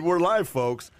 We're 0.00 0.20
live, 0.20 0.48
folks. 0.48 0.92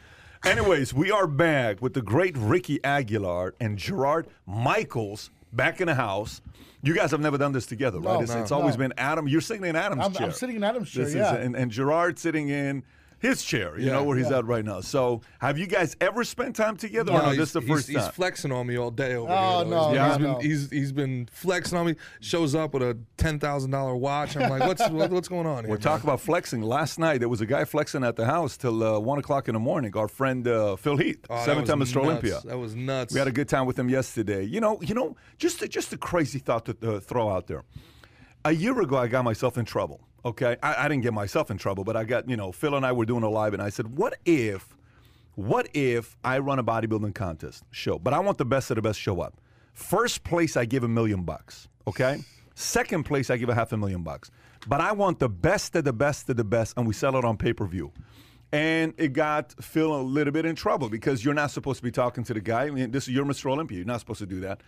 Anyways, 0.45 0.93
we 0.93 1.13
are 1.13 1.29
back 1.29 1.81
with 1.81 1.95
the 1.95 2.03
great 2.03 2.37
Ricky 2.37 2.83
Aguilar 2.83 3.55
and 3.61 3.79
Gerard 3.79 4.27
Michaels 4.45 5.31
back 5.53 5.81
in 5.81 5.87
the 5.87 5.95
house. 5.95 6.41
You 6.83 6.95
guys 6.95 7.13
have 7.13 7.21
never 7.21 7.39
done 7.39 7.53
this 7.53 7.65
together, 7.65 8.01
right? 8.01 8.15
No, 8.15 8.21
it's, 8.23 8.35
no, 8.35 8.43
it's 8.43 8.51
always 8.51 8.75
no. 8.75 8.89
been 8.89 8.95
Adam. 8.99 9.29
You're 9.29 9.41
sitting 9.41 9.65
in 9.67 9.77
Adam's 9.77 10.05
I'm, 10.05 10.13
chair. 10.15 10.27
I'm 10.27 10.33
sitting 10.33 10.57
in 10.57 10.65
Adam's 10.65 10.91
chair. 10.91 11.05
This 11.05 11.15
yeah. 11.15 11.37
is, 11.37 11.47
and, 11.47 11.55
and 11.55 11.71
Gerard 11.71 12.19
sitting 12.19 12.49
in 12.49 12.83
his 13.21 13.43
chair, 13.43 13.79
you 13.79 13.87
Yeah. 13.87 13.93
know, 13.95 14.05
where 14.05 14.17
he's 14.17 14.31
Yeah. 14.31 14.39
at 14.39 14.47
right 14.47 14.65
now. 14.65 14.81
So, 14.81 15.21
have 15.41 15.59
you 15.59 15.67
guys 15.67 15.97
ever 16.01 16.25
spent 16.25 16.55
time 16.57 16.77
together? 16.77 17.13
No, 17.13 17.19
or 17.19 17.23
no, 17.23 17.31
this 17.31 17.49
is 17.49 17.53
the 17.53 17.61
first 17.63 17.87
he's 17.89 17.97
time. 17.97 18.05
He's 18.07 18.15
flexing 18.15 18.53
on 18.53 18.67
me 18.67 18.77
all 18.79 18.91
day 18.91 19.15
over 19.17 19.33
Oh, 19.33 19.59
here. 19.65 19.71
though. 19.71 19.93
no, 19.93 19.99
he's, 19.99 20.09
he's 20.11 20.19
been 20.19 20.23
no. 20.33 20.39
he's 20.39 20.71
he's 20.71 20.93
been 20.93 21.29
flexing 21.33 21.79
on 21.79 21.87
me. 21.87 21.97
Shows 22.21 22.55
up 22.55 22.75
with 22.75 22.83
a 22.83 22.99
ten 23.17 23.39
thousand 23.39 23.71
dollar 23.73 23.97
watch. 23.97 24.37
I'm 24.37 24.49
like, 24.49 24.61
what's 24.67 24.89
what, 24.91 25.11
what's 25.11 25.29
going 25.29 25.47
on 25.47 25.65
here? 25.65 25.71
We're 25.71 25.79
talking 25.79 26.05
about 26.09 26.21
flexing. 26.21 26.63
Last 26.63 26.99
night, 26.99 27.19
there 27.19 27.29
was 27.29 27.41
a 27.41 27.47
guy 27.47 27.65
flexing 27.65 28.05
at 28.05 28.17
the 28.17 28.25
house 28.27 28.57
till 28.57 28.83
uh, 28.83 28.99
1 28.99 29.19
o'clock 29.19 29.49
in 29.49 29.55
the 29.55 29.61
morning. 29.61 29.97
Our 29.97 30.09
friend 30.09 30.47
uh, 30.47 30.77
Phil 30.77 30.97
Heath, 30.97 31.25
Oh, 31.31 31.37
that 31.37 31.45
seven-time 31.45 31.81
Mr. 31.81 31.97
Olympia. 32.03 32.41
That 32.45 32.59
was 32.59 32.75
nuts. 32.75 33.13
We 33.15 33.19
had 33.19 33.29
a 33.29 33.33
good 33.33 33.49
time 33.49 33.67
with 33.67 33.79
him 33.79 33.89
yesterday. 33.89 34.45
You 34.45 34.61
know, 34.61 34.79
you 34.83 34.95
know, 34.95 35.17
just 35.39 35.63
a, 35.63 35.69
just 35.69 35.93
a 35.93 35.97
crazy 35.99 36.39
thought 36.39 36.65
to 36.67 36.77
uh, 36.97 37.01
throw 37.01 37.29
out 37.31 37.47
there. 37.47 37.65
A 38.45 38.53
year 38.53 38.81
ago, 38.81 38.97
I 38.97 39.09
got 39.09 39.25
myself 39.25 39.59
in 39.59 39.65
trouble. 39.65 40.01
Okay, 40.25 40.57
I, 40.63 40.85
I 40.85 40.89
didn't 40.89 41.03
get 41.03 41.15
myself 41.15 41.51
in 41.51 41.59
trouble, 41.59 41.85
but 41.85 41.97
I 41.97 42.05
got 42.05 42.29
you 42.29 42.37
know, 42.37 42.53
Phil 42.53 42.75
and 42.75 42.85
I 42.85 42.93
were 42.93 43.07
doing 43.07 43.23
a 43.23 43.29
live, 43.31 43.55
and 43.55 43.63
I 43.63 43.71
said, 43.71 43.97
"What 43.97 44.19
if, 44.25 44.77
what 45.37 45.69
if 45.75 46.17
I 46.25 46.39
run 46.39 46.59
a 46.59 46.65
bodybuilding 46.65 47.15
contest 47.15 47.65
show? 47.71 47.99
But 47.99 48.15
I 48.15 48.19
want 48.19 48.39
the 48.39 48.45
best 48.45 48.71
of 48.71 48.77
the 48.77 48.83
best 48.83 48.99
show 48.99 49.21
up. 49.21 49.41
First 49.73 50.25
place, 50.25 50.57
I 50.57 50.65
give 50.65 50.83
a 50.83 50.89
million 50.89 51.23
bucks. 51.23 51.69
Okay. 51.87 52.19
Second 52.57 53.05
place, 53.05 53.31
I 53.31 53.37
give 53.37 53.49
a 53.49 53.55
half 53.55 53.71
a 53.73 53.77
million 53.77 54.03
bucks. 54.03 54.33
But 54.67 54.81
I 54.81 54.91
want 54.91 55.21
the 55.21 55.29
best 55.29 55.77
of 55.77 55.85
the 55.85 55.93
best 55.93 56.29
of 56.29 56.37
the 56.37 56.43
best, 56.43 56.75
and 56.77 56.87
we 56.87 56.93
sell 56.93 57.17
it 57.17 57.25
on 57.25 57.37
pay 57.37 57.53
per 57.53 57.67
view. 57.67 57.93
And 58.51 58.95
it 58.97 59.13
got 59.13 59.55
Phil 59.63 59.95
a 59.95 60.03
little 60.03 60.33
bit 60.33 60.45
in 60.45 60.57
trouble 60.57 60.89
because 60.89 61.25
you're 61.25 61.35
not 61.35 61.53
supposed 61.53 61.79
to 61.79 61.85
be 61.85 61.93
talking 61.93 62.25
to 62.25 62.35
the 62.35 62.41
guy. 62.41 62.65
I 62.65 62.71
mean, 62.71 62.91
this 62.91 63.07
is 63.07 63.15
your 63.15 63.25
Mr. 63.25 63.51
Olympia. 63.51 63.77
You're 63.77 63.87
not 63.87 64.01
supposed 64.01 64.19
to 64.21 64.27
do 64.27 64.41
that. 64.41 64.63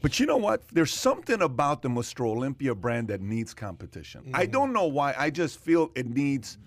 But 0.00 0.20
you 0.20 0.26
know 0.26 0.36
what? 0.36 0.62
There's 0.68 0.92
something 0.92 1.40
about 1.40 1.82
the 1.82 1.88
Mr. 1.88 2.26
Olympia 2.26 2.74
brand 2.74 3.08
that 3.08 3.22
needs 3.22 3.54
competition. 3.54 4.30
I 4.34 4.42
mm-hmm. 4.42 4.52
don't 4.52 4.72
know 4.72 4.86
why. 4.86 5.14
I 5.16 5.30
just 5.30 5.58
feel 5.58 5.90
it 5.94 6.06
needs 6.06 6.58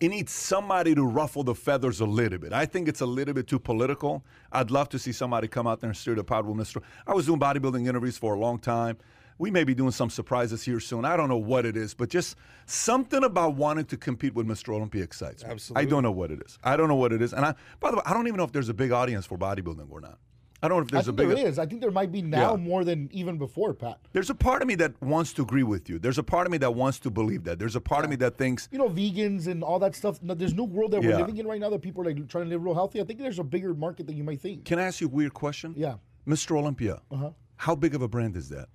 it 0.00 0.08
needs 0.08 0.30
somebody 0.30 0.94
to 0.94 1.04
ruffle 1.04 1.42
the 1.42 1.54
feathers 1.54 2.00
a 2.00 2.04
little 2.04 2.38
bit. 2.38 2.52
I 2.52 2.66
think 2.66 2.88
it's 2.88 3.00
a 3.00 3.06
little 3.06 3.32
bit 3.32 3.46
too 3.46 3.58
political. 3.58 4.24
I'd 4.52 4.70
love 4.70 4.90
to 4.90 4.98
see 4.98 5.12
somebody 5.12 5.48
come 5.48 5.66
out 5.66 5.80
there 5.80 5.88
and 5.88 5.96
stir 5.96 6.14
the 6.16 6.24
pot 6.24 6.44
with 6.44 6.56
Mr. 6.56 6.82
I 7.06 7.14
was 7.14 7.26
doing 7.26 7.40
bodybuilding 7.40 7.88
interviews 7.88 8.18
for 8.18 8.34
a 8.34 8.38
long 8.38 8.58
time. 8.58 8.98
We 9.38 9.50
may 9.50 9.64
be 9.64 9.74
doing 9.74 9.90
some 9.90 10.08
surprises 10.08 10.62
here 10.62 10.80
soon. 10.80 11.04
I 11.04 11.16
don't 11.16 11.28
know 11.28 11.36
what 11.36 11.66
it 11.66 11.76
is, 11.76 11.92
but 11.92 12.08
just 12.08 12.36
something 12.64 13.22
about 13.22 13.54
wanting 13.54 13.84
to 13.86 13.96
compete 13.96 14.34
with 14.34 14.46
Mr. 14.46 14.74
Olympia 14.74 15.02
excites 15.02 15.44
me. 15.44 15.54
I 15.74 15.84
don't 15.84 16.02
know 16.02 16.12
what 16.12 16.30
it 16.30 16.40
is. 16.44 16.58
I 16.64 16.76
don't 16.76 16.88
know 16.88 16.94
what 16.94 17.12
it 17.12 17.20
is. 17.20 17.34
And 17.34 17.44
I, 17.44 17.54
by 17.80 17.90
the 17.90 17.96
way, 17.96 18.02
I 18.06 18.14
don't 18.14 18.26
even 18.26 18.38
know 18.38 18.44
if 18.44 18.52
there's 18.52 18.70
a 18.70 18.74
big 18.74 18.92
audience 18.92 19.26
for 19.26 19.36
bodybuilding 19.36 19.90
or 19.90 20.00
not. 20.00 20.18
I 20.62 20.68
don't 20.68 20.78
know 20.78 20.82
if 20.84 20.88
I 20.88 20.96
there's 20.96 21.08
a 21.08 21.12
think 21.12 21.28
big. 21.28 21.36
there 21.36 21.46
is. 21.46 21.58
I 21.58 21.66
think 21.66 21.80
there 21.82 21.90
might 21.90 22.10
be 22.10 22.22
now 22.22 22.52
Yeah. 22.52 22.56
more 22.56 22.82
than 22.84 23.08
even 23.12 23.36
before, 23.36 23.74
Pat. 23.74 23.98
There's 24.12 24.30
a 24.30 24.34
part 24.34 24.62
of 24.62 24.68
me 24.68 24.74
that 24.76 25.00
wants 25.02 25.32
to 25.34 25.42
agree 25.42 25.62
with 25.62 25.88
you. 25.90 25.98
There's 25.98 26.16
a 26.18 26.22
part 26.22 26.46
of 26.46 26.50
me 26.50 26.58
that 26.58 26.74
wants 26.74 26.98
to 27.00 27.10
believe 27.10 27.44
that. 27.44 27.58
There's 27.58 27.76
a 27.76 27.80
part 27.80 28.04
of 28.04 28.10
me 28.10 28.16
that 28.16 28.38
thinks 28.38 28.68
You 28.72 28.78
know, 28.78 28.88
vegans 28.88 29.46
and 29.48 29.62
all 29.62 29.78
that 29.80 29.94
stuff. 29.94 30.18
There's 30.22 30.54
new 30.54 30.64
world 30.64 30.92
that 30.92 31.02
we're 31.02 31.16
living 31.16 31.36
in 31.36 31.46
right 31.46 31.60
now 31.60 31.68
that 31.70 31.82
people 31.82 32.02
are 32.02 32.06
like 32.12 32.28
trying 32.28 32.44
to 32.44 32.50
live 32.50 32.64
real 32.64 32.74
healthy. 32.74 33.00
I 33.00 33.04
think 33.04 33.18
there's 33.18 33.38
a 33.38 33.44
bigger 33.44 33.74
market 33.74 34.06
than 34.06 34.16
you 34.16 34.24
might 34.24 34.40
think. 34.40 34.64
Can 34.64 34.78
I 34.78 34.84
ask 34.84 35.00
you 35.00 35.06
a 35.08 35.10
weird 35.10 35.34
question? 35.34 35.74
Yeah. 35.76 35.96
Mr. 36.26 36.56
Olympia. 36.56 37.02
Uh-huh. 37.10 37.30
How 37.56 37.74
big 37.74 37.94
of 37.94 38.02
a 38.02 38.08
brand 38.08 38.36
is 38.36 38.48
that? 38.48 38.68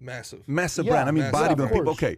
massive. 0.00 0.42
Massive 0.48 0.86
Yeah, 0.86 0.92
brand. 0.92 1.08
I 1.08 1.12
mean, 1.12 1.24
massive. 1.30 1.40
Yeah, 1.58 1.66
bodybuilding 1.66 1.72
people. 1.74 1.92
Okay. 1.92 2.16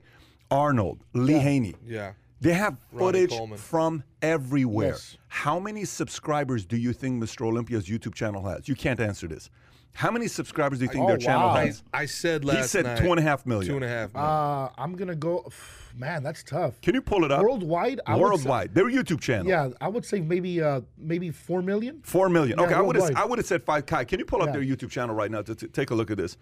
Arnold, 0.50 1.02
Lee 1.14 1.32
Haney. 1.34 1.74
Yeah. 1.84 2.12
They 2.42 2.52
have 2.54 2.76
Ronnie 2.92 3.06
footage 3.26 3.30
Coleman. 3.30 3.58
from 3.58 4.02
everywhere. 4.20 4.88
Yes. 4.88 5.16
How 5.28 5.58
many 5.60 5.84
subscribers 5.84 6.64
do 6.66 6.76
you 6.76 6.92
think 6.92 7.22
Mr. 7.22 7.46
Olympia's 7.46 7.86
YouTube 7.86 8.14
channel 8.14 8.42
has? 8.48 8.68
You 8.68 8.74
can't 8.74 8.98
answer 9.00 9.28
this. 9.28 9.48
How 9.94 10.10
many 10.10 10.26
subscribers 10.26 10.78
do 10.78 10.86
you 10.86 10.90
think 10.90 11.04
Oh, 11.04 11.08
their 11.08 11.18
channel 11.18 11.48
wow. 11.48 11.54
I, 11.54 11.66
has? 11.66 11.82
I 11.92 12.06
said 12.06 12.44
last 12.46 12.56
He 12.56 12.62
said 12.64 12.84
night. 12.86 12.98
two 12.98 13.10
and 13.10 13.18
a 13.18 13.22
half 13.22 13.44
million. 13.46 13.68
Two 13.68 13.76
and 13.76 13.84
a 13.84 13.88
half 13.88 14.12
million. 14.14 14.30
Uh, 14.30 14.68
I'm 14.78 14.96
gonna 14.96 15.14
go. 15.14 15.48
Man, 15.94 16.22
that's 16.22 16.42
tough. 16.42 16.80
Can 16.80 16.94
you 16.94 17.02
pull 17.02 17.24
it 17.24 17.30
up? 17.30 17.42
Worldwide, 17.42 18.00
I 18.06 18.14
would 18.14 18.18
say- 18.18 18.22
Worldwide. 18.22 18.74
Their 18.74 18.86
YouTube 18.86 19.20
channel. 19.20 19.46
Yeah, 19.46 19.68
I 19.82 19.88
would 19.88 20.04
say 20.06 20.20
maybe 20.20 20.62
uh 20.62 20.80
maybe 20.96 21.30
four 21.30 21.60
million. 21.62 22.00
Four 22.02 22.28
million. 22.30 22.58
Yeah, 22.58 22.64
Okay, 22.64 22.74
I 22.74 22.80
would 22.80 22.96
have 22.96 23.02
worldwide. 23.04 23.22
I 23.22 23.26
would 23.26 23.38
have 23.38 23.46
said 23.46 23.62
five. 23.62 23.84
Kai, 23.86 24.04
can 24.04 24.18
you 24.18 24.24
pull 24.24 24.40
up 24.40 24.46
Yeah. 24.48 24.52
their 24.60 24.62
YouTube 24.64 24.90
channel 24.90 25.14
right 25.14 25.30
now 25.30 25.42
to, 25.42 25.54
to 25.54 25.68
take 25.68 25.90
a 25.90 25.94
look 25.94 26.10
at 26.10 26.16
this? 26.16 26.38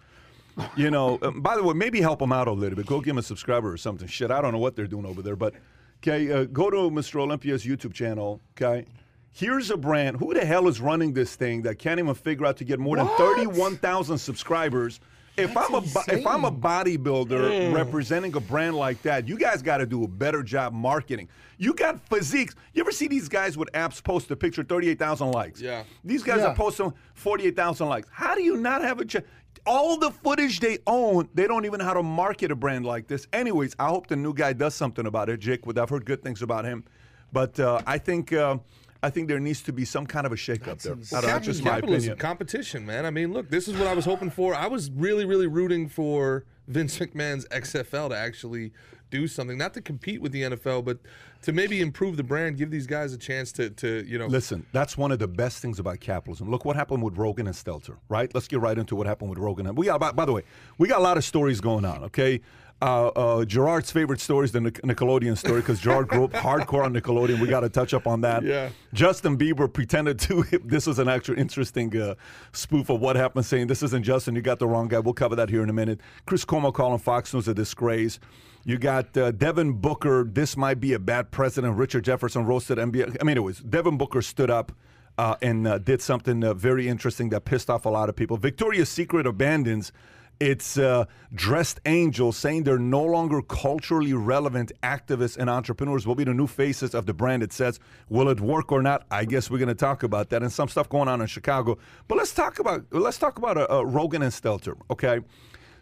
You 0.77 0.89
know, 0.89 1.19
um, 1.21 1.41
by 1.41 1.55
the 1.57 1.63
way, 1.63 1.73
maybe 1.73 1.99
help 2.01 2.19
them 2.19 2.31
out 2.31 2.47
a 2.47 2.51
little 2.51 2.75
bit. 2.77 2.85
Go 2.85 2.99
give 2.99 3.07
them 3.11 3.17
a 3.17 3.21
subscriber 3.23 3.71
or 3.71 3.77
something. 3.77 4.07
Shit, 4.07 4.31
I 4.31 4.41
don't 4.41 4.51
know 4.53 4.59
what 4.59 4.75
they're 4.77 4.87
doing 4.87 5.05
over 5.05 5.21
there, 5.21 5.35
but 5.35 5.53
okay, 6.03 6.31
uh, 6.31 6.43
go 6.45 6.69
to 6.69 6.77
Mr. 6.91 7.19
Olympia's 7.19 7.63
YouTube 7.65 7.93
channel. 7.93 8.41
Okay, 8.59 8.85
here's 9.31 9.69
a 9.71 9.77
brand. 9.77 10.17
Who 10.17 10.33
the 10.33 10.45
hell 10.45 10.67
is 10.67 10.81
running 10.81 11.13
this 11.13 11.35
thing 11.35 11.61
that 11.63 11.79
can't 11.79 11.99
even 11.99 12.13
figure 12.13 12.45
out 12.45 12.57
to 12.57 12.63
get 12.63 12.79
more 12.79 12.97
than 12.97 13.07
thirty-one 13.17 13.77
thousand 13.77 14.17
subscribers? 14.17 14.99
If 15.37 15.53
That's 15.53 15.69
I'm 15.69 15.75
a 15.75 15.81
bo- 15.81 16.03
if 16.09 16.27
I'm 16.27 16.43
a 16.43 16.47
insane. 16.49 16.61
bodybuilder 16.61 17.73
representing 17.73 18.35
a 18.35 18.41
brand 18.41 18.75
like 18.75 19.01
that, 19.03 19.29
you 19.29 19.37
guys 19.37 19.61
got 19.61 19.77
to 19.77 19.85
do 19.85 20.03
a 20.03 20.07
better 20.07 20.43
job 20.43 20.73
marketing. 20.73 21.29
You 21.57 21.73
got 21.73 22.05
physiques. 22.09 22.53
You 22.73 22.81
ever 22.81 22.91
see 22.91 23.07
these 23.07 23.29
guys 23.29 23.57
with 23.57 23.71
apps 23.71 24.03
post 24.03 24.29
a 24.31 24.35
picture, 24.35 24.61
thirty-eight 24.63 24.99
thousand 24.99 25.31
likes? 25.31 25.61
Yeah. 25.61 25.83
These 26.03 26.23
guys 26.23 26.39
Yeah. 26.39 26.47
are 26.47 26.55
posting 26.55 26.93
48,000 27.13 27.87
likes. 27.87 28.09
How 28.11 28.35
do 28.35 28.41
you 28.43 28.57
not 28.57 28.81
have 28.81 28.99
a 28.99 29.05
ch- 29.05 29.17
all 29.65 29.97
the 29.97 30.11
footage 30.11 30.59
they 30.59 30.79
own, 30.87 31.29
they 31.33 31.47
don't 31.47 31.65
even 31.65 31.79
know 31.79 31.85
how 31.85 31.93
to 31.93 32.03
market 32.03 32.51
a 32.51 32.55
brand 32.55 32.85
like 32.85 33.07
this. 33.07 33.27
Anyways, 33.33 33.75
I 33.79 33.87
hope 33.87 34.07
the 34.07 34.15
new 34.15 34.33
guy 34.33 34.53
does 34.53 34.73
something 34.75 35.05
about 35.05 35.29
it, 35.29 35.39
Jake. 35.39 35.65
Wood. 35.65 35.77
I've 35.77 35.89
heard 35.89 36.05
good 36.05 36.23
things 36.23 36.41
about 36.41 36.65
him, 36.65 36.83
but 37.31 37.59
uh, 37.59 37.81
I 37.85 37.97
think 37.97 38.33
uh, 38.33 38.57
I 39.03 39.09
think 39.09 39.27
there 39.27 39.39
needs 39.39 39.61
to 39.63 39.73
be 39.73 39.85
some 39.85 40.05
kind 40.05 40.25
of 40.25 40.31
a 40.31 40.35
shakeup 40.35 40.81
there. 40.81 40.93
insane. 40.93 41.17
I 41.17 41.21
don't 41.21 41.29
know, 41.29 41.33
that's 41.33 41.45
just 41.45 41.63
my 41.63 41.77
opinion. 41.77 42.17
competition, 42.17 42.85
man. 42.85 43.05
I 43.05 43.11
mean, 43.11 43.33
look, 43.33 43.49
this 43.49 43.67
is 43.67 43.75
what 43.75 43.87
I 43.87 43.93
was 43.93 44.05
hoping 44.05 44.29
for. 44.29 44.53
I 44.53 44.67
was 44.67 44.91
really, 44.91 45.25
really 45.25 45.47
rooting 45.47 45.89
for 45.89 46.45
Vince 46.67 46.99
McMahon's 46.99 47.47
XFL 47.47 48.09
to 48.09 48.17
actually 48.17 48.71
do 49.11 49.27
something, 49.27 49.57
not 49.57 49.75
to 49.75 49.81
compete 49.81 50.21
with 50.21 50.31
the 50.31 50.41
NFL, 50.41 50.83
but 50.83 50.97
to 51.43 51.51
maybe 51.51 51.81
improve 51.81 52.17
the 52.17 52.23
brand, 52.23 52.57
give 52.57 52.71
these 52.71 52.87
guys 52.87 53.13
a 53.13 53.17
chance 53.17 53.51
to, 53.51 53.69
to 53.69 54.03
you 54.07 54.17
know, 54.17 54.25
Listen, 54.25 54.65
that's 54.71 54.97
one 54.97 55.11
of 55.11 55.19
the 55.19 55.27
best 55.27 55.61
things 55.61 55.77
about 55.77 55.99
capitalism. 55.99 56.49
Look 56.49 56.65
what 56.65 56.75
happened 56.75 57.03
with 57.03 57.17
Rogan 57.17 57.45
and 57.45 57.55
Stelter, 57.55 57.97
right? 58.09 58.33
Let's 58.33 58.47
get 58.47 58.59
right 58.59 58.77
into 58.77 58.95
what 58.95 59.05
happened 59.05 59.29
with 59.29 59.37
Rogan. 59.37 59.73
We 59.75 59.85
got, 59.85 59.99
by, 59.99 60.11
by 60.11 60.25
the 60.25 60.31
way, 60.31 60.43
we 60.79 60.87
got 60.87 60.99
a 60.99 61.03
lot 61.03 61.17
of 61.17 61.23
stories 61.23 61.61
going 61.61 61.85
on. 61.85 62.03
Okay, 62.05 62.41
uh, 62.81 63.07
uh, 63.07 63.45
Gerard's 63.45 63.91
favorite 63.91 64.19
story 64.19 64.45
is 64.45 64.51
the 64.51 64.61
Nic- 64.61 64.81
Nickelodeon 64.81 65.37
story 65.37 65.61
because 65.61 65.79
Gerard 65.79 66.07
grew 66.07 66.23
up 66.23 66.31
hardcore 66.31 66.83
on 66.83 66.93
Nickelodeon. 66.93 67.39
We 67.39 67.47
got 67.47 67.59
to 67.59 67.69
touch 67.69 67.93
up 67.93 68.07
on 68.07 68.21
that. 68.21 68.43
Yeah. 68.43 68.69
Justin 68.93 69.37
Bieber 69.37 69.71
pretended 69.71 70.19
to. 70.19 70.43
This 70.71 70.87
was 70.87 70.99
an 70.99 71.09
actual 71.09 71.37
interesting 71.37 71.95
uh, 71.99 72.15
spoof 72.53 72.89
of 72.89 73.01
what 73.01 73.15
happened, 73.15 73.45
saying 73.45 73.67
this 73.67 73.83
isn't 73.83 74.03
Justin. 74.03 74.35
You 74.35 74.41
got 74.41 74.59
the 74.59 74.67
wrong 74.67 74.87
guy. 74.87 74.99
We'll 74.99 75.13
cover 75.13 75.35
that 75.35 75.49
here 75.49 75.63
in 75.63 75.69
a 75.69 75.73
minute. 75.73 75.99
Chris 76.25 76.45
Cuomo 76.45 76.73
calling 76.73 76.99
Fox 76.99 77.33
News 77.33 77.47
a 77.47 77.53
disgrace. 77.53 78.19
You 78.63 78.77
got 78.77 79.15
uh, 79.17 79.31
Devin 79.31 79.73
Booker. 79.73 80.23
This 80.23 80.55
might 80.55 80.79
be 80.79 80.93
a 80.93 80.99
bad 80.99 81.31
president. 81.31 81.77
Richard 81.77 82.05
Jefferson 82.05 82.45
roasted 82.45 82.77
NBA. 82.77 83.17
I 83.19 83.23
mean, 83.23 83.37
it 83.37 83.41
was 83.41 83.59
Devin 83.59 83.97
Booker 83.97 84.21
stood 84.21 84.49
up 84.49 84.71
uh, 85.17 85.35
and 85.41 85.67
uh, 85.67 85.77
did 85.77 86.01
something 86.01 86.43
uh, 86.43 86.53
very 86.53 86.87
interesting 86.87 87.29
that 87.29 87.45
pissed 87.45 87.69
off 87.69 87.85
a 87.85 87.89
lot 87.89 88.09
of 88.09 88.15
people. 88.15 88.37
Victoria's 88.37 88.89
Secret 88.89 89.27
abandons 89.27 89.91
its 90.41 90.77
uh, 90.77 91.05
dressed 91.33 91.79
angels, 91.85 92.35
saying 92.35 92.63
they're 92.63 92.79
no 92.79 93.03
longer 93.03 93.41
culturally 93.41 94.13
relevant 94.13 94.71
activists 94.81 95.37
and 95.37 95.49
entrepreneurs 95.49 96.07
will 96.07 96.15
be 96.15 96.23
the 96.23 96.33
new 96.33 96.47
faces 96.47 96.95
of 96.95 97.05
the 97.05 97.13
brand. 97.13 97.43
It 97.43 97.53
says, 97.53 97.79
will 98.09 98.27
it 98.29 98.41
work 98.41 98.71
or 98.71 98.81
not? 98.81 99.05
I 99.11 99.23
guess 99.25 99.49
we're 99.51 99.59
going 99.59 99.69
to 99.69 99.75
talk 99.75 100.03
about 100.03 100.29
that 100.31 100.41
and 100.41 100.51
some 100.51 100.67
stuff 100.67 100.89
going 100.89 101.07
on 101.07 101.21
in 101.21 101.27
Chicago. 101.27 101.77
But 102.07 102.17
let's 102.17 102.33
talk 102.33 102.59
about 102.59 102.85
let's 102.91 103.17
talk 103.19 103.37
about 103.37 103.57
uh, 103.57 103.67
uh, 103.69 103.85
Rogan 103.85 104.23
and 104.23 104.31
Stelter. 104.33 104.75
Okay, 104.89 105.19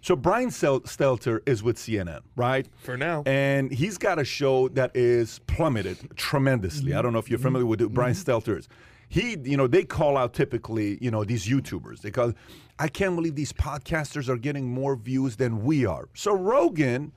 so 0.01 0.15
Brian 0.15 0.51
Stel- 0.51 0.81
Stelter 0.81 1.39
is 1.47 1.63
with 1.63 1.77
CNN, 1.77 2.21
right? 2.35 2.67
For 2.83 2.97
now. 2.97 3.23
and 3.25 3.71
he's 3.71 3.97
got 3.97 4.19
a 4.19 4.25
show 4.25 4.67
that 4.69 4.91
is 4.95 5.39
plummeted 5.47 5.97
tremendously. 6.17 6.93
I 6.93 7.01
don't 7.01 7.13
know 7.13 7.19
if 7.19 7.29
you're 7.29 7.39
familiar 7.39 7.65
with 7.65 7.79
who 7.79 7.89
Brian 7.89 8.13
Stelter 8.13 8.57
is. 8.59 8.67
He, 9.09 9.37
you 9.43 9.57
know, 9.57 9.67
they 9.67 9.83
call 9.83 10.15
out 10.17 10.33
typically, 10.33 10.97
you 11.01 11.09
know, 11.11 11.23
these 11.23 11.47
YouTubers. 11.47 12.01
They 12.01 12.11
call, 12.11 12.33
I 12.77 12.87
can't 12.87 13.15
believe 13.15 13.35
these 13.35 13.51
podcasters 13.51 14.29
are 14.29 14.37
getting 14.37 14.69
more 14.69 14.95
views 14.95 15.35
than 15.35 15.63
we 15.63 15.85
are. 15.85 16.07
So 16.13 16.33
Rogan 16.35 17.11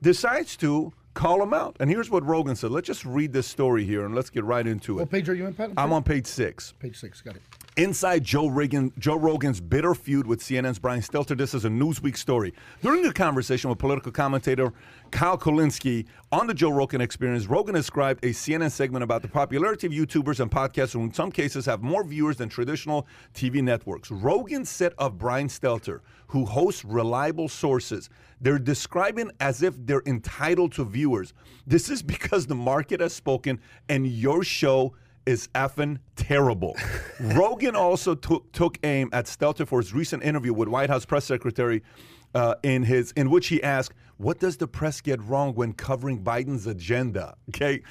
decides 0.00 0.56
to 0.58 0.92
call 1.12 1.42
him 1.42 1.52
out. 1.54 1.76
And 1.80 1.90
here's 1.90 2.10
what 2.10 2.24
Rogan 2.26 2.56
said. 2.56 2.70
Let's 2.70 2.86
just 2.86 3.04
read 3.04 3.32
this 3.32 3.46
story 3.46 3.84
here 3.84 4.04
and 4.06 4.14
let's 4.14 4.30
get 4.30 4.42
right 4.44 4.66
into 4.66 4.94
What 4.96 5.02
it. 5.02 5.10
page 5.10 5.28
are 5.28 5.34
you 5.34 5.46
in, 5.46 5.54
Pat? 5.54 5.70
I'm 5.76 5.92
on 5.92 6.02
page 6.02 6.26
six. 6.26 6.72
page 6.80 6.98
six. 6.98 7.20
Got 7.20 7.36
it. 7.36 7.42
Inside 7.76 8.22
Joe, 8.22 8.46
Rogan, 8.46 8.92
Joe 9.00 9.16
Rogan's 9.16 9.60
bitter 9.60 9.96
feud 9.96 10.28
with 10.28 10.40
CNN's 10.40 10.78
Brian 10.78 11.00
Stelter. 11.00 11.36
This 11.36 11.54
is 11.54 11.64
a 11.64 11.68
Newsweek 11.68 12.16
story. 12.16 12.54
During 12.82 13.04
a 13.04 13.12
conversation 13.12 13.68
with 13.68 13.80
political 13.80 14.12
commentator 14.12 14.72
Kyle 15.10 15.36
Kulinski 15.36 16.06
on 16.30 16.46
the 16.46 16.54
Joe 16.54 16.70
Rogan 16.70 17.00
experience, 17.00 17.46
Rogan 17.46 17.74
described 17.74 18.24
a 18.24 18.28
CNN 18.28 18.70
segment 18.70 19.02
about 19.02 19.22
the 19.22 19.28
popularity 19.28 19.88
of 19.88 19.92
YouTubers 19.92 20.38
and 20.38 20.52
podcasts 20.52 20.92
who, 20.92 21.00
in 21.00 21.12
some 21.12 21.32
cases, 21.32 21.66
have 21.66 21.82
more 21.82 22.04
viewers 22.04 22.36
than 22.36 22.48
traditional 22.48 23.08
TV 23.34 23.60
networks. 23.60 24.08
Rogan 24.08 24.64
said 24.64 24.94
of 24.98 25.18
Brian 25.18 25.48
Stelter, 25.48 25.98
who 26.28 26.44
hosts 26.44 26.84
reliable 26.84 27.48
sources, 27.48 28.08
they're 28.40 28.60
describing 28.60 29.32
as 29.40 29.64
if 29.64 29.74
they're 29.84 30.02
entitled 30.06 30.70
to 30.74 30.84
viewers. 30.84 31.34
This 31.66 31.90
is 31.90 32.04
because 32.04 32.46
the 32.46 32.54
market 32.54 33.00
has 33.00 33.12
spoken 33.12 33.58
and 33.88 34.06
your 34.06 34.44
show 34.44 34.94
is 35.26 35.48
effing 35.54 35.98
terrible. 36.16 36.76
Rogan 37.20 37.76
also 37.76 38.14
took, 38.14 38.50
took 38.52 38.78
aim 38.84 39.08
at 39.12 39.26
Stelter 39.26 39.66
for 39.66 39.80
his 39.80 39.92
recent 39.92 40.22
interview 40.22 40.52
with 40.52 40.68
White 40.68 40.90
House 40.90 41.04
press 41.04 41.24
secretary, 41.24 41.82
uh, 42.34 42.54
in 42.62 42.82
his 42.82 43.12
in 43.12 43.30
which 43.30 43.46
he 43.48 43.62
asked, 43.62 43.94
"What 44.16 44.40
does 44.40 44.56
the 44.56 44.66
press 44.66 45.00
get 45.00 45.22
wrong 45.22 45.54
when 45.54 45.72
covering 45.72 46.22
Biden's 46.22 46.66
agenda?" 46.66 47.36
Okay, 47.50 47.82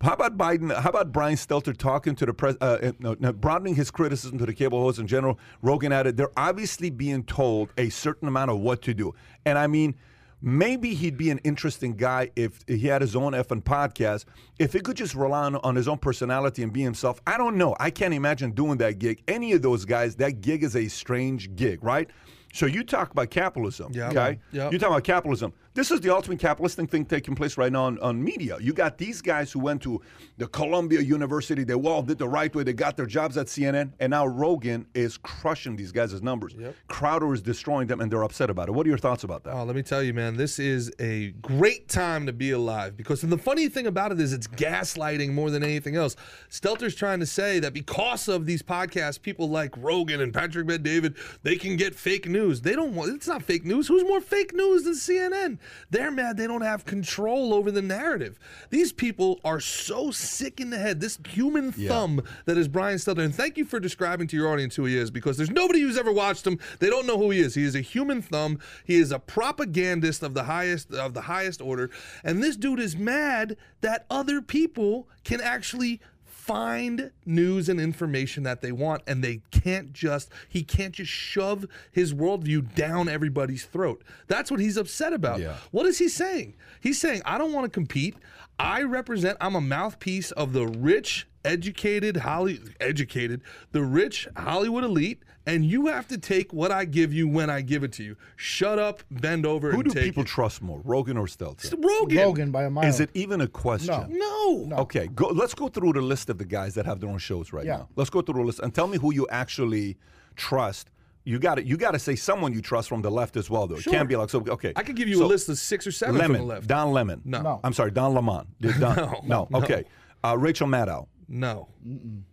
how 0.00 0.14
about 0.14 0.36
Biden? 0.36 0.74
How 0.76 0.90
about 0.90 1.12
Brian 1.12 1.36
Stelter 1.36 1.76
talking 1.76 2.16
to 2.16 2.26
the 2.26 2.34
press, 2.34 2.56
uh, 2.60 2.78
uh 2.82 2.92
no, 2.98 3.16
no, 3.20 3.32
broadening 3.32 3.76
his 3.76 3.90
criticism 3.90 4.38
to 4.38 4.46
the 4.46 4.54
cable 4.54 4.80
hosts 4.80 4.98
in 5.00 5.06
general? 5.06 5.38
Rogan 5.62 5.92
added, 5.92 6.16
"They're 6.16 6.36
obviously 6.36 6.90
being 6.90 7.22
told 7.22 7.70
a 7.78 7.90
certain 7.90 8.26
amount 8.26 8.50
of 8.50 8.58
what 8.58 8.82
to 8.82 8.94
do," 8.94 9.14
and 9.44 9.56
I 9.56 9.68
mean 9.68 9.94
maybe 10.42 10.94
he'd 10.94 11.16
be 11.16 11.30
an 11.30 11.38
interesting 11.38 11.94
guy 11.94 12.30
if 12.36 12.64
he 12.66 12.88
had 12.88 13.00
his 13.00 13.14
own 13.16 13.32
effing 13.32 13.62
podcast. 13.62 14.24
If 14.58 14.72
he 14.72 14.80
could 14.80 14.96
just 14.96 15.14
rely 15.14 15.44
on, 15.44 15.56
on, 15.56 15.76
his 15.76 15.88
own 15.88 15.98
personality 15.98 16.62
and 16.62 16.72
be 16.72 16.82
himself, 16.82 17.20
I 17.26 17.38
don't 17.38 17.56
know. 17.56 17.76
I 17.78 17.90
can't 17.90 18.12
imagine 18.12 18.50
doing 18.50 18.78
that 18.78 18.98
gig. 18.98 19.22
Any 19.28 19.52
of 19.52 19.62
those 19.62 19.84
guys, 19.84 20.16
that 20.16 20.40
gig 20.40 20.64
is 20.64 20.76
a 20.76 20.88
strange 20.88 21.54
gig, 21.54 21.82
right? 21.82 22.10
So 22.52 22.66
you 22.66 22.84
talk 22.84 23.10
about 23.12 23.30
capitalism, 23.30 23.92
Yeah. 23.94 24.08
okay? 24.10 24.38
Yeah. 24.50 24.70
You 24.70 24.78
talk 24.78 24.90
about 24.90 25.04
capitalism. 25.04 25.54
This 25.74 25.90
is 25.90 26.02
the 26.02 26.14
ultimate 26.14 26.38
capitalistic 26.38 26.90
thing 26.90 27.06
taking 27.06 27.34
place 27.34 27.56
right 27.56 27.72
now 27.72 27.84
on, 27.84 27.98
on 28.00 28.22
media. 28.22 28.58
You 28.60 28.74
got 28.74 28.98
these 28.98 29.22
guys 29.22 29.50
who 29.50 29.58
went 29.58 29.80
to 29.82 30.02
the 30.36 30.46
Columbia 30.46 31.00
University. 31.00 31.64
They 31.64 31.72
all 31.72 32.02
did 32.02 32.18
the 32.18 32.28
right 32.28 32.54
way. 32.54 32.62
They 32.62 32.74
got 32.74 32.98
their 32.98 33.06
jobs 33.06 33.38
at 33.38 33.46
CNN, 33.46 33.92
and 33.98 34.10
now 34.10 34.26
Rogan 34.26 34.86
is 34.94 35.16
crushing 35.16 35.76
these 35.76 35.90
guys' 35.90 36.20
numbers. 36.20 36.54
Crowder 36.88 37.32
is 37.32 37.40
destroying 37.40 37.86
them, 37.86 38.02
and 38.02 38.12
they're 38.12 38.22
upset 38.22 38.50
about 38.50 38.68
it. 38.68 38.72
What 38.72 38.84
are 38.84 38.90
your 38.90 38.98
thoughts 38.98 39.24
about 39.24 39.44
that? 39.44 39.54
Oh, 39.54 39.64
let 39.64 39.74
me 39.74 39.82
tell 39.82 40.02
you, 40.02 40.12
man, 40.12 40.36
this 40.36 40.58
is 40.58 40.92
a 40.98 41.30
great 41.40 41.88
time 41.88 42.26
to 42.26 42.34
be 42.34 42.50
alive 42.50 42.94
because 42.94 43.22
the 43.22 43.38
funny 43.38 43.70
thing 43.70 43.86
about 43.86 44.12
it 44.12 44.20
is 44.20 44.34
it's 44.34 44.46
gaslighting 44.46 45.32
more 45.32 45.50
than 45.50 45.62
anything 45.62 45.96
else. 45.96 46.16
Stelter's 46.50 46.94
trying 46.94 47.20
to 47.20 47.26
say 47.26 47.60
that 47.60 47.72
because 47.72 48.28
of 48.28 48.44
these 48.44 48.62
podcasts, 48.62 49.20
people 49.20 49.48
like 49.48 49.74
Rogan 49.78 50.20
and 50.20 50.34
Patrick 50.34 50.66
Bet 50.66 50.82
David, 50.82 51.16
they 51.44 51.56
can 51.56 51.78
get 51.78 51.94
fake 51.94 52.28
news. 52.28 52.60
They 52.60 52.74
don't 52.74 52.94
want 52.94 53.10
it's 53.14 53.26
not 53.26 53.42
fake 53.42 53.64
news. 53.64 53.88
Who's 53.88 54.04
more 54.04 54.20
fake 54.20 54.54
news 54.54 54.84
than 54.84 54.94
CNN? 54.94 55.58
They're 55.90 56.10
mad 56.10 56.36
they 56.36 56.46
don't 56.46 56.62
have 56.62 56.84
control 56.84 57.54
over 57.54 57.70
the 57.70 57.82
narrative. 57.82 58.38
These 58.70 58.92
people 58.92 59.40
are 59.44 59.60
so 59.60 60.10
sick 60.10 60.60
in 60.60 60.70
the 60.70 60.78
head. 60.78 61.00
This 61.00 61.18
human 61.28 61.72
thumb 61.72 62.22
that 62.46 62.58
is 62.58 62.68
Brian 62.68 62.98
Stelter. 62.98 63.24
And 63.24 63.34
thank 63.34 63.56
you 63.56 63.64
for 63.64 63.80
describing 63.80 64.26
to 64.28 64.36
your 64.36 64.48
audience 64.48 64.76
who 64.76 64.84
he 64.84 64.96
is 64.96 65.10
because 65.10 65.36
there's 65.36 65.50
nobody 65.50 65.80
who's 65.80 65.98
ever 65.98 66.12
watched 66.12 66.46
him. 66.46 66.58
They 66.78 66.90
don't 66.90 67.06
know 67.06 67.18
who 67.18 67.30
he 67.30 67.40
is. 67.40 67.54
He 67.54 67.64
is 67.64 67.74
a 67.74 67.80
human 67.80 68.22
thumb. 68.22 68.58
He 68.84 68.96
is 68.96 69.12
a 69.12 69.18
propagandist 69.18 70.22
of 70.22 70.34
the 70.34 70.44
highest 70.44 70.92
of 70.92 71.14
the 71.14 71.22
highest 71.22 71.60
order. 71.60 71.90
And 72.24 72.42
this 72.42 72.56
dude 72.56 72.80
is 72.80 72.96
mad 72.96 73.56
that 73.80 74.06
other 74.10 74.40
people 74.40 75.08
can 75.24 75.40
actually 75.40 76.00
find 76.42 77.12
news 77.24 77.68
and 77.68 77.80
information 77.80 78.42
that 78.42 78.62
they 78.62 78.72
want 78.72 79.00
and 79.06 79.22
they 79.22 79.40
can't 79.52 79.92
just 79.92 80.28
he 80.48 80.64
can't 80.64 80.92
just 80.92 81.10
shove 81.10 81.64
his 81.92 82.12
worldview 82.12 82.74
down 82.74 83.08
everybody's 83.08 83.64
throat. 83.64 84.02
That's 84.26 84.50
what 84.50 84.58
he's 84.58 84.76
upset 84.76 85.12
about. 85.12 85.38
Yeah. 85.38 85.54
what 85.70 85.86
is 85.86 85.98
he 85.98 86.08
saying? 86.08 86.54
He's 86.80 87.00
saying 87.00 87.22
i 87.24 87.38
don't 87.38 87.52
want 87.52 87.64
to 87.66 87.70
compete. 87.70 88.16
I 88.58 88.82
represent 88.82 89.38
i'm 89.40 89.54
a 89.54 89.60
mouthpiece 89.60 90.32
of 90.32 90.52
the 90.52 90.66
rich 90.66 91.28
educated 91.44 92.18
holly 92.18 92.60
educated 92.80 93.40
the 93.72 93.82
rich 93.82 94.28
hollywood 94.36 94.84
elite 94.84 95.22
and 95.46 95.64
you 95.64 95.86
have 95.86 96.06
to 96.08 96.16
take 96.18 96.52
what 96.52 96.70
i 96.70 96.84
give 96.84 97.12
you 97.12 97.26
when 97.28 97.50
i 97.50 97.60
give 97.60 97.82
it 97.84 97.92
to 97.92 98.02
you 98.04 98.16
shut 98.36 98.78
up 98.78 99.02
bend 99.10 99.44
over 99.44 99.70
Who 99.72 99.80
and 99.80 99.88
do 99.88 99.94
take 99.94 100.04
people 100.04 100.22
it. 100.22 100.28
trust 100.28 100.62
more, 100.62 100.80
Rogan 100.84 101.16
or 101.16 101.26
Stelter? 101.26 101.72
rogan 101.82 102.16
Rogan 102.18 102.50
by 102.50 102.64
a 102.64 102.70
mile. 102.70 102.84
Is 102.84 103.00
it 103.00 103.10
even 103.14 103.40
a 103.40 103.48
question? 103.48 103.94
No. 104.10 104.64
no 104.66 104.76
Okay, 104.78 105.08
go, 105.08 105.28
let's 105.28 105.54
go 105.54 105.68
through 105.68 105.94
the 105.94 106.00
list 106.00 106.30
of 106.30 106.38
the 106.38 106.44
guys 106.44 106.74
that 106.74 106.86
have 106.86 107.00
their 107.00 107.10
own 107.10 107.18
shows 107.18 107.52
right 107.52 107.64
Yeah. 107.66 107.78
now. 107.78 107.88
Let's 107.96 108.10
go 108.10 108.20
through 108.22 108.34
the 108.40 108.46
list 108.46 108.60
and 108.60 108.72
tell 108.74 108.86
me 108.86 108.98
who 108.98 109.12
you 109.12 109.26
actually 109.30 109.96
trust. 110.36 110.88
You 111.24 111.38
got 111.38 111.56
to 111.56 111.64
you 111.64 111.76
got 111.76 111.92
to 111.92 111.98
say 112.00 112.16
someone 112.16 112.52
you 112.52 112.60
trust 112.60 112.88
from 112.88 113.00
the 113.02 113.10
left 113.10 113.36
as 113.36 113.48
well, 113.48 113.66
though. 113.68 113.76
It 113.76 113.84
can't 113.84 114.08
be 114.08 114.16
like 114.16 114.28
so. 114.30 114.42
Okay, 114.46 114.72
i 114.76 114.82
could 114.82 114.96
give 114.96 115.06
you 115.08 115.18
So, 115.18 115.24
a 115.24 115.26
list 115.26 115.48
of 115.48 115.56
six 115.58 115.86
or 115.86 115.92
seven 115.92 116.16
Lemon, 116.16 116.36
from 116.38 116.48
the 116.48 116.54
left 116.54 116.66
Don 116.66 116.92
Lemon. 116.92 117.22
No. 117.24 117.42
No. 117.42 117.60
I'm 117.62 117.72
sorry, 117.72 117.90
Don 117.92 118.12
Lemon. 118.14 118.46
Don, 118.60 118.96
No, 118.96 119.20
no, 119.24 119.48
no. 119.50 119.58
Okay, 119.62 119.84
uh, 120.24 120.36
Rachel 120.36 120.66
Maddow. 120.66 121.06
No 121.34 121.68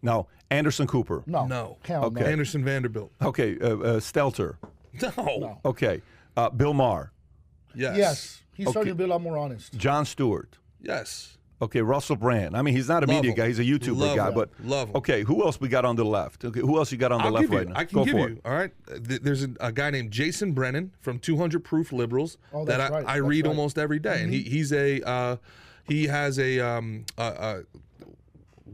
No, 0.02 0.28
Anderson 0.52 0.86
Cooper. 0.86 1.24
no. 1.26 1.48
No. 1.48 1.78
Hell 1.86 2.06
Okay. 2.06 2.20
no. 2.22 2.26
anderson 2.28 2.64
vanderbilt 2.64 3.12
Okay, 3.22 3.58
uh, 3.62 3.66
uh, 3.66 4.00
Stelter. 4.00 4.58
no, 5.18 5.60
Okay, 5.66 6.02
uh, 6.36 6.50
Bill 6.50 6.74
Maher, 6.74 7.12
yes 7.74 7.98
Yes. 7.98 8.44
He's 8.54 8.68
Okay. 8.68 8.72
starting 8.74 8.92
to 8.92 8.96
be 8.98 9.06
a 9.06 9.08
lot 9.08 9.22
more 9.22 9.38
honest. 9.38 9.74
Jon 9.78 10.06
Stewart. 10.06 10.58
yes 10.82 11.38
Okay, 11.62 11.82
Russell 11.82 12.16
Brand. 12.16 12.56
I 12.56 12.62
mean, 12.62 12.74
he's 12.74 12.88
not 12.88 13.04
a 13.04 13.06
Love 13.06 13.18
media 13.18 13.32
him. 13.32 13.36
guy; 13.38 13.48
he's 13.48 13.60
a 13.60 13.66
YouTuber 13.66 13.98
Love 13.98 14.16
guy. 14.16 14.28
him. 14.30 14.34
But 14.34 14.50
Love 14.64 14.90
him. 14.92 14.96
okay, 14.96 15.24
who 15.24 15.44
else 15.44 15.60
we 15.60 15.68
got 15.68 15.84
on 15.84 15.98
the 15.98 16.06
left? 16.06 16.46
Okay, 16.46 16.62
who 16.62 16.78
else 16.78 16.90
you 16.90 16.98
got 16.98 17.12
on 17.12 17.20
the 17.20 17.26
I'll 17.26 17.32
left 17.34 17.42
give 17.44 17.52
you. 17.52 17.58
right 17.58 17.68
now? 17.68 17.76
I 17.76 17.84
can 17.84 17.96
Go 17.96 18.06
give 18.06 18.14
for 18.14 18.30
you. 18.30 18.36
it. 18.36 18.42
All 18.46 18.54
right. 18.54 18.72
There's 18.88 19.44
a, 19.44 19.50
a 19.60 19.72
guy 19.74 19.90
named 19.90 20.12
Jason 20.12 20.54
Brennan 20.54 20.94
from 21.02 21.20
200 21.20 21.62
Proof 21.66 21.92
Liberals 21.92 22.38
Oh, 22.54 22.64
that 22.64 22.80
I, 22.80 22.90
right. 22.90 23.06
I 23.06 23.16
That's 23.20 23.28
read 23.28 23.46
right. 23.46 23.50
almost 23.50 23.78
every 23.78 24.00
day. 24.00 24.24
and 24.24 24.32
he 24.34 24.42
he's 24.44 24.72
a 24.72 25.02
uh, 25.06 25.36
he 25.84 26.08
has 26.08 26.40
a 26.40 26.62
um 26.62 27.04
uh, 27.18 27.22
uh, 27.22 27.62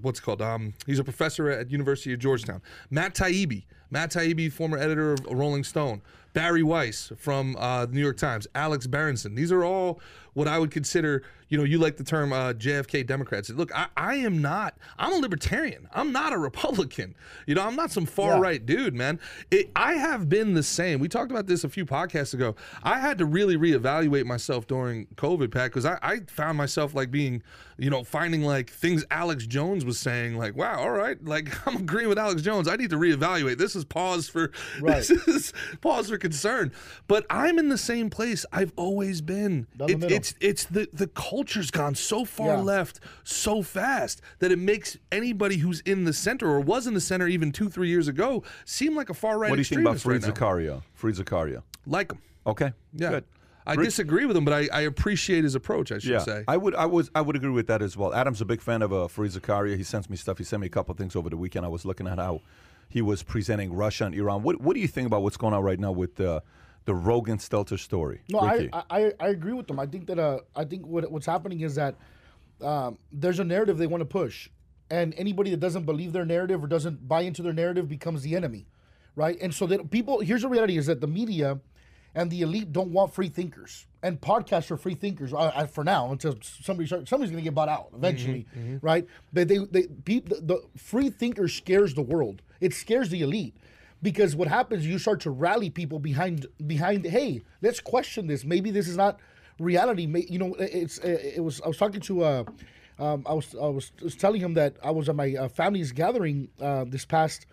what's 0.02 0.20
called 0.20 0.42
um 0.42 0.74
he's 0.86 1.00
a 1.00 1.04
professor 1.04 1.50
at 1.50 1.72
University 1.72 2.14
of 2.14 2.20
Georgetown. 2.20 2.62
Matt 2.90 3.16
Taibbi, 3.16 3.64
Matt 3.90 4.12
Taibbi, 4.12 4.52
former 4.52 4.78
editor 4.78 5.14
of 5.14 5.26
Rolling 5.30 5.64
Stone. 5.64 6.02
Bari 6.34 6.64
Weiss 6.64 7.14
from 7.18 7.56
uh, 7.56 7.86
the 7.86 7.94
New 7.94 8.02
York 8.02 8.18
Times, 8.18 8.46
Alex 8.54 8.88
Berenson. 8.88 9.36
These 9.36 9.54
are 9.54 9.64
all 9.64 10.02
what 10.36 10.48
I 10.48 10.60
would 10.60 10.70
consider, 10.70 11.24
you 11.50 11.58
know, 11.58 11.64
you 11.64 11.78
like 11.80 11.98
the 11.98 12.04
term 12.04 12.32
uh, 12.34 12.54
JFK 12.54 13.06
Democrats. 13.08 13.50
Look, 13.50 13.74
I, 13.74 13.88
I 13.98 14.16
am 14.16 14.42
not, 14.42 14.78
I'm 15.00 15.14
a 15.14 15.18
libertarian. 15.18 15.88
I'm 15.94 16.12
not 16.12 16.34
a 16.34 16.38
Republican. 16.38 17.16
You 17.48 17.56
know, 17.56 17.64
I'm 17.66 17.76
not 17.76 17.90
some 17.92 18.06
far 18.06 18.32
Yeah. 18.36 18.42
right 18.42 18.66
dude, 18.66 18.94
man. 18.94 19.20
It, 19.50 19.72
I 19.76 19.94
have 19.94 20.28
been 20.30 20.54
the 20.54 20.64
same. 20.64 21.00
We 21.00 21.08
talked 21.08 21.32
about 21.32 21.48
this 21.48 21.64
a 21.64 21.70
few 21.70 21.86
podcasts 21.86 22.34
ago. 22.34 22.56
I 22.84 23.00
had 23.00 23.18
to 23.20 23.26
really 23.26 23.58
reevaluate 23.58 24.26
myself 24.26 24.68
during 24.68 25.08
COVID, 25.16 25.52
Pat, 25.52 25.72
because 25.72 25.86
I, 25.86 25.98
I 26.02 26.20
found 26.28 26.58
myself 26.58 26.94
like 26.94 27.12
being, 27.12 27.42
you 27.78 27.90
know, 27.90 28.04
finding 28.04 28.42
like 28.44 28.70
things 28.70 29.06
Alex 29.10 29.46
Jones 29.48 29.86
was 29.86 29.98
saying, 30.00 30.38
like, 30.38 30.56
wow, 30.58 30.80
all 30.80 30.92
right, 30.92 31.24
like 31.24 31.50
I'm 31.68 31.78
agreeing 31.78 32.10
with 32.10 32.20
Alex 32.20 32.42
Jones. 32.42 32.68
I 32.68 32.76
need 32.76 32.90
to 32.90 32.98
reevaluate. 32.98 33.58
This 33.58 33.76
is 33.76 33.86
pause 33.86 34.28
for, 34.28 34.52
Right. 34.82 34.98
this 34.98 35.10
is 35.12 35.54
pause 35.80 36.10
for 36.10 36.18
concern. 36.18 36.74
But 37.08 37.26
I'm 37.30 37.58
in 37.58 37.70
the 37.70 37.78
same 37.78 38.10
place 38.10 38.46
I've 38.52 38.74
always 38.76 39.22
been. 39.22 39.68
It- 39.80 40.00
middle. 40.00 40.25
It's 40.32 40.36
it's 40.42 40.66
the 40.66 40.88
the 40.94 41.08
culture's 41.08 41.72
gone 41.72 41.96
so 41.96 42.26
far 42.26 42.48
Yeah. 42.56 42.62
left 42.62 43.00
so 43.24 43.62
fast 43.62 44.22
that 44.40 44.52
it 44.52 44.60
makes 44.60 44.98
anybody 45.12 45.58
who's 45.58 45.82
in 45.82 46.04
the 46.06 46.14
center 46.14 46.48
or 46.48 46.60
was 46.60 46.88
in 46.88 46.94
the 46.94 47.02
center 47.02 47.28
even 47.28 47.52
two 47.52 47.70
three 47.70 47.90
years 47.90 48.08
ago 48.08 48.44
seem 48.66 48.96
like 48.96 49.10
a 49.10 49.14
far 49.14 49.38
right. 49.38 49.50
What 49.50 49.56
do 49.58 49.62
you 49.62 49.66
think 49.66 49.82
about 49.82 49.98
Fareed 49.98 50.24
right. 50.24 50.34
Zakaria? 50.34 50.82
Fareed 51.00 51.18
Zakaria. 51.22 51.62
Like 51.86 52.12
him, 52.12 52.20
Okay. 52.48 52.74
yeah. 52.94 53.10
Good. 53.10 53.24
I 53.68 53.74
Rich- 53.74 53.88
disagree 53.88 54.26
with 54.28 54.38
him, 54.38 54.46
but 54.46 54.54
I, 54.54 54.68
I 54.72 54.82
appreciate 54.82 55.44
his 55.44 55.56
approach. 55.56 55.92
I 55.92 55.98
should 55.98 56.12
Yeah, 56.12 56.20
say. 56.20 56.44
I 56.48 56.56
would, 56.56 56.76
I 56.76 56.86
was, 56.86 57.10
I 57.16 57.22
would 57.22 57.36
agree 57.36 57.50
with 57.50 57.66
that 57.66 57.82
as 57.82 57.98
well. 57.98 58.14
Adam's 58.14 58.40
a 58.40 58.46
big 58.46 58.62
fan 58.62 58.84
of 58.84 58.94
uh, 58.94 59.08
Fareed 59.08 59.36
Zakaria. 59.40 59.76
He 59.76 59.82
sends 59.84 60.08
me 60.08 60.16
stuff. 60.18 60.38
He 60.38 60.44
sent 60.44 60.62
me 60.62 60.68
a 60.68 60.70
couple 60.70 60.92
of 60.92 61.00
things 61.00 61.16
over 61.16 61.32
the 61.32 61.38
weekend. 61.38 61.66
I 61.66 61.70
was 61.70 61.84
looking 61.84 62.08
at 62.08 62.20
how 62.20 62.42
he 62.90 63.02
was 63.02 63.24
presenting 63.24 63.74
Russia 63.74 64.06
and 64.06 64.14
Iran. 64.14 64.44
What, 64.44 64.62
what 64.62 64.76
do 64.76 64.80
you 64.82 64.88
think 64.88 65.08
about 65.08 65.24
what's 65.24 65.38
going 65.38 65.56
on 65.56 65.64
right 65.64 65.80
now 65.80 65.92
with 65.92 66.20
uh, 66.22 66.42
the 66.86 66.96
Rogan 66.96 67.38
Stelter 67.38 67.80
story? 67.80 68.22
No, 68.30 68.40
I, 68.40 68.70
I 68.90 69.14
I 69.20 69.28
agree 69.30 69.54
with 69.54 69.68
them. 69.68 69.80
I 69.80 69.86
think 69.88 70.08
that 70.08 70.20
uh 70.20 70.40
I 70.56 70.66
think 70.66 70.86
what 70.86 71.12
what's 71.12 71.26
happening 71.26 71.62
is 71.62 71.76
that 71.76 71.96
um, 72.62 72.98
there's 73.12 73.40
a 73.40 73.44
narrative 73.44 73.78
they 73.78 73.88
want 73.88 74.02
to 74.02 74.06
push, 74.06 74.50
and 74.90 75.14
anybody 75.18 75.50
that 75.52 75.60
doesn't 75.60 75.86
believe 75.86 76.14
their 76.14 76.26
narrative 76.26 76.64
or 76.64 76.68
doesn't 76.68 77.08
buy 77.08 77.22
into 77.22 77.42
their 77.42 77.54
narrative 77.54 77.90
becomes 77.90 78.22
the 78.22 78.36
enemy, 78.36 78.66
right? 79.16 79.38
And 79.42 79.54
so 79.54 79.68
that 79.68 79.92
people 79.92 80.20
here's 80.22 80.44
the 80.44 80.48
reality 80.50 80.78
is 80.78 80.86
that 80.86 81.02
the 81.02 81.08
media 81.08 81.60
and 82.14 82.32
the 82.32 82.44
elite 82.44 82.72
don't 82.72 82.92
want 82.92 83.14
free 83.14 83.28
thinkers, 83.28 83.88
and 84.02 84.22
podcasts 84.22 84.72
are 84.72 84.78
free 84.78 84.94
thinkers 84.96 85.34
uh, 85.34 85.38
uh, 85.38 85.66
for 85.68 85.84
now 85.84 86.12
until 86.12 86.38
somebody 86.42 86.88
somebody's 86.88 87.32
going 87.32 87.38
to 87.38 87.42
get 87.42 87.54
bought 87.56 87.68
out 87.68 87.90
eventually, 87.94 88.46
right? 88.82 89.06
They 89.34 89.44
they, 89.44 89.58
they 89.58 89.84
peop, 89.88 90.30
the, 90.30 90.36
the 90.36 90.62
free 90.78 91.10
thinker 91.10 91.48
scares 91.50 91.94
the 91.94 92.04
world. 92.04 92.42
It 92.62 92.74
scares 92.74 93.10
the 93.10 93.22
elite 93.22 93.58
because 94.02 94.36
what 94.36 94.48
happens 94.48 94.86
you 94.86 95.00
start 95.00 95.20
to 95.22 95.32
rally 95.32 95.70
people 95.70 96.00
behind 96.00 96.46
behind 96.68 97.06
hey 97.06 97.42
let's 97.62 97.80
question 97.80 98.28
this 98.28 98.44
maybe 98.46 98.72
this 98.72 98.88
is 98.88 98.98
not 98.98 99.20
reality 99.60 100.06
May- 100.06 100.28
you 100.30 100.38
know 100.40 100.54
it's 100.60 100.98
it 101.00 101.44
was 101.44 101.62
i 101.62 101.68
was 101.68 101.78
talking 101.78 102.02
to 102.02 102.24
uh 102.24 102.44
um, 102.98 103.26
I 103.28 103.34
was 103.34 103.54
I 103.56 103.68
was, 103.68 103.92
was 104.02 104.16
telling 104.16 104.40
him 104.40 104.54
that 104.54 104.78
I 104.82 104.90
was 104.92 105.10
at 105.10 105.18
my 105.18 105.36
uh, 105.36 105.50
family's 105.50 105.92
gathering 105.92 106.48
uh, 106.62 106.86
this 106.88 107.04
past 107.04 107.46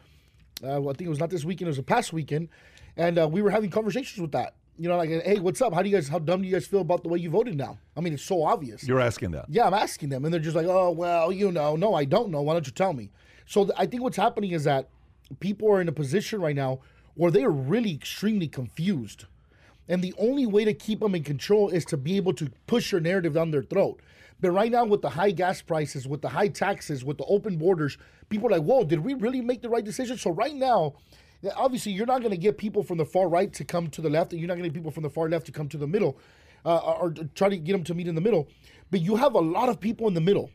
Uh, 0.63 0.79
well, 0.81 0.91
I 0.91 0.93
think 0.93 1.07
it 1.07 1.09
was 1.09 1.19
not 1.19 1.31
this 1.31 1.45
weekend; 1.45 1.67
it 1.67 1.71
was 1.75 1.77
the 1.79 1.83
past 1.83 2.13
weekend, 2.13 2.49
and 2.97 3.19
uh, 3.19 3.27
we 3.29 3.43
were 3.43 3.51
having 3.51 3.69
conversations 3.69 4.21
with 4.21 4.31
that. 4.33 4.55
You 4.79 4.89
know, 4.89 4.97
like, 4.97 5.11
hey, 5.11 5.41
what's 5.41 5.61
up? 5.61 5.75
How 5.75 5.83
do 5.83 5.89
you 5.89 5.97
guys? 5.97 6.07
How 6.07 6.21
dumb 6.21 6.43
do 6.43 6.47
you 6.47 6.55
guys 6.55 6.69
feel 6.69 6.83
about 6.83 7.03
the 7.03 7.09
way 7.09 7.19
you 7.19 7.29
voted 7.29 7.57
now? 7.57 7.79
I 7.97 8.01
mean, 8.01 8.13
it's 8.13 8.23
so 8.23 8.45
obvious. 8.45 8.87
You're 8.87 9.01
asking 9.01 9.33
that. 9.33 9.47
Yeah, 9.49 9.67
I'm 9.67 9.75
asking 9.75 10.11
them, 10.11 10.25
and 10.25 10.33
they're 10.33 10.41
just 10.49 10.55
like, 10.55 10.67
"Oh, 10.69 10.93
well, 10.93 11.33
you 11.33 11.51
know, 11.51 11.75
no, 11.75 11.93
I 11.95 12.05
don't 12.05 12.31
know. 12.31 12.41
Why 12.43 12.53
don't 12.53 12.67
you 12.69 12.73
tell 12.73 12.93
me?" 12.93 13.11
So 13.47 13.65
th- 13.65 13.75
I 13.77 13.87
think 13.87 14.05
what's 14.05 14.17
happening 14.17 14.53
is 14.53 14.63
that 14.63 14.91
people 15.41 15.71
are 15.71 15.81
in 15.81 15.89
a 15.89 15.93
position 15.93 16.41
right 16.41 16.57
now 16.57 16.81
where 17.15 17.31
they 17.31 17.45
are 17.45 17.51
really 17.51 17.93
extremely 17.93 18.49
confused, 18.49 19.27
and 19.89 20.03
the 20.03 20.15
only 20.19 20.47
way 20.47 20.65
to 20.65 20.73
keep 20.73 21.01
them 21.01 21.15
in 21.15 21.23
control 21.23 21.69
is 21.69 21.85
to 21.87 21.97
be 21.97 22.17
able 22.17 22.33
to 22.35 22.51
push 22.67 22.93
your 22.93 23.01
narrative 23.01 23.35
down 23.35 23.51
their 23.51 23.63
throat. 23.63 24.01
But 24.41 24.51
right 24.51 24.73
now, 24.73 24.85
with 24.85 25.03
the 25.03 25.11
high 25.11 25.31
gas 25.31 25.63
prices, 25.63 26.09
with 26.09 26.23
the 26.23 26.31
high 26.31 26.49
taxes, 26.49 27.05
with 27.05 27.19
the 27.19 27.25
open 27.25 27.57
borders, 27.59 27.99
people 28.29 28.49
are 28.49 28.59
like, 28.59 28.63
"Whoa, 28.63 28.85
did 28.85 29.01
we 29.01 29.15
really 29.15 29.41
make 29.41 29.63
the 29.63 29.69
right 29.69 29.85
decision?" 29.85 30.17
So 30.17 30.31
right 30.31 30.55
now. 30.55 30.95
Obviously, 31.57 31.91
you're 31.91 32.07
not 32.07 32.21
going 32.21 32.31
to 32.31 32.37
get 32.37 32.57
people 32.57 32.85
from 32.85 32.99
the 32.99 33.05
far 33.05 33.29
right 33.29 33.53
to 33.55 33.65
come 33.65 33.91
to 33.91 34.01
the 34.01 34.09
left, 34.09 34.31
and 34.33 34.41
you're 34.41 34.47
not 34.47 34.55
going 34.55 34.63
to 34.63 34.69
get 34.69 34.75
people 34.77 34.93
from 34.93 35.03
the 35.03 35.11
far 35.11 35.29
left 35.29 35.45
to 35.47 35.51
come 35.51 35.69
to 35.71 35.77
the 35.77 35.89
middle, 35.89 36.17
uh, 36.65 36.79
or 36.79 36.95
or 37.07 37.11
try 37.35 37.49
to 37.49 37.57
get 37.57 37.73
them 37.73 37.83
to 37.83 37.95
meet 37.95 38.07
in 38.07 38.15
the 38.15 38.21
middle. 38.21 38.47
But 38.93 39.01
you 39.01 39.17
have 39.17 39.35
a 39.35 39.41
lot 39.41 39.69
of 39.69 39.81
people 39.81 40.07
in 40.07 40.15
the 40.15 40.21
middle 40.21 40.51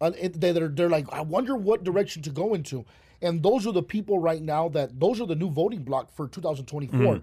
uh, 0.00 0.10
that 0.10 0.62
are 0.62 0.68
they're 0.68 0.88
like, 0.88 1.06
I 1.12 1.22
wonder 1.22 1.56
what 1.56 1.82
direction 1.82 2.22
to 2.22 2.30
go 2.30 2.54
into, 2.54 2.84
and 3.22 3.42
those 3.42 3.66
are 3.66 3.72
the 3.72 3.82
people 3.82 4.18
right 4.18 4.42
now 4.42 4.68
that 4.70 4.98
those 4.98 5.20
are 5.20 5.26
the 5.26 5.34
new 5.34 5.50
voting 5.50 5.82
block 5.82 6.14
for 6.14 6.28
2024, 6.28 6.98
mm. 6.98 7.22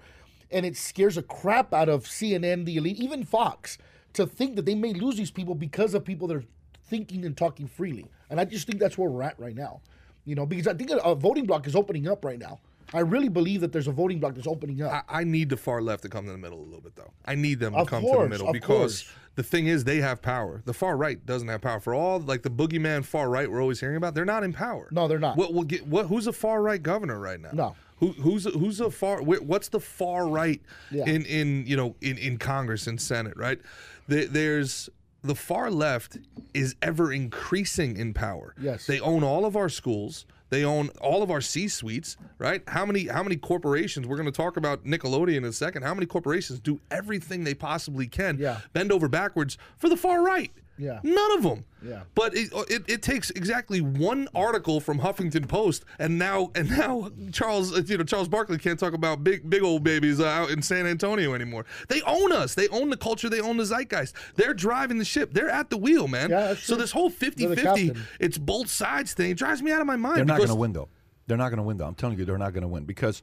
and 0.52 0.66
it 0.66 0.76
scares 0.78 1.16
the 1.16 1.24
crap 1.24 1.74
out 1.74 1.90
of 1.90 2.06
CNN, 2.06 2.66
the 2.66 2.78
elite, 2.78 3.00
even 3.00 3.24
Fox, 3.24 3.78
to 4.14 4.26
think 4.26 4.56
that 4.56 4.66
they 4.66 4.76
may 4.76 4.94
lose 4.94 5.18
these 5.18 5.32
people 5.32 5.56
because 5.56 5.94
of 5.94 6.04
people 6.04 6.28
that 6.28 6.38
are 6.38 6.46
thinking 6.90 7.26
and 7.26 7.36
talking 7.36 7.68
freely, 7.68 8.06
and 8.30 8.40
I 8.40 8.46
just 8.46 8.68
think 8.68 8.80
that's 8.80 8.98
where 8.98 9.10
we're 9.10 9.24
at 9.24 9.40
right 9.40 9.56
now, 9.56 9.82
you 10.26 10.36
know, 10.36 10.46
because 10.46 10.68
I 10.68 10.74
think 10.74 10.92
a, 10.92 10.98
a 10.98 11.16
voting 11.16 11.46
block 11.46 11.68
is 11.68 11.76
opening 11.76 12.08
up 12.08 12.24
right 12.26 12.40
now. 12.40 12.60
I 12.94 13.00
really 13.00 13.30
believe 13.30 13.62
that 13.62 13.72
there's 13.72 13.88
a 13.88 13.92
voting 13.92 14.20
block 14.20 14.36
that's 14.36 14.48
opening 14.48 14.82
up. 14.82 15.06
I, 15.10 15.22
I 15.22 15.24
need 15.24 15.50
the 15.50 15.58
far 15.58 15.82
left 15.82 16.04
to 16.04 16.10
come 16.10 16.26
to 16.26 16.32
the 16.32 16.38
middle 16.38 16.60
a 16.60 16.64
little 16.66 16.82
bit, 16.82 16.96
though. 16.96 17.12
I 17.26 17.36
need 17.36 17.60
them 17.60 17.74
to 17.74 17.80
Of 17.80 17.88
come 17.88 18.04
to 18.04 18.18
the 18.24 18.30
middle 18.30 18.52
because 18.52 19.04
course. 19.04 19.12
the 19.36 19.44
thing 19.44 19.68
is, 19.68 19.84
they 19.84 19.98
have 20.02 20.22
power. 20.22 20.62
The 20.66 20.74
far 20.74 20.96
right 20.98 21.24
doesn't 21.26 21.48
have 21.48 21.62
power. 21.62 21.80
For 21.80 21.94
all 21.94 22.20
like 22.20 22.44
the 22.44 22.50
boogeyman 22.50 23.04
far 23.04 23.30
right 23.30 23.50
we're 23.50 23.62
always 23.62 23.80
hearing 23.80 23.98
about, 23.98 24.14
they're 24.14 24.26
not 24.26 24.44
in 24.44 24.54
power. 24.54 24.88
No, 24.92 25.08
they're 25.08 25.20
not. 25.20 25.36
What 25.38 25.54
will 25.54 25.64
get? 25.64 25.86
What? 25.88 26.08
Who's 26.08 26.28
a 26.28 26.34
far 26.34 26.62
right 26.62 26.82
governor 26.82 27.20
right 27.20 27.40
now? 27.40 27.50
No. 27.54 27.76
Who, 28.00 28.12
who's 28.12 28.44
who's 28.54 28.82
a 28.82 28.92
far? 28.92 29.22
What's 29.24 29.70
the 29.70 29.80
far 29.80 30.28
right 30.28 30.62
Yeah. 30.92 31.06
in 31.06 31.26
in 31.26 31.66
you 31.66 31.78
know 31.78 31.96
in 32.02 32.18
in 32.18 32.38
Congress 32.38 32.88
and 32.88 33.00
Senate? 33.02 33.36
Right? 33.38 33.60
There, 34.08 34.26
there's 34.28 34.90
the 35.24 35.34
far 35.36 35.72
left 35.72 36.18
is 36.54 36.76
ever 36.82 37.12
increasing 37.12 37.98
in 37.98 38.14
power. 38.14 38.54
Yes. 38.62 38.86
They 38.86 39.00
own 39.00 39.24
all 39.24 39.46
of 39.46 39.56
our 39.56 39.70
schools. 39.70 40.26
They 40.50 40.64
own 40.64 40.90
all 41.02 41.24
of 41.24 41.32
our 41.32 41.42
C 41.42 41.68
suites, 41.68 42.18
right? 42.38 42.62
How 42.68 42.86
many 42.86 43.08
how 43.08 43.24
many 43.24 43.36
corporations? 43.36 44.08
We're 44.08 44.18
going 44.18 44.32
to 44.32 44.36
talk 44.36 44.58
about 44.58 44.86
Nickelodeon 44.86 45.38
in 45.38 45.44
a 45.46 45.52
second. 45.54 45.84
How 45.84 45.94
many 45.94 46.06
corporations 46.06 46.60
do 46.60 46.80
everything 46.92 47.44
they 47.44 47.56
possibly 47.56 48.08
can, 48.08 48.38
Yeah. 48.38 48.60
bend 48.74 48.92
over 48.92 49.08
backwards 49.08 49.58
for 49.78 49.90
the 49.90 49.98
far 49.98 50.24
right? 50.24 50.52
Yeah. 50.78 51.00
None 51.04 51.32
of 51.38 51.44
them. 51.44 51.66
Yeah. 51.84 52.02
But 52.16 52.36
it, 52.36 52.52
it, 52.70 52.84
it 52.88 53.02
takes 53.02 53.30
exactly 53.32 53.80
one 53.80 54.28
article 54.36 54.80
from 54.80 55.00
Huffington 55.00 55.48
Post, 55.48 55.86
and 56.00 56.18
now 56.18 56.52
and 56.56 56.70
now 56.70 57.12
Charles 57.32 57.74
uh, 57.74 57.82
you 57.86 57.98
know 57.98 58.04
Charles 58.04 58.28
Barkley 58.28 58.58
can't 58.58 58.80
talk 58.80 58.94
about 58.94 59.24
big 59.24 59.50
big 59.50 59.64
old 59.64 59.84
babies 59.84 60.20
uh, 60.20 60.26
out 60.26 60.50
in 60.50 60.62
San 60.62 60.86
Antonio 60.86 61.34
anymore. 61.34 61.66
They 61.88 62.02
own 62.02 62.32
us. 62.32 62.56
They 62.56 62.68
own 62.70 62.90
the 62.90 62.98
culture. 62.98 63.30
They 63.30 63.42
own 63.42 63.58
the 63.58 63.66
zeitgeist. 63.66 64.16
They're 64.36 64.54
driving 64.54 64.98
the 64.98 65.06
ship. 65.06 65.34
They're 65.34 65.50
at 65.50 65.70
the 65.70 65.78
wheel, 65.78 66.08
man. 66.08 66.30
Yeah, 66.30 66.56
so 66.56 66.76
this 66.76 66.92
whole 66.92 67.10
They're 67.10 67.32
50-50, 67.32 67.94
the 67.94 68.02
it's 68.20 68.38
both 68.38 68.70
sides 68.70 69.14
thing. 69.14 69.32
It 69.32 69.38
drives 69.38 69.62
me 69.62 69.72
out 69.72 69.82
of 69.82 69.88
my 69.88 69.96
mind. 69.96 70.18
They're 70.18 70.26
not 70.26 70.38
going 70.38 70.50
to 70.50 70.56
win 70.56 70.74
though. 70.74 70.90
They're 71.28 71.38
not 71.38 71.50
going 71.50 71.58
to 71.58 71.64
win 71.64 71.78
though. 71.78 71.88
I'm 71.88 71.96
telling 71.96 72.18
you, 72.18 72.26
they're 72.26 72.38
not 72.38 72.54
going 72.54 72.64
to 72.64 72.68
win 72.68 72.86
because 72.86 73.22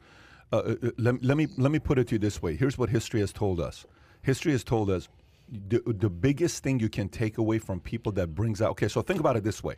uh, 0.53 0.57
uh, 0.57 0.75
uh, 0.83 0.91
let, 0.99 1.25
let 1.25 1.37
me 1.37 1.49
let 1.57 1.73
me 1.73 1.79
put 1.79 1.99
it 1.99 2.09
to 2.09 2.15
you 2.15 2.19
this 2.19 2.43
way. 2.43 2.57
Here's 2.57 2.77
what 2.79 2.91
history 2.91 3.21
has 3.21 3.33
told 3.33 3.61
us. 3.61 3.87
History 4.23 4.53
has 4.53 4.63
told 4.63 4.91
us 4.91 5.09
the, 5.69 5.83
the 5.87 6.09
biggest 6.11 6.63
thing 6.63 6.81
you 6.81 6.89
can 6.89 7.09
take 7.09 7.39
away 7.39 7.59
from 7.59 7.79
people 7.81 8.13
that 8.13 8.35
brings 8.35 8.63
out. 8.63 8.71
Okay, 8.73 8.89
so 8.89 9.03
think 9.03 9.21
about 9.21 9.37
it 9.37 9.45
this 9.45 9.63
way: 9.63 9.77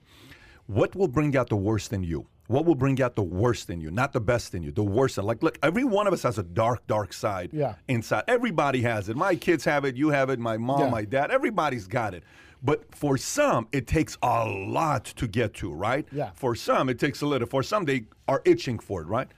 What 0.67 0.95
will 0.95 1.09
bring 1.09 1.37
out 1.37 1.49
the 1.49 1.57
worst 1.57 1.93
in 1.93 2.03
you? 2.05 2.27
What 2.47 2.67
will 2.67 2.75
bring 2.75 3.01
out 3.01 3.15
the 3.17 3.23
worst 3.23 3.71
in 3.71 3.81
you? 3.81 3.91
Not 3.91 4.13
the 4.13 4.21
best 4.21 4.55
in 4.55 4.63
you, 4.63 4.71
the 4.71 4.83
worst. 4.85 5.17
In, 5.17 5.25
like, 5.25 5.43
look, 5.43 5.59
every 5.63 5.85
one 5.85 6.07
of 6.07 6.13
us 6.13 6.23
has 6.25 6.37
a 6.39 6.43
dark, 6.43 6.87
dark 6.87 7.13
side 7.15 7.51
Yeah. 7.55 7.77
inside. 7.89 8.25
Everybody 8.29 8.83
has 8.83 9.09
it. 9.09 9.17
My 9.17 9.35
kids 9.35 9.65
have 9.65 9.87
it. 9.87 9.97
You 9.97 10.11
have 10.11 10.29
it. 10.29 10.39
My 10.39 10.59
mom, 10.59 10.81
Yeah. 10.81 10.91
my 10.91 11.05
dad. 11.07 11.31
Everybody's 11.31 11.87
got 11.87 12.13
it. 12.15 12.23
But 12.63 12.95
for 12.95 13.17
some, 13.17 13.67
it 13.73 13.87
takes 13.87 14.19
a 14.23 14.45
lot 14.47 15.05
to 15.17 15.27
get 15.27 15.55
to, 15.55 15.73
right? 15.73 16.07
Yeah. 16.13 16.31
For 16.35 16.55
some, 16.55 16.89
it 16.91 16.99
takes 16.99 17.23
a 17.23 17.27
little. 17.27 17.49
For 17.49 17.63
some, 17.63 17.87
they 17.87 18.05
are 18.29 18.43
itching 18.45 18.79
for 18.79 19.01
it, 19.03 19.07
right? 19.07 19.29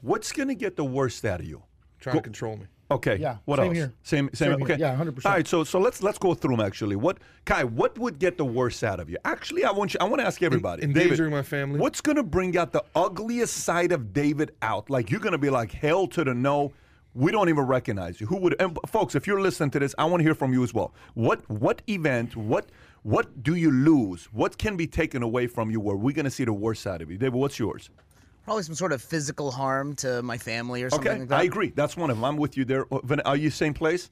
What's 0.00 0.32
going 0.32 0.48
to 0.48 0.54
get 0.56 0.74
the 0.76 0.84
worst 0.84 1.24
out 1.24 1.40
of 1.40 1.46
you? 1.46 1.62
trying 2.00 2.16
to 2.16 2.22
control 2.22 2.56
me. 2.56 2.66
Okay. 2.90 3.16
Yeah, 3.16 3.38
What 3.46 3.56
same 3.58 3.66
else? 3.66 3.76
here. 3.76 3.92
Same. 4.02 4.30
Same. 4.32 4.50
Same 4.52 4.58
here. 4.60 4.74
okay. 4.74 4.76
Yeah, 4.78 4.96
100%. 4.96 5.26
All 5.26 5.32
right. 5.32 5.46
So 5.46 5.64
so 5.64 5.80
let's 5.80 6.02
let's 6.02 6.18
go 6.18 6.34
through 6.34 6.56
them 6.56 6.64
actually. 6.64 6.94
What 6.96 7.18
Kai? 7.44 7.64
What 7.64 7.98
would 7.98 8.18
get 8.18 8.38
the 8.38 8.44
worst 8.44 8.84
out 8.84 9.00
of 9.00 9.10
you? 9.10 9.16
Actually, 9.24 9.64
I 9.64 9.72
want 9.72 9.94
you. 9.94 9.98
I 10.00 10.04
want 10.04 10.20
to 10.20 10.26
ask 10.26 10.42
everybody. 10.42 10.84
endangering 10.84 11.16
David, 11.16 11.30
my 11.32 11.42
family. 11.42 11.80
What's 11.80 12.00
going 12.00 12.16
to 12.16 12.22
bring 12.22 12.56
out 12.56 12.72
the 12.72 12.84
ugliest 12.94 13.56
side 13.58 13.90
of 13.90 14.12
David 14.12 14.52
out? 14.62 14.88
Like 14.88 15.10
you're 15.10 15.20
going 15.20 15.32
to 15.32 15.38
be 15.38 15.50
like 15.50 15.72
hell 15.72 16.06
to 16.08 16.22
the 16.24 16.32
no. 16.34 16.72
We 17.14 17.32
don't 17.32 17.48
even 17.48 17.64
recognize 17.64 18.20
you. 18.20 18.26
Who 18.26 18.36
would? 18.36 18.54
And 18.60 18.78
folks, 18.86 19.14
if 19.14 19.26
you're 19.26 19.40
listening 19.40 19.70
to 19.70 19.78
this, 19.78 19.94
I 19.96 20.04
want 20.04 20.20
to 20.20 20.24
hear 20.24 20.34
from 20.34 20.52
you 20.52 20.62
as 20.62 20.72
well. 20.74 20.94
What 21.14 21.48
what 21.50 21.80
event? 21.88 22.36
What 22.36 22.66
what 23.02 23.42
do 23.42 23.54
you 23.54 23.70
lose? 23.70 24.26
What 24.26 24.58
can 24.58 24.76
be 24.76 24.86
taken 24.86 25.22
away 25.22 25.46
from 25.46 25.70
you? 25.70 25.80
Where 25.80 25.96
we're 25.96 26.12
going 26.14 26.24
to 26.26 26.30
see 26.30 26.44
the 26.44 26.52
worst 26.52 26.82
side 26.82 27.00
of 27.02 27.10
you, 27.10 27.16
David? 27.16 27.34
What's 27.34 27.58
yours? 27.58 27.88
Probably 28.46 28.62
some 28.62 28.74
sort 28.76 28.92
of 28.92 29.02
physical 29.02 29.50
harm 29.50 29.94
to 29.96 30.22
my 30.22 30.38
family 30.38 30.82
or 30.84 30.88
something 30.88 31.08
Okay, 31.08 31.18
like 31.20 31.28
that. 31.28 31.40
I 31.40 31.42
agree. 31.42 31.72
That's 31.74 31.96
one 31.96 32.08
of 32.10 32.16
them. 32.16 32.24
I'm 32.24 32.36
with 32.38 32.56
you 32.56 32.64
there. 32.64 32.86
Uh, 32.90 33.00
Are 33.26 33.36
you 33.36 33.50
same 33.50 33.74
place? 33.74 34.08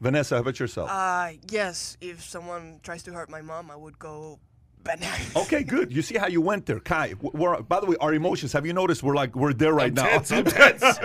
Vanessa, 0.00 0.36
how 0.36 0.40
about 0.42 0.58
yourself? 0.60 0.88
Uh, 0.90 1.30
yes. 1.50 1.96
If 2.00 2.22
someone 2.22 2.80
tries 2.82 3.02
to 3.02 3.12
hurt 3.12 3.28
my 3.28 3.42
mom, 3.42 3.70
I 3.70 3.76
would 3.76 3.98
go 3.98 4.38
bananas. 4.84 5.32
Okay, 5.36 5.64
good. 5.64 5.92
You 5.92 6.02
see 6.02 6.16
how 6.16 6.28
you 6.28 6.40
went 6.40 6.66
there, 6.66 6.78
Kai. 6.78 7.14
We're, 7.20 7.60
by 7.62 7.80
the 7.80 7.86
way, 7.86 7.96
our 8.00 8.14
emotions. 8.14 8.52
Have 8.52 8.64
you 8.64 8.72
noticed 8.72 9.02
we're 9.02 9.16
like 9.16 9.34
we're 9.34 9.52
there 9.52 9.72
right 9.74 9.92
now? 9.92 10.04
tense, 10.06 10.30
I'm 10.30 10.44
tense. 10.60 10.98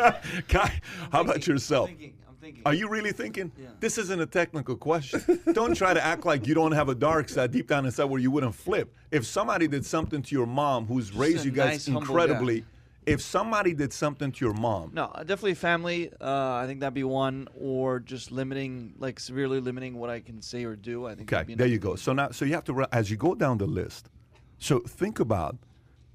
Kai, 0.47 0.79
how 1.11 1.21
about 1.21 1.47
yourself? 1.47 1.89
I'm 1.89 1.95
thinking. 1.95 2.13
Thinking. 2.49 2.63
Are 2.65 2.73
you 2.73 2.89
really 2.89 3.11
thinking? 3.11 3.51
This 3.79 3.97
isn't 3.97 4.19
a 4.19 4.25
technical 4.25 4.75
question. 4.75 5.21
don't 5.53 5.75
try 5.75 5.93
to 5.93 6.03
act 6.03 6.25
like 6.25 6.47
you 6.47 6.53
don't 6.53 6.71
have 6.73 6.89
a 6.89 6.95
dark 6.95 7.29
side 7.29 7.51
deep 7.51 7.67
down 7.67 7.85
inside 7.85 8.05
where 8.05 8.19
you 8.19 8.31
wouldn't 8.31 8.55
flip. 8.55 8.93
If 9.11 9.25
somebody 9.25 9.67
did 9.67 9.85
something 9.85 10.21
to 10.23 10.35
your 10.35 10.45
mom, 10.47 10.85
who's 10.87 11.11
raised 11.13 11.45
you 11.45 11.51
guys 11.51 11.87
nice, 11.87 11.87
incredibly, 11.87 12.65
if 13.05 13.21
somebody 13.21 13.73
did 13.73 13.91
something 13.93 14.31
to 14.31 14.45
your 14.45 14.53
mom, 14.53 14.91
No, 14.93 15.05
uh, 15.05 15.19
definitely 15.23 15.55
family. 15.55 16.11
Uh, 16.19 16.53
I 16.61 16.65
think 16.67 16.79
that'd 16.81 16.93
be 16.93 17.03
one, 17.03 17.47
or 17.55 17.99
just 17.99 18.31
limiting, 18.31 18.93
like 18.99 19.19
severely 19.19 19.59
limiting 19.59 19.95
what 19.97 20.09
I 20.09 20.19
can 20.19 20.41
say 20.41 20.63
or 20.65 20.75
do. 20.75 21.07
I 21.07 21.15
think. 21.15 21.31
Okay, 21.31 21.55
there 21.55 21.67
you 21.67 21.79
go. 21.79 21.95
So 21.95 22.13
now, 22.13 22.31
so 22.31 22.45
you 22.45 22.53
have 22.53 22.65
to, 22.65 22.85
as 22.91 23.09
you 23.09 23.17
go 23.17 23.35
down 23.35 23.57
the 23.57 23.65
list, 23.67 24.09
so 24.57 24.79
think 24.79 25.19
about, 25.19 25.57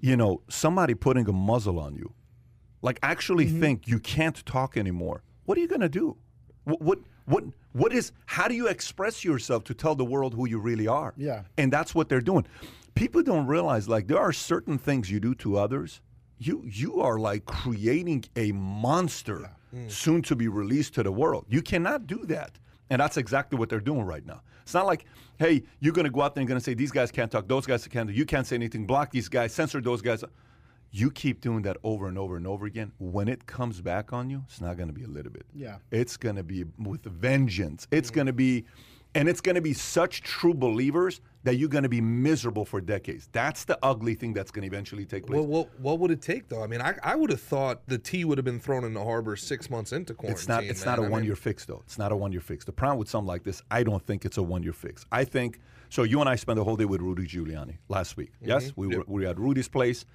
you 0.01 0.17
know, 0.17 0.43
somebody 0.49 0.95
putting 0.95 1.29
a 1.29 1.33
muzzle 1.33 1.79
on 1.81 1.95
you. 1.97 2.13
Like, 2.83 2.99
actually 3.03 3.47
Mm-hmm. 3.47 3.61
think 3.61 3.89
you 3.89 3.99
can't 3.99 4.45
talk 4.45 4.77
anymore. 4.77 5.23
What 5.47 5.57
are 5.59 5.63
you 5.63 5.69
going 5.69 5.81
to 5.81 5.89
do? 5.89 6.17
What, 6.65 6.81
what, 6.81 6.99
what, 7.27 7.45
what 7.73 7.93
is, 7.93 8.13
how 8.27 8.49
do 8.49 8.55
you 8.55 8.69
express 8.69 9.25
yourself 9.25 9.65
to 9.65 9.75
tell 9.75 9.95
the 9.95 10.05
world 10.05 10.35
who 10.35 10.49
you 10.49 10.59
really 10.59 10.87
are? 10.87 11.15
Yeah. 11.17 11.43
And 11.59 11.73
that's 11.73 11.95
what 11.95 12.09
they're 12.09 12.21
doing. 12.21 12.47
People 12.95 13.23
don't 13.23 13.47
realize, 13.47 13.89
like, 13.89 14.07
there 14.07 14.21
are 14.21 14.33
certain 14.33 14.79
things 14.79 15.11
you 15.11 15.21
do 15.21 15.35
to 15.37 15.57
others. 15.59 16.01
You, 16.39 16.63
you 16.65 17.01
are 17.01 17.19
like 17.19 17.45
creating 17.47 18.25
a 18.37 18.53
monster 18.53 19.51
hmm. 19.71 19.89
soon 19.89 20.23
to 20.23 20.37
be 20.37 20.49
released 20.49 20.95
to 20.95 21.03
the 21.03 21.13
world. 21.13 21.47
You 21.49 21.63
cannot 21.63 22.07
do 22.07 22.25
that. 22.27 22.53
And 22.91 23.01
that's 23.01 23.17
exactly 23.17 23.59
what 23.59 23.69
they're 23.69 23.81
doing 23.81 24.03
right 24.05 24.25
now. 24.25 24.43
It's 24.63 24.75
not 24.75 24.87
like, 24.87 25.05
hey, 25.39 25.63
you're 25.81 25.93
going 25.93 26.05
to 26.05 26.11
go 26.11 26.23
out 26.23 26.35
there 26.35 26.41
and 26.41 26.49
going 26.49 26.59
to 26.59 26.65
say, 26.65 26.75
these 26.75 26.91
guys 26.91 27.11
can't 27.11 27.31
talk, 27.31 27.49
those 27.49 27.67
guys 27.67 27.87
can't, 27.87 28.11
you 28.11 28.25
can't 28.25 28.47
say 28.47 28.57
anything, 28.57 28.87
block 28.87 29.11
these 29.11 29.29
guys, 29.29 29.53
censor 29.53 29.81
those 29.81 30.01
guys. 30.01 30.25
You 30.97 31.11
keep 31.11 31.41
doing 31.41 31.63
that 31.63 31.77
over 31.83 32.07
and 32.07 32.17
over 32.17 32.37
and 32.37 32.47
over 32.47 32.67
again. 32.67 32.93
When 32.99 33.27
it 33.27 33.47
comes 33.47 33.81
back 33.81 34.13
on 34.13 34.31
you, 34.31 34.45
it's 34.47 34.61
not 34.61 34.77
going 34.77 34.87
to 34.87 34.95
be 34.95 35.03
a 35.03 35.09
little 35.09 35.33
bit. 35.33 35.45
Yeah. 35.53 35.79
It's 35.91 36.17
going 36.17 36.37
to 36.37 36.45
be 36.45 36.67
with 36.79 37.03
vengeance. 37.03 37.89
It's 37.91 38.11
mm-hmm. 38.11 38.15
going 38.15 38.27
to 38.29 38.33
be, 38.33 38.65
and 39.13 39.29
it's 39.29 39.41
going 39.41 39.57
to 39.57 39.61
be 39.61 39.73
such 39.73 40.23
true 40.23 40.55
believers 40.55 41.21
that 41.43 41.57
you're 41.57 41.69
going 41.69 41.83
to 41.83 41.89
be 41.89 42.01
miserable 42.01 42.65
for 42.65 42.81
decades. 42.81 43.29
That's 43.33 43.65
the 43.65 43.77
ugly 43.83 44.15
thing 44.15 44.35
that's 44.35 44.53
going 44.53 44.63
to 44.63 44.69
eventually 44.69 45.05
take 45.05 45.27
place. 45.27 45.37
Well, 45.37 45.47
what 45.47 45.81
what 45.81 45.99
would 45.99 46.13
it 46.13 46.23
take 46.23 46.49
though? 46.49 46.63
I 46.63 46.69
mean, 46.69 46.81
I, 46.81 46.95
I 47.03 47.17
would 47.17 47.31
have 47.31 47.41
thought 47.41 47.83
the 47.89 47.99
tea 47.99 48.25
would 48.25 48.39
have 48.39 48.45
been 48.45 48.61
thrown 48.61 48.85
in 48.85 48.95
the 48.95 49.03
harbor 49.03 49.35
six 49.35 49.69
months 49.69 49.93
into 49.93 50.15
quarantine. 50.15 50.39
It's 50.39 50.49
not. 50.49 50.63
It's 50.63 50.85
not 50.85 51.01
a. 51.01 51.03
I 51.03 51.09
one 51.09 51.23
mean, 51.23 51.27
year 51.27 51.37
fix 51.37 51.65
though. 51.65 51.83
It's 51.87 51.99
not 51.99 52.13
a 52.13 52.17
one 52.17 52.31
year 52.31 52.41
fix. 52.41 52.65
The 52.65 52.73
problem 52.73 53.01
with 53.01 53.09
something 53.09 53.27
like 53.27 53.43
this, 53.43 53.63
I 53.69 53.83
don't 53.83 54.07
think 54.07 54.25
it's 54.25 54.39
a 54.39 54.43
one 54.43 54.63
year 54.63 54.73
fix. 54.73 55.05
I 55.13 55.25
think 55.25 55.61
so. 55.91 56.05
You 56.05 56.21
and 56.21 56.29
I 56.29 56.37
spent 56.37 56.57
the 56.57 56.65
whole 56.65 56.77
day 56.77 56.87
with 56.87 57.03
Rudy 57.03 57.27
Giuliani 57.27 57.79
last 57.89 58.17
week. 58.17 58.33
Yes, 58.41 58.67
mm-hmm. 58.67 58.81
we 58.81 58.97
were 58.97 59.05
we 59.07 59.25
were 59.25 59.31
at 59.31 59.39
Rudy's 59.39 59.69
place, 59.69 60.07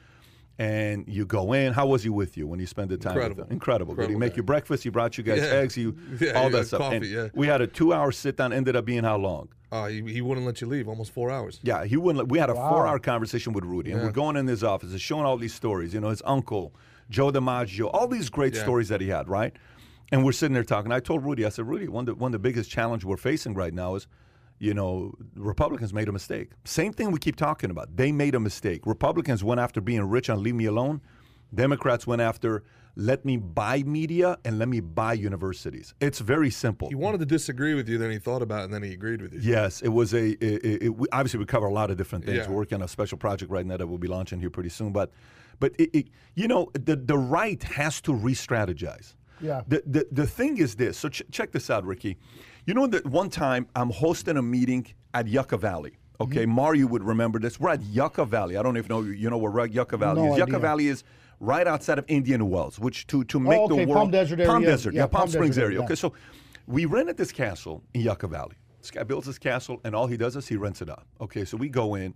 And 0.59 1.05
you 1.07 1.25
go 1.25 1.53
in. 1.53 1.71
How 1.71 1.87
was 1.87 2.03
he 2.03 2.09
with 2.09 2.35
you 2.35 2.45
when 2.45 2.59
you 2.59 2.65
spent 2.67 2.89
the 2.89 2.97
time? 2.97 3.15
with 3.15 3.23
Incredible. 3.23 3.43
him? 3.45 3.51
Incredible. 3.53 3.95
Did 3.95 4.09
he 4.09 4.15
make 4.17 4.33
guy. 4.33 4.37
you 4.37 4.43
breakfast? 4.43 4.83
He 4.83 4.89
brought 4.89 5.17
you 5.17 5.23
guys 5.23 5.39
Yeah. 5.41 5.47
eggs. 5.59 5.77
You 5.77 5.95
Yeah, 6.19 6.33
all 6.33 6.43
yeah, 6.43 6.49
that 6.49 6.67
stuff. 6.67 6.81
coffee, 6.81 7.07
yeah. 7.07 7.29
We 7.33 7.47
had 7.47 7.61
a 7.61 7.67
two-hour 7.67 8.11
sit-down. 8.11 8.51
Ended 8.51 8.75
up 8.75 8.83
being 8.83 9.05
how 9.05 9.15
long? 9.17 9.47
Uh, 9.71 9.87
he, 9.87 10.01
he 10.11 10.21
wouldn't 10.21 10.45
let 10.45 10.59
you 10.59 10.67
leave. 10.67 10.89
Almost 10.89 11.13
four 11.13 11.31
hours. 11.31 11.59
Yeah, 11.63 11.85
he 11.85 11.95
wouldn't. 11.95 12.17
let- 12.25 12.29
We 12.29 12.39
had 12.39 12.49
a 12.49 12.55
Wow. 12.55 12.69
four-hour 12.71 12.99
conversation 12.99 13.53
with 13.53 13.63
Rudy, 13.63 13.91
and 13.93 14.01
we're 14.01 14.11
going 14.11 14.35
in 14.35 14.47
his 14.47 14.61
office, 14.63 14.91
and 14.91 14.99
showing 14.99 15.25
all 15.25 15.37
these 15.37 15.53
stories. 15.53 15.93
You 15.93 16.01
know, 16.01 16.09
his 16.09 16.21
uncle, 16.25 16.73
Joe 17.09 17.31
DiMaggio, 17.31 17.89
all 17.93 18.07
these 18.09 18.29
great 18.29 18.53
Yeah. 18.53 18.61
stories 18.63 18.89
that 18.89 18.99
he 18.99 19.07
had, 19.07 19.29
right? 19.29 19.53
And 20.11 20.25
we're 20.25 20.31
sitting 20.33 20.55
there 20.55 20.63
talking. 20.65 20.91
I 20.91 20.99
told 20.99 21.23
Rudy, 21.23 21.45
I 21.45 21.49
said, 21.49 21.67
Rudy, 21.67 21.87
one 21.87 22.01
of 22.01 22.05
the, 22.07 22.15
one 22.15 22.29
of 22.29 22.33
the 22.33 22.39
biggest 22.39 22.69
challenge 22.69 23.05
we're 23.05 23.15
facing 23.15 23.53
right 23.53 23.73
now 23.73 23.95
is, 23.95 24.07
you 24.59 24.73
know, 24.73 25.13
Republicans 25.35 25.93
made 25.93 26.07
a 26.09 26.11
mistake. 26.11 26.51
Same 26.65 26.91
thing 26.93 27.11
we 27.11 27.19
keep 27.19 27.35
talking 27.35 27.71
about. 27.71 27.95
They 27.95 28.11
made 28.11 28.35
a 28.35 28.39
mistake. 28.39 28.85
Republicans 28.85 29.43
went 29.43 29.59
after 29.59 29.81
being 29.81 30.03
rich 30.03 30.29
and 30.29 30.39
leave 30.41 30.55
me 30.55 30.65
alone. 30.65 31.01
Democrats 31.53 32.05
went 32.05 32.21
after 32.21 32.63
let 32.95 33.23
me 33.23 33.37
buy 33.37 33.81
media 33.83 34.37
and 34.43 34.59
let 34.59 34.67
me 34.67 34.81
buy 34.81 35.13
universities. 35.13 35.93
It's 36.01 36.19
very 36.19 36.49
simple. 36.49 36.89
He 36.89 36.95
wanted 36.95 37.19
to 37.19 37.25
disagree 37.25 37.73
with 37.73 37.87
you, 37.87 37.97
then 37.97 38.11
he 38.11 38.17
thought 38.19 38.41
about 38.41 38.61
it, 38.61 38.63
and 38.65 38.73
then 38.73 38.83
he 38.83 38.91
agreed 38.91 39.21
with 39.21 39.31
you. 39.33 39.39
Yes, 39.41 39.81
it 39.81 39.87
was 39.89 40.13
a. 40.13 40.31
It, 40.31 40.65
it, 40.65 40.83
it- 40.83 40.93
obviously, 41.13 41.39
we 41.39 41.45
cover 41.45 41.67
a 41.67 41.73
lot 41.73 41.91
of 41.91 41.97
different 41.97 42.25
things. 42.25 42.37
Yeah. 42.39 42.49
We're 42.49 42.57
working 42.57 42.75
on 42.77 42.81
a 42.81 42.87
special 42.89 43.17
project 43.17 43.51
right 43.51 43.65
now 43.65 43.77
that 43.77 43.87
we'll 43.87 43.99
be 43.99 44.09
launching 44.09 44.39
here 44.41 44.49
pretty 44.49 44.69
soon. 44.69 44.91
But, 44.91 45.11
but 45.61 45.73
it, 45.79 45.89
it, 45.93 46.07
you 46.35 46.47
know, 46.49 46.71
the 46.73 46.97
the 46.97 47.17
right 47.17 47.61
has 47.63 48.01
to 48.01 48.13
re-strategize. 48.13 49.13
Yeah. 49.39 49.61
The 49.67 49.81
the, 49.85 50.07
the 50.11 50.27
thing 50.27 50.57
is 50.57 50.75
this. 50.75 50.97
So 50.97 51.07
ch- 51.07 51.23
check 51.31 51.51
this 51.53 51.69
out, 51.69 51.85
Ricky. 51.85 52.17
You 52.69 52.75
know 52.75 52.85
that 52.85 53.03
one 53.07 53.31
time 53.31 53.65
I'm 53.75 53.89
hosting 53.89 54.37
a 54.37 54.43
meeting 54.43 54.85
at 55.15 55.27
Yucca 55.27 55.57
Valley. 55.57 55.93
Okay, 56.21 56.43
Mm-hmm. 56.43 56.51
Mario 56.51 56.85
would 56.85 57.01
remember 57.03 57.39
this. 57.39 57.59
We're 57.59 57.71
at 57.71 57.81
Yucca 57.81 58.25
Valley. 58.25 58.57
I 58.57 58.61
don't 58.61 58.75
know 58.75 58.79
if 58.79 58.87
you 58.87 58.93
know 58.95 59.01
you 59.01 59.27
know 59.31 59.39
where 59.39 59.65
Yucca 59.65 59.97
Valley 59.97 60.21
No 60.21 60.33
is. 60.33 60.37
Yucca. 60.37 60.59
Valley 60.59 60.85
is 60.87 61.03
right 61.39 61.65
outside 61.65 61.97
of 61.97 62.05
Indian 62.07 62.47
Wells, 62.47 62.77
which 62.77 63.07
to 63.07 63.23
to 63.23 63.39
make 63.39 63.59
okay, 63.59 63.75
the 63.75 63.85
Palm 63.87 63.87
world 63.87 64.11
Desert 64.11 64.45
Palm. 64.45 64.61
Desert, 64.61 64.93
yeah, 64.93 64.99
Yeah, 65.01 65.07
Palm, 65.07 65.21
Palm 65.21 65.29
Springs 65.29 65.55
Desert 65.55 65.65
area. 65.65 65.77
area, 65.79 65.85
Okay, 65.85 65.95
so 65.95 66.13
we 66.67 66.85
rented 66.85 67.17
this 67.17 67.31
castle 67.31 67.81
in 67.95 68.01
Yucca 68.01 68.27
Valley. 68.27 68.55
This 68.79 68.91
guy 68.91 69.01
builds 69.01 69.25
this 69.25 69.39
castle, 69.39 69.81
and 69.83 69.95
all 69.95 70.05
he 70.05 70.15
does 70.15 70.35
is 70.35 70.47
he 70.47 70.55
rents 70.55 70.83
it 70.83 70.91
out. 70.91 71.07
Okay, 71.19 71.45
so 71.45 71.57
we 71.57 71.69
go 71.69 71.95
in, 71.95 72.13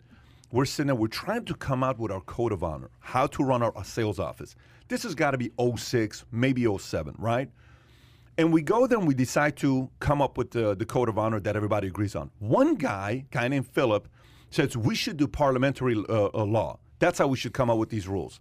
we're 0.52 0.66
sitting 0.66 0.86
there, 0.86 0.96
we're 0.96 1.08
trying 1.08 1.46
to 1.46 1.56
come 1.56 1.84
out 1.84 1.98
with 1.98 2.12
our 2.12 2.22
code 2.22 2.52
of 2.52 2.64
honor, 2.64 2.92
how 3.00 3.26
to 3.26 3.44
run 3.44 3.64
our, 3.64 3.76
our 3.76 3.84
sales 3.84 4.20
office. 4.20 4.56
This 4.88 5.02
has 5.02 5.16
got 5.16 5.32
to 5.32 5.40
be 5.40 5.52
06, 5.76 6.26
maybe 6.32 6.68
07, 6.78 7.16
right? 7.18 7.50
And 8.38 8.52
we 8.52 8.62
go 8.62 8.88
there 8.88 8.98
and 8.98 9.08
we 9.08 9.14
decide 9.14 9.56
to 9.58 9.90
come 10.00 10.22
up 10.22 10.38
with 10.38 10.52
the, 10.52 10.76
the 10.76 10.86
code 10.86 11.08
of 11.10 11.18
honor 11.18 11.40
that 11.40 11.56
everybody 11.56 11.88
agrees 11.88 12.16
on. 12.16 12.32
One 12.40 12.76
guy, 12.76 13.26
guy 13.32 13.48
named 13.48 13.68
Philip, 13.68 14.08
says 14.50 14.76
we 14.76 14.96
should 14.96 15.18
do 15.18 15.28
parliamentary 15.28 15.96
uh, 16.10 16.30
uh, 16.34 16.44
law. 16.46 16.80
That's 17.00 17.20
how 17.20 17.28
we 17.28 17.38
should 17.38 17.54
come 17.54 17.70
up 17.70 17.78
with 17.78 17.90
these 17.90 18.08
rules. 18.08 18.40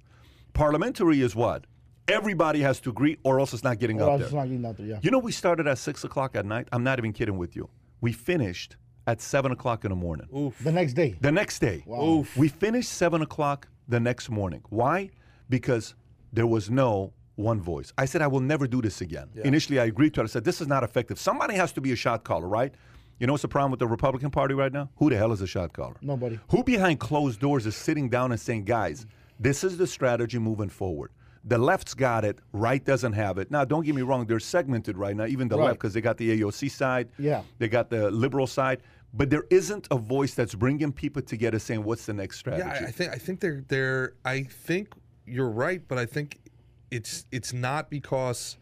Parliamentary 0.55 1.21
is 1.21 1.35
what? 1.35 1.67
Everybody 2.09 2.61
has 2.61 2.81
to 2.81 2.91
agree, 2.91 3.17
or 3.23 3.39
else 3.39 3.53
it's 3.55 3.63
not 3.65 3.79
getting 3.79 4.01
Or 4.01 4.05
up 4.05 4.11
else 4.11 4.19
there. 4.21 4.27
it's 4.27 4.35
not 4.35 4.45
getting 4.45 4.67
out 4.67 4.77
there, 4.77 4.87
yeah. 4.87 4.99
You 5.03 5.11
know, 5.11 5.19
we 5.19 5.33
started 5.33 5.67
at 5.67 5.79
six 5.79 6.05
o'clock 6.05 6.35
at 6.37 6.45
night. 6.45 6.69
I'm 6.73 6.83
not 6.83 6.99
even 6.99 7.13
kidding 7.13 7.39
with 7.39 7.55
you. 7.55 7.69
We 8.01 8.13
finished 8.13 8.77
at 9.07 9.21
seven 9.21 9.53
o'clock 9.53 9.85
in 9.85 9.91
the 9.91 9.97
morning. 9.97 10.27
The 10.63 10.73
next 10.73 10.95
day. 10.95 11.17
The 11.21 11.33
next 11.33 11.59
day, 11.61 11.85
Oof. 11.89 12.37
we 12.37 12.49
finished 12.49 12.91
seven 12.91 13.23
o'clock 13.23 13.69
the 13.89 14.01
next 14.01 14.31
morning. 14.31 14.63
Why? 14.69 15.11
Because 15.49 15.95
there 16.33 16.47
was 16.47 16.71
no 16.71 17.13
one 17.37 17.61
voice. 17.61 17.93
I 17.97 18.05
said, 18.05 18.23
I 18.23 18.27
will 18.27 18.41
never 18.41 18.67
do 18.67 18.83
this 18.83 19.01
again. 19.01 19.29
Initially, 19.45 19.79
I 19.81 19.85
agreed 19.87 20.15
to 20.15 20.21
it. 20.21 20.25
I 20.25 20.27
said, 20.27 20.45
this 20.45 20.61
is 20.61 20.67
not 20.69 20.85
effective. 20.85 21.19
Somebody 21.19 21.55
has 21.55 21.73
to 21.73 21.81
be 21.81 21.93
a 21.93 21.97
shot 21.97 22.25
caller, 22.25 22.47
right? 22.49 22.75
You 23.19 23.27
know 23.27 23.33
what's 23.35 23.43
the 23.43 23.49
problem 23.49 23.71
with 23.71 23.81
the 23.81 23.87
Republican 23.87 24.31
Party 24.31 24.55
right 24.55 24.73
now? 24.73 24.91
Who 24.97 25.09
the 25.11 25.17
hell 25.17 25.33
is 25.33 25.41
a 25.41 25.47
shot 25.47 25.73
caller? 25.73 25.97
Nobody. 26.03 26.39
Who 26.51 26.63
behind 26.65 26.99
closed 27.01 27.41
doors 27.41 27.67
is 27.67 27.77
sitting 27.77 28.09
down 28.09 28.33
and 28.33 28.41
saying, 28.41 28.65
guys, 28.65 29.07
this 29.39 29.65
is 29.65 29.77
the 29.79 29.87
strategy 29.87 30.39
moving 30.39 30.69
forward? 30.69 31.11
The 31.45 31.59
left's 31.59 31.95
got 31.95 32.25
it, 32.25 32.39
right 32.53 32.85
doesn't 32.85 33.15
have 33.15 33.39
it. 33.39 33.51
Now, 33.51 33.65
don't 33.65 33.85
get 33.85 33.95
me 33.95 34.03
wrong, 34.03 34.27
they're 34.27 34.39
segmented 34.41 34.97
right 34.97 35.17
now, 35.17 35.27
even 35.27 35.49
the 35.49 35.57
Right. 35.59 35.67
left, 35.67 35.79
because 35.81 35.93
they 35.95 36.01
got 36.01 36.17
the 36.17 36.31
AOC 36.41 36.69
side, 36.71 37.09
Yeah. 37.19 37.43
they 37.59 37.69
got 37.69 37.91
the 37.91 38.11
liberal 38.13 38.47
side, 38.47 38.81
but 39.13 39.29
there 39.31 39.45
isn't 39.51 39.89
a 39.91 39.97
voice 39.97 40.35
that's 40.35 40.55
bringing 40.55 40.93
people 40.93 41.21
together 41.23 41.59
saying, 41.59 41.83
what's 41.83 42.07
the 42.07 42.13
next 42.13 42.39
strategy? 42.39 42.65
Yeah, 42.69 42.87
I, 42.87 42.89
I 42.89 42.91
think 42.93 43.13
I 43.13 43.17
think 43.17 43.41
they're 43.41 43.65
they're 43.67 44.13
I 44.25 44.45
think 44.45 44.95
you're 45.27 45.51
right, 45.51 45.83
but 45.89 45.99
I 45.99 46.07
think 46.07 46.39
it's 46.93 47.25
it's 47.33 47.53
not 47.53 47.91
because 47.91 48.59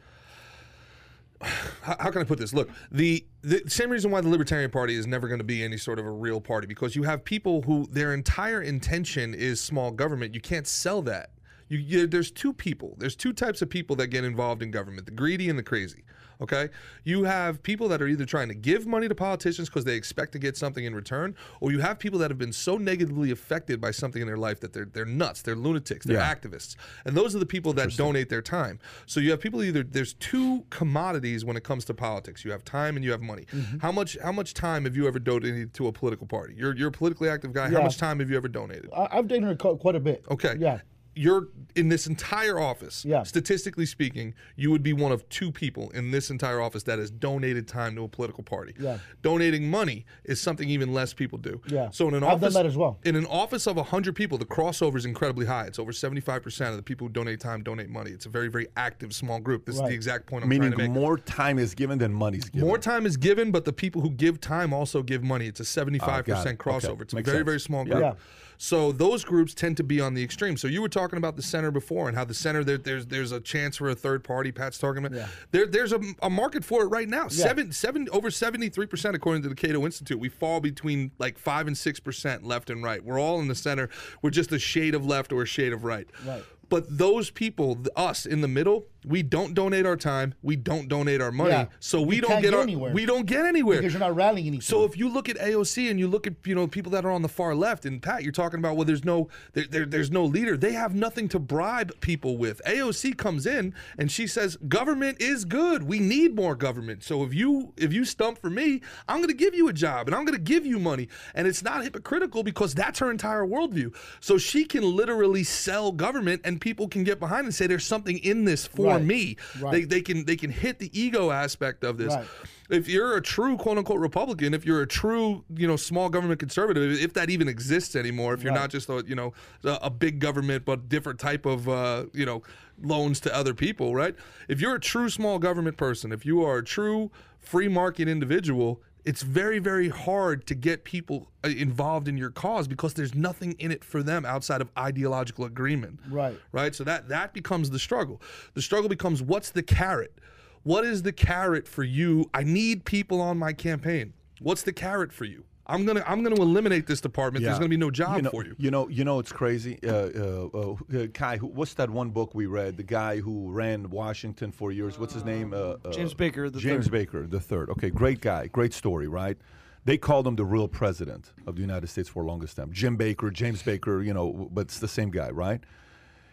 how, 1.83 2.11
can 2.11 2.21
I 2.21 2.25
put 2.25 2.39
this? 2.39 2.53
Look, 2.53 2.71
the 2.93 3.25
the 3.43 3.63
same 3.67 3.91
reason 3.91 4.11
why 4.11 4.21
the 4.21 4.29
Libertarian 4.29 4.71
Party 4.71 4.95
is 4.95 5.07
never 5.07 5.27
going 5.27 5.39
to 5.39 5.45
be 5.45 5.65
any 5.65 5.79
sort 5.79 5.99
of 5.99 6.07
a 6.07 6.11
real 6.11 6.41
party 6.41 6.67
because 6.67 6.95
you 6.95 7.03
have 7.05 7.25
people 7.25 7.63
who 7.63 7.87
their 7.91 8.13
entire 8.13 8.61
intention 8.61 9.35
is 9.35 9.61
small 9.61 9.91
government. 9.91 10.35
You 10.35 10.41
can't 10.41 10.67
sell 10.67 11.03
that. 11.03 11.31
You, 11.69 11.79
you, 11.79 12.07
there's 12.07 12.31
two 12.31 12.53
people. 12.53 12.95
There's 12.99 13.17
two 13.17 13.33
types 13.33 13.63
of 13.63 13.71
people 13.71 13.97
that 13.97 14.09
get 14.09 14.25
involved 14.25 14.63
in 14.63 14.71
government: 14.71 15.07
the 15.07 15.13
greedy 15.13 15.49
and 15.49 15.59
the 15.59 15.63
crazy. 15.63 16.05
Okay, 16.40 16.68
you 17.04 17.25
have 17.25 17.62
people 17.62 17.87
that 17.88 18.00
are 18.00 18.09
either 18.09 18.25
trying 18.25 18.49
to 18.49 18.54
give 18.54 18.87
money 18.87 19.09
to 19.09 19.14
politicians 19.14 19.68
because 19.68 19.85
they 19.85 19.94
expect 19.94 20.32
to 20.32 20.38
get 20.38 20.56
something 20.56 20.85
in 20.85 20.94
return, 20.94 21.37
or 21.61 21.70
you 21.70 21.80
have 21.80 21.99
people 21.99 22.18
that 22.20 22.30
have 22.30 22.38
been 22.38 22.52
so 22.52 22.78
negatively 22.78 23.30
affected 23.30 23.80
by 23.80 23.90
something 23.90 24.23
in 24.23 24.26
their 24.26 24.38
life 24.38 24.61
that 24.61 24.73
they're 24.73 24.87
they're 24.87 25.04
nuts, 25.04 25.42
they're 25.42 25.54
lunatics, 25.56 26.06
they're 26.06 26.16
Yeah. 26.16 26.35
activists, 26.35 26.76
and 27.04 27.16
those 27.16 27.37
are 27.37 27.38
the 27.38 27.47
people 27.47 27.73
that 27.75 27.94
donate 27.97 28.28
their 28.30 28.42
time. 28.42 28.78
So 29.06 29.20
you 29.20 29.31
have 29.33 29.40
people 29.40 29.62
either 29.62 29.83
there's 29.83 30.14
two 30.14 30.64
commodities 30.70 31.44
when 31.44 31.57
it 31.57 31.64
comes 31.64 31.85
to 31.87 31.94
politics. 31.94 32.44
You 32.44 32.53
have 32.53 32.64
time 32.64 32.96
and 32.96 33.05
you 33.05 33.11
have 33.11 33.20
money. 33.20 33.44
Mm-hmm. 33.53 33.79
How 33.79 33.92
much 33.92 34.16
how 34.22 34.33
much 34.33 34.55
time 34.55 34.85
have 34.85 34.96
you 34.96 35.07
ever 35.07 35.18
donated 35.18 35.74
to 35.74 35.88
a 35.88 35.92
political 35.92 36.26
party? 36.26 36.55
You're 36.57 36.74
you're 36.74 36.88
a 36.88 36.92
politically 36.92 37.29
active 37.29 37.53
guy. 37.53 37.68
How 37.70 37.83
much 37.83 37.98
time 37.98 38.18
have 38.20 38.31
you 38.31 38.37
ever 38.37 38.48
donated? 38.48 38.88
I, 38.96 39.09
I've 39.12 39.29
donated 39.29 39.59
quite 39.59 39.94
a 39.96 40.00
bit. 40.00 40.24
Okay. 40.31 40.57
Yeah. 40.59 40.81
You're 41.16 41.49
in 41.75 41.88
this 41.88 42.07
entire 42.07 42.59
office. 42.59 43.05
Yeah. 43.05 43.25
Statistically 43.25 43.85
speaking, 43.87 44.33
you 44.57 44.70
would 44.70 44.83
be 44.83 44.92
one 44.92 45.11
of 45.11 45.29
two 45.29 45.51
people 45.51 45.90
in 45.90 46.12
this 46.12 46.31
entire 46.31 46.61
office 46.61 46.85
that 46.85 46.99
has 47.01 47.11
donated 47.11 47.66
time 47.66 47.96
to 47.96 48.05
a 48.05 48.09
political 48.09 48.44
party. 48.44 48.75
Yeah. 48.79 48.99
Donating 49.20 49.68
money 49.70 50.07
is 50.25 50.40
something 50.40 50.68
even 50.68 50.92
less 50.94 51.12
people 51.12 51.38
do. 51.38 51.61
Yeah. 51.66 51.90
So 51.90 52.07
in 52.09 52.14
an 52.14 52.23
I've 52.23 52.40
done 52.40 52.44
office 52.44 52.55
that 52.55 52.66
as 52.66 52.77
well. 52.77 52.99
In 53.05 53.16
an 53.16 53.27
office 53.27 53.66
of 53.66 53.77
100 53.77 54.14
people, 54.14 54.38
the 54.38 54.44
crossover 54.46 54.96
is 54.96 55.05
incredibly 55.05 55.46
high. 55.46 55.64
It's 55.66 55.79
over 55.81 55.90
75% 55.92 56.70
of 56.70 56.77
the 56.77 56.83
people 56.83 57.09
who 57.09 57.12
donate 57.12 57.40
time 57.40 57.62
donate 57.62 57.90
money. 57.90 58.11
It's 58.12 58.27
a 58.27 58.31
very 58.31 58.49
very 58.49 58.68
active 58.77 59.12
small 59.12 59.40
group. 59.40 59.66
This 59.66 59.75
is 59.77 59.83
the 59.83 59.88
exact 59.94 60.27
point 60.27 60.44
I'm 60.44 60.49
Meaning 60.49 60.70
trying 60.73 60.79
to 60.79 60.88
make. 60.88 60.92
more 60.92 61.18
time 61.18 61.59
is 61.59 61.75
given 61.75 61.99
than 61.99 62.12
money's 62.12 62.49
given. 62.49 62.66
More 62.68 62.79
time 62.79 63.05
is 63.05 63.16
given, 63.16 63.51
but 63.51 63.64
the 63.64 63.73
people 63.73 64.01
who 64.01 64.11
give 64.11 64.40
time 64.40 64.73
also 64.73 65.03
give 65.03 65.25
money. 65.25 65.46
It's 65.46 65.61
a 65.61 65.64
75% 65.64 66.03
Ah, 66.03 66.18
it. 66.51 66.59
crossover. 66.59 66.90
Okay. 66.92 67.03
It's 67.03 67.12
a 67.12 67.16
Makes 67.16 67.27
very, 67.27 67.38
sense. 67.38 67.46
very 67.46 67.61
small 67.61 67.85
group. 67.85 68.01
Yeah. 68.01 68.14
So 68.62 68.92
those 68.92 69.25
groups 69.25 69.55
tend 69.55 69.79
to 69.79 69.83
be 69.83 70.03
on 70.03 70.12
the 70.12 70.23
extreme. 70.23 70.59
So 70.59 70.68
you 70.68 70.83
were 70.83 70.88
talking 70.90 71.00
about 71.05 71.37
the 71.37 71.43
center 71.43 71.71
before 71.71 72.09
and 72.09 72.17
how 72.17 72.25
the 72.25 72.35
center 72.35 72.63
there, 72.63 72.79
there's 72.79 73.07
there's 73.07 73.33
a 73.33 73.41
chance 73.41 73.77
for 73.77 73.89
a 73.89 73.95
third 73.95 74.23
party. 74.23 74.53
Pat's 74.53 74.79
talking 74.79 75.05
about 75.05 75.17
Yeah. 75.17 75.29
there 75.51 75.67
there's 75.67 75.93
a, 75.93 76.01
a 76.23 76.31
market 76.31 76.65
for 76.65 76.83
it 76.83 76.87
right 76.87 77.09
now. 77.09 77.29
Seven 77.29 77.73
seven 77.73 78.09
over 78.13 78.31
73 78.31 78.87
percent 78.87 79.17
according 79.17 79.43
to 79.43 79.49
the 79.49 79.55
Cato 79.55 79.85
Institute. 79.85 80.19
We 80.19 80.29
fall 80.29 80.61
between 80.61 81.11
like 81.19 81.39
five 81.39 81.67
and 81.67 81.77
six 81.77 81.99
percent 82.01 82.45
left 82.45 82.71
and 82.71 82.83
right. 82.83 83.05
We're 83.05 83.19
all 83.21 83.41
in 83.41 83.49
the 83.49 83.55
center. 83.55 83.89
We're 84.23 84.31
just 84.31 84.53
a 84.53 84.59
shade 84.59 84.95
of 84.95 85.05
left 85.07 85.33
or 85.33 85.43
a 85.43 85.47
shade 85.47 85.73
of 85.73 85.85
right. 85.85 86.07
Right. 86.27 86.43
But 86.69 86.99
those 86.99 87.31
people, 87.31 87.79
us 87.97 88.25
in 88.25 88.43
the 88.43 88.49
middle, 88.49 88.87
we 89.05 89.23
don't 89.23 89.55
donate 89.55 89.87
our 89.87 89.97
time. 89.97 90.35
We 90.43 90.57
don't 90.57 90.89
donate 90.89 91.21
our 91.21 91.33
money. 91.33 91.51
Yeah. 91.51 91.67
So 91.79 92.01
we 92.03 92.17
You 92.17 92.23
don't 92.23 92.31
get, 92.33 92.43
get 92.43 92.55
our, 92.55 92.63
anywhere. 92.63 92.93
we 92.93 93.07
don't 93.07 93.27
get 93.27 93.47
anywhere. 93.47 93.79
Because 93.79 93.93
you're 93.93 94.01
not 94.01 94.15
rallying 94.15 94.47
anything. 94.47 94.61
So 94.61 94.85
if 94.85 94.97
you 94.97 95.09
look 95.09 95.29
at 95.29 95.37
AOC 95.39 95.91
and 95.91 95.99
you 95.99 96.07
look 96.09 96.27
at 96.27 96.35
you 96.45 96.55
know 96.55 96.67
people 96.67 96.93
that 96.93 97.05
are 97.05 97.11
on 97.11 97.23
the 97.23 97.29
far 97.29 97.55
left, 97.55 97.85
and 97.87 98.03
Pat, 98.03 98.23
you're 98.23 98.33
talking 98.33 98.59
about 98.59 98.77
well, 98.77 98.85
there's 98.85 99.05
no 99.05 99.29
there, 99.55 99.65
there, 99.69 99.87
there's 99.87 100.11
no 100.11 100.25
leader. 100.25 100.57
They 100.57 100.73
have 100.73 100.95
nothing 100.95 101.29
to 101.31 101.39
bribe 101.39 101.93
people 102.01 102.37
with. 102.37 102.61
AOC 102.67 103.17
comes 103.17 103.47
in 103.47 103.75
and 103.99 104.11
she 104.11 104.27
says 104.27 104.57
government 104.69 105.21
is 105.21 105.45
good. 105.45 105.83
We 105.85 105.99
need 105.99 106.35
more 106.35 106.55
government. 106.55 107.03
So 107.03 107.23
if 107.25 107.33
you 107.35 107.73
if 107.77 107.93
you 107.93 108.05
stump 108.05 108.39
for 108.39 108.51
me, 108.51 108.83
I'm 109.09 109.19
going 109.19 109.29
to 109.29 109.35
give 109.35 109.55
you 109.55 109.69
a 109.69 109.73
job 109.73 110.07
and 110.09 110.15
I'm 110.15 110.25
going 110.25 110.37
to 110.37 110.43
give 110.45 110.67
you 110.67 110.79
money, 110.79 111.09
and 111.35 111.47
it's 111.47 111.63
not 111.63 111.83
hypocritical 111.85 112.43
because 112.43 112.75
that's 112.75 112.99
her 112.99 113.11
entire 113.11 113.47
worldview. 113.47 113.95
So 114.21 114.37
she 114.39 114.65
can 114.65 114.83
literally 114.83 115.45
sell 115.45 115.93
government, 115.93 116.43
and 116.45 116.61
people 116.61 116.89
can 116.89 117.05
get 117.05 117.19
behind 117.19 117.45
and 117.47 117.55
say 117.55 117.67
there's 117.67 117.87
something 117.87 118.19
in 118.19 118.45
this 118.45 118.67
for 118.67 118.87
Right. 118.87 118.89
Me. 118.98 119.37
Right. 119.61 119.72
They 119.72 119.85
they 119.85 120.00
can 120.03 120.24
they 120.24 120.37
can 120.37 120.50
hit 120.50 120.79
the 120.79 120.90
ego 120.98 121.31
aspect 121.31 121.85
of 121.85 121.96
this 121.98 122.14
Right. 122.14 122.26
if 122.70 122.88
you're 122.88 123.16
a 123.16 123.22
true 123.22 123.57
quote 123.57 123.79
unquote 123.79 124.00
Republican, 124.00 124.55
if 124.55 124.64
you're 124.66 124.83
a 124.83 124.87
true 124.87 125.44
you 125.55 125.66
know 125.66 125.76
small 125.76 126.09
government 126.09 126.40
conservative, 126.40 126.90
if 127.00 127.12
that 127.14 127.31
even 127.31 127.48
exists 127.48 127.94
anymore, 127.96 128.35
if 128.35 128.42
you're 128.42 128.53
Right. 128.53 128.61
not 128.61 128.70
just 128.70 128.88
a 128.88 129.05
you 129.07 129.14
know 129.14 129.33
a, 129.64 129.79
a 129.83 129.90
big 129.90 130.18
government 130.18 130.64
but 130.64 130.88
different 130.88 131.18
type 131.20 131.46
of 131.46 131.68
uh, 131.68 132.07
you 132.12 132.26
know 132.26 132.42
loans 132.83 133.20
to 133.20 133.35
other 133.35 133.53
people, 133.55 133.94
right? 133.94 134.14
If 134.48 134.61
you're 134.61 134.74
a 134.74 134.81
true 134.81 135.11
small 135.11 135.38
government 135.38 135.76
person, 135.76 136.12
if 136.12 136.24
you 136.24 136.42
are 136.44 136.59
a 136.59 136.64
true 136.64 137.11
free 137.38 137.68
market 137.68 138.09
individual. 138.09 138.83
It's 139.05 139.23
very, 139.23 139.59
very 139.59 139.89
hard 139.89 140.47
to 140.49 140.55
get 140.55 140.85
people 140.85 141.31
uh, 141.45 141.49
involved 141.49 142.07
in 142.09 142.17
your 142.17 142.31
cause 142.31 142.69
because 142.69 142.95
there's 142.95 143.15
nothing 143.15 143.53
in 143.59 143.71
it 143.71 143.83
for 143.85 144.03
them 144.03 144.25
outside 144.25 144.61
of 144.61 144.71
ideological 144.79 145.45
agreement 145.45 146.01
Right. 146.09 146.39
right? 146.53 146.75
So 146.75 146.85
that 146.85 147.09
that 147.09 147.33
becomes 147.33 147.71
the 147.71 147.79
struggle. 147.79 148.21
The 148.55 148.63
struggle 148.63 148.89
becomes 148.89 149.23
what's 149.23 149.51
the 149.51 149.63
carrot? 149.63 150.19
What 150.63 150.85
is 150.85 151.03
the 151.03 151.13
carrot 151.13 151.67
for 151.67 151.83
you? 151.83 152.29
I 152.35 152.43
need 152.43 152.85
people 152.85 153.21
on 153.21 153.39
my 153.39 153.53
campaign. 153.55 154.13
What's 154.41 154.63
the 154.63 154.73
carrot 154.73 155.13
for 155.13 155.25
you? 155.25 155.45
I'm 155.70 155.87
gonna 155.87 156.04
I'm 156.06 156.22
gonna 156.22 156.40
eliminate 156.40 156.87
this 156.87 157.00
department. 157.00 157.44
There's 157.44 157.59
gonna 157.59 157.68
be 157.68 157.76
no 157.76 157.90
job 157.90 158.16
you 158.16 158.22
know, 158.22 158.30
for 158.30 158.44
you. 158.44 158.56
You 158.59 158.70
know, 158.70 158.88
you 158.88 159.04
know, 159.04 159.18
it's 159.18 159.33
crazy. 159.33 159.78
Uh, 159.87 159.92
uh, 159.92 160.76
uh, 160.98 161.06
Kai, 161.14 161.37
who, 161.37 161.46
what's 161.46 161.74
that 161.74 161.88
one 161.88 162.11
book 162.11 162.35
we 162.35 162.46
read? 162.46 162.76
The 162.76 162.83
guy 162.83 163.18
who 163.20 163.50
ran 163.50 163.88
Washington 163.90 164.52
for 164.52 164.72
years. 164.72 164.98
What's 164.98 165.14
his 165.14 165.24
name? 165.24 165.54
Uh, 165.54 165.76
uh, 165.85 165.92
James 165.92 166.12
Baker 166.12 166.50
the 166.50 166.59
James 166.59 166.87
third. 166.87 166.92
Baker 166.92 167.26
the 167.26 167.40
third. 167.40 167.70
Okay, 167.70 167.90
great 167.90 168.20
guy, 168.20 168.48
great 168.48 168.74
story, 168.74 169.06
right? 169.06 169.38
They 169.85 169.96
called 169.96 170.26
him 170.26 170.37
the 170.37 170.44
real 170.44 170.68
president 170.68 171.33
of 171.46 171.54
the 171.54 171.62
United 171.62 171.87
States 171.87 172.09
for 172.09 172.22
the 172.22 172.28
longest 172.28 172.56
time. 172.56 172.72
Jim 172.72 172.96
Baker, 172.96 173.30
James 173.30 173.62
Baker, 173.62 174.02
you 174.02 174.12
know, 174.12 174.48
but 174.52 174.62
it's 174.62 174.78
the 174.78 174.88
same 174.88 175.11
guy, 175.11 175.30
right? 175.30 175.61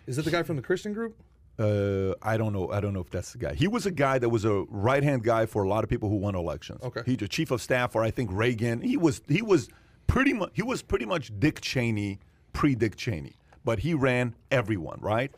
Is 0.05 0.15
that 0.17 0.25
the 0.25 0.31
guy 0.31 0.43
from 0.43 0.55
the 0.55 0.61
Christian 0.61 0.93
group? 0.93 1.17
Uh, 1.59 2.13
I 2.21 2.37
don't 2.37 2.53
know. 2.53 2.69
I 2.71 2.79
don't 2.79 2.93
know 2.93 2.99
if 3.01 3.09
that's 3.09 3.31
the 3.31 3.39
guy. 3.39 3.53
He 3.55 3.67
was 3.67 3.85
a 3.85 3.91
guy 3.91 4.19
that 4.19 4.29
was 4.29 4.45
a 4.45 4.63
right 4.69 5.01
hand 5.03 5.23
guy 5.23 5.45
for 5.47 5.63
a 5.63 5.67
lot 5.69 5.83
of 5.83 5.89
people 5.89 6.07
who 6.09 6.17
won 6.17 6.35
elections. 6.35 6.81
Okay. 6.83 7.01
He's 7.05 7.21
a 7.21 7.27
chief 7.27 7.49
of 7.51 7.61
staff 7.61 7.91
for 7.93 8.03
I 8.03 8.11
think 8.11 8.29
Reagan. 8.31 8.81
He 8.81 8.95
was 8.97 9.21
he 9.27 9.41
was 9.41 9.69
pretty 10.05 10.33
much 10.33 10.51
he 10.53 10.61
was 10.61 10.81
pretty 10.83 11.05
much 11.05 11.31
Dick 11.39 11.61
Cheney 11.61 12.19
pre 12.53 12.75
Dick 12.75 12.95
Cheney, 12.95 13.37
but 13.65 13.79
he 13.79 13.93
ran 13.95 14.35
everyone 14.51 14.99
right. 15.01 15.31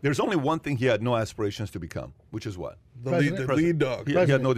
There's 0.00 0.18
only 0.18 0.34
one 0.36 0.58
thing 0.58 0.78
he 0.78 0.86
had 0.86 1.00
no 1.00 1.14
aspirations 1.16 1.70
to 1.70 1.78
become, 1.78 2.12
which 2.32 2.44
is 2.44 2.58
what 2.58 2.78
The 3.04 3.12
lead, 3.12 3.36
the 3.36 3.54
lead 3.54 3.78
dog. 3.78 4.08
he, 4.08 4.14
he 4.14 4.18
had 4.18 4.42
no. 4.42 4.52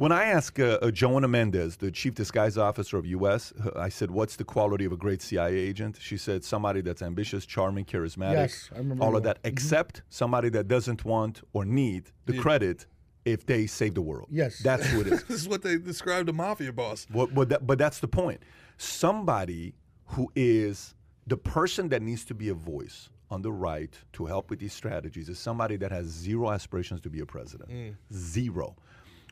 When 0.00 0.12
I 0.12 0.24
asked 0.24 0.58
uh, 0.58 0.78
uh, 0.80 0.86
Jonna 0.86 1.28
Mendez, 1.28 1.76
the 1.76 1.90
chief 1.90 2.14
disguise 2.14 2.56
officer 2.56 2.96
of 2.96 3.04
U.S., 3.04 3.52
uh, 3.52 3.78
I 3.78 3.90
said, 3.90 4.10
"What's 4.10 4.34
the 4.34 4.44
quality 4.44 4.86
of 4.86 4.92
a 4.92 4.96
great 4.96 5.20
CIA 5.20 5.54
agent?" 5.54 5.98
She 6.00 6.16
said, 6.16 6.42
"Somebody 6.42 6.80
that's 6.80 7.02
ambitious, 7.02 7.44
charming, 7.44 7.84
charismatic, 7.84 8.32
Yes, 8.32 8.70
I 8.74 8.78
remember 8.78 9.04
all 9.04 9.10
that. 9.10 9.16
of 9.18 9.22
that, 9.24 9.38
except 9.44 10.00
somebody 10.08 10.48
that 10.48 10.68
doesn't 10.68 11.04
want 11.04 11.42
or 11.52 11.66
need 11.66 12.12
the 12.24 12.38
credit 12.38 12.86
if 13.26 13.44
they 13.44 13.66
save 13.66 13.92
the 13.92 14.00
world." 14.00 14.28
Yes. 14.30 14.60
that's 14.60 14.86
who 14.86 15.02
it 15.02 15.06
is. 15.08 15.22
This 15.28 15.42
is 15.42 15.48
what 15.50 15.60
they 15.60 15.76
described 15.76 16.30
a 16.30 16.32
mafia 16.32 16.72
boss. 16.72 17.06
But, 17.10 17.34
but, 17.34 17.50
that, 17.50 17.66
but 17.66 17.76
that's 17.76 17.98
the 17.98 18.08
point. 18.08 18.40
Somebody 18.78 19.74
who 20.06 20.32
is 20.34 20.94
the 21.26 21.36
person 21.36 21.90
that 21.90 22.00
needs 22.00 22.24
to 22.24 22.34
be 22.34 22.48
a 22.48 22.54
voice 22.54 23.10
on 23.30 23.42
the 23.42 23.52
right 23.52 23.94
to 24.14 24.24
help 24.24 24.48
with 24.48 24.60
these 24.60 24.72
strategies 24.72 25.28
is 25.28 25.38
somebody 25.38 25.76
that 25.76 25.92
has 25.92 26.06
zero 26.06 26.50
aspirations 26.50 27.02
to 27.02 27.10
be 27.10 27.20
a 27.20 27.26
president. 27.26 27.70
Zero. 28.14 28.76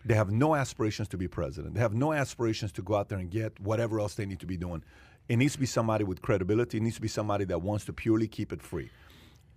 They 0.04 0.14
have 0.14 0.30
no 0.30 0.54
aspirations 0.54 1.08
to 1.08 1.16
be 1.16 1.28
president. 1.28 1.74
They 1.74 1.80
have 1.80 1.94
no 1.94 2.12
aspirations 2.12 2.72
to 2.72 2.82
go 2.82 2.94
out 2.94 3.08
there 3.08 3.18
and 3.18 3.30
get 3.30 3.58
whatever 3.61 4.00
else 4.00 4.14
they 4.14 4.26
need 4.26 4.40
to 4.40 4.46
be 4.46 4.56
doing. 4.56 4.82
It 5.28 5.37
needs 5.37 5.54
to 5.54 5.58
be 5.58 5.66
somebody 5.66 6.04
with 6.04 6.22
credibility. 6.22 6.78
It 6.78 6.82
needs 6.82 6.96
to 6.96 7.02
be 7.02 7.08
somebody 7.08 7.44
that 7.46 7.61
wants 7.61 7.84
to 7.87 7.92
purely 7.92 8.28
keep 8.28 8.52
it 8.52 8.62
free. 8.62 8.90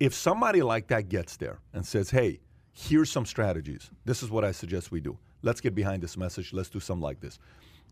If 0.00 0.14
somebody 0.14 0.62
like 0.62 0.88
that 0.88 1.08
gets 1.08 1.36
there 1.36 1.60
and 1.72 1.86
says, 1.86 2.10
hey, 2.10 2.40
here's 2.72 3.10
some 3.10 3.24
strategies, 3.24 3.90
this 4.04 4.22
is 4.22 4.30
what 4.30 4.44
I 4.44 4.52
suggest 4.52 4.90
we 4.90 5.00
do. 5.00 5.16
Let's 5.42 5.60
get 5.60 5.74
behind 5.74 6.02
this 6.02 6.16
message. 6.16 6.52
Let's 6.52 6.68
do 6.68 6.80
something 6.80 7.02
like 7.02 7.20
this. 7.20 7.38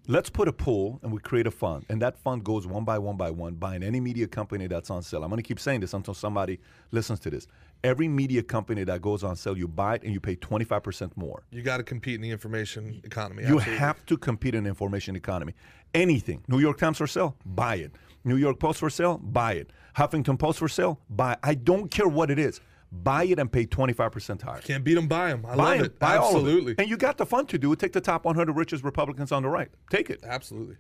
Let's 0.08 0.30
put 0.30 0.48
a 0.48 0.52
pool 0.52 0.98
and 1.02 1.12
we 1.12 1.20
create 1.20 1.46
a 1.46 1.50
fund, 1.50 1.84
and 1.88 2.00
that 2.00 2.16
fund 2.16 2.42
goes 2.42 2.66
one 2.66 2.84
by 2.84 2.98
one 2.98 3.16
by 3.16 3.30
one, 3.30 3.54
buying 3.54 3.82
any 3.82 4.00
media 4.00 4.26
company 4.26 4.66
that's 4.66 4.90
on 4.90 5.02
sale. 5.02 5.22
I'm 5.22 5.28
going 5.28 5.42
to 5.42 5.46
keep 5.46 5.60
saying 5.60 5.80
this 5.80 5.92
until 5.92 6.14
somebody 6.14 6.58
listens 6.90 7.20
to 7.20 7.30
this. 7.30 7.46
Every 7.82 8.08
media 8.08 8.42
company 8.42 8.84
that 8.84 9.00
goes 9.00 9.24
on 9.24 9.36
sale, 9.36 9.56
you 9.56 9.66
buy 9.66 9.94
it 9.94 10.02
and 10.02 10.12
you 10.12 10.20
pay 10.20 10.36
25% 10.36 11.16
more. 11.16 11.44
You 11.50 11.62
got 11.62 11.78
to 11.78 11.82
compete 11.82 12.16
in 12.16 12.20
the 12.20 12.30
information 12.30 13.00
economy. 13.04 13.42
You 13.42 13.56
absolutely. 13.56 13.76
have 13.78 14.04
to 14.06 14.18
compete 14.18 14.54
in 14.54 14.64
the 14.64 14.68
information 14.68 15.16
economy. 15.16 15.54
Anything. 15.94 16.42
New 16.46 16.58
York 16.58 16.78
Times 16.78 16.98
for 16.98 17.06
sale, 17.06 17.36
buy 17.44 17.76
it. 17.76 17.92
New 18.24 18.36
York 18.36 18.58
Post 18.58 18.80
for 18.80 18.90
sale, 18.90 19.18
buy 19.18 19.52
it. 19.54 19.70
Huffington 19.96 20.38
Post 20.38 20.58
for 20.58 20.68
sale, 20.68 21.00
buy. 21.08 21.32
it. 21.32 21.38
I 21.42 21.54
don't 21.54 21.90
care 21.90 22.06
what 22.08 22.30
it 22.30 22.38
is. 22.38 22.60
Buy 22.92 23.24
it 23.24 23.38
and 23.38 23.50
pay 23.50 23.66
25% 23.66 24.42
higher. 24.42 24.60
Can't 24.60 24.84
beat 24.84 24.94
them, 24.94 25.06
buy 25.06 25.28
them. 25.28 25.46
I 25.46 25.56
buy 25.56 25.64
love 25.72 25.80
it. 25.80 25.86
it. 25.86 25.98
Buy 25.98 26.16
all 26.16 26.30
of 26.30 26.34
it. 26.34 26.38
absolutely. 26.38 26.74
And 26.78 26.88
you 26.88 26.96
got 26.96 27.18
the 27.18 27.24
fund 27.26 27.48
to 27.50 27.58
do 27.58 27.72
it. 27.72 27.78
Take 27.78 27.92
the 27.92 28.00
top 28.00 28.24
100 28.24 28.54
richest 28.56 28.84
Republicans 28.84 29.32
on 29.32 29.42
the 29.44 29.48
right. 29.48 29.68
Take 29.90 30.10
it. 30.10 30.20
Absolutely. 30.24 30.76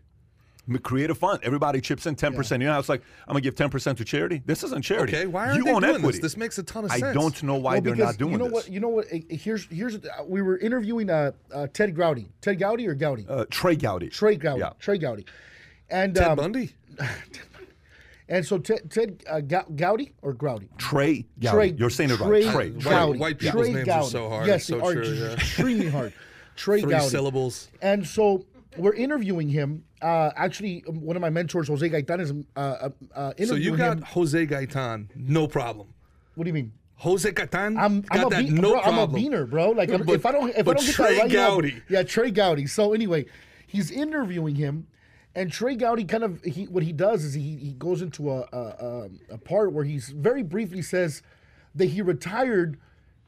Create 0.82 1.10
a 1.10 1.14
fund. 1.14 1.40
Everybody 1.42 1.80
chips 1.80 2.06
in 2.06 2.14
10%. 2.14 2.52
You 2.60 2.66
know 2.66 2.72
how 2.74 2.78
it's 2.78 2.88
like, 2.88 3.02
I'm 3.26 3.32
going 3.32 3.42
to 3.42 3.50
give 3.50 3.54
10% 3.70 3.96
to 3.96 4.04
charity? 4.04 4.42
This 4.46 4.62
isn't 4.62 4.82
charity. 4.82 5.16
Okay, 5.16 5.26
why 5.26 5.46
aren't 5.46 5.56
you 5.58 5.64
they 5.64 5.72
own 5.72 5.82
doing 5.82 5.94
equity. 5.96 6.18
this? 6.18 6.22
This 6.32 6.36
makes 6.36 6.58
a 6.58 6.62
ton 6.62 6.84
of 6.84 6.90
sense. 6.92 7.02
I 7.02 7.12
don't 7.12 7.42
know 7.42 7.56
why 7.56 7.74
Well, 7.74 7.80
they're 7.82 7.96
not 7.96 8.18
doing 8.18 8.32
you 8.32 8.38
know 8.38 8.44
this. 8.44 8.52
what? 8.52 8.70
You 8.70 8.80
know 8.80 8.88
what? 8.88 9.06
eh, 9.10 9.20
Here's 9.30 9.64
here's 9.66 9.96
uh, 9.96 10.00
we 10.26 10.42
were 10.42 10.58
interviewing 10.58 11.10
uh, 11.10 11.32
uh 11.52 11.66
Ted 11.72 11.96
Gowdy, 11.96 12.30
Ted 12.40 12.58
Gowdy 12.60 12.86
or 12.86 12.94
Gowdy, 12.94 13.26
Uh, 13.28 13.46
Trey 13.50 13.74
Gowdy. 13.74 14.10
Trey 14.10 14.36
Gowdy, 14.36 14.60
Yeah. 14.60 14.70
Trey 14.78 14.98
Gowdy, 14.98 15.24
and 15.88 16.14
Ted 16.14 16.28
um, 16.28 16.36
Bundy. 16.36 16.70
and 18.28 18.46
so 18.46 18.58
Ted 18.58 18.90
Ted 18.90 19.24
uh, 19.28 19.40
Gowdy 19.40 20.12
or 20.22 20.34
Groudy. 20.34 20.68
Trey 20.78 21.26
Gowdy. 21.40 21.56
Trey, 21.70 21.76
You're 21.78 21.90
saying 21.90 22.10
it 22.10 22.20
right. 22.20 22.44
Trey. 22.52 22.70
Gowdy. 22.70 23.18
White 23.18 23.38
people's 23.38 23.66
Trey 23.66 23.74
names 23.74 23.88
are 23.88 24.04
so 24.04 24.28
hard. 24.28 24.46
Yes, 24.46 24.56
It's 24.56 24.66
so 24.68 24.78
they 24.78 24.86
are 24.86 24.94
true, 24.94 25.12
yeah. 25.14 25.32
extremely 25.32 25.88
hard. 25.88 26.12
Trey 26.56 26.82
Three 26.82 26.92
Gowdy. 26.92 27.08
syllables. 27.08 27.68
And 27.80 28.06
so 28.06 28.44
we're 28.76 28.94
interviewing 28.94 29.48
him. 29.48 29.84
Uh, 30.00 30.30
actually, 30.36 30.84
um, 30.88 31.00
one 31.02 31.16
of 31.16 31.22
my 31.22 31.30
mentors, 31.30 31.68
Jose 31.68 31.88
Gaitan, 31.88 32.20
is 32.20 32.32
uh, 32.56 32.58
uh, 32.60 32.88
uh, 33.14 33.32
interviewing 33.36 33.48
So 33.48 33.54
you 33.56 33.76
got 33.76 33.98
him. 33.98 34.02
Jose 34.02 34.46
Gaitan, 34.46 35.08
no 35.14 35.46
problem. 35.46 35.88
What 36.34 36.44
do 36.44 36.48
you 36.48 36.54
mean? 36.54 36.72
Jose 36.96 37.30
Gaitan 37.32 37.78
I'm, 37.78 38.02
got 38.02 38.18
I'm, 38.20 38.26
a, 38.26 38.30
that 38.30 38.44
be- 38.44 38.50
no 38.50 38.72
bro, 38.72 38.80
I'm 38.82 38.98
a 38.98 39.08
beaner, 39.08 39.48
bro. 39.48 39.70
Like 39.70 39.90
I'm- 39.90 40.02
But- 40.02 40.14
if 40.16 40.26
I 40.26 40.32
don't, 40.32 40.50
if 40.50 40.58
I 40.68 40.74
don't 40.74 40.84
get 40.84 40.94
Trey 40.94 41.14
that 41.16 41.22
right, 41.22 41.32
Gowdy. 41.32 41.82
yeah, 41.88 42.02
Trey 42.02 42.30
Gowdy. 42.30 42.66
So 42.66 42.92
anyway, 42.92 43.24
he's 43.66 43.90
interviewing 43.90 44.54
him, 44.56 44.86
and 45.34 45.50
Trey 45.50 45.76
Gowdy 45.76 46.04
kind 46.04 46.24
of 46.24 46.42
he 46.44 46.64
what 46.66 46.82
he 46.82 46.92
does 46.92 47.24
is 47.24 47.34
he 47.34 47.56
he 47.56 47.72
goes 47.72 48.02
into 48.02 48.30
a 48.30 48.40
a, 48.52 48.58
a, 48.58 49.08
a 49.34 49.38
part 49.38 49.72
where 49.72 49.84
he's 49.84 50.10
very 50.10 50.42
briefly 50.42 50.82
says 50.82 51.22
that 51.74 51.86
he 51.86 52.02
retired 52.02 52.78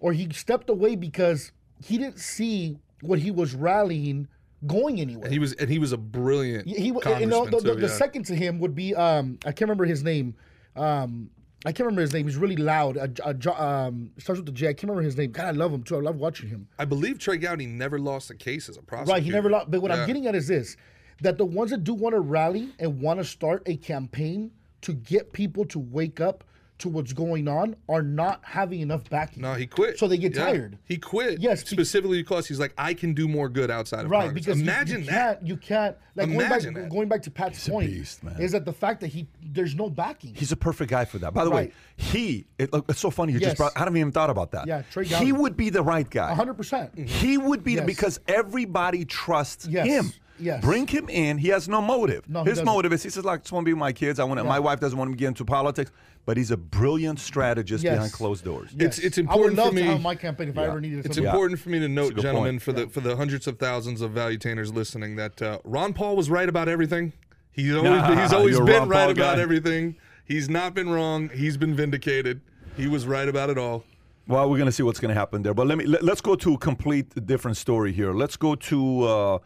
or 0.01 0.13
he 0.13 0.29
stepped 0.33 0.69
away 0.69 0.95
because 0.97 1.53
he 1.83 1.97
didn't 1.97 2.19
see 2.19 2.79
what 3.01 3.21
he 3.21 3.31
was 3.31 3.55
rallying 3.55 4.29
going 4.67 5.01
anywhere. 5.01 5.31
He 5.31 5.39
was 5.39 5.53
and 5.55 5.69
he 5.69 5.79
was 5.79 5.93
a 5.93 5.99
brilliant. 5.99 6.67
He, 6.69 6.87
you 6.87 6.93
know, 7.27 7.45
the, 7.45 7.51
the, 7.51 7.61
too, 7.61 7.75
the 7.75 7.81
yeah. 7.83 7.89
second 7.89 8.25
to 8.27 8.35
him 8.35 8.59
would 8.61 8.75
be 8.75 8.95
um, 8.95 9.39
I 9.45 9.53
can't 9.53 9.63
remember 9.63 9.85
his 9.85 10.03
name. 10.03 10.35
Um, 10.77 11.31
I 11.65 11.71
can't 11.71 11.87
remember 11.87 12.01
his 12.01 12.13
name. 12.13 12.27
He's 12.27 12.37
really 12.37 12.57
loud. 12.57 12.99
Uh, 12.99 13.09
uh, 13.25 13.53
um, 13.53 14.11
starts 14.19 14.41
with 14.41 14.47
the 14.47 14.53
J. 14.53 14.69
I 14.69 14.73
can't 14.73 14.85
remember 14.85 15.03
his 15.03 15.17
name. 15.17 15.31
God, 15.31 15.47
I 15.47 15.51
love 15.53 15.73
him 15.73 15.85
too. 15.85 15.97
I 15.97 16.01
love 16.01 16.17
watching 16.17 16.49
him. 16.49 16.67
I 16.79 16.85
believe 16.85 17.19
Trey 17.19 17.37
Gowdy 17.37 17.67
never 17.67 17.99
lost 17.99 18.31
a 18.31 18.35
case 18.35 18.69
as 18.69 18.77
a 18.77 18.83
prosecutor. 18.83 19.13
Right, 19.15 19.23
he 19.23 19.31
never 19.31 19.49
lost. 19.49 19.71
But 19.71 19.81
what 19.81 19.91
Yeah. 19.91 20.01
I'm 20.01 20.07
getting 20.07 20.27
at 20.27 20.35
is 20.35 20.49
this: 20.49 20.77
that 21.21 21.39
the 21.39 21.47
ones 21.47 21.71
that 21.71 21.85
do 21.85 21.95
want 21.95 22.15
to 22.15 22.21
rally 22.21 22.71
and 22.79 23.01
want 23.01 23.21
to 23.21 23.25
start 23.25 23.63
a 23.67 23.77
campaign 23.77 24.51
to 24.83 24.93
get 24.93 25.33
people 25.33 25.65
to 25.67 25.79
wake 25.79 26.21
up 26.21 26.45
to 26.83 26.89
what's 26.89 27.13
going 27.13 27.49
on 27.49 27.75
are 27.89 28.03
not 28.03 28.41
having 28.45 28.81
enough 28.81 29.09
backing. 29.11 29.43
No, 29.43 29.55
he 29.55 29.67
quit. 29.67 29.99
So 29.99 30.07
they 30.07 30.19
get 30.19 30.35
Yeah. 30.37 30.45
tired. 30.45 30.79
He 30.85 30.97
quit. 30.99 31.41
Yes, 31.41 31.63
be- 31.63 31.69
specifically 31.71 32.23
because 32.23 32.47
he's 32.47 32.61
like, 32.61 32.73
I 32.79 32.95
can 32.95 33.15
do 33.15 33.27
more 33.27 33.49
good 33.49 33.71
outside 33.71 34.05
of 34.05 34.11
Right, 34.11 34.27
Congress. 34.27 34.45
because 34.47 34.61
imagine 34.61 35.01
you, 35.01 35.07
that. 35.07 35.13
can't, 35.39 35.47
you 35.49 35.57
can't 35.57 35.97
like 36.15 36.27
going 36.29 36.41
Imagine 36.41 36.75
back, 36.75 36.83
that. 36.85 36.91
going 36.91 37.09
back 37.09 37.23
to 37.23 37.31
Pat's 37.31 37.69
point 37.69 37.91
beast, 37.91 38.23
man. 38.23 38.41
is 38.41 38.53
that 38.53 38.65
the 38.65 38.73
fact 38.73 39.01
that 39.01 39.07
he 39.09 39.27
there's 39.43 39.75
no 39.75 39.89
backing. 39.89 40.35
He's 40.35 40.53
a 40.53 40.57
perfect 40.57 40.91
guy 40.91 41.05
for 41.07 41.19
that. 41.19 41.33
By 41.35 41.45
the 41.45 41.51
way, 41.51 41.73
he, 41.97 42.45
it, 42.59 42.73
look, 42.73 42.85
it's 42.89 43.01
so 43.01 43.11
funny 43.11 43.33
you 43.33 43.39
Yes. 43.39 43.51
just 43.51 43.57
brought, 43.59 43.73
I 43.77 43.81
haven't 43.81 43.97
even 43.97 44.13
thought 44.13 44.31
about 44.31 44.51
that. 44.53 44.67
Yeah, 44.67 44.83
Trey 44.91 45.05
He 45.05 45.33
would 45.33 45.57
be 45.57 45.71
the 45.71 45.83
right 45.83 46.09
guy. 46.09 46.35
hundred 46.35 46.55
percent. 46.55 46.95
Mm-hmm. 46.95 47.07
He 47.07 47.39
would 47.39 47.65
be 47.65 47.77
the, 47.77 47.83
because 47.83 48.21
everybody 48.29 49.05
trusts 49.05 49.67
Yes, 49.67 49.87
him. 49.87 50.13
yes. 50.39 50.63
Bring 50.63 50.87
him 50.87 51.09
in. 51.09 51.39
He 51.39 51.49
has 51.49 51.69
no 51.69 51.81
motive. 51.81 52.29
No, 52.29 52.43
His 52.45 52.53
doesn't. 52.53 52.65
motive 52.67 52.93
is 52.93 53.03
he 53.03 53.09
says 53.11 53.25
like, 53.25 53.41
I 53.41 53.43
just 53.43 53.53
want 53.53 53.65
to 53.65 53.67
be 53.69 53.73
with 53.73 53.81
my 53.81 53.93
kids. 53.93 54.19
I 54.19 54.25
want 54.25 54.39
to, 54.39 54.45
my 54.45 54.59
wife 54.59 54.81
doesn't 54.81 54.99
want 54.99 55.11
me 55.11 55.17
to 55.17 55.19
get 55.19 55.29
into 55.29 55.45
politics, 55.45 55.91
but 56.25 56.37
he's 56.37 56.51
a 56.51 56.57
brilliant 56.57 57.19
strategist 57.19 57.83
Yes. 57.83 57.95
behind 57.97 58.13
closed 58.13 58.45
doors. 58.45 58.71
It's- 58.75 58.99
it's 58.99 59.19
I 59.19 59.23
would 59.23 59.53
important 59.53 59.59
for 59.61 59.73
me- 59.73 59.83
to 59.83 59.89
have 59.89 60.01
my 60.03 60.15
campaign 60.15 60.49
if 60.49 60.59
I 60.59 60.67
ever 60.67 60.81
needed 60.81 61.01
It's 61.01 61.17
something. 61.17 61.25
important 61.25 61.59
for 61.61 61.69
me 61.71 61.79
to 61.81 61.89
note, 61.89 62.17
gentlemen, 62.17 62.55
point. 62.55 62.63
for 62.63 62.73
the 62.73 62.87
for 62.89 63.01
the 63.01 63.17
hundreds 63.17 63.47
of 63.47 63.59
thousands 63.59 64.01
of 64.01 64.13
valuetainers 64.13 64.73
listening, 64.75 65.17
that 65.17 65.41
uh, 65.43 65.59
Ron 65.65 65.93
Paul 65.93 66.17
was 66.17 66.31
right 66.31 66.49
about 66.49 66.69
everything. 66.69 67.13
He's 67.51 67.73
always 67.75 67.91
Nah, 67.91 68.23
he's 68.23 68.33
always 68.33 68.59
been 68.59 68.67
right 68.89 69.03
Paul 69.03 69.11
about 69.11 69.37
guy. 69.37 69.43
everything. 69.43 69.97
He's 70.25 70.49
not 70.49 70.75
been 70.75 70.89
wrong. 70.89 71.29
He's 71.35 71.57
been 71.57 71.75
vindicated. 71.75 72.41
He 72.77 72.87
was 72.87 73.07
right 73.07 73.29
about 73.29 73.51
it 73.51 73.59
all. 73.59 73.85
Well, 74.29 74.49
we're 74.49 74.57
going 74.57 74.67
to 74.67 74.73
see 74.73 74.85
what's 74.85 75.01
going 75.01 75.13
to 75.13 75.19
happen 75.19 75.43
there. 75.43 75.53
But 75.53 75.67
let 75.67 75.77
me 75.77 75.85
let, 75.85 76.09
us 76.09 76.21
go 76.21 76.37
to 76.37 76.55
a 76.55 76.59
complete 76.59 77.27
different 77.27 77.57
story 77.57 77.93
here. 77.93 78.13
Let's 78.13 78.37
go 78.37 78.55
to. 78.55 79.03
Uh, 79.03 79.39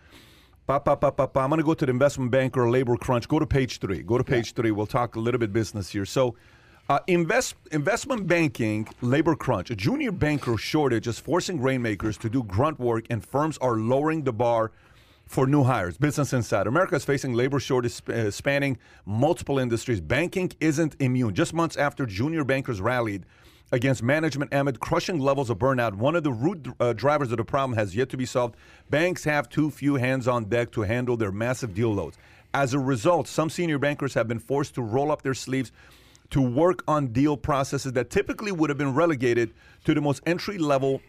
pa, 0.66 0.78
pa, 0.78 0.94
pa, 0.94 1.10
pa, 1.10 1.26
pa. 1.26 1.40
I'm 1.42 1.48
going 1.48 1.58
to 1.58 1.64
go 1.64 1.72
to 1.74 1.86
the 1.86 1.90
investment 1.90 2.30
banker 2.30 2.68
labor 2.68 2.96
crunch. 2.98 3.26
Go 3.26 3.38
to 3.38 3.46
page 3.46 3.78
three. 3.78 4.02
Go 4.02 4.18
to 4.18 4.22
page 4.24 4.52
three. 4.52 4.70
We'll 4.70 4.86
talk 4.86 5.16
a 5.16 5.20
little 5.20 5.38
bit 5.40 5.52
business 5.52 5.88
here. 5.88 6.04
So, 6.04 6.36
uh, 6.88 7.00
invest 7.06 7.54
investment 7.72 8.26
banking 8.26 8.88
labor 9.00 9.34
crunch. 9.34 9.70
A 9.70 9.76
junior 9.76 10.12
banker 10.12 10.56
shortage 10.56 11.06
is 11.06 11.18
forcing 11.18 11.60
rainmakers 11.60 12.16
to 12.18 12.30
do 12.30 12.42
grunt 12.44 12.78
work, 12.78 13.06
and 13.10 13.24
firms 13.24 13.58
are 13.58 13.76
lowering 13.76 14.22
the 14.22 14.32
bar 14.32 14.72
for 15.26 15.46
new 15.46 15.64
hires. 15.64 15.96
Business 15.98 16.32
Insider. 16.32 16.68
America 16.68 16.94
is 16.94 17.04
facing 17.04 17.34
labor 17.34 17.58
shortage 17.58 18.00
uh, 18.08 18.30
spanning 18.30 18.78
multiple 19.04 19.58
industries. 19.58 20.00
Banking 20.00 20.52
isn't 20.60 20.94
immune. 21.00 21.34
Just 21.34 21.52
months 21.52 21.76
after 21.76 22.06
junior 22.06 22.44
bankers 22.44 22.80
rallied 22.80 23.26
against 23.72 24.00
management 24.00 24.54
amid 24.54 24.78
crushing 24.78 25.18
levels 25.18 25.50
of 25.50 25.58
burnout, 25.58 25.94
one 25.94 26.14
of 26.14 26.22
the 26.22 26.30
root 26.30 26.68
uh, 26.78 26.92
drivers 26.92 27.32
of 27.32 27.38
the 27.38 27.44
problem 27.44 27.76
has 27.76 27.96
yet 27.96 28.08
to 28.10 28.16
be 28.16 28.24
solved. 28.24 28.54
Banks 28.90 29.24
have 29.24 29.48
too 29.48 29.72
few 29.72 29.96
hands 29.96 30.28
on 30.28 30.44
deck 30.44 30.70
to 30.70 30.82
handle 30.82 31.16
their 31.16 31.32
massive 31.32 31.74
deal 31.74 31.92
loads. 31.92 32.16
As 32.54 32.72
a 32.74 32.78
result, 32.78 33.26
some 33.26 33.50
senior 33.50 33.78
bankers 33.78 34.14
have 34.14 34.28
been 34.28 34.38
forced 34.38 34.76
to 34.76 34.82
roll 34.82 35.10
up 35.10 35.22
their 35.22 35.34
sleeves 35.34 35.72
to 36.30 36.40
work 36.40 36.82
on 36.88 37.08
deal 37.08 37.36
processes 37.36 37.92
that 37.92 38.10
typically 38.10 38.52
would 38.52 38.70
have 38.70 38.78
been 38.78 38.94
relegated 38.94 39.54
to 39.84 39.94
the 39.94 40.00
most 40.00 40.22
entry 40.26 40.58
level 40.58 41.00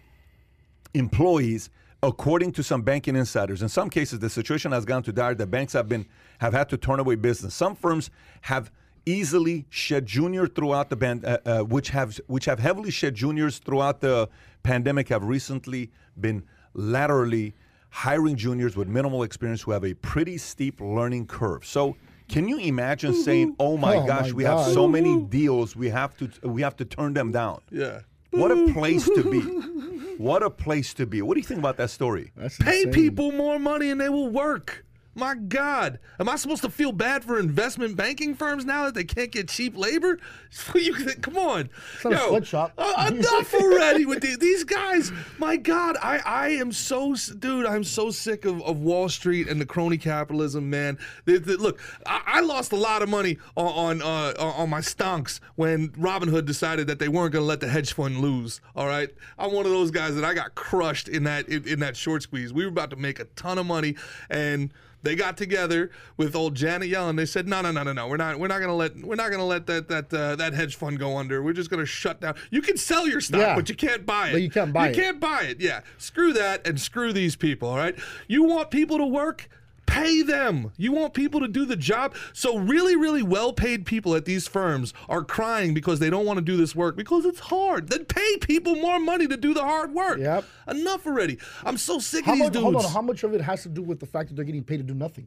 employees 0.93 1.69
According 2.03 2.51
to 2.53 2.63
some 2.63 2.84
banking 2.84 3.15
insiders, 3.15 3.63
in 3.63 3.69
some 3.69 3.89
cases 3.89 4.19
the 4.19 4.30
situation 4.30 4.71
has 4.71 4.86
gone 4.86 5.01
to 5.03 5.12
dire 5.12 5.34
that 5.34 5.47
banks 5.47 5.73
have 5.73 5.89
been 5.89 6.06
have 6.38 6.53
had 6.53 6.69
to 6.69 6.77
turn 6.77 6.99
away 6.99 7.15
business. 7.15 7.56
Some 7.56 7.75
firms 7.75 8.12
have 8.41 8.71
easily 9.08 9.65
shed 9.69 10.06
junior 10.06 10.45
throughout 10.45 10.91
the 10.91 10.95
band, 10.95 11.25
uh, 11.25 11.39
uh, 11.43 11.60
which 11.62 11.89
have 11.89 12.19
which 12.27 12.45
have 12.45 12.60
heavily 12.60 12.91
shed 12.91 13.15
juniors 13.15 13.58
throughout 13.58 14.01
the 14.01 14.30
pandemic, 14.62 15.10
have 15.10 15.23
recently 15.23 15.91
been 16.21 16.43
laterally 16.75 17.56
hiring 17.89 18.36
juniors 18.36 18.77
with 18.77 18.88
minimal 18.88 19.23
experience 19.23 19.63
who 19.63 19.71
have 19.71 19.84
a 19.84 19.95
pretty 19.95 20.38
steep 20.38 20.80
learning 20.80 21.25
curve. 21.25 21.65
So. 21.65 21.97
Can 22.28 22.48
you 22.48 22.58
imagine 22.58 23.13
mm-hmm. 23.13 23.22
saying, 23.22 23.56
"Oh 23.60 23.78
my 23.78 23.98
Oh 23.98 24.06
gosh, 24.06 24.28
my 24.28 24.34
we 24.34 24.44
have 24.44 24.58
God. 24.58 24.74
so 24.74 24.88
many 24.88 25.16
mm-hmm. 25.16 25.28
deals, 25.28 25.76
we 25.76 25.90
have 25.90 26.16
to 26.18 26.30
we 26.48 26.62
have 26.62 26.76
to 26.78 26.86
turn 26.86 27.13
them 27.13 27.32
down." 27.32 27.62
Yeah. 27.72 28.02
What 28.32 28.52
a 28.52 28.56
mm-hmm. 28.56 28.74
place 28.74 29.06
to 29.06 29.24
be! 29.24 29.42
What 30.18 30.42
a 30.42 30.50
place 30.50 30.96
to 30.96 31.06
be! 31.06 31.22
What 31.22 31.36
do 31.36 31.42
you 31.42 31.46
think 31.46 31.60
about 31.60 31.78
that 31.78 31.92
story? 31.92 32.32
That's 32.36 32.58
Pay 32.58 32.82
insane. 32.82 32.92
people 32.92 33.32
more 33.32 33.60
money 33.60 33.92
and 33.92 34.02
they 34.02 34.10
will 34.10 34.30
work. 34.30 34.84
My 35.17 35.34
God, 35.34 35.97
am 36.19 36.30
I 36.30 36.36
supposed 36.36 36.62
to 36.62 36.69
feel 36.69 36.91
bad 36.91 37.23
for 37.23 37.39
investment 37.39 37.97
banking 37.97 38.36
firms 38.36 38.65
now 38.65 38.86
that 38.86 38.93
they 38.93 39.03
can't 39.03 39.32
get 39.32 39.49
cheap 39.49 39.75
labor? 39.75 40.19
You, 40.75 40.93
come 41.21 41.38
on, 41.38 41.69
not 42.03 42.13
a 42.13 42.17
sweatshop. 42.30 42.73
uh, 42.77 43.12
enough 43.13 43.53
already 43.53 44.06
with 44.06 44.21
the, 44.21 44.36
these 44.38 44.63
guys. 44.63 45.12
My 45.39 45.56
God, 45.58 45.97
I, 46.01 46.19
I 46.19 46.47
am 46.49 46.71
so 46.71 47.15
dude. 47.38 47.65
I'm 47.65 47.84
so 47.84 48.12
sick 48.12 48.45
of, 48.45 48.62
of 48.62 48.77
Wall 48.80 49.10
Street 49.10 49.47
and 49.49 49.60
the 49.60 49.65
crony 49.65 49.97
capitalism, 49.97 50.69
man. 50.69 50.97
The- 51.25 51.39
the- 51.39 51.58
look, 51.58 51.80
I, 52.06 52.21
I 52.25 52.39
lost 52.41 52.71
a 52.71 52.75
lot 52.75 53.01
of 53.01 53.10
money 53.10 53.38
on 53.56 54.01
on, 54.01 54.01
uh, 54.01 54.34
on 54.41 54.69
my 54.69 54.80
stonks 54.82 55.39
when 55.56 55.89
Robinhood 55.89 56.45
decided 56.45 56.88
that 56.88 56.99
they 56.99 57.08
weren't 57.10 57.34
going 57.34 57.43
to 57.43 57.47
let 57.47 57.60
the 57.60 57.67
hedge 57.67 57.93
fund 57.93 58.19
lose. 58.19 58.62
All 58.75 58.88
right, 58.88 59.10
I'm 59.38 59.51
one 59.51 59.65
of 59.65 59.71
those 59.71 59.91
guys 59.91 60.15
that 60.15 60.23
I 60.23 60.34
got 60.34 60.56
crushed 60.56 61.08
in 61.10 61.23
that 61.25 61.49
in, 61.49 61.67
in 61.67 61.80
that 61.82 61.97
short 61.97 62.23
squeeze. 62.23 62.53
We 62.53 62.63
were 62.65 62.71
about 62.71 62.91
to 62.91 62.95
make 62.97 63.19
a 63.19 63.25
ton 63.36 63.58
of 63.58 63.65
money 63.65 63.95
and 64.30 64.71
they 65.08 65.15
got 65.15 65.38
together 65.38 65.89
with 66.17 66.36
old 66.36 66.54
Janet 66.54 66.89
Yellen. 66.91 67.15
They 67.15 67.26
said, 67.26 67.48
"No, 67.48 67.62
no, 67.62 67.72
no, 67.72 67.82
no, 67.84 67.93
no. 67.93 68.08
We're 68.10 68.17
not. 68.17 68.38
We're 68.39 68.48
not 68.48 68.60
gonna 68.60 68.76
let. 68.76 68.96
We're 68.98 69.15
not 69.15 69.32
gonna 69.32 69.46
let 69.46 69.65
that 69.67 69.88
that 69.88 70.13
uh, 70.13 70.36
that 70.36 70.54
hedge 70.54 70.76
fund 70.76 71.00
go 71.00 71.15
under. 71.17 71.41
We're 71.41 71.54
just 71.54 71.70
gonna 71.70 71.86
shut 71.86 72.20
down. 72.20 72.36
You 72.52 72.62
can 72.62 72.76
sell 72.76 73.08
your 73.08 73.22
stock, 73.22 73.39
Yeah. 73.39 73.56
but 73.56 73.70
you 73.70 73.76
can't 73.76 74.06
buy 74.06 74.30
it. 74.30 74.32
But 74.34 74.41
you 74.41 74.50
can't 74.50 74.74
buy 74.74 74.88
you 74.88 74.91
it. 74.91 74.96
can't 74.96 75.20
buy 75.22 75.43
it. 75.43 75.62
Yeah. 75.62 75.80
Screw 75.98 76.34
that 76.34 76.67
and 76.67 76.80
screw 76.80 77.13
these 77.13 77.36
people. 77.38 77.70
All 77.70 77.78
right. 77.78 77.96
You 78.28 78.43
want 78.43 78.70
people 78.70 78.98
to 78.98 79.06
work." 79.06 79.48
Pay 79.88 80.21
them. 80.21 80.71
You 80.78 80.91
want 80.91 81.13
people 81.15 81.39
to 81.39 81.47
do 81.47 81.65
the 81.65 81.76
job. 81.76 82.13
So, 82.34 82.58
really, 82.58 82.95
really 82.95 83.23
well 83.23 83.52
paid 83.54 83.86
people 83.86 84.13
at 84.15 84.26
these 84.26 84.47
firms 84.47 84.93
are 85.10 85.23
crying 85.23 85.73
because 85.73 85.97
they 86.00 86.10
don't 86.12 86.26
want 86.26 86.38
to 86.38 86.45
do 86.45 86.56
this 86.58 86.76
work 86.76 86.95
because 86.95 87.26
it's 87.26 87.39
hard. 87.39 87.89
Then 87.89 88.06
pay 88.06 88.38
people 88.38 88.76
more 88.76 89.00
money 89.00 89.28
to 89.28 89.38
do 89.38 89.54
the 89.56 89.63
hard 89.63 89.93
work. 89.93 90.19
Yep. 90.19 90.45
Enough 90.69 91.08
already. 91.08 91.39
I'm 91.65 91.78
so 91.78 91.97
sick 92.00 92.26
How 92.26 92.34
of 92.34 92.38
these 92.38 92.43
much, 92.45 92.54
dudes. 92.54 92.63
hold 92.63 92.76
on, 92.78 92.91
how 92.91 93.02
much 93.02 93.23
of 93.23 93.34
it 93.34 93.41
has 93.41 93.63
to 93.63 93.69
do 93.69 93.82
with 93.82 94.00
the 94.00 94.06
fact 94.06 94.30
that 94.30 94.36
they're 94.36 94.45
getting 94.45 94.63
paid 94.63 94.78
to 94.78 94.84
do 94.84 94.93
nothing? 94.93 95.26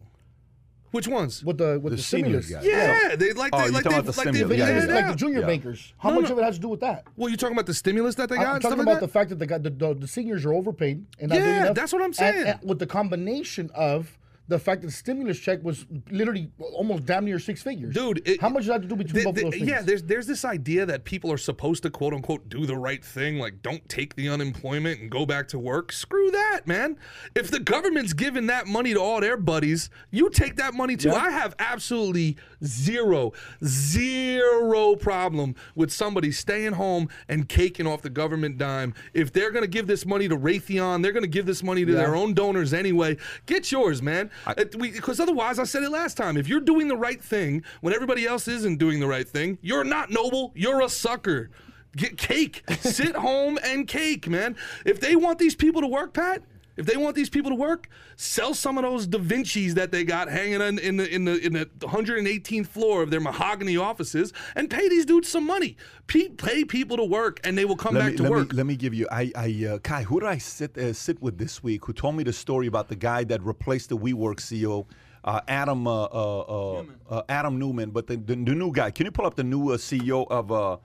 Which 0.93 1.07
ones? 1.07 1.45
With 1.45 1.59
the 1.59 1.79
with 1.81 1.93
The 1.93 1.97
the, 1.99 2.03
stimulus. 2.03 2.51
guys. 2.51 2.65
Yeah, 2.65 3.15
they 3.17 3.33
like 3.33 3.51
Oh, 3.55 3.59
they 3.59 3.65
you're 3.67 3.73
like 3.73 3.85
they 3.85 3.91
the 3.91 4.13
like 4.13 4.33
they 4.33 4.41
Yeah, 4.57 4.67
yeah, 4.67 4.87
yeah. 4.87 4.95
like 4.95 5.07
the 5.07 5.15
junior 5.15 5.41
Yeah. 5.41 5.47
bankers. 5.47 5.95
How 5.99 6.11
No, 6.11 6.17
much 6.21 6.31
no. 6.31 6.33
of 6.35 6.39
it 6.41 6.45
has 6.45 6.57
to 6.57 6.61
do 6.61 6.69
with 6.69 6.81
that? 6.81 7.05
Well, 7.17 7.29
you're 7.29 7.37
talking 7.37 7.55
about 7.55 7.67
the 7.67 7.75
stimulus 7.75 8.17
that 8.17 8.29
they 8.29 8.35
got. 8.37 8.47
I'm 8.57 8.61
talking 8.61 8.71
stuff 8.71 8.81
about 8.81 8.93
like 8.95 9.01
the 9.01 9.07
fact 9.09 9.31
that 9.31 9.39
the, 9.39 9.47
guy- 9.47 9.59
the, 9.59 9.71
the 9.71 9.95
the 9.95 10.09
seniors 10.09 10.45
are 10.45 10.53
overpaid 10.53 11.07
and 11.21 11.29
not 11.29 11.37
doing 11.37 11.49
Yeah, 11.49 11.63
enough. 11.63 11.75
that's 11.77 11.93
what 11.93 12.03
I'm 12.03 12.07
And- 12.07 12.17
saying. 12.17 12.47
and 12.47 12.59
with 12.69 12.81
the 12.81 12.87
combination 12.89 13.71
of 13.73 14.19
the 14.51 14.59
fact 14.59 14.83
that 14.83 14.89
the 14.89 14.93
stimulus 14.93 15.39
check 15.39 15.63
was 15.65 15.87
literally 16.11 16.51
almost 16.75 17.07
damn 17.07 17.25
near 17.25 17.39
six 17.39 17.63
figures, 17.63 17.95
Dude, 17.95 18.21
it- 18.29 18.41
how 18.41 18.49
much 18.51 18.63
does 18.63 18.67
that 18.67 18.73
have 18.75 18.83
to 18.83 18.89
do 18.89 18.97
between 18.97 19.15
Th- 19.15 19.25
both 19.25 19.35
th- 19.37 19.47
of 19.47 19.51
those 19.53 19.59
things? 19.61 19.71
yeah, 19.71 19.81
there's 19.83 20.03
there's 20.03 20.27
this 20.27 20.45
idea 20.45 20.85
that 20.85 21.05
people 21.05 21.33
are 21.33 21.39
supposed 21.39 21.83
to 21.85 21.91
quote 21.91 22.13
unquote 22.13 22.49
do 22.49 22.67
the 22.67 22.77
right 22.77 23.03
thing, 23.05 23.39
like 23.39 23.63
don't 23.63 23.89
take 23.89 24.15
the 24.17 24.29
unemployment 24.29 25.01
and 25.01 25.11
go 25.11 25.25
back 25.25 25.49
to 25.49 25.59
work. 25.59 25.93
Screw 25.93 26.31
that, 26.33 26.67
man. 26.67 26.97
If 27.35 27.51
the 27.51 27.61
government's 27.61 28.13
giving 28.13 28.47
that 28.49 28.67
money 28.67 28.93
to 28.93 29.01
all 29.01 29.21
their 29.21 29.37
buddies, 29.37 29.89
you 30.11 30.29
take 30.31 30.57
that 30.57 30.75
money 30.75 30.97
too. 30.97 31.13
I 31.13 31.31
have 31.31 31.55
absolutely 31.59 32.37
zero, 32.65 33.33
zero 33.65 34.97
problem 34.97 35.55
with 35.75 35.91
somebody 35.91 36.33
staying 36.33 36.73
home 36.73 37.09
and 37.29 37.49
caking 37.49 37.87
off 37.87 38.03
the 38.03 38.11
government 38.11 38.59
dime. 38.59 38.95
If 39.15 39.33
they're 39.33 39.51
gonna 39.51 39.67
give 39.67 39.87
this 39.87 40.05
money 40.07 40.29
to 40.29 40.37
Raytheon, 40.37 41.03
they're 41.03 41.13
gonna 41.13 41.27
give 41.27 41.47
this 41.47 41.63
money 41.63 41.85
to 41.85 41.93
their 41.93 42.15
own 42.17 42.35
donors 42.35 42.73
anyway. 42.73 43.17
Get 43.47 43.71
yours, 43.73 44.03
man. 44.03 44.31
Because 44.57 45.21
otherwise, 45.21 45.59
I 45.59 45.65
said 45.65 45.83
it 45.83 45.91
last 45.91 46.17
time. 46.17 46.37
If 46.37 46.49
you're 46.49 46.61
doing 46.61 46.89
the 46.89 46.97
right 46.97 47.23
thing 47.23 47.63
when 47.81 47.95
everybody 47.95 48.27
else 48.27 48.49
isn't 48.49 48.79
doing 48.79 49.01
the 49.01 49.07
right 49.07 49.29
thing, 49.29 49.59
you're 49.63 49.85
not 49.85 50.11
noble. 50.11 50.53
You're 50.55 50.83
a 50.83 50.89
sucker. 50.89 51.51
Get 51.97 52.17
cake. 52.17 52.63
Sit 52.81 53.17
home 53.17 53.59
and 53.65 53.87
cake, 53.87 54.29
man. 54.29 54.57
If 54.85 55.01
they 55.01 55.17
want 55.17 55.39
these 55.39 55.55
people 55.55 55.81
to 55.81 55.89
work, 55.89 56.15
Pat. 56.15 56.43
If 56.81 56.87
they 56.87 56.97
want 56.97 57.15
these 57.15 57.29
people 57.29 57.51
to 57.51 57.55
work, 57.55 57.91
sell 58.17 58.55
some 58.55 58.79
of 58.79 58.85
those 58.85 59.07
Da 59.07 59.19
Vinci's 59.19 59.75
that 59.75 59.93
they 59.93 60.03
got 60.03 60.31
hanging 60.31 60.63
in, 60.63 60.79
in 60.79 60.97
the 60.97 61.15
in 61.15 61.27
the 61.27 61.39
in 61.47 61.53
the 61.53 61.67
118th 61.81 62.69
floor 62.69 63.03
of 63.03 63.11
their 63.11 63.21
mahogany 63.21 63.77
offices, 63.77 64.33
and 64.57 64.71
pay 64.71 64.89
these 64.89 65.05
dudes 65.05 65.29
some 65.29 65.47
money. 65.47 65.77
Pe- 66.07 66.31
pay 66.31 66.65
people 66.65 66.97
to 66.97 67.05
work, 67.05 67.39
and 67.45 67.59
they 67.59 67.67
will 67.67 67.77
come 67.77 67.95
Let 67.95 68.01
back 68.01 68.11
me, 68.13 68.17
to 68.17 68.23
let 68.23 68.33
work. 68.33 68.53
Me, 68.53 68.57
let 68.57 68.67
me 68.67 68.77
give 68.77 68.95
you, 68.95 69.07
I, 69.13 69.31
I, 69.37 69.67
uh, 69.67 69.79
Kai, 69.81 70.05
who 70.05 70.21
did 70.21 70.31
I 70.31 70.39
sit 70.39 70.79
uh, 70.79 70.95
sit 70.95 71.21
with 71.21 71.37
this 71.37 71.63
week? 71.63 71.85
Who 71.85 71.93
told 71.93 72.15
me 72.15 72.25
the 72.25 72.33
story 72.33 72.67
about 72.67 72.89
the 72.89 72.97
guy 72.97 73.25
that 73.25 73.43
replaced 73.43 73.91
the 73.91 73.99
WeWork 73.99 74.37
CEO, 74.37 74.87
uh, 75.23 75.43
Adam 75.49 75.87
uh, 75.87 76.05
uh, 76.05 76.41
uh, 76.41 76.85
uh, 77.11 77.23
Adam 77.29 77.59
Neumann, 77.59 77.91
but 77.91 78.07
the, 78.07 78.17
the, 78.17 78.37
the 78.37 78.55
new 78.55 78.73
guy. 78.73 78.91
Can 78.91 79.05
you 79.05 79.13
pull 79.13 79.27
up 79.27 79.35
the 79.35 79.45
new 79.45 79.71
uh, 79.71 79.77
CEO 79.77 80.27
of 80.31 80.51
uh, 80.51 80.79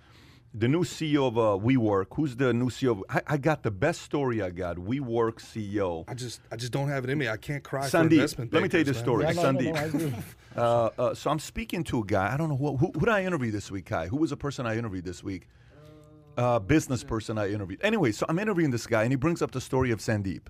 the 0.58 0.68
new 0.68 0.84
CEO 0.84 1.28
of 1.28 1.38
uh, 1.38 1.64
WeWork? 1.64 2.08
Who's 2.14 2.36
the 2.36 2.54
new 2.54 2.70
CEO? 2.70 2.92
Of, 2.92 3.04
I, 3.10 3.22
I 3.34 3.38
got 3.38 3.64
the 3.64 3.72
best 3.72 4.02
story. 4.02 4.42
I 4.42 4.50
got 4.50 4.78
WeWork 4.78 5.36
CEO. 5.36 6.06
I 6.08 6.14
just 6.14 6.42
I 6.52 6.56
just 6.56 6.72
don't 6.72 6.88
have 6.88 7.04
it 7.04 7.10
in 7.10 7.18
me. 7.18 7.28
I 7.28 7.38
can't 7.38 7.64
cry 7.64 7.88
for 7.88 7.98
Sandeep, 7.98 8.12
investment. 8.14 8.54
let 8.54 8.64
me 8.64 8.70
tell 8.70 8.80
you 8.80 8.86
bankers, 8.86 8.96
this 8.96 9.04
story. 9.04 9.26
Yeah, 9.26 9.32
no, 9.34 9.52
no, 9.52 9.60
Sandeep. 9.60 10.02
no, 10.02 10.18
I. 10.18 10.24
Uh, 10.56 10.90
uh, 10.98 11.14
so 11.14 11.30
I'm 11.30 11.40
speaking 11.40 11.84
to 11.84 12.00
a 12.00 12.06
guy. 12.06 12.34
I 12.34 12.38
don't 12.38 12.48
know 12.48 12.56
who, 12.56 12.78
who, 12.78 12.90
who 12.94 13.02
did 13.02 13.10
I 13.10 13.26
interview 13.26 13.52
this 13.52 13.70
week, 13.70 13.88
Kai? 13.88 14.08
Who 14.08 14.16
was 14.16 14.30
the 14.30 14.38
person 14.38 14.66
I 14.66 14.78
interviewed 14.78 15.04
this 15.04 15.22
week? 15.22 15.50
Uh, 16.38 16.60
business 16.60 17.04
person 17.04 17.38
I 17.38 17.52
interviewed. 17.52 17.82
Anyway, 17.84 18.14
so 18.14 18.26
I'm 18.30 18.40
interviewing 18.40 18.72
this 18.72 18.88
guy, 18.88 19.04
and 19.04 19.12
he 19.12 19.18
brings 19.18 19.42
up 19.42 19.52
the 19.52 19.60
story 19.60 19.92
of 19.92 20.00
Sandeep. 20.00 20.44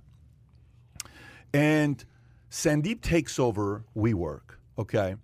And 1.55 2.05
Sandeep 2.51 3.01
takes 3.01 3.39
over 3.39 3.83
WeWork, 3.97 4.57
okay? 4.77 5.15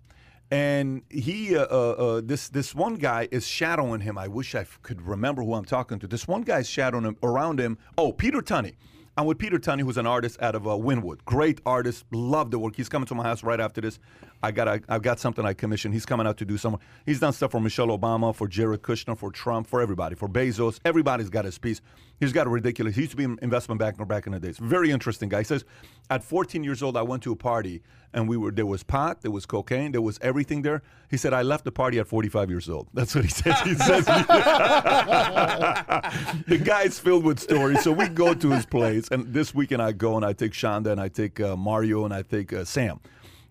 And 0.52 1.00
he, 1.08 1.56
uh, 1.56 1.64
uh, 1.70 1.92
uh, 1.92 2.20
this 2.22 2.50
this 2.50 2.74
one 2.74 2.96
guy 2.96 3.26
is 3.30 3.46
shadowing 3.46 4.02
him. 4.02 4.18
I 4.18 4.28
wish 4.28 4.54
I 4.54 4.60
f- 4.60 4.78
could 4.82 5.00
remember 5.00 5.42
who 5.42 5.54
I'm 5.54 5.64
talking 5.64 5.98
to. 6.00 6.06
This 6.06 6.28
one 6.28 6.42
guy's 6.42 6.68
shadowing 6.68 7.04
him 7.04 7.16
around 7.22 7.58
him. 7.58 7.78
Oh, 7.96 8.12
Peter 8.12 8.42
Tunney. 8.42 8.74
I'm 9.16 9.24
with 9.24 9.38
Peter 9.38 9.58
Tunney, 9.58 9.80
who's 9.80 9.96
an 9.96 10.06
artist 10.06 10.40
out 10.42 10.54
of 10.54 10.66
uh, 10.66 10.72
Wynwood. 10.72 11.24
Great 11.24 11.60
artist, 11.64 12.04
love 12.12 12.50
the 12.50 12.58
work. 12.58 12.76
He's 12.76 12.90
coming 12.90 13.06
to 13.06 13.14
my 13.14 13.22
house 13.22 13.42
right 13.42 13.60
after 13.60 13.80
this. 13.80 13.98
I 14.42 14.52
got 14.52 14.68
I, 14.68 14.80
I've 14.90 15.00
got 15.00 15.18
something 15.18 15.44
I 15.46 15.54
commissioned. 15.54 15.94
He's 15.94 16.04
coming 16.04 16.26
out 16.26 16.36
to 16.38 16.44
do 16.44 16.58
some. 16.58 16.78
He's 17.06 17.20
done 17.20 17.32
stuff 17.32 17.52
for 17.52 17.60
Michelle 17.60 17.88
Obama, 17.88 18.34
for 18.34 18.46
Jared 18.46 18.82
Kushner, 18.82 19.16
for 19.16 19.30
Trump, 19.30 19.66
for 19.66 19.80
everybody, 19.80 20.16
for 20.16 20.28
Bezos. 20.28 20.80
Everybody's 20.84 21.30
got 21.30 21.46
his 21.46 21.56
piece. 21.56 21.80
He's 22.22 22.32
got 22.32 22.46
a 22.46 22.50
ridiculous. 22.50 22.94
He 22.94 23.00
used 23.00 23.10
to 23.10 23.16
be 23.16 23.24
an 23.24 23.36
investment 23.42 23.80
banker 23.80 24.04
back 24.04 24.28
in 24.28 24.32
the 24.32 24.38
days. 24.38 24.56
Very 24.56 24.92
interesting 24.92 25.28
guy. 25.28 25.38
He 25.38 25.44
says, 25.44 25.64
at 26.08 26.22
14 26.22 26.62
years 26.62 26.80
old, 26.80 26.96
I 26.96 27.02
went 27.02 27.24
to 27.24 27.32
a 27.32 27.36
party 27.36 27.82
and 28.14 28.28
we 28.28 28.36
were 28.36 28.52
there 28.52 28.64
was 28.64 28.84
pot, 28.84 29.22
there 29.22 29.32
was 29.32 29.44
cocaine, 29.44 29.90
there 29.90 30.02
was 30.02 30.20
everything 30.22 30.62
there. 30.62 30.82
He 31.10 31.16
said, 31.16 31.34
I 31.34 31.42
left 31.42 31.64
the 31.64 31.72
party 31.72 31.98
at 31.98 32.06
45 32.06 32.48
years 32.48 32.70
old. 32.70 32.86
That's 32.94 33.16
what 33.16 33.24
he 33.24 33.30
says. 33.30 33.58
He 33.62 33.74
says 33.74 34.06
the 36.46 36.60
guy's 36.62 37.00
filled 37.00 37.24
with 37.24 37.40
stories. 37.40 37.82
So 37.82 37.90
we 37.90 38.06
go 38.06 38.34
to 38.34 38.50
his 38.52 38.66
place, 38.66 39.08
and 39.10 39.34
this 39.34 39.52
weekend 39.52 39.82
I 39.82 39.90
go 39.90 40.14
and 40.14 40.24
I 40.24 40.32
take 40.32 40.52
Shonda 40.52 40.92
and 40.92 41.00
I 41.00 41.08
take 41.08 41.40
uh, 41.40 41.56
Mario 41.56 42.04
and 42.04 42.14
I 42.14 42.22
take 42.22 42.52
uh, 42.52 42.64
Sam. 42.64 43.00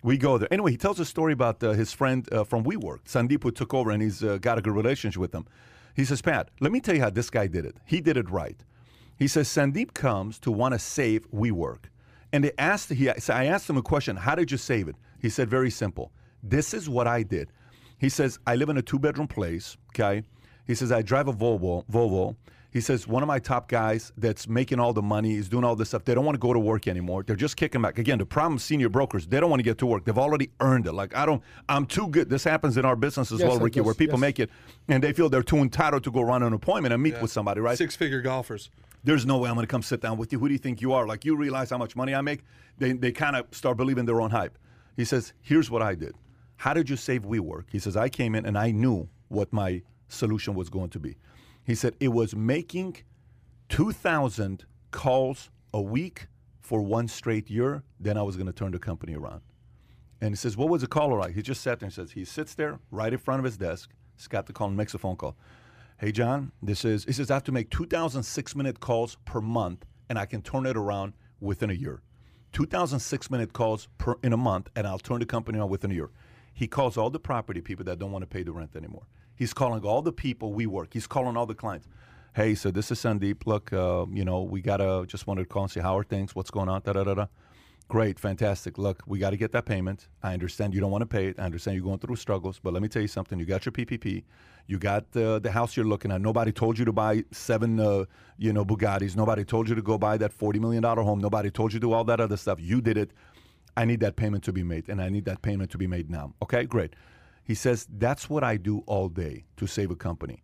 We 0.01 0.17
go 0.17 0.37
there. 0.37 0.47
Anyway, 0.49 0.71
he 0.71 0.77
tells 0.77 0.97
a 1.01 1.05
story 1.05 1.33
about 1.33 1.61
uh, 1.61 1.71
his 1.71 1.91
friend 1.91 2.25
uh, 2.31 2.45
from 2.45 2.63
WeWork, 2.63 2.99
Sandeep, 3.03 3.43
who 3.43 3.51
took 3.51 3.73
over 3.73 3.91
and 3.91 4.01
he's 4.01 4.23
uh, 4.23 4.37
got 4.37 4.57
a 4.57 4.61
good 4.61 4.73
relationship 4.73 5.19
with 5.19 5.35
him. 5.35 5.45
He 5.95 6.05
says, 6.05 6.21
Pat, 6.21 6.49
let 6.59 6.71
me 6.71 6.79
tell 6.79 6.95
you 6.95 7.01
how 7.01 7.09
this 7.09 7.29
guy 7.29 7.47
did 7.47 7.65
it. 7.65 7.77
He 7.85 8.01
did 8.01 8.17
it 8.17 8.29
right. 8.29 8.63
He 9.17 9.27
says, 9.27 9.47
Sandeep 9.47 9.93
comes 9.93 10.39
to 10.39 10.51
want 10.51 10.73
to 10.73 10.79
save 10.79 11.29
WeWork. 11.31 11.85
And 12.33 12.43
they 12.43 12.51
asked, 12.57 12.89
he, 12.91 13.11
so 13.19 13.33
I 13.33 13.45
asked 13.45 13.69
him 13.69 13.77
a 13.77 13.81
question, 13.81 14.15
how 14.15 14.35
did 14.35 14.51
you 14.51 14.57
save 14.57 14.87
it? 14.87 14.95
He 15.19 15.29
said, 15.29 15.49
very 15.49 15.69
simple. 15.69 16.11
This 16.41 16.73
is 16.73 16.89
what 16.89 17.07
I 17.07 17.23
did. 17.23 17.51
He 17.99 18.09
says, 18.09 18.39
I 18.47 18.55
live 18.55 18.69
in 18.69 18.77
a 18.77 18.81
two 18.81 18.97
bedroom 18.97 19.27
place, 19.27 19.77
okay? 19.89 20.23
He 20.65 20.73
says, 20.73 20.91
I 20.91 21.01
drive 21.01 21.27
a 21.27 21.33
Volvo. 21.33 21.85
Volvo. 21.87 22.35
He 22.71 22.79
says, 22.79 23.05
one 23.05 23.21
of 23.21 23.27
my 23.27 23.37
top 23.39 23.67
guys 23.67 24.13
that's 24.17 24.47
making 24.47 24.79
all 24.79 24.93
the 24.93 25.01
money, 25.01 25.35
is 25.35 25.49
doing 25.49 25.65
all 25.65 25.75
this 25.75 25.89
stuff. 25.89 26.05
They 26.05 26.13
don't 26.15 26.23
want 26.23 26.35
to 26.35 26.39
go 26.39 26.53
to 26.53 26.59
work 26.59 26.87
anymore. 26.87 27.21
They're 27.21 27.35
just 27.35 27.57
kicking 27.57 27.81
back. 27.81 27.99
Again, 27.99 28.17
the 28.17 28.25
problem 28.25 28.55
is 28.55 28.63
senior 28.63 28.87
brokers, 28.87 29.27
they 29.27 29.41
don't 29.41 29.49
want 29.49 29.59
to 29.59 29.63
get 29.65 29.77
to 29.79 29.85
work. 29.85 30.05
They've 30.05 30.17
already 30.17 30.51
earned 30.61 30.87
it. 30.87 30.93
Like, 30.93 31.13
I 31.13 31.25
don't, 31.25 31.43
I'm 31.67 31.85
too 31.85 32.07
good. 32.07 32.29
This 32.29 32.45
happens 32.45 32.77
in 32.77 32.85
our 32.85 32.95
business 32.95 33.29
as 33.33 33.39
Yes, 33.41 33.49
well, 33.49 33.59
Ricky, 33.59 33.81
does. 33.81 33.85
where 33.85 33.93
people 33.93 34.15
Yes. 34.15 34.21
make 34.21 34.39
it 34.39 34.49
and 34.87 35.03
they 35.03 35.11
feel 35.11 35.27
they're 35.27 35.43
too 35.43 35.57
entitled 35.57 36.05
to 36.05 36.11
go 36.11 36.21
run 36.21 36.43
an 36.43 36.53
appointment 36.53 36.93
and 36.93 37.03
meet 37.03 37.21
with 37.21 37.29
somebody, 37.29 37.59
right? 37.59 37.77
Six 37.77 37.97
figure 37.97 38.21
golfers. 38.21 38.69
there's 39.03 39.25
no 39.25 39.37
way 39.39 39.49
I'm 39.49 39.55
going 39.55 39.67
to 39.67 39.71
come 39.71 39.81
sit 39.81 39.99
down 39.99 40.17
with 40.17 40.31
you. 40.31 40.39
Who 40.39 40.47
do 40.47 40.53
you 40.53 40.59
think 40.59 40.79
you 40.81 40.93
are? 40.93 41.05
Like, 41.05 41.25
you 41.25 41.35
realize 41.35 41.71
how 41.71 41.77
much 41.77 41.95
money 41.97 42.15
I 42.15 42.21
make? 42.21 42.41
They, 42.77 42.93
they 42.93 43.11
kind 43.11 43.35
of 43.35 43.47
start 43.51 43.75
believing 43.75 44.05
their 44.05 44.21
own 44.21 44.29
hype. 44.31 44.57
He 44.95 45.03
says, 45.03 45.33
Here's 45.41 45.69
what 45.69 45.81
I 45.81 45.95
did. 45.95 46.15
How 46.55 46.73
did 46.73 46.89
you 46.89 46.95
save 46.95 47.23
WeWork? 47.23 47.65
He 47.71 47.79
says, 47.79 47.97
I 47.97 48.07
came 48.07 48.33
in 48.35 48.45
and 48.45 48.57
I 48.57 48.71
knew 48.71 49.09
what 49.27 49.51
my 49.51 49.81
solution 50.07 50.53
was 50.53 50.69
going 50.69 50.89
to 50.91 50.99
be. 50.99 51.17
He 51.71 51.75
said, 51.75 51.95
It 52.01 52.09
was 52.09 52.35
making 52.35 52.97
2,000 53.69 54.65
calls 54.91 55.49
a 55.73 55.81
week 55.81 56.27
for 56.59 56.81
one 56.81 57.07
straight 57.07 57.49
year, 57.49 57.83
then 57.97 58.17
I 58.17 58.23
was 58.23 58.35
going 58.35 58.47
to 58.47 58.51
turn 58.51 58.71
the 58.71 58.77
company 58.77 59.15
around. 59.15 59.39
And 60.19 60.31
he 60.31 60.35
says, 60.35 60.57
What 60.57 60.67
was 60.67 60.81
the 60.81 60.87
caller 60.87 61.17
like? 61.17 61.33
He 61.33 61.41
just 61.41 61.61
sat 61.61 61.79
there 61.79 61.87
and 61.87 61.93
says, 61.93 62.11
He 62.11 62.25
sits 62.25 62.55
there 62.55 62.79
right 62.91 63.13
in 63.13 63.17
front 63.17 63.39
of 63.39 63.45
his 63.45 63.55
desk. 63.55 63.89
He's 64.17 64.27
got 64.27 64.47
the 64.47 64.51
call 64.53 64.67
and 64.67 64.75
makes 64.75 64.93
a 64.95 64.97
phone 64.97 65.15
call. 65.15 65.37
Hey, 65.97 66.11
John, 66.11 66.51
this 66.61 66.83
is, 66.83 67.05
he 67.05 67.13
says, 67.13 67.31
I 67.31 67.35
have 67.35 67.45
to 67.45 67.53
make 67.53 67.69
2,006 67.69 68.53
minute 68.53 68.81
calls 68.81 69.15
per 69.23 69.39
month 69.39 69.85
and 70.09 70.19
I 70.19 70.25
can 70.25 70.41
turn 70.41 70.65
it 70.65 70.75
around 70.75 71.13
within 71.39 71.69
a 71.69 71.73
year. 71.73 72.01
2,006 72.51 73.31
minute 73.31 73.53
calls 73.53 73.87
per, 73.97 74.17
in 74.23 74.33
a 74.33 74.37
month 74.37 74.69
and 74.75 74.85
I'll 74.85 74.99
turn 74.99 75.21
the 75.21 75.25
company 75.25 75.57
around 75.57 75.69
within 75.69 75.91
a 75.91 75.93
year. 75.93 76.09
He 76.53 76.67
calls 76.67 76.97
all 76.97 77.09
the 77.09 77.17
property 77.17 77.61
people 77.61 77.85
that 77.85 77.97
don't 77.97 78.11
want 78.11 78.23
to 78.23 78.27
pay 78.27 78.43
the 78.43 78.51
rent 78.51 78.75
anymore. 78.75 79.07
He's 79.41 79.55
calling 79.55 79.83
all 79.83 80.03
the 80.03 80.11
people 80.13 80.53
we 80.53 80.67
work. 80.67 80.89
He's 80.93 81.07
calling 81.07 81.35
all 81.35 81.47
the 81.47 81.55
clients. 81.55 81.87
Hey, 82.35 82.53
so 82.53 82.69
this 82.69 82.91
is 82.91 82.99
Sandeep. 82.99 83.47
Look, 83.47 83.73
uh, 83.73 84.05
you 84.13 84.23
know, 84.23 84.43
we 84.43 84.61
gotta 84.61 85.03
just 85.07 85.25
wanted 85.25 85.41
to 85.41 85.49
call 85.49 85.63
and 85.63 85.71
see 85.71 85.79
how 85.79 85.97
are 85.97 86.03
things, 86.03 86.35
what's 86.35 86.51
going 86.51 86.69
on, 86.69 86.83
da 86.83 86.93
da 86.93 87.03
da 87.03 87.15
da. 87.15 87.25
Great, 87.87 88.19
fantastic. 88.19 88.77
Look, 88.77 89.01
we 89.07 89.17
got 89.17 89.31
to 89.31 89.37
get 89.37 89.51
that 89.53 89.65
payment. 89.65 90.09
I 90.21 90.33
understand 90.33 90.75
you 90.75 90.79
don't 90.79 90.91
want 90.91 91.01
to 91.01 91.07
pay 91.07 91.25
it. 91.25 91.39
I 91.39 91.45
understand 91.45 91.75
you're 91.75 91.83
going 91.83 91.97
through 91.97 92.17
struggles, 92.17 92.59
but 92.59 92.71
let 92.71 92.83
me 92.83 92.87
tell 92.87 93.01
you 93.01 93.07
something. 93.07 93.39
You 93.39 93.45
got 93.45 93.65
your 93.65 93.71
PPP. 93.71 94.23
You 94.67 94.77
got 94.77 95.05
uh, 95.17 95.39
the 95.39 95.49
house 95.51 95.75
you're 95.75 95.87
looking 95.87 96.11
at. 96.11 96.21
Nobody 96.21 96.51
told 96.51 96.77
you 96.77 96.85
to 96.85 96.93
buy 96.93 97.23
seven, 97.31 97.79
uh, 97.79 98.05
you 98.37 98.53
know, 98.53 98.63
Bugattis. 98.63 99.15
Nobody 99.15 99.43
told 99.43 99.67
you 99.67 99.73
to 99.73 99.81
go 99.81 99.97
buy 99.97 100.17
that 100.17 100.33
forty 100.33 100.59
million 100.59 100.83
dollar 100.83 101.01
home. 101.01 101.19
Nobody 101.19 101.49
told 101.49 101.73
you 101.73 101.79
to 101.79 101.87
do 101.87 101.93
all 101.93 102.03
that 102.03 102.19
other 102.19 102.37
stuff. 102.37 102.59
You 102.61 102.79
did 102.79 102.95
it. 102.95 103.09
I 103.75 103.85
need 103.85 104.01
that 104.01 104.17
payment 104.17 104.43
to 104.43 104.53
be 104.53 104.61
made, 104.61 104.87
and 104.87 105.01
I 105.01 105.09
need 105.09 105.25
that 105.25 105.41
payment 105.41 105.71
to 105.71 105.79
be 105.79 105.87
made 105.87 106.11
now. 106.11 106.35
Okay, 106.43 106.65
great. 106.65 106.95
He 107.51 107.55
says 107.55 107.85
that's 107.97 108.29
what 108.29 108.43
I 108.45 108.55
do 108.55 108.75
all 108.87 109.09
day 109.09 109.43
to 109.57 109.67
save 109.67 109.91
a 109.91 109.95
company 110.07 110.37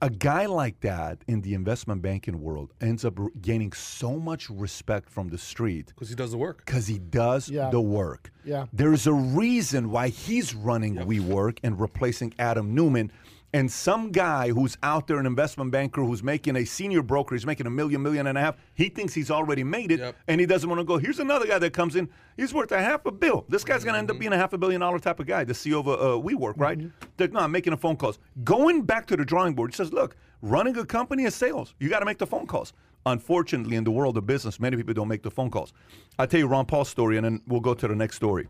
a 0.00 0.08
guy 0.10 0.46
like 0.46 0.80
that 0.80 1.18
in 1.26 1.40
the 1.42 1.54
investment 1.54 2.00
banking 2.02 2.40
world 2.40 2.72
ends 2.80 3.04
up 3.04 3.18
gaining 3.40 3.72
so 3.72 4.18
much 4.18 4.48
respect 4.48 5.10
from 5.10 5.28
the 5.28 5.38
street 5.38 5.86
because 5.88 6.08
he 6.08 6.14
does 6.14 6.30
the 6.30 6.38
work. 6.38 6.58
because 6.64 6.86
he 6.86 6.98
does 6.98 7.48
Yeah. 7.48 7.70
the 7.70 7.80
work. 7.80 8.30
Yeah. 8.44 8.66
There's 8.72 9.06
a 9.06 9.12
reason 9.12 9.90
why 9.90 10.08
he's 10.08 10.54
running 10.54 10.94
WeWork 10.96 11.58
and 11.64 11.80
replacing 11.80 12.32
Adam 12.38 12.74
Neumann. 12.74 13.10
And 13.54 13.70
some 13.70 14.12
guy 14.12 14.48
who's 14.48 14.78
out 14.82 15.06
there, 15.06 15.18
an 15.18 15.26
investment 15.26 15.70
banker 15.72 16.02
who's 16.02 16.22
making 16.22 16.56
a 16.56 16.64
senior 16.64 17.02
broker, 17.02 17.34
he's 17.34 17.44
making 17.44 17.66
a 17.66 17.70
million, 17.70 18.02
million 18.02 18.26
and 18.26 18.38
a 18.38 18.40
half. 18.40 18.56
He 18.74 18.88
thinks 18.88 19.12
he's 19.12 19.30
already 19.30 19.62
made 19.62 19.92
it, 19.92 20.00
Yep. 20.00 20.16
and 20.28 20.40
he 20.40 20.46
doesn't 20.46 20.68
want 20.70 20.80
to 20.80 20.84
go. 20.84 20.96
Here's 20.96 21.18
another 21.18 21.46
guy 21.46 21.58
that 21.58 21.74
comes 21.74 21.94
in. 21.94 22.08
He's 22.38 22.54
worth 22.54 22.72
a 22.72 22.80
half 22.80 23.04
a 23.04 23.12
bill. 23.12 23.44
This 23.50 23.62
guy's 23.62 23.84
going 23.84 23.92
to 23.92 23.98
end 23.98 24.08
Mm-hmm. 24.08 24.16
up 24.16 24.20
being 24.20 24.32
a 24.32 24.38
half 24.38 24.54
a 24.54 24.58
billion 24.58 24.80
dollar 24.80 24.98
type 24.98 25.20
of 25.20 25.26
guy, 25.26 25.44
the 25.44 25.52
CEO 25.52 25.80
of 25.80 25.88
uh, 25.88 25.92
WeWork, 26.26 26.54
right? 26.56 26.80
They're 27.18 27.28
not 27.28 27.50
making 27.50 27.72
the 27.72 27.76
phone 27.76 27.96
calls. 27.96 28.18
Going 28.42 28.82
back 28.82 29.06
to 29.08 29.16
the 29.18 29.24
drawing 29.24 29.54
board, 29.54 29.70
he 29.72 29.76
says, 29.76 29.92
look, 29.92 30.16
running 30.40 30.74
a 30.78 30.86
company 30.86 31.24
is 31.24 31.34
sales. 31.34 31.74
You 31.78 31.90
got 31.90 31.98
to 31.98 32.06
make 32.06 32.18
the 32.18 32.26
phone 32.26 32.46
calls. 32.46 32.72
Unfortunately, 33.04 33.76
in 33.76 33.84
the 33.84 33.90
world 33.90 34.16
of 34.16 34.24
business, 34.26 34.58
many 34.60 34.78
people 34.78 34.94
don't 34.94 35.08
make 35.08 35.22
the 35.22 35.30
phone 35.30 35.50
calls. 35.50 35.74
I'll 36.18 36.26
tell 36.26 36.40
you 36.40 36.46
Ron 36.46 36.64
Paul's 36.64 36.88
story, 36.88 37.18
and 37.18 37.26
then 37.26 37.42
we'll 37.46 37.60
go 37.60 37.74
to 37.74 37.86
the 37.86 37.94
next 37.96 38.16
story. 38.16 38.48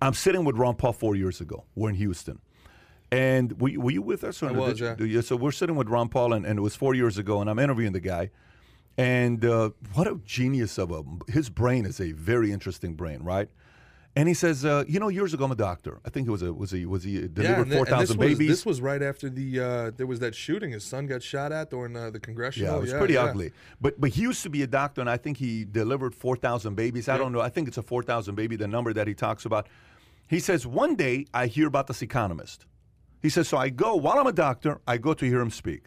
I'm 0.00 0.14
sitting 0.14 0.44
with 0.44 0.56
Ron 0.56 0.76
Paul 0.76 0.92
four 0.92 1.16
years 1.16 1.40
ago. 1.40 1.64
We're 1.74 1.88
in 1.88 1.94
Houston. 1.96 2.38
And 3.12 3.60
were 3.60 3.68
you, 3.68 3.80
were 3.80 3.90
you 3.92 4.02
with 4.02 4.24
us? 4.24 4.42
Or 4.42 4.48
I 4.48 4.52
was, 4.52 4.80
you- 4.80 4.86
yeah. 4.86 4.96
you- 5.04 5.22
So 5.22 5.36
we're 5.36 5.52
sitting 5.52 5.76
with 5.76 5.88
Ron 5.88 6.08
Paul, 6.08 6.32
and, 6.32 6.44
and 6.44 6.58
it 6.58 6.62
was 6.62 6.74
four 6.74 6.94
years 6.94 7.18
ago, 7.18 7.40
and 7.40 7.48
I'm 7.48 7.58
interviewing 7.58 7.92
the 7.92 8.00
guy. 8.00 8.30
And 8.98 9.44
uh, 9.44 9.70
what 9.94 10.06
a 10.06 10.18
genius 10.24 10.78
of 10.78 10.90
a 10.90 11.02
his 11.30 11.50
brain 11.50 11.84
is 11.84 12.00
a 12.00 12.12
very 12.12 12.50
interesting 12.50 12.94
brain, 12.94 13.22
right? 13.22 13.48
And 14.18 14.26
he 14.26 14.32
says, 14.32 14.64
uh, 14.64 14.84
you 14.88 14.98
know, 14.98 15.08
years 15.08 15.34
ago 15.34 15.44
I'm 15.44 15.52
a 15.52 15.54
doctor. 15.54 16.00
I 16.06 16.08
think 16.08 16.26
it 16.26 16.30
was 16.30 16.40
a 16.40 16.50
was 16.50 16.70
he 16.70 16.86
was 16.86 17.02
he 17.04 17.28
delivered 17.28 17.68
thi- 17.68 17.74
four 17.76 17.84
thousand 17.84 18.16
was, 18.16 18.26
babies. 18.28 18.48
this 18.48 18.64
was 18.64 18.80
right 18.80 19.02
after 19.02 19.28
the 19.28 19.60
uh, 19.60 19.90
there 19.94 20.06
was 20.06 20.20
that 20.20 20.34
shooting. 20.34 20.70
His 20.72 20.82
son 20.82 21.06
got 21.06 21.22
shot 21.22 21.52
at 21.52 21.68
during 21.68 21.94
uh, 21.94 22.08
the 22.08 22.18
congressional. 22.18 22.70
Yeah, 22.72 22.78
it 22.78 22.80
was 22.80 22.92
pretty 22.94 23.14
yeah. 23.14 23.24
ugly. 23.24 23.52
But 23.78 24.00
but 24.00 24.10
he 24.12 24.22
used 24.22 24.42
to 24.44 24.48
be 24.48 24.62
a 24.62 24.66
doctor, 24.66 25.02
and 25.02 25.10
I 25.10 25.18
think 25.18 25.36
he 25.36 25.66
delivered 25.66 26.14
four 26.14 26.34
thousand 26.34 26.74
babies. 26.76 27.10
I 27.10 27.18
don't 27.18 27.30
know. 27.32 27.42
I 27.42 27.50
think 27.50 27.68
it's 27.68 27.76
a 27.76 27.82
four 27.82 28.02
thousand 28.02 28.34
baby, 28.36 28.56
the 28.56 28.66
number 28.66 28.94
that 28.94 29.06
he 29.06 29.12
talks 29.12 29.44
about. 29.44 29.68
He 30.26 30.40
says 30.40 30.66
one 30.66 30.96
day 30.96 31.26
I 31.34 31.46
hear 31.48 31.66
about 31.66 31.86
this 31.86 32.00
economist. 32.00 32.64
He 33.22 33.28
says 33.28 33.48
so. 33.48 33.56
I 33.56 33.68
go 33.68 33.94
while 33.96 34.18
I'm 34.18 34.26
a 34.26 34.32
doctor. 34.32 34.80
I 34.86 34.98
go 34.98 35.14
to 35.14 35.26
hear 35.26 35.40
him 35.40 35.50
speak, 35.50 35.84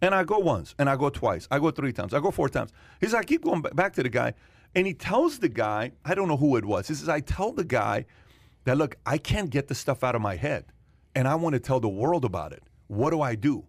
and 0.00 0.14
I 0.14 0.24
go 0.24 0.38
once, 0.38 0.74
and 0.78 0.88
I 0.90 0.96
go 0.96 1.10
twice, 1.10 1.46
I 1.50 1.58
go 1.58 1.70
three 1.70 1.92
times, 1.92 2.14
I 2.14 2.20
go 2.20 2.30
four 2.30 2.48
times. 2.48 2.72
He 3.00 3.06
says 3.06 3.14
I 3.14 3.22
keep 3.22 3.44
going 3.44 3.62
back 3.62 3.92
to 3.94 4.02
the 4.02 4.08
guy, 4.08 4.34
and 4.74 4.86
he 4.86 4.94
tells 4.94 5.38
the 5.38 5.48
guy 5.48 5.92
I 6.04 6.14
don't 6.14 6.28
know 6.28 6.36
who 6.36 6.56
it 6.56 6.64
was. 6.64 6.88
He 6.88 6.94
says 6.94 7.08
I 7.08 7.20
tell 7.20 7.52
the 7.52 7.64
guy 7.64 8.06
that 8.64 8.76
look 8.76 8.96
I 9.06 9.18
can't 9.18 9.50
get 9.50 9.68
this 9.68 9.78
stuff 9.78 10.04
out 10.04 10.14
of 10.14 10.22
my 10.22 10.36
head, 10.36 10.66
and 11.14 11.28
I 11.28 11.34
want 11.34 11.54
to 11.54 11.60
tell 11.60 11.80
the 11.80 11.88
world 11.88 12.24
about 12.24 12.52
it. 12.52 12.62
What 12.88 13.10
do 13.10 13.20
I 13.22 13.34
do? 13.34 13.64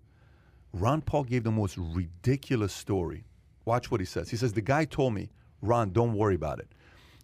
Ron 0.74 1.02
Paul 1.02 1.24
gave 1.24 1.44
the 1.44 1.52
most 1.52 1.78
ridiculous 1.78 2.74
story. 2.74 3.26
Watch 3.66 3.92
what 3.92 4.00
he 4.02 4.06
says. 4.06 4.30
He 4.30 4.38
says, 4.38 4.54
The 4.54 4.62
guy 4.62 4.86
told 4.86 5.14
me, 5.14 5.30
Ron, 5.62 5.92
don't 5.92 6.16
worry 6.16 6.36
about 6.36 6.60
it. 6.60 6.68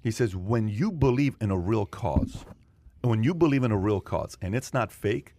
He 0.02 0.12
says, 0.12 0.36
When 0.36 0.68
you 0.68 0.92
believe 0.92 1.36
in 1.42 1.52
a 1.52 1.58
real 1.58 1.86
cause, 1.86 2.46
when 3.02 3.24
you 3.24 3.34
believe 3.34 3.64
in 3.64 3.72
a 3.72 3.78
real 3.78 4.02
cause 4.02 4.38
and 4.42 4.56
it's 4.56 4.74
not 4.74 4.92
fake 4.92 5.34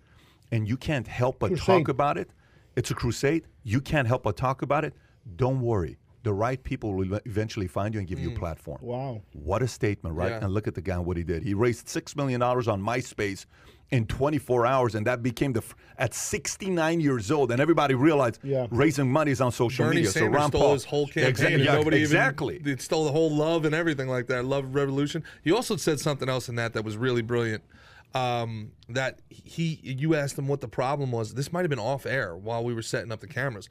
and 0.52 0.68
you 0.68 0.76
can't 0.76 1.06
help 1.06 1.38
but 1.38 1.56
talk 1.56 1.88
about 1.88 2.18
it, 2.18 2.30
it's 2.76 2.90
a 2.90 2.94
crusade, 2.94 3.44
you 3.62 3.80
can't 3.80 4.06
help 4.08 4.22
but 4.22 4.36
talk 4.36 4.62
about 4.62 4.84
it, 4.84 4.94
don't 5.36 5.60
worry. 5.60 5.98
The 6.22 6.32
right 6.34 6.62
people 6.62 6.92
will 6.92 7.18
eventually 7.24 7.66
find 7.66 7.94
you 7.94 8.00
and 8.00 8.06
give 8.08 8.18
you 8.18 8.32
a 8.32 8.38
platform. 8.38 8.78
Wow. 8.82 9.22
What 9.32 9.62
a 9.62 9.68
statement, 9.68 10.14
right? 10.16 10.32
Yeah. 10.32 10.44
And 10.44 10.52
look 10.52 10.68
at 10.68 10.74
the 10.74 10.82
guy 10.82 10.98
what 10.98 11.16
he 11.16 11.22
did. 11.22 11.42
He 11.42 11.54
raised 11.54 11.88
six 11.88 12.14
million 12.14 12.40
dollars 12.40 12.68
on 12.68 12.82
MySpace 12.82 13.46
in 13.90 14.06
24 14.06 14.66
hours, 14.66 14.94
and 14.94 15.06
that 15.06 15.22
became 15.22 15.54
the 15.54 15.62
at 15.98 16.12
69 16.12 17.00
years 17.00 17.30
old, 17.30 17.50
and 17.50 17.58
everybody 17.60 17.94
realized 17.94 18.38
Yeah. 18.42 18.66
raising 18.70 19.10
money 19.10 19.30
is 19.30 19.40
on 19.40 19.50
social 19.50 19.86
Bernie 19.86 19.96
media. 19.96 20.10
Sanders 20.10 20.32
so 20.34 20.38
Ron 20.38 20.50
stole 20.50 20.60
Paul, 20.60 20.72
his 20.74 20.84
whole 20.84 21.06
campaign, 21.06 21.32
Exa- 21.34 21.54
and 21.54 21.64
yeah, 21.64 21.72
nobody 21.74 21.96
exactly. 22.00 22.56
even 22.56 22.72
it 22.74 22.82
stole 22.82 23.04
the 23.06 23.12
whole 23.12 23.34
love 23.34 23.64
and 23.64 23.74
everything 23.74 24.06
like 24.08 24.26
that. 24.26 24.44
Love 24.44 24.74
revolution. 24.74 25.24
He 25.42 25.50
also 25.50 25.76
said 25.76 25.98
something 26.00 26.28
else 26.28 26.50
in 26.50 26.54
that 26.56 26.74
that 26.74 26.84
was 26.84 26.98
really 26.98 27.22
brilliant. 27.22 27.64
Um, 28.14 28.72
that 28.88 29.20
he, 29.28 29.78
you 29.82 30.16
asked 30.16 30.36
him 30.36 30.48
what 30.48 30.60
the 30.60 30.66
problem 30.68 31.12
was. 31.12 31.34
This 31.34 31.52
might 31.52 31.60
have 31.60 31.70
been 31.70 31.78
off 31.78 32.06
air 32.06 32.36
while 32.36 32.64
we 32.64 32.74
were 32.74 32.82
setting 32.82 33.12
up 33.12 33.20
the 33.20 33.28
cameras. 33.28 33.68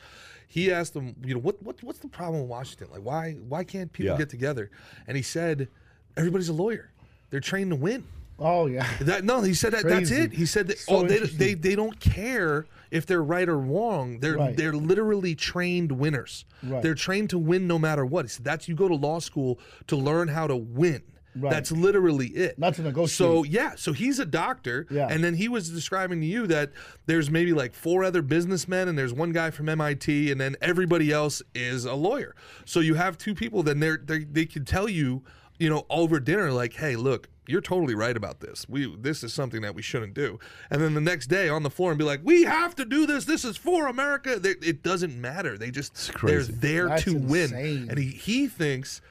He 0.47 0.71
asked 0.71 0.95
him, 0.95 1.15
you 1.23 1.33
know, 1.33 1.41
what, 1.41 1.61
what 1.61 1.83
what's 1.83 1.99
the 1.99 2.07
problem 2.07 2.43
in 2.43 2.47
Washington? 2.47 2.87
Like, 2.91 3.01
why 3.01 3.33
why 3.33 3.63
can't 3.65 3.91
people 3.91 4.11
Yeah. 4.13 4.17
get 4.17 4.29
together? 4.29 4.71
And 5.07 5.17
he 5.17 5.23
said, 5.23 5.67
everybody's 6.15 6.49
a 6.49 6.53
lawyer. 6.53 6.89
They're 7.29 7.39
trained 7.41 7.71
to 7.71 7.75
win. 7.75 8.05
Oh 8.39 8.67
yeah. 8.67 8.87
That 9.01 9.25
no, 9.25 9.41
he 9.41 9.53
said 9.53 9.73
that. 9.73 9.83
That's 9.83 10.09
it. 10.11 10.31
He 10.31 10.45
said 10.45 10.67
that. 10.67 10.79
So 10.79 10.97
oh, 10.99 11.03
they, 11.05 11.19
they 11.19 11.53
they 11.55 11.75
don't 11.75 11.99
care 11.99 12.65
if 12.91 13.05
they're 13.05 13.21
right 13.21 13.47
or 13.49 13.59
wrong. 13.59 14.19
They're 14.21 14.37
Right. 14.37 14.55
they're 14.55 14.73
literally 14.73 15.35
trained 15.35 15.91
winners. 15.91 16.45
Right. 16.63 16.81
They're 16.81 16.95
trained 16.95 17.29
to 17.31 17.37
win 17.37 17.67
no 17.67 17.77
matter 17.77 18.05
what. 18.05 18.23
He 18.25 18.29
said 18.29 18.45
that's 18.45 18.67
you 18.69 18.75
go 18.75 18.87
to 18.87 18.95
law 18.95 19.19
school 19.19 19.59
to 19.87 19.97
learn 19.97 20.29
how 20.29 20.47
to 20.47 20.55
win. 20.55 21.03
Right. 21.35 21.51
That's 21.51 21.71
literally 21.71 22.27
it. 22.27 22.57
Not 22.57 22.73
to 22.75 22.81
negotiate. 22.81 23.17
So 23.17 23.43
yeah, 23.43 23.75
so 23.75 23.93
he's 23.93 24.19
a 24.19 24.25
doctor, 24.25 24.87
Yeah. 24.89 25.07
and 25.09 25.23
then 25.23 25.35
he 25.35 25.47
was 25.47 25.69
describing 25.69 26.21
to 26.21 26.27
you 26.27 26.47
that 26.47 26.71
there's 27.05 27.29
maybe 27.29 27.53
like 27.53 27.73
four 27.73 28.03
other 28.03 28.21
businessmen, 28.21 28.87
and 28.87 28.97
there's 28.97 29.13
one 29.13 29.31
guy 29.31 29.51
from 29.51 29.69
MIT, 29.69 30.31
and 30.31 30.41
then 30.41 30.55
everybody 30.61 31.11
else 31.11 31.41
is 31.53 31.85
a 31.85 31.93
lawyer. 31.93 32.35
So 32.65 32.79
you 32.79 32.95
have 32.95 33.17
two 33.17 33.35
people. 33.35 33.63
Then 33.63 33.79
they're, 33.79 33.97
they 34.03 34.23
they 34.23 34.45
can 34.45 34.65
tell 34.65 34.89
you, 34.89 35.23
you 35.59 35.69
know, 35.69 35.85
over 35.89 36.19
dinner, 36.19 36.51
like, 36.51 36.73
hey, 36.73 36.95
look, 36.95 37.29
you're 37.47 37.61
totally 37.61 37.95
right 37.95 38.15
about 38.17 38.39
this. 38.41 38.67
We 38.69 38.95
this 38.99 39.23
is 39.23 39.33
something 39.33 39.61
that 39.61 39.75
we 39.75 39.81
shouldn't 39.81 40.13
do. 40.13 40.39
And 40.69 40.81
then 40.81 40.93
the 40.93 41.01
next 41.01 41.27
day 41.27 41.47
on 41.49 41.63
the 41.63 41.69
floor 41.69 41.91
and 41.91 41.97
be 41.99 42.05
like, 42.05 42.21
we 42.23 42.43
have 42.43 42.75
to 42.75 42.85
do 42.85 43.05
this. 43.05 43.25
This 43.25 43.43
is 43.45 43.57
for 43.57 43.87
America. 43.87 44.39
They, 44.39 44.51
it 44.61 44.83
doesn't 44.83 45.19
matter. 45.19 45.57
They 45.57 45.71
just 45.71 46.11
they're 46.21 46.43
there 46.43 46.87
That's 46.89 47.03
to 47.05 47.15
win. 47.17 47.53
And 47.53 47.97
he 47.97 48.09
he 48.09 48.47
thinks 48.47 49.01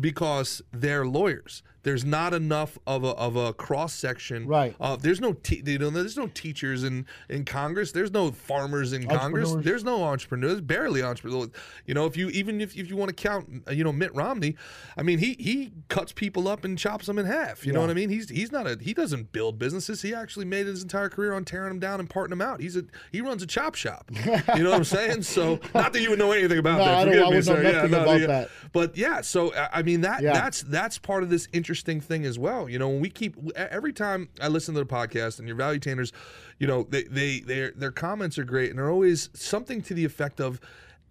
because 0.00 0.62
they're 0.72 1.06
lawyers. 1.06 1.62
There's 1.86 2.04
not 2.04 2.34
enough 2.34 2.76
of 2.84 3.04
a 3.04 3.10
of 3.10 3.36
a 3.36 3.52
cross 3.52 3.94
section. 3.94 4.44
Right. 4.48 4.74
Uh, 4.80 4.96
there's 4.96 5.20
no 5.20 5.34
te- 5.34 5.62
you 5.64 5.78
know, 5.78 5.90
there's 5.90 6.16
no 6.16 6.26
teachers 6.26 6.82
in 6.82 7.06
in 7.28 7.44
Congress. 7.44 7.92
There's 7.92 8.10
no 8.10 8.32
farmers 8.32 8.92
in 8.92 9.06
Congress. 9.06 9.54
There's 9.60 9.84
no 9.84 10.02
entrepreneurs. 10.02 10.60
Barely 10.60 11.00
entrepreneurs. 11.00 11.50
You 11.86 11.94
know, 11.94 12.04
if 12.06 12.16
you 12.16 12.28
even 12.30 12.60
if, 12.60 12.76
if 12.76 12.90
you 12.90 12.96
want 12.96 13.10
to 13.10 13.14
count, 13.14 13.62
you 13.70 13.84
know, 13.84 13.92
Mitt 13.92 14.12
Romney, 14.16 14.56
I 14.96 15.04
mean, 15.04 15.20
he 15.20 15.36
he 15.38 15.70
cuts 15.88 16.10
people 16.10 16.48
up 16.48 16.64
and 16.64 16.76
chops 16.76 17.06
them 17.06 17.20
in 17.20 17.26
half. 17.26 17.64
You 17.64 17.72
know 17.72 17.82
what 17.82 17.90
I 17.90 17.94
mean? 17.94 18.10
He's 18.10 18.28
he's 18.30 18.50
not 18.50 18.66
a 18.66 18.76
he 18.80 18.92
doesn't 18.92 19.30
build 19.30 19.56
businesses. 19.60 20.02
He 20.02 20.12
actually 20.12 20.46
made 20.46 20.66
his 20.66 20.82
entire 20.82 21.08
career 21.08 21.34
on 21.34 21.44
tearing 21.44 21.68
them 21.68 21.78
down 21.78 22.00
and 22.00 22.10
parting 22.10 22.30
them 22.30 22.42
out. 22.42 22.60
He's 22.60 22.76
a 22.76 22.82
he 23.12 23.20
runs 23.20 23.44
a 23.44 23.46
chop 23.46 23.76
shop. 23.76 24.10
You 24.56 24.62
know 24.64 24.70
what 24.70 24.78
I'm 24.78 24.84
saying? 24.84 25.22
So 25.22 25.60
not 25.72 25.92
that 25.92 26.00
you 26.00 26.10
would 26.10 26.18
know 26.18 26.32
anything 26.32 26.58
about 26.58 26.78
No, 26.78 26.84
that. 26.86 26.94
I 26.94 27.04
Forgive 27.04 27.22
I 27.22 27.30
me, 27.30 27.36
would 27.36 27.46
know 27.46 27.54
sir. 27.54 27.62
Yeah, 27.62 27.72
nothing 27.72 27.90
no, 27.92 28.02
about 28.02 28.20
yeah. 28.20 28.26
that. 28.26 28.48
But 28.72 28.96
yeah, 28.96 29.20
so 29.20 29.54
I 29.54 29.68
I 29.74 29.82
mean 29.82 30.00
that 30.00 30.22
Yeah. 30.22 30.32
that's 30.32 30.62
that's 30.62 30.98
part 30.98 31.22
of 31.22 31.30
this 31.30 31.46
interesting 31.52 31.75
thing 31.82 32.24
as 32.24 32.38
well. 32.38 32.68
You 32.68 32.78
know, 32.78 32.88
when 32.88 33.00
we 33.00 33.10
keep 33.10 33.36
every 33.56 33.92
time 33.92 34.28
I 34.40 34.48
listen 34.48 34.74
to 34.74 34.80
the 34.80 34.86
podcast 34.86 35.38
and 35.38 35.48
your 35.48 35.56
value 35.56 35.78
tainers, 35.80 36.12
you 36.58 36.66
know, 36.66 36.84
they 36.88 37.04
they 37.04 37.40
their 37.40 37.70
their 37.72 37.92
comments 37.92 38.38
are 38.38 38.44
great 38.44 38.70
and 38.70 38.78
they're 38.78 38.90
always 38.90 39.30
something 39.34 39.82
to 39.82 39.94
the 39.94 40.04
effect 40.04 40.40
of 40.40 40.60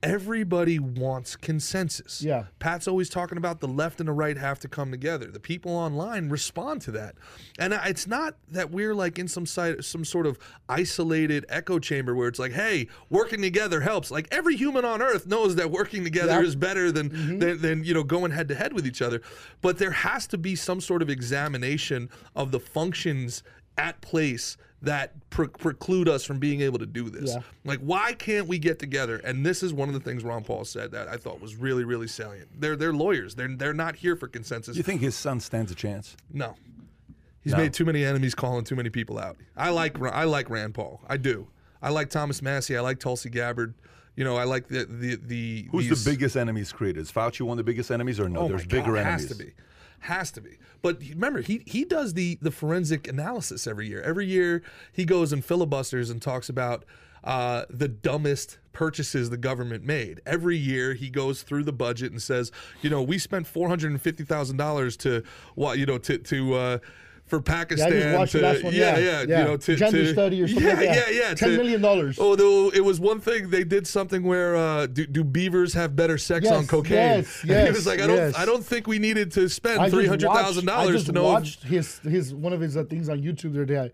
everybody 0.03 0.77
wants 0.77 1.35
consensus. 1.35 2.21
Yeah. 2.21 2.45
Pat's 2.59 2.87
always 2.87 3.09
talking 3.09 3.37
about 3.37 3.59
the 3.59 3.67
left 3.67 3.99
and 3.99 4.07
the 4.07 4.13
right 4.13 4.37
have 4.37 4.59
to 4.59 4.67
come 4.67 4.91
together. 4.91 5.27
The 5.27 5.39
people 5.39 5.71
online 5.71 6.29
respond 6.29 6.81
to 6.83 6.91
that. 6.91 7.15
And 7.57 7.73
it's 7.85 8.05
not 8.05 8.35
that 8.51 8.71
we're 8.71 8.93
like 8.93 9.17
in 9.17 9.27
some 9.27 9.45
side 9.45 9.83
some 9.83 10.05
sort 10.05 10.27
of 10.27 10.37
isolated 10.69 11.45
echo 11.49 11.79
chamber 11.79 12.15
where 12.15 12.27
it's 12.27 12.39
like, 12.39 12.53
hey, 12.53 12.87
working 13.09 13.41
together 13.41 13.81
helps. 13.81 14.11
Like 14.11 14.27
every 14.31 14.55
human 14.55 14.85
on 14.85 15.01
earth 15.01 15.25
knows 15.27 15.55
that 15.55 15.71
working 15.71 16.03
together 16.03 16.41
is 16.41 16.55
better 16.55 16.91
than, 16.91 17.09
mm-hmm. 17.09 17.39
than 17.39 17.61
than 17.61 17.83
you 17.83 17.93
know 17.93 18.03
going 18.03 18.31
head 18.31 18.47
to 18.49 18.55
head 18.55 18.73
with 18.73 18.85
each 18.85 19.01
other. 19.01 19.21
But 19.61 19.77
there 19.77 19.91
has 19.91 20.27
to 20.27 20.37
be 20.37 20.55
some 20.55 20.81
sort 20.81 21.01
of 21.01 21.09
examination 21.09 22.09
of 22.35 22.51
the 22.51 22.59
functions 22.59 23.43
at 23.77 23.99
place 24.01 24.57
that 24.81 25.13
pre- 25.31 25.47
preclude 25.47 26.07
us 26.07 26.23
from 26.23 26.37
being 26.37 26.61
able 26.61 26.77
to 26.77 26.85
do 26.85 27.09
this. 27.09 27.31
Yeah. 27.33 27.41
Like, 27.63 27.79
why 27.79 28.13
can't 28.13 28.47
we 28.47 28.59
get 28.59 28.77
together? 28.77 29.17
And 29.17 29.43
this 29.45 29.63
is 29.63 29.73
one 29.73 29.87
of 29.87 29.93
the 29.95 29.99
things 29.99 30.23
Ron 30.23 30.43
Paul 30.43 30.63
said 30.65 30.91
that 30.91 31.07
I 31.07 31.17
thought 31.17 31.41
was 31.41 31.55
really, 31.55 31.83
really 31.83 32.07
salient. 32.07 32.49
They're 32.59 32.75
they're 32.75 32.93
lawyers. 32.93 33.33
They're 33.35 33.47
they're 33.55 33.73
not 33.73 33.95
here 33.95 34.15
for 34.15 34.27
consensus. 34.27 34.77
You 34.77 34.83
think 34.83 35.01
his 35.01 35.15
son 35.15 35.39
stands 35.39 35.71
a 35.71 35.75
chance? 35.75 36.15
no, 36.31 36.55
he's 37.41 37.53
No. 37.53 37.57
made 37.59 37.73
too 37.73 37.85
many 37.85 38.03
enemies, 38.05 38.35
calling 38.35 38.63
too 38.63 38.75
many 38.75 38.89
people 38.89 39.17
out. 39.17 39.37
I 39.57 39.69
like 39.71 39.99
I 40.01 40.25
like 40.25 40.49
Rand 40.49 40.73
Paul. 40.75 41.01
I 41.07 41.17
do. 41.17 41.47
I 41.81 41.89
like 41.89 42.09
Thomas 42.09 42.41
Massie. 42.41 42.77
I 42.77 42.81
like 42.81 42.99
Tulsi 42.99 43.29
Gabbard. 43.29 43.73
You 44.15 44.23
know, 44.23 44.35
I 44.37 44.43
like 44.43 44.67
the 44.67 44.85
the 44.85 45.15
the. 45.15 45.67
Who's 45.71 45.89
these- 45.89 46.03
the 46.03 46.11
biggest 46.11 46.35
enemies 46.37 46.71
created? 46.71 47.01
Is 47.01 47.11
Fauci 47.11 47.41
one 47.41 47.53
of 47.59 47.65
the 47.65 47.69
biggest 47.69 47.89
enemies, 47.91 48.19
or 48.19 48.29
no? 48.29 48.41
Oh 48.41 48.47
There's 48.47 48.61
my 48.61 48.67
bigger 48.67 48.93
God, 48.93 48.99
enemies. 49.07 49.27
Has 49.29 49.37
to 49.37 49.43
be. 49.43 49.51
Has 49.99 50.31
to 50.33 50.41
be. 50.41 50.51
But 50.85 51.01
remember, 51.01 51.41
he 51.41 51.63
he 51.65 51.83
does 51.83 52.13
the 52.13 52.37
the 52.43 52.51
forensic 52.51 53.07
analysis 53.07 53.65
every 53.65 53.87
year. 53.87 54.03
Every 54.03 54.27
year 54.27 54.61
he 54.93 55.03
goes 55.03 55.33
and 55.33 55.43
filibusters 55.43 56.11
and 56.11 56.21
talks 56.21 56.47
about 56.47 56.85
uh, 57.23 57.65
the 57.71 57.87
dumbest 57.87 58.59
purchases 58.71 59.31
the 59.31 59.37
government 59.37 59.83
made. 59.83 60.21
Every 60.27 60.57
year 60.57 60.93
he 60.93 61.09
goes 61.09 61.41
through 61.41 61.63
the 61.63 61.73
budget 61.73 62.11
and 62.11 62.21
says, 62.21 62.51
you 62.83 62.91
know, 62.91 63.01
we 63.01 63.17
spent 63.17 63.47
four 63.47 63.67
hundred 63.67 63.93
and 63.93 63.99
fifty 63.99 64.23
thousand 64.23 64.57
dollars 64.57 64.95
to 64.97 65.23
what 65.55 65.79
you 65.79 65.87
know 65.87 65.97
to 65.97 66.19
to. 66.19 66.53
Uh, 66.53 66.77
for 67.25 67.41
Pakistan, 67.41 68.13
watched 68.13 68.33
to, 68.33 68.41
one, 68.43 68.73
yeah, 68.73 68.97
yeah, 68.97 68.97
yeah, 68.97 69.21
yeah. 69.27 69.39
you 69.39 69.43
know, 69.45 69.57
to, 69.57 69.75
Gender 69.75 70.03
to- 70.03 70.13
study 70.13 70.41
or 70.43 70.47
something 70.47 70.63
yeah, 70.67 70.73
like 70.75 70.83
yeah, 70.85 71.09
yeah, 71.09 71.33
10 71.33 71.49
to- 71.49 71.57
million 71.57 71.81
dollars. 71.81 72.17
Oh, 72.19 72.35
there, 72.35 72.77
it 72.77 72.83
was 72.85 72.99
one 72.99 73.19
thing 73.19 73.49
they 73.49 73.63
did 73.63 73.87
something 73.87 74.21
where 74.23 74.55
uh, 74.55 74.85
do, 74.85 75.07
do 75.07 75.23
beavers 75.23 75.73
have 75.73 75.95
better 75.95 76.17
sex 76.19 76.43
Yes, 76.45 76.53
on 76.53 76.67
cocaine? 76.67 76.93
yes, 76.93 77.41
And 77.43 77.67
he 77.67 77.71
was 77.73 77.87
like, 77.87 77.99
I 77.99 78.05
don't, 78.07 78.17
yes. 78.17 78.35
I 78.37 78.45
don't 78.45 78.63
think 78.63 78.85
we 78.85 78.99
needed 78.99 79.31
to 79.33 79.49
spend 79.49 79.91
three 79.91 80.05
hundred 80.07 80.29
thousand 80.31 80.69
I 80.69 80.83
dollars 80.85 81.05
to 81.05 81.11
know. 81.13 81.21
if- 81.21 81.33
watched 81.33 81.63
his 81.63 81.97
his 81.99 82.33
one 82.33 82.53
of 82.53 82.61
his 82.61 82.77
uh, 82.77 82.83
things 82.83 83.09
on 83.09 83.21
YouTube 83.23 83.53
the 83.53 83.63
other 83.63 83.65
day, 83.65 83.91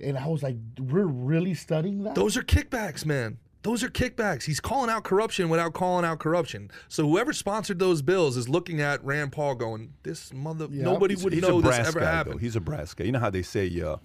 and 0.00 0.16
I 0.16 0.28
was 0.28 0.44
like, 0.44 0.56
"We're 0.78 1.04
really 1.06 1.54
studying 1.54 2.04
that." 2.04 2.14
Those 2.14 2.36
are 2.36 2.42
kickbacks, 2.42 3.04
man. 3.04 3.38
Those 3.62 3.82
are 3.82 3.88
kickbacks. 3.88 4.44
He's 4.44 4.60
calling 4.60 4.88
out 4.88 5.02
corruption 5.04 5.48
without 5.48 5.72
calling 5.74 6.04
out 6.04 6.20
corruption. 6.20 6.70
So 6.86 7.06
whoever 7.08 7.32
sponsored 7.32 7.78
those 7.80 8.02
bills 8.02 8.36
is 8.36 8.48
looking 8.48 8.80
at 8.80 9.04
Rand 9.04 9.32
Paul, 9.32 9.56
going, 9.56 9.92
"This 10.04 10.32
mother, 10.32 10.68
nobody 10.70 11.14
He's- 11.14 11.24
would 11.24 11.32
he's 11.32 11.42
know 11.42 11.60
this 11.60 11.76
ever 11.78 12.00
guy, 12.00 12.06
happened." 12.10 12.36
Though. 12.36 12.38
He's 12.38 12.56
a 12.56 12.60
brass 12.60 12.94
guy. 12.94 13.04
You 13.06 13.12
know 13.12 13.18
how 13.18 13.30
they 13.30 13.42
say 13.42 13.68
uh, 13.80 13.96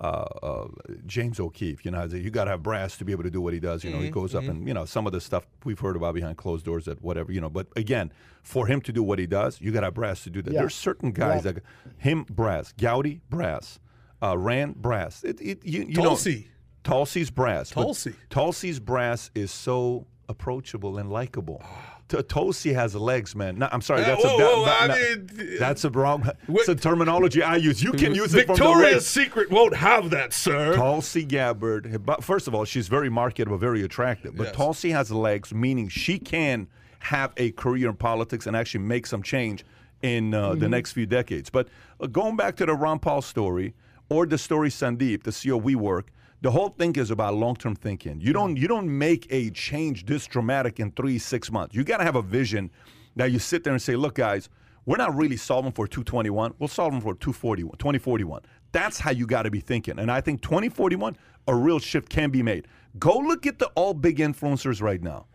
uh, 0.00 0.04
uh, 0.04 0.68
James 1.06 1.38
O'Keefe. 1.38 1.84
You 1.84 1.90
know, 1.90 1.98
how 1.98 2.06
they- 2.06 2.20
you 2.20 2.30
got 2.30 2.44
to 2.44 2.50
have 2.52 2.62
brass 2.62 2.96
to 2.96 3.04
be 3.04 3.12
able 3.12 3.22
to 3.24 3.30
do 3.30 3.40
what 3.42 3.52
he 3.52 3.60
does. 3.60 3.84
You 3.84 3.90
know, 3.90 3.98
he 3.98 4.06
Mm-hmm, 4.06 4.14
goes 4.14 4.34
up 4.34 4.44
and 4.44 4.66
you 4.66 4.74
know 4.74 4.84
some 4.86 5.06
of 5.06 5.12
the 5.12 5.20
stuff 5.20 5.46
we've 5.64 5.78
heard 5.78 5.94
about 5.94 6.14
behind 6.14 6.38
closed 6.38 6.64
doors 6.64 6.86
that 6.86 7.02
whatever. 7.02 7.30
You 7.32 7.40
know, 7.42 7.50
but 7.50 7.66
again, 7.76 8.12
for 8.42 8.66
him 8.66 8.80
to 8.80 8.92
do 8.92 9.02
what 9.02 9.18
he 9.18 9.26
does, 9.26 9.60
you 9.60 9.70
got 9.72 9.80
to 9.80 9.86
have 9.88 9.94
brass 9.94 10.24
to 10.24 10.30
do 10.30 10.40
that. 10.42 10.52
Yeah. 10.54 10.60
There's 10.60 10.74
certain 10.74 11.12
guys 11.12 11.44
Yeah. 11.44 11.52
that 11.52 11.62
him 11.98 12.24
brass, 12.30 12.72
Gowdy 12.72 13.20
brass, 13.30 13.78
uh, 14.22 14.36
Rand 14.38 14.76
brass. 14.82 15.22
It, 15.22 15.38
it, 15.40 15.64
you, 15.66 15.84
you 15.84 15.94
Tulsi. 15.94 16.34
Know, 16.34 16.44
Tulsi's 16.84 17.30
brass. 17.30 17.70
Tulsi. 17.70 18.14
Tulsi's 18.30 18.80
brass 18.80 19.30
is 19.34 19.50
so 19.50 20.06
approachable 20.28 20.98
and 20.98 21.10
likable. 21.10 21.62
T- 22.08 22.22
Tulsi 22.24 22.72
has 22.72 22.94
legs, 22.94 23.34
man. 23.36 23.58
No, 23.58 23.68
I'm 23.72 23.80
sorry. 23.80 24.02
Uh, 24.02 24.06
That's 24.08 24.24
whoa, 24.24 24.34
a 24.34 24.38
that- 24.38 24.46
whoa, 24.56 24.64
that- 24.64 24.90
I 24.90 25.16
mean, 25.16 25.56
that's 25.58 25.84
a 25.84 25.90
wrong. 25.90 26.28
It's 26.48 26.68
a 26.68 26.74
terminology 26.74 27.42
I 27.42 27.56
use. 27.56 27.82
You 27.82 27.92
can 27.92 28.14
use 28.14 28.34
it 28.34 28.46
Victoria's. 28.46 29.06
Secret 29.06 29.50
won't 29.50 29.76
have 29.76 30.10
that, 30.10 30.32
sir. 30.32 30.74
Tulsi 30.74 31.24
Gabbard. 31.24 32.04
But 32.04 32.22
first 32.24 32.48
of 32.48 32.54
all, 32.54 32.64
she's 32.64 32.88
very 32.88 33.08
marketable, 33.08 33.56
very 33.58 33.82
attractive. 33.82 34.36
But 34.36 34.48
Yes. 34.48 34.56
Tulsi 34.56 34.90
has 34.90 35.10
legs, 35.10 35.54
meaning 35.54 35.88
she 35.88 36.18
can 36.18 36.68
have 37.00 37.32
a 37.36 37.52
career 37.52 37.88
in 37.88 37.96
politics 37.96 38.46
and 38.46 38.54
actually 38.56 38.84
make 38.84 39.06
some 39.06 39.22
change 39.22 39.64
in 40.02 40.34
uh, 40.34 40.50
Mm-hmm. 40.50 40.60
the 40.60 40.68
next 40.68 40.92
few 40.92 41.06
decades. 41.06 41.48
But 41.48 41.68
uh, 42.00 42.06
going 42.08 42.36
back 42.36 42.56
to 42.56 42.66
the 42.66 42.74
Ron 42.74 42.98
Paul 42.98 43.22
story 43.22 43.74
or 44.10 44.26
the 44.26 44.36
story 44.38 44.68
Sandeep, 44.68 45.22
the 45.22 45.30
CEO 45.30 45.60
WeWork, 45.62 46.04
the 46.42 46.50
whole 46.50 46.68
thing 46.68 46.94
is 46.96 47.10
about 47.10 47.34
long-term 47.34 47.76
thinking. 47.76 48.20
You 48.20 48.32
don't 48.32 48.56
you 48.56 48.68
don't 48.68 48.98
make 48.98 49.26
a 49.30 49.50
change 49.50 50.06
this 50.06 50.26
dramatic 50.26 50.80
in 50.80 50.90
three 50.92 51.18
six 51.18 51.50
months. 51.50 51.74
You 51.74 51.84
got 51.84 51.98
to 51.98 52.04
have 52.04 52.16
a 52.16 52.22
vision 52.22 52.70
that 53.16 53.32
you 53.32 53.38
sit 53.38 53.64
there 53.64 53.72
and 53.72 53.82
say, 53.82 53.96
look, 53.96 54.16
guys. 54.16 54.48
We're 54.84 54.96
not 54.96 55.14
really 55.14 55.36
solving 55.36 55.70
for 55.70 55.86
221. 55.86 56.54
We'll 56.58 56.66
solve 56.66 56.90
them 56.90 57.00
for 57.00 57.14
241, 57.14 57.76
2041. 57.78 58.42
That's 58.72 58.98
how 58.98 59.12
you 59.12 59.26
got 59.28 59.42
to 59.42 59.50
be 59.50 59.60
thinking. 59.60 60.00
And 60.00 60.10
I 60.10 60.20
think 60.20 60.42
2041, 60.42 61.16
a 61.46 61.54
real 61.54 61.78
shift 61.78 62.08
can 62.08 62.30
be 62.30 62.42
made. 62.42 62.66
Go 62.98 63.16
look 63.16 63.46
at 63.46 63.60
the 63.60 63.66
all 63.76 63.94
big 63.94 64.18
influencers 64.18 64.82
right 64.82 65.00
now. 65.00 65.26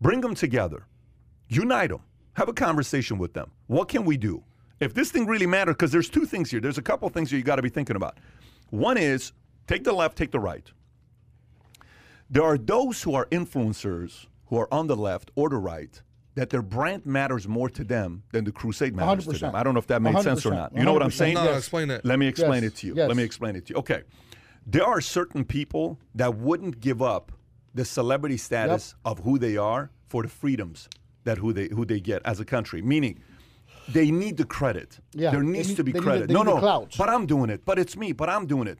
Bring 0.00 0.22
them 0.22 0.34
together. 0.34 0.86
Unite 1.48 1.90
them. 1.90 2.00
Have 2.34 2.48
a 2.48 2.54
conversation 2.54 3.18
with 3.18 3.34
them. 3.34 3.50
What 3.66 3.88
can 3.88 4.04
we 4.04 4.16
do? 4.16 4.42
If 4.80 4.94
this 4.94 5.10
thing 5.10 5.26
really 5.26 5.46
matters, 5.46 5.74
because 5.74 5.92
there's 5.92 6.08
two 6.08 6.24
things 6.24 6.50
here. 6.50 6.60
There's 6.60 6.78
a 6.78 6.82
couple 6.82 7.08
things 7.08 7.30
here 7.30 7.38
you 7.38 7.44
got 7.44 7.56
to 7.56 7.62
be 7.62 7.68
thinking 7.68 7.96
about. 7.96 8.18
One 8.70 8.96
is 8.96 9.32
take 9.66 9.84
the 9.84 9.92
left, 9.92 10.16
take 10.16 10.30
the 10.30 10.40
right. 10.40 10.70
There 12.30 12.42
are 12.42 12.58
those 12.58 13.02
who 13.02 13.14
are 13.14 13.26
influencers 13.26 14.26
who 14.46 14.58
are 14.58 14.72
on 14.72 14.86
the 14.86 14.96
left 14.96 15.30
or 15.34 15.48
the 15.48 15.56
right 15.56 16.00
that 16.34 16.50
their 16.50 16.62
brand 16.62 17.06
matters 17.06 17.46
more 17.46 17.68
to 17.70 17.84
them 17.84 18.24
than 18.32 18.44
the 18.44 18.50
crusade 18.50 18.96
matters 18.96 19.24
to 19.26 19.30
100%. 19.32 19.40
them. 19.40 19.54
I 19.54 19.62
don't 19.62 19.74
know 19.74 19.78
if 19.78 19.86
that 19.86 20.02
made 20.02 20.18
sense 20.20 20.44
or 20.44 20.50
100%. 20.50 20.54
not. 20.56 20.76
You 20.76 20.82
know 20.84 20.92
what 20.92 21.02
I'm 21.02 21.10
saying? 21.12 21.34
No, 21.34 21.44
no, 21.44 21.52
explain 21.56 21.90
it. 21.90 22.04
Let 22.04 22.18
me 22.18 22.26
explain 22.26 22.62
Yes. 22.64 22.72
it 22.72 22.76
to 22.76 22.86
you. 22.88 22.94
Yes. 22.96 23.08
Let 23.08 23.16
me 23.16 23.22
explain 23.22 23.56
it 23.56 23.66
to 23.66 23.74
you. 23.74 23.78
Okay. 23.78 24.02
There 24.66 24.84
are 24.84 25.00
certain 25.00 25.44
people 25.44 26.00
that 26.14 26.34
wouldn't 26.36 26.80
give 26.80 27.00
up 27.02 27.30
the 27.74 27.84
celebrity 27.84 28.36
status 28.36 28.94
of 29.04 29.20
who 29.20 29.38
they 29.38 29.56
are 29.56 29.90
for 30.08 30.22
the 30.22 30.28
freedoms 30.28 30.88
that 31.24 31.38
who 31.38 31.52
they 31.52 31.68
who 31.68 31.84
they 31.84 32.00
get 32.00 32.22
as 32.24 32.40
a 32.40 32.44
country. 32.44 32.80
Meaning 32.82 33.20
they 33.88 34.10
need 34.10 34.36
the 34.36 34.44
credit. 34.44 34.98
Yeah, 35.12 35.30
there 35.30 35.42
needs 35.42 35.68
need- 35.68 35.76
to 35.76 35.84
be 35.84 35.92
they 35.92 35.98
need 36.00 36.04
credit. 36.04 36.28
they 36.28 36.34
no, 36.34 36.42
no. 36.42 36.88
But 36.98 37.08
I'm 37.10 37.26
doing 37.26 37.50
it. 37.50 37.64
But 37.64 37.78
it's 37.78 37.96
me. 37.96 38.12
But 38.12 38.28
I'm 38.30 38.46
doing 38.46 38.66
it. 38.66 38.78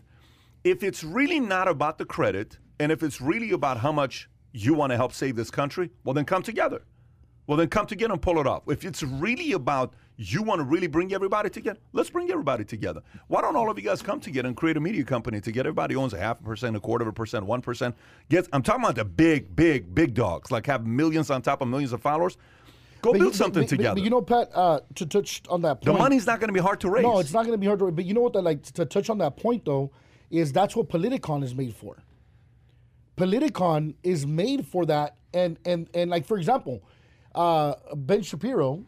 If 0.65 0.83
it's 0.83 1.05
really 1.05 1.41
not 1.41 1.69
about 1.69 1.99
the 1.99 2.07
credit, 2.07 2.59
and 2.81 2.91
if 2.91 3.03
it's 3.03 3.21
really 3.21 3.53
about 3.53 3.79
how 3.79 3.93
much 3.93 4.29
you 4.53 4.73
want 4.75 4.91
to 4.93 4.97
help 4.97 5.13
save 5.13 5.37
this 5.37 5.51
country, 5.51 5.91
well 6.05 6.15
then 6.15 6.25
come 6.25 6.43
together. 6.43 6.83
Well, 7.47 7.59
then 7.59 7.69
come 7.69 7.85
together 7.87 8.15
and 8.15 8.23
pull 8.23 8.41
it 8.41 8.47
off. 8.47 8.63
If 8.69 8.87
it's 8.87 9.03
really 9.03 9.53
about 9.53 9.93
you 10.17 10.43
want 10.43 10.61
to 10.61 10.65
really 10.65 10.87
bring 10.87 11.13
everybody 11.13 11.51
together, 11.51 11.79
let's 11.93 12.09
bring 12.09 12.31
everybody 12.31 12.65
together. 12.65 13.03
Why 13.29 13.43
don't 13.43 13.55
all 13.55 13.69
of 13.71 13.77
you 13.79 13.85
guys 13.85 14.01
come 14.01 14.19
together 14.19 14.49
and 14.49 14.57
create 14.57 14.79
a 14.79 14.81
media 14.81 15.05
company 15.05 15.43
together? 15.43 15.69
Everybody 15.69 15.95
owns 15.95 16.15
a 16.15 16.19
half 16.19 16.41
a 16.41 16.43
percent, 16.43 16.75
a 16.75 16.81
quarter 16.81 17.03
of 17.03 17.09
a 17.09 17.13
percent, 17.13 17.45
one 17.45 17.61
percent. 17.61 17.95
Get, 18.31 18.49
I'm 18.55 18.63
talking 18.63 18.83
about 18.83 18.95
the 18.95 19.05
big, 19.05 19.55
big, 19.55 19.95
big 19.95 20.15
dogs, 20.15 20.51
like 20.51 20.65
have 20.69 20.87
millions 20.87 21.29
on 21.31 21.43
top 21.43 21.61
of 21.61 21.69
millions 21.69 21.93
of 21.93 22.01
followers. 22.01 22.39
Go 23.03 23.13
But 23.13 23.19
build 23.19 23.35
you- 23.35 23.39
something 23.39 23.65
but- 23.65 23.69
together. 23.69 23.97
But 23.97 24.05
you 24.05 24.09
know, 24.11 24.23
Pat, 24.23 24.51
uh, 24.55 24.81
to 24.95 25.05
touch 25.05 25.43
on 25.51 25.61
that 25.63 25.83
point. 25.83 25.85
the 25.85 25.93
money's 25.93 26.27
not 26.27 26.41
going 26.41 26.49
to 26.49 26.55
be 26.55 26.61
hard 26.61 26.81
to 26.81 26.89
raise. 26.89 27.03
No, 27.03 27.19
it's 27.19 27.35
not 27.35 27.45
going 27.45 27.53
to 27.53 27.59
be 27.61 27.67
hard 27.67 27.81
to. 27.81 27.85
Raise. 27.85 27.95
But 27.95 28.07
you 28.07 28.15
know 28.15 28.23
what? 28.23 28.33
That 28.33 28.43
like 28.43 28.63
to 28.63 28.87
touch 28.87 29.11
on 29.11 29.19
that 29.19 29.37
point 29.37 29.67
though, 29.67 29.91
is 30.39 30.53
that's 30.53 30.75
what 30.75 30.89
Politicon 30.89 31.43
is 31.45 31.55
made 31.55 31.75
for. 31.75 31.97
Politicon 33.17 33.95
is 34.03 34.27
made 34.27 34.67
for 34.67 34.85
that, 34.87 35.17
and 35.33 35.59
and 35.65 35.89
and 35.95 36.11
like 36.11 36.27
for 36.27 36.37
example, 36.37 36.83
uh, 37.35 37.75
Ben 37.95 38.23
Shapiro 38.23 38.85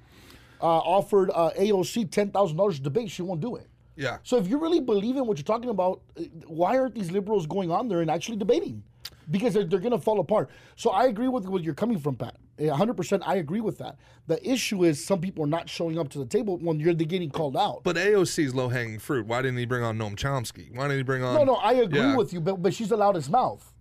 uh, 0.60 0.64
offered 0.66 1.30
uh, 1.32 1.50
AOC 1.56 2.10
ten 2.10 2.30
thousand 2.30 2.56
dollars 2.56 2.76
to 2.76 2.82
debate. 2.82 3.10
She 3.10 3.22
won't 3.22 3.40
do 3.40 3.56
it. 3.56 3.68
Yeah. 3.94 4.18
So 4.24 4.36
if 4.36 4.48
you 4.48 4.58
really 4.58 4.80
believe 4.80 5.16
in 5.16 5.26
what 5.26 5.38
you're 5.38 5.44
talking 5.44 5.70
about, 5.70 6.02
uh, 6.18 6.24
why 6.46 6.76
aren't 6.76 6.94
these 6.94 7.10
liberals 7.10 7.46
going 7.46 7.70
on 7.70 7.88
there 7.88 8.02
and 8.02 8.10
actually 8.10 8.36
debating? 8.36 8.82
Because 9.30 9.54
they're, 9.54 9.64
they're 9.64 9.80
going 9.80 9.92
to 9.92 9.98
fall 9.98 10.20
apart. 10.20 10.50
So 10.76 10.90
I 10.90 11.06
agree 11.06 11.28
with 11.28 11.48
where 11.48 11.62
you're 11.62 11.74
coming 11.74 11.98
from, 11.98 12.14
Pat. 12.16 12.36
A 12.58 12.62
100% 12.68 13.22
I 13.26 13.36
agree 13.36 13.60
with 13.60 13.76
that. 13.78 13.96
The 14.28 14.44
issue 14.48 14.84
is 14.84 15.04
some 15.04 15.20
people 15.20 15.44
are 15.44 15.48
not 15.48 15.68
showing 15.68 15.98
up 15.98 16.08
to 16.10 16.18
the 16.18 16.24
table 16.24 16.56
when 16.56 16.80
you're 16.80 16.94
getting 16.94 17.28
called 17.30 17.56
out. 17.56 17.82
But 17.84 17.96
AOC's 17.96 18.54
low 18.54 18.68
hanging 18.68 18.98
fruit. 18.98 19.26
Why 19.26 19.42
didn't 19.42 19.58
he 19.58 19.66
bring 19.66 19.82
on 19.82 19.98
Noam 19.98 20.16
Chomsky? 20.16 20.74
Why 20.74 20.84
didn't 20.84 20.98
he 20.98 21.02
bring 21.02 21.22
on? 21.22 21.34
No, 21.34 21.44
no, 21.44 21.54
I 21.56 21.72
agree 21.74 21.98
Yeah. 22.00 22.16
with 22.16 22.32
you, 22.32 22.40
but 22.40 22.62
but 22.62 22.72
she's 22.72 22.88
the 22.88 22.96
loudest 22.96 23.30
mouth. 23.30 23.72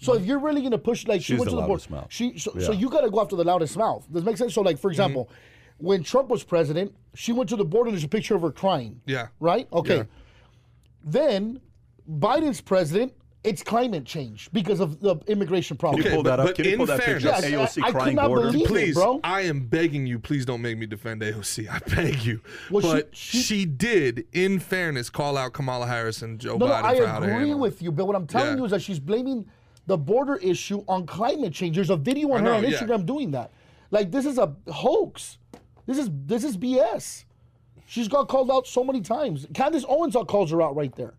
So 0.00 0.14
if 0.14 0.26
you're 0.26 0.40
really 0.40 0.62
gonna 0.62 0.76
push, 0.78 1.06
like 1.06 1.20
she 1.20 1.34
She's 1.34 1.38
went 1.38 1.50
the 1.50 1.56
to 1.56 1.56
the 1.56 1.62
board, 1.62 1.70
loudest 1.70 1.90
mouth. 1.90 2.06
she 2.10 2.36
so, 2.38 2.52
so 2.58 2.72
you 2.72 2.90
got 2.90 3.02
to 3.02 3.10
go 3.10 3.20
after 3.20 3.36
the 3.36 3.44
loudest 3.44 3.76
mouth. 3.76 4.04
Does 4.12 4.24
that 4.24 4.28
make 4.30 4.36
sense? 4.36 4.52
So 4.52 4.62
like 4.62 4.78
for 4.78 4.90
example, 4.90 5.26
Mm-hmm. 5.30 5.86
when 5.86 6.02
Trump 6.02 6.28
was 6.28 6.42
president, 6.42 6.92
she 7.14 7.32
went 7.32 7.48
to 7.50 7.56
the 7.56 7.64
board 7.64 7.86
and 7.86 7.94
there's 7.94 8.04
a 8.04 8.08
picture 8.08 8.34
of 8.34 8.42
her 8.42 8.50
crying. 8.50 9.00
Yeah. 9.06 9.28
Right. 9.38 9.68
Okay. 9.72 9.98
Yeah. 9.98 10.02
Then 11.04 11.60
Biden's 12.10 12.60
president. 12.60 13.12
It's 13.44 13.62
climate 13.62 14.06
change 14.06 14.48
because 14.54 14.80
of 14.80 15.00
the 15.00 15.16
immigration 15.26 15.76
problem. 15.76 16.02
Can 16.02 16.12
you 16.12 16.18
Okay, 16.20 16.28
that 16.30 16.36
but- 16.36 16.40
up? 16.40 16.46
but 16.46 16.54
Can 16.56 16.64
you 16.64 16.70
in 16.72 16.76
pull 16.78 16.86
that 16.86 17.00
picture? 17.00 17.20
fairness- 17.20 17.44
of 17.44 17.50
AOC 17.52 17.82
I- 17.82 17.86
I 17.88 17.90
crying 17.92 18.06
could 18.08 18.16
not 18.16 18.28
border. 18.28 18.46
believe 18.50 18.64
it. 18.64 18.68
Please, 18.68 18.94
bro. 18.94 19.20
I 19.22 19.42
am 19.42 19.60
begging 19.66 20.06
you. 20.06 20.18
Please 20.18 20.46
don't 20.46 20.62
make 20.62 20.78
me 20.78 20.86
defend 20.86 21.22
AOC. 21.22 21.68
I 21.68 21.78
beg 21.94 22.22
you. 22.24 22.40
Well, 22.70 22.80
she- 22.82 22.88
but 22.88 23.14
she- 23.14 23.38
she, 23.42 23.64
did, 23.66 24.26
in 24.32 24.60
fairness, 24.60 25.10
call 25.10 25.36
out 25.36 25.52
Kamala 25.52 25.86
Harris 25.86 26.22
and 26.22 26.38
Joe 26.40 26.56
No, 26.56 26.66
no, 26.66 26.72
Biden 26.72 26.82
I 26.84 26.96
for 26.96 27.06
how 27.06 27.18
to 27.18 27.24
agree 27.26 27.34
handle 27.36 27.58
it. 27.58 27.60
with 27.60 27.82
you, 27.82 27.92
but 27.92 28.06
what 28.06 28.16
I'm 28.16 28.26
telling 28.26 28.52
Yeah. 28.52 28.56
you 28.56 28.64
is 28.64 28.70
that 28.70 28.80
she's 28.80 28.98
blaming 28.98 29.44
the 29.86 29.98
border 29.98 30.36
issue 30.36 30.82
on 30.88 31.04
climate 31.04 31.52
change. 31.52 31.76
There's 31.76 31.90
a 31.90 31.96
video 31.96 32.28
on 32.32 32.36
I 32.36 32.38
her 32.38 32.44
know, 32.44 32.54
on 32.54 32.62
yeah. 32.64 32.70
Instagram 32.78 33.04
doing 33.04 33.30
that. 33.32 33.50
Like 33.90 34.10
this 34.10 34.24
is 34.24 34.38
a 34.38 34.54
hoax. 34.72 35.36
This 35.84 35.98
is 35.98 36.08
this 36.26 36.44
is 36.44 36.56
BS. 36.56 37.26
She's 37.84 38.08
got 38.08 38.28
called 38.28 38.50
out 38.50 38.66
so 38.66 38.82
many 38.82 39.02
times. 39.02 39.46
Candace 39.52 39.84
Owens 39.86 40.16
calls 40.26 40.50
her 40.50 40.62
out 40.62 40.74
right 40.74 40.94
there. 40.96 41.12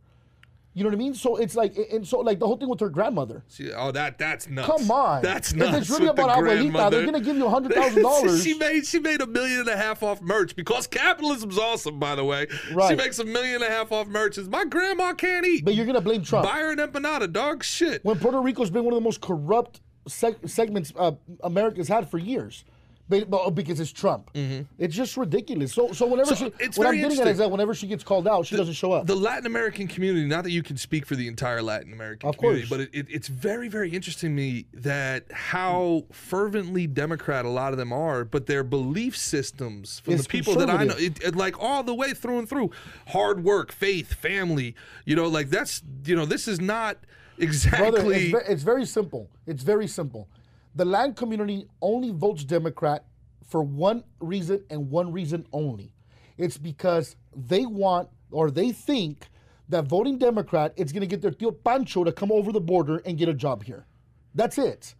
You 0.77 0.83
know 0.83 0.89
what 0.89 0.95
I 0.95 0.97
mean? 0.97 1.13
So 1.13 1.37
it's 1.37 1.55
like, 1.55 1.77
and 1.91 2.05
so 2.05 2.19
like 2.19 2.37
the 2.37 2.45
whole 2.45 2.57
thing 2.57 2.67
with 2.67 2.81
her 2.81 2.89
grandmother. 2.89 3.43
She- 3.49 3.71
oh, 3.71 3.91
that 3.93 4.17
that's 4.17 4.49
nuts. 4.49 4.67
Come 4.67 4.91
on. 4.91 5.21
that's 5.21 5.51
If 5.51 5.57
nuts. 5.57 5.77
it's 5.77 5.89
really 5.89 6.07
with 6.07 6.17
the 6.17 6.23
about 6.25 6.37
abuelita, 6.37 6.91
they're 6.91 7.05
gonna 7.05 7.21
give 7.21 7.37
you 7.37 7.45
$100,000. 7.45 8.43
she 8.43 8.55
made 8.55 8.85
she 8.85 8.99
made 8.99 9.21
a 9.21 9.27
million 9.27 9.61
and 9.61 9.69
a 9.69 9.77
half 9.77 10.03
off 10.03 10.21
merch 10.21 10.53
because 10.55 10.85
capitalism's 10.85 11.57
awesome. 11.57 11.97
By 11.97 12.15
the 12.15 12.25
way, 12.25 12.47
right. 12.73 12.89
she 12.89 12.95
makes 12.95 13.19
a 13.19 13.23
million 13.25 13.55
and 13.55 13.63
a 13.63 13.69
half 13.69 13.93
off 13.93 14.07
merch. 14.07 14.37
Is 14.37 14.49
my 14.49 14.65
grandma 14.65 15.13
can't 15.13 15.45
eat. 15.45 15.63
But 15.63 15.75
you're 15.75 15.85
gonna 15.85 16.01
blame 16.01 16.23
Trump. 16.23 16.45
Buy 16.45 16.57
her 16.59 16.71
an 16.73 16.79
empanada, 16.79 17.31
dog. 17.31 17.63
Shit. 17.63 18.03
when 18.03 18.19
Puerto 18.19 18.41
Rico's 18.41 18.69
been 18.69 18.83
one 18.83 18.93
of 18.93 18.97
the 18.97 19.03
most 19.03 19.21
corrupt 19.21 19.79
seg- 20.09 20.49
segments 20.49 20.91
uh, 20.97 21.13
America's 21.41 21.87
had 21.87 22.09
for 22.11 22.17
years. 22.17 22.65
But- 23.07 23.51
Because 23.53 23.79
it's 23.79 23.91
Trump, 23.91 24.31
it's 24.33 24.95
just 24.95 25.15
ridiculous. 25.15 25.73
So, 25.73 25.91
so 25.91 26.07
whenever 26.07 26.31
Mm-hmm. 26.31 26.45
So, 26.45 26.71
she, 26.71 26.79
what 26.79 26.87
I'm 26.87 26.97
getting 26.97 27.19
at 27.19 27.27
is 27.27 27.37
that 27.37 27.51
whenever 27.51 27.73
she 27.75 27.85
gets 27.87 28.03
called 28.03 28.27
out, 28.27 28.47
she 28.47 28.55
doesn't 28.57 28.73
show 28.73 28.91
up. 28.93 29.05
the 29.05 29.15
Latin 29.15 29.45
American 29.45 29.87
community, 29.87 30.25
not 30.25 30.43
that 30.43 30.51
you 30.51 30.63
can 30.63 30.75
speak 30.77 31.05
for 31.05 31.15
the 31.15 31.27
entire 31.27 31.61
Latin 31.61 31.93
American 31.93 32.27
Of 32.29 32.37
community, 32.37 32.67
course. 32.67 32.69
but 32.69 32.79
it, 32.81 32.89
it, 32.93 33.05
it's 33.09 33.27
very, 33.27 33.67
very 33.67 33.89
interesting 33.91 34.31
to 34.31 34.35
me 34.35 34.65
that 34.73 35.25
how 35.31 36.05
fervently 36.11 36.87
Democrat 36.87 37.45
a 37.45 37.49
lot 37.49 37.73
of 37.73 37.77
them 37.77 37.93
are, 37.93 38.25
but 38.25 38.47
their 38.47 38.63
belief 38.63 39.15
systems 39.15 39.99
from 39.99 40.15
It's 40.15 40.23
the 40.23 40.29
people 40.29 40.55
that 40.55 40.69
I 40.69 40.83
know, 40.85 40.95
it, 40.97 41.23
it, 41.23 41.35
like 41.35 41.61
all 41.61 41.83
the 41.83 41.93
way 41.93 42.13
through 42.13 42.39
and 42.39 42.49
through, 42.49 42.71
hard 43.09 43.43
work, 43.43 43.71
faith, 43.71 44.13
family, 44.13 44.75
you 45.05 45.15
know, 45.15 45.27
like 45.27 45.49
that's, 45.51 45.83
you 46.05 46.15
know, 46.15 46.25
this 46.25 46.47
is 46.47 46.59
not 46.59 46.97
exactly. 47.37 47.91
Brother, 47.91 48.13
it's, 48.13 48.31
ve- 48.47 48.51
it's 48.53 48.63
very 48.63 48.85
simple. 48.85 49.29
It's 49.45 49.61
very 49.63 49.87
simple. 49.87 50.27
The 50.75 50.85
land 50.85 51.15
community 51.15 51.67
only 51.81 52.11
votes 52.11 52.43
Democrat 52.43 53.05
for 53.47 53.63
one 53.63 54.03
reason 54.19 54.63
and 54.69 54.89
one 54.89 55.11
reason 55.11 55.45
only. 55.53 55.93
It's 56.37 56.57
because 56.57 57.15
they 57.35 57.65
want 57.65 58.09
or 58.31 58.51
they 58.51 58.71
think 58.71 59.29
that 59.69 59.85
voting 59.85 60.17
Democrat 60.17 60.73
is 60.75 60.91
going 60.91 61.01
to 61.01 61.07
get 61.07 61.21
their 61.21 61.31
tío 61.31 61.55
Pancho 61.63 62.03
to 62.03 62.11
come 62.11 62.31
over 62.31 62.51
the 62.51 62.59
border 62.59 62.97
and 63.05 63.17
get 63.17 63.29
a 63.29 63.33
job 63.33 63.63
here. 63.63 63.85
That's 64.33 64.57
it. 64.57 64.95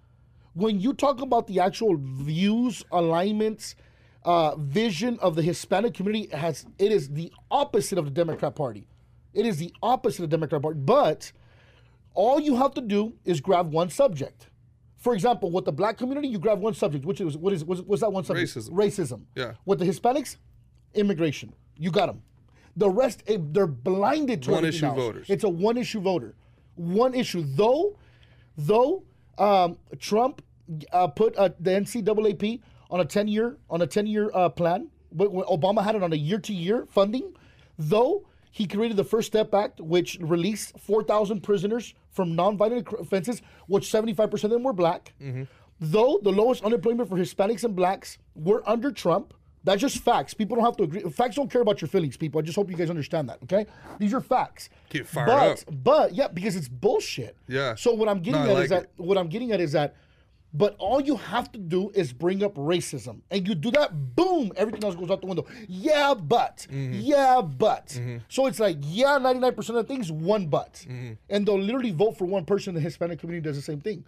When 0.53 0.80
you 0.80 0.93
talk 0.93 1.21
about 1.21 1.47
the 1.47 1.59
actual 1.59 1.97
views, 1.97 2.84
alignments, 2.91 3.76
uh, 4.23 4.55
vision 4.55 5.19
of 5.21 5.36
the 5.36 5.41
Hispanic 5.41 5.93
community, 5.93 6.30
it 6.32 6.38
has 6.38 6.65
it 6.80 6.91
is 6.91 7.09
the 7.09 7.32
opposite 7.51 7.97
of 7.97 8.05
the 8.05 8.11
Democrat 8.11 8.55
Party. 8.55 8.88
It 9.34 9.45
is 9.45 9.57
the 9.57 9.73
opposite 9.84 10.23
of 10.23 10.30
the 10.30 10.38
Democrat 10.38 10.61
Party. 10.61 10.80
But 10.80 11.32
all 12.13 12.39
you 12.39 12.55
have 12.55 12.73
to 12.76 12.82
do 12.82 13.13
is 13.26 13.41
grab 13.41 13.71
one 13.71 13.89
subject. 13.89 14.47
For 15.05 15.13
example, 15.13 15.51
with 15.51 15.65
the 15.65 15.71
black 15.71 15.99
community, 15.99 16.27
you 16.29 16.39
grab 16.39 16.59
one 16.59 16.73
subject, 16.73 17.05
which 17.05 17.21
is 17.21 17.37
what 17.37 17.53
is 17.53 17.63
what's, 17.63 17.81
what's 17.81 18.01
that 18.01 18.11
one 18.11 18.23
subject? 18.23 18.51
Racism. 18.51 18.71
Racism. 18.71 19.21
Yeah. 19.35 19.51
With 19.63 19.77
the 19.77 19.85
Hispanics, 19.85 20.37
immigration. 20.95 21.53
You 21.77 21.91
got 21.91 22.07
them. 22.07 22.23
The 22.75 22.89
rest, 22.89 23.21
eh, 23.27 23.37
they're 23.39 23.67
blinded 23.67 24.41
to 24.41 24.51
One 24.53 24.65
issue 24.65 24.87
else. 24.87 24.95
voters. 24.95 25.29
It's 25.29 25.43
a 25.43 25.49
one 25.49 25.77
issue 25.77 26.01
voter. 26.01 26.33
One 26.73 27.13
issue. 27.13 27.43
Though, 27.45 27.99
though 28.57 29.03
um, 29.37 29.77
Trump 29.99 30.41
uh, 30.91 31.05
put 31.09 31.35
uh, 31.35 31.49
the 31.59 31.69
NCAAP 31.69 32.61
on 32.89 32.99
a 32.99 33.05
ten 33.05 33.27
year 33.27 33.57
on 33.69 33.83
a 33.83 33.87
ten 33.87 34.07
year 34.07 34.31
uh, 34.33 34.49
plan, 34.49 34.89
but 35.11 35.31
Obama 35.31 35.83
had 35.83 35.93
it 35.93 36.01
on 36.01 36.13
a 36.13 36.15
year 36.15 36.39
to 36.39 36.51
year 36.51 36.87
funding. 36.89 37.31
Though 37.77 38.25
he 38.49 38.65
created 38.65 38.97
the 38.97 39.03
First 39.03 39.27
Step 39.27 39.53
Act, 39.53 39.79
which 39.81 40.17
released 40.19 40.79
four 40.79 41.03
thousand 41.03 41.41
prisoners 41.41 41.93
from 42.16 42.36
nonviolent 42.36 42.99
offenses, 42.99 43.41
which 43.68 43.91
seventy 43.91 44.13
five 44.13 44.32
percent 44.32 44.51
of 44.53 44.57
them 44.57 44.63
were 44.63 44.74
black. 44.74 45.13
Mm-hmm. 45.22 45.43
Though 45.80 46.20
the 46.24 46.32
lowest 46.32 46.63
unemployment 46.63 47.09
for 47.09 47.18
Hispanics 47.18 47.63
and 47.63 47.76
blacks 47.76 48.18
were 48.34 48.68
under 48.68 48.91
Trump. 48.91 49.34
That's 49.66 49.82
just 49.82 49.97
facts. 49.97 50.36
People 50.36 50.57
don't 50.57 50.66
have 50.66 50.78
to 50.78 50.84
agree. 50.84 51.01
Facts 51.09 51.36
don't 51.38 51.49
care 51.49 51.61
about 51.61 51.82
your 51.82 51.88
feelings, 51.88 52.18
people. 52.18 52.38
I 52.39 52.43
just 52.43 52.55
hope 52.55 52.70
you 52.70 52.78
guys 52.78 52.91
understand 52.91 53.28
that. 53.30 53.39
Okay, 53.43 53.66
these 53.97 54.13
are 54.13 54.22
facts. 54.22 54.70
Get 54.89 55.07
fired 55.07 55.26
but, 55.26 55.49
up. 55.49 55.84
But 55.84 56.13
yeah, 56.13 56.28
because 56.28 56.55
it's 56.55 56.68
bullshit. 56.70 57.36
Yeah. 57.47 57.74
So 57.74 57.91
what 57.91 58.07
I'm 58.07 58.20
getting 58.20 58.43
No, 58.43 58.51
at 58.51 58.53
like 58.53 58.63
is 58.66 58.70
that 58.70 58.84
it. 58.84 58.91
what 58.97 59.18
I'm 59.18 59.28
getting 59.28 59.51
at 59.53 59.59
is 59.59 59.72
that, 59.72 59.95
but 60.57 60.75
all 60.79 61.01
you 61.01 61.15
have 61.17 61.51
to 61.51 61.59
do 61.59 61.89
is 61.93 62.13
bring 62.13 62.43
up 62.43 62.55
racism, 62.55 63.21
and 63.31 63.47
you 63.47 63.55
do 63.55 63.71
that, 63.71 64.15
boom, 64.15 64.51
everything 64.55 64.83
else 64.83 64.95
goes 64.95 65.09
out 65.11 65.21
the 65.21 65.27
window. 65.27 65.45
Yeah, 65.67 66.13
but, 66.13 66.65
Mm-hmm. 66.71 66.99
yeah, 67.01 67.41
but. 67.41 67.99
So 68.29 68.45
it's 68.47 68.59
like 68.59 68.77
yeah, 68.81 69.17
99% 69.19 69.77
of 69.77 69.87
things, 69.87 70.11
one 70.11 70.47
but, 70.47 70.73
Mm-hmm. 70.87 71.13
and 71.29 71.45
they'll 71.45 71.59
literally 71.59 71.91
vote 71.91 72.17
for 72.17 72.25
one 72.25 72.45
person. 72.45 72.73
The 72.73 72.81
Hispanic 72.81 73.19
community 73.19 73.43
does 73.47 73.55
the 73.57 73.61
same 73.61 73.81
thing. 73.81 74.05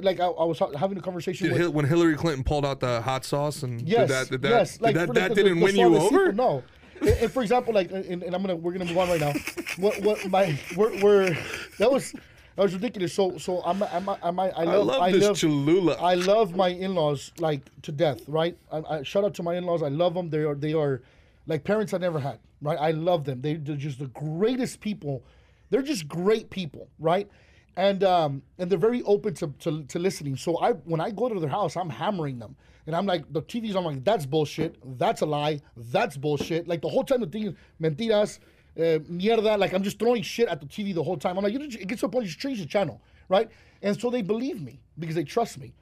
Like 0.00 0.20
I, 0.20 0.26
I 0.26 0.44
was 0.44 0.58
having 0.76 0.96
a 0.98 1.02
conversation 1.02 1.48
with 1.50 1.58
Hil- 1.58 1.70
when 1.70 1.84
Hillary 1.84 2.16
Clinton 2.16 2.42
pulled 2.44 2.64
out 2.64 2.80
the 2.80 3.02
hot 3.02 3.24
sauce 3.24 3.62
and 3.62 3.80
Yes, 3.86 4.00
did 4.00 4.08
that, 4.08 4.30
did 4.30 4.42
that, 4.42 4.48
yes. 4.48 4.72
did 4.74 4.82
Like 4.82 4.94
that, 4.94 5.14
that 5.14 5.28
the- 5.30 5.34
didn't 5.34 5.58
the 5.58 5.64
win 5.64 5.76
you 5.76 5.88
suavecito, 5.90 6.00
over? 6.12 6.32
No. 6.32 6.62
And, 7.00 7.08
and 7.10 7.30
for 7.30 7.42
example, 7.42 7.74
like, 7.74 7.90
and, 7.92 8.22
and 8.22 8.34
I'm 8.34 8.40
gonna 8.40 8.56
we're 8.56 8.72
gonna 8.72 8.86
move 8.86 8.96
on 8.96 9.08
right 9.10 9.20
now. 9.20 9.34
What 9.76 10.00
what 10.02 10.30
my 10.30 10.58
we're, 10.78 10.98
we're 11.02 11.36
that 11.78 11.92
was 11.92 12.14
that 12.56 12.62
was 12.62 12.72
ridiculous. 12.72 13.12
So 13.12 13.36
so 13.36 13.62
I'm 13.62 13.82
I'm 13.82 14.08
I'm 14.08 14.40
I, 14.40 14.50
I 14.50 14.64
love 14.64 14.86
love 14.86 15.02
I 15.02 15.12
this 15.12 15.24
love 15.24 15.38
Cholula. 15.38 15.94
I 16.00 16.14
love 16.14 16.56
my 16.56 16.68
in-laws 16.68 17.32
like 17.38 17.60
to 17.82 17.92
death. 17.92 18.22
Right. 18.26 18.56
I, 18.72 18.78
I 18.78 19.02
shout 19.02 19.24
out 19.24 19.34
to 19.34 19.42
my 19.42 19.54
in-laws. 19.56 19.82
I 19.82 19.88
love 19.88 20.14
them. 20.14 20.30
They 20.30 20.38
are 20.38 20.54
they 20.54 20.72
are 20.72 21.02
like 21.46 21.64
parents 21.64 21.92
I 21.92 21.98
never 21.98 22.18
had. 22.18 22.38
Right. 22.62 22.78
I 22.78 22.92
love 22.92 23.24
them. 23.24 23.42
They, 23.42 23.54
they're 23.54 23.76
just 23.76 23.98
the 23.98 24.06
greatest 24.06 24.80
people. 24.80 25.22
They're 25.68 25.82
just 25.82 26.08
great 26.08 26.48
people. 26.48 26.88
Right. 26.98 27.28
And 27.76 28.02
um 28.02 28.42
and 28.58 28.70
they're 28.70 28.78
very 28.78 29.02
open 29.02 29.34
to, 29.34 29.48
to, 29.60 29.84
to 29.84 29.98
listening. 29.98 30.36
So 30.36 30.56
I 30.58 30.72
when 30.72 31.00
I 31.00 31.10
go 31.10 31.28
to 31.28 31.38
their 31.38 31.50
house, 31.50 31.76
I'm 31.76 31.90
hammering 31.90 32.38
them. 32.38 32.56
And 32.86 32.96
I'm 32.96 33.04
like, 33.04 33.30
the 33.32 33.42
TV's 33.42 33.76
I'm 33.76 33.84
like, 33.84 34.02
that's 34.02 34.24
bullshit. 34.24 34.76
That's 34.98 35.20
a 35.20 35.26
lie. 35.26 35.60
That's 35.76 36.16
bullshit. 36.16 36.68
Like 36.68 36.80
the 36.80 36.88
whole 36.88 37.04
time 37.04 37.20
the 37.20 37.26
thing 37.26 37.48
is 37.48 37.54
mentiras, 37.82 38.38
uh, 38.76 38.98
mierda. 39.10 39.58
Like 39.58 39.72
I'm 39.72 39.82
just 39.82 39.98
throwing 39.98 40.22
shit 40.22 40.48
at 40.48 40.60
the 40.60 40.66
TV 40.66 40.94
the 40.94 41.02
whole 41.02 41.16
time. 41.16 41.36
I'm 41.38 41.44
like, 41.44 41.52
you 41.52 41.58
just, 41.66 41.78
it 41.82 41.86
gets 41.88 42.00
to 42.00 42.06
a 42.06 42.08
point 42.08 42.24
you 42.24 42.28
just 42.30 42.40
change 42.40 42.58
the 42.60 42.66
channel, 42.66 43.00
right? 43.28 43.48
And 43.82 43.98
so 44.00 44.10
they 44.10 44.22
believe 44.22 44.60
me 44.62 44.80
because 44.98 45.14
they 45.14 45.24
trust 45.24 45.58
me. 45.58 45.72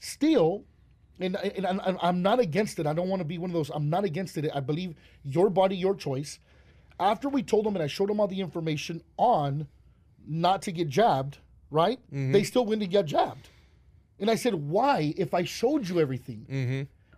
Still, 0.00 0.64
and, 1.20 1.36
and, 1.36 1.64
and 1.66 1.80
I'm- 1.80 1.98
I'm 2.02 2.22
not 2.22 2.40
against 2.40 2.78
it. 2.78 2.86
I 2.86 2.92
don't 2.92 3.08
want 3.08 3.20
to 3.20 3.24
be 3.24 3.38
one 3.38 3.50
of 3.50 3.54
those. 3.54 3.70
I'm 3.70 3.88
not 3.88 4.04
against 4.04 4.36
it. 4.36 4.50
I 4.54 4.60
believe 4.60 4.94
your 5.24 5.48
body, 5.50 5.76
your 5.76 5.94
choice. 5.94 6.38
After 6.98 7.28
we 7.28 7.42
told 7.42 7.64
them 7.66 7.74
and 7.76 7.82
I 7.82 7.86
showed 7.86 8.08
them 8.08 8.20
all 8.20 8.28
the 8.28 8.40
information 8.40 9.02
on 9.16 9.66
not 10.26 10.62
to 10.62 10.72
get 10.72 10.88
jabbed, 10.88 11.38
right? 11.70 11.98
They 12.32 12.42
still 12.44 12.64
went 12.66 12.80
to 12.82 12.86
get 12.86 13.06
jabbed. 13.06 13.48
And 14.20 14.30
I 14.30 14.36
said, 14.36 14.54
why 14.54 15.14
if 15.16 15.34
I 15.34 15.42
showed 15.44 15.88
you 15.88 15.98
everything? 16.00 16.46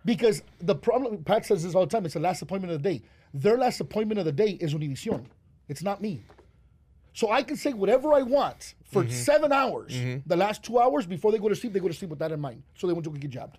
Because 0.05 0.43
the 0.59 0.75
problem, 0.75 1.23
Pat 1.23 1.45
says 1.45 1.63
this 1.63 1.75
all 1.75 1.85
the 1.85 1.91
time, 1.91 2.05
it's 2.05 2.13
the 2.15 2.19
last 2.19 2.41
appointment 2.41 2.73
of 2.73 2.81
the 2.81 2.89
day. 2.97 3.01
Their 3.35 3.57
last 3.57 3.81
appointment 3.81 4.17
of 4.17 4.25
the 4.25 4.31
day 4.31 4.51
is 4.61 4.73
Univision. 4.73 5.25
It's 5.67 5.83
not 5.83 6.01
me. 6.01 6.21
So 7.13 7.31
I 7.31 7.43
can 7.43 7.57
say 7.57 7.73
whatever 7.73 8.13
I 8.13 8.21
want 8.21 8.75
for 8.91 9.07
seven 9.09 9.51
hours. 9.51 9.93
The 10.25 10.35
last 10.37 10.63
two 10.63 10.79
hours 10.79 11.05
before 11.05 11.31
they 11.33 11.37
go 11.37 11.49
to 11.49 11.55
sleep, 11.55 11.73
they 11.73 11.79
go 11.81 11.87
to 11.89 11.93
sleep 11.93 12.09
with 12.09 12.19
that 12.19 12.31
in 12.31 12.39
mind. 12.39 12.63
So 12.77 12.87
they 12.87 12.93
went 12.93 13.03
to 13.05 13.09
go 13.09 13.17
get 13.17 13.31
jabbed. 13.31 13.57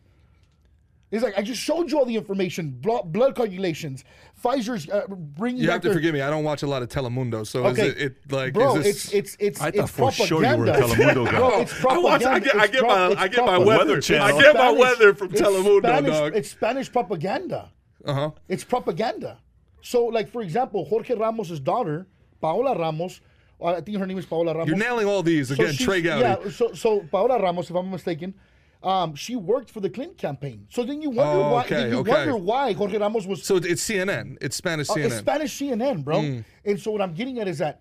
It's 1.10 1.22
like 1.22 1.34
I 1.38 1.42
just 1.42 1.60
showed 1.60 1.90
you 1.90 1.98
all 1.98 2.04
the 2.04 2.16
information, 2.16 2.70
blood, 2.70 3.12
blood 3.12 3.36
coagulations, 3.36 4.02
Pfizer's 4.42 4.88
uh, 4.90 5.06
bringing. 5.08 5.60
You 5.62 5.68
back 5.68 5.74
have 5.74 5.82
to 5.82 5.88
their- 5.88 5.96
forgive 5.96 6.14
me. 6.14 6.20
I 6.20 6.30
don't 6.30 6.42
watch 6.42 6.62
a 6.64 6.66
lot 6.66 6.82
of 6.82 6.88
Telemundo, 6.88 7.46
so 7.46 7.64
Okay, 7.66 7.88
is 7.88 7.94
it, 7.94 8.02
it 8.26 8.32
like 8.32 8.52
bro, 8.54 8.76
is 8.78 8.84
this? 8.84 9.12
it's 9.12 9.12
it's 9.12 9.36
it's 9.38 9.60
I 9.60 9.70
thought 9.70 9.84
it's 9.84 9.90
for 9.92 10.10
sure 10.10 10.44
you 10.44 10.56
were 10.56 10.66
a 10.66 10.72
propaganda. 10.78 11.04
Telemundo 11.14 11.24
guy. 11.26 11.30
Bro, 11.38 11.60
it's 11.60 11.84
I 11.84 11.98
watch. 11.98 12.24
I 12.24 12.38
get. 12.40 12.56
I 12.56 12.66
get 12.66 12.80
pro- 12.80 12.88
my. 13.14 13.20
I 13.22 13.28
get 13.28 13.44
my 13.44 13.58
weather. 13.58 13.78
Weather 13.78 14.00
channel. 14.00 14.36
I 14.36 14.42
get 14.42 14.54
my 14.56 14.70
weather 14.72 15.14
from 15.14 15.30
it's 15.30 15.40
Telemundo, 15.40 15.78
Spanish, 15.82 16.10
dog. 16.10 16.34
It's 16.36 16.50
Spanish 16.50 16.92
propaganda. 16.92 17.70
Uh 18.04 18.14
huh. 18.14 18.30
It's 18.48 18.64
propaganda. 18.64 19.38
So, 19.82 20.06
like 20.06 20.28
for 20.30 20.42
example, 20.42 20.84
Jorge 20.84 21.14
Ramos' 21.14 21.60
daughter, 21.60 22.06
Paola 22.40 22.76
Ramos, 22.78 23.20
uh, 23.60 23.66
I 23.66 23.80
think 23.80 23.98
her 23.98 24.06
name 24.06 24.18
is 24.18 24.26
Paola 24.26 24.52
Ramos. 24.52 24.68
You're 24.68 24.76
nailing 24.76 25.06
all 25.06 25.22
these 25.22 25.50
again. 25.50 25.72
she's- 25.72 25.82
Trey 25.84 26.02
Gowdy. 26.02 26.22
Yeah, 26.22 26.50
so 26.50 26.72
so 26.74 27.00
Paola 27.10 27.40
Ramos, 27.40 27.70
if 27.70 27.76
I'm 27.76 27.90
mistaken, 27.90 28.34
um, 28.82 29.14
she 29.14 29.36
worked 29.36 29.70
for 29.70 29.80
the 29.80 29.88
Clinton 29.90 30.16
campaign. 30.16 30.66
So 30.70 30.84
then 30.84 31.00
you 31.02 31.10
wonder 31.10 31.42
Oh, 31.42 31.52
why 31.52 31.64
okay, 31.64 31.74
then 31.76 31.90
you 31.92 31.98
okay. 31.98 32.10
wonder 32.10 32.36
why 32.36 32.72
Jorge 32.72 32.98
Ramos 32.98 33.26
was 33.26 33.42
So 33.44 33.56
it's 33.56 33.82
CNN. 33.88 34.36
It's 34.40 34.56
Spanish 34.56 34.90
uh, 34.90 34.94
CNN. 34.94 35.04
it's 35.06 35.16
Spanish 35.16 35.58
CNN, 35.58 36.04
bro. 36.04 36.20
Mm. 36.20 36.44
And 36.64 36.80
so 36.80 36.90
what 36.90 37.00
I'm 37.00 37.14
getting 37.14 37.38
at 37.40 37.48
is 37.48 37.58
that 37.58 37.80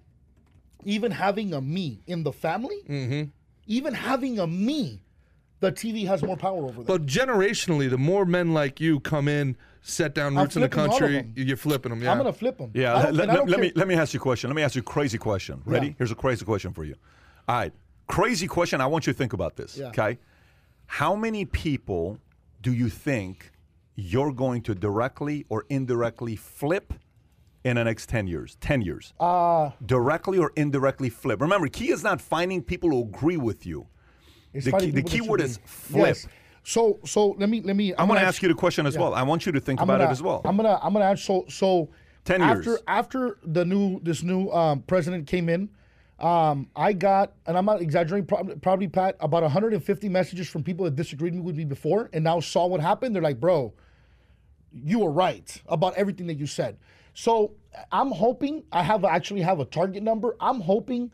even 0.83 1.11
having 1.11 1.53
a 1.53 1.61
me 1.61 2.01
in 2.07 2.23
the 2.23 2.31
family, 2.31 2.77
Mm-hmm. 2.87 3.23
even 3.67 3.93
having 3.93 4.39
a 4.39 4.47
me, 4.47 5.01
the 5.59 5.71
TV 5.71 6.05
has 6.05 6.21
more 6.23 6.37
power 6.37 6.57
over 6.65 6.73
them. 6.83 6.85
but 6.85 7.05
generationally, 7.07 7.89
the 7.89 7.97
more 7.97 8.25
men 8.25 8.53
like 8.53 8.79
you 8.79 8.99
come 8.99 9.27
in, 9.27 9.57
set 9.87 10.15
down 10.15 10.35
roots 10.35 10.55
in 10.55 10.61
the 10.63 10.67
flipping 10.67 10.89
all 10.91 10.95
of 10.95 10.99
country, 10.99 11.31
you're 11.35 11.57
flipping 11.57 11.91
them. 11.91 12.01
Yeah. 12.01 12.11
I'm 12.11 12.17
gonna 12.17 12.33
flip 12.33 12.57
them. 12.57 12.71
Yeah, 12.73 12.93
let, 13.11 13.27
let- 13.29 13.47
let 13.49 13.59
me 13.59 13.71
let 13.75 13.87
me 13.87 13.95
ask 13.95 14.13
you 14.13 14.19
a 14.19 14.21
question. 14.23 14.49
Let 14.49 14.55
me 14.55 14.63
ask 14.63 14.75
you 14.75 14.81
a 14.81 14.83
crazy 14.83 15.17
question. 15.17 15.61
Ready? 15.65 15.87
Yeah. 15.87 15.93
Here's 15.97 16.11
a 16.11 16.15
crazy 16.15 16.43
question 16.45 16.73
for 16.73 16.83
you. 16.83 16.95
All 17.47 17.55
right, 17.55 17.73
crazy 18.07 18.47
question. 18.47 18.81
I 18.81 18.87
want 18.87 19.05
you 19.07 19.13
to 19.13 19.17
think 19.17 19.33
about 19.33 19.55
this. 19.55 19.77
Yeah. 19.77 19.87
Okay, 19.89 20.17
how 20.87 21.15
many 21.15 21.45
people 21.45 22.17
do 22.61 22.73
you 22.73 22.89
think 22.89 23.51
you're 23.95 24.33
going 24.33 24.61
to 24.63 24.73
directly 24.75 25.45
or 25.49 25.65
indirectly 25.69 26.35
flip 26.35 26.93
in 27.63 27.75
the 27.77 27.83
next 27.83 28.09
10 28.09 28.27
years? 28.27 28.57
10 28.59 28.81
years. 28.81 29.13
Uh, 29.19 29.69
Directly 29.85 30.37
or 30.39 30.51
indirectly 30.55 31.09
flip. 31.09 31.39
Remember, 31.41 31.67
key 31.67 31.91
is 31.91 32.03
not 32.03 32.19
finding 32.19 32.61
people 32.61 32.89
who 32.89 33.01
agree 33.03 33.37
with 33.37 33.65
you. 33.65 33.87
it's 34.53 34.65
The 34.65 34.71
key- 34.73 34.91
the 34.91 35.03
key 35.03 35.21
word 35.21 35.41
is 35.41 35.59
flip. 35.65 36.07
Yes. 36.07 36.27
So 36.65 36.99
so 37.05 37.35
let 37.37 37.47
me 37.47 37.61
let 37.61 37.75
me. 37.75 37.93
I 37.93 38.03
want 38.03 38.19
to 38.19 38.25
ask 38.25 38.41
you 38.41 38.49
the 38.49 38.55
question 38.55 38.87
as 38.87 38.97
well. 38.97 39.13
I 39.13 39.21
want 39.21 39.45
you 39.45 39.51
to 39.51 39.59
think 39.59 39.79
I'm 39.79 39.83
about 39.83 39.99
gonna, 39.99 40.09
it 40.09 40.11
as 40.11 40.21
well. 40.23 40.41
I'm 40.43 40.57
gonna 40.57 40.79
I'm 40.81 40.93
gonna 40.93 41.05
ask 41.05 41.23
so 41.23 41.45
so 41.47 41.89
10 42.25 42.41
after 42.41 42.71
years. 42.71 42.79
after 42.87 43.37
the 43.43 43.63
new 43.63 43.99
this 44.01 44.23
new 44.23 44.49
um, 44.49 44.81
president 44.81 45.27
came 45.27 45.47
in, 45.47 45.69
um, 46.19 46.67
I 46.75 46.93
got 46.93 47.33
and 47.45 47.55
I'm 47.55 47.65
not 47.65 47.81
exaggerating 47.81 48.25
probably, 48.25 48.55
probably 48.55 48.87
Pat 48.87 49.15
about 49.19 49.43
150 49.43 50.09
messages 50.09 50.49
from 50.49 50.63
people 50.63 50.85
that 50.85 50.95
disagreed 50.95 51.39
with 51.39 51.55
me 51.55 51.65
before 51.65 52.09
and 52.13 52.23
now 52.23 52.39
saw 52.39 52.65
what 52.65 52.81
happened. 52.81 53.13
They're 53.15 53.21
like, 53.21 53.39
bro, 53.39 53.71
you 54.73 54.99
were 54.99 55.11
right 55.11 55.61
about 55.67 55.93
everything 55.95 56.25
that 56.27 56.39
you 56.39 56.47
said. 56.47 56.79
So 57.13 57.53
I'm 57.91 58.11
hoping 58.11 58.63
I 58.71 58.81
have 58.81 59.05
actually 59.05 59.41
have 59.41 59.59
a 59.59 59.65
target 59.65 60.01
number. 60.01 60.35
I'm 60.39 60.61
hoping 60.61 61.11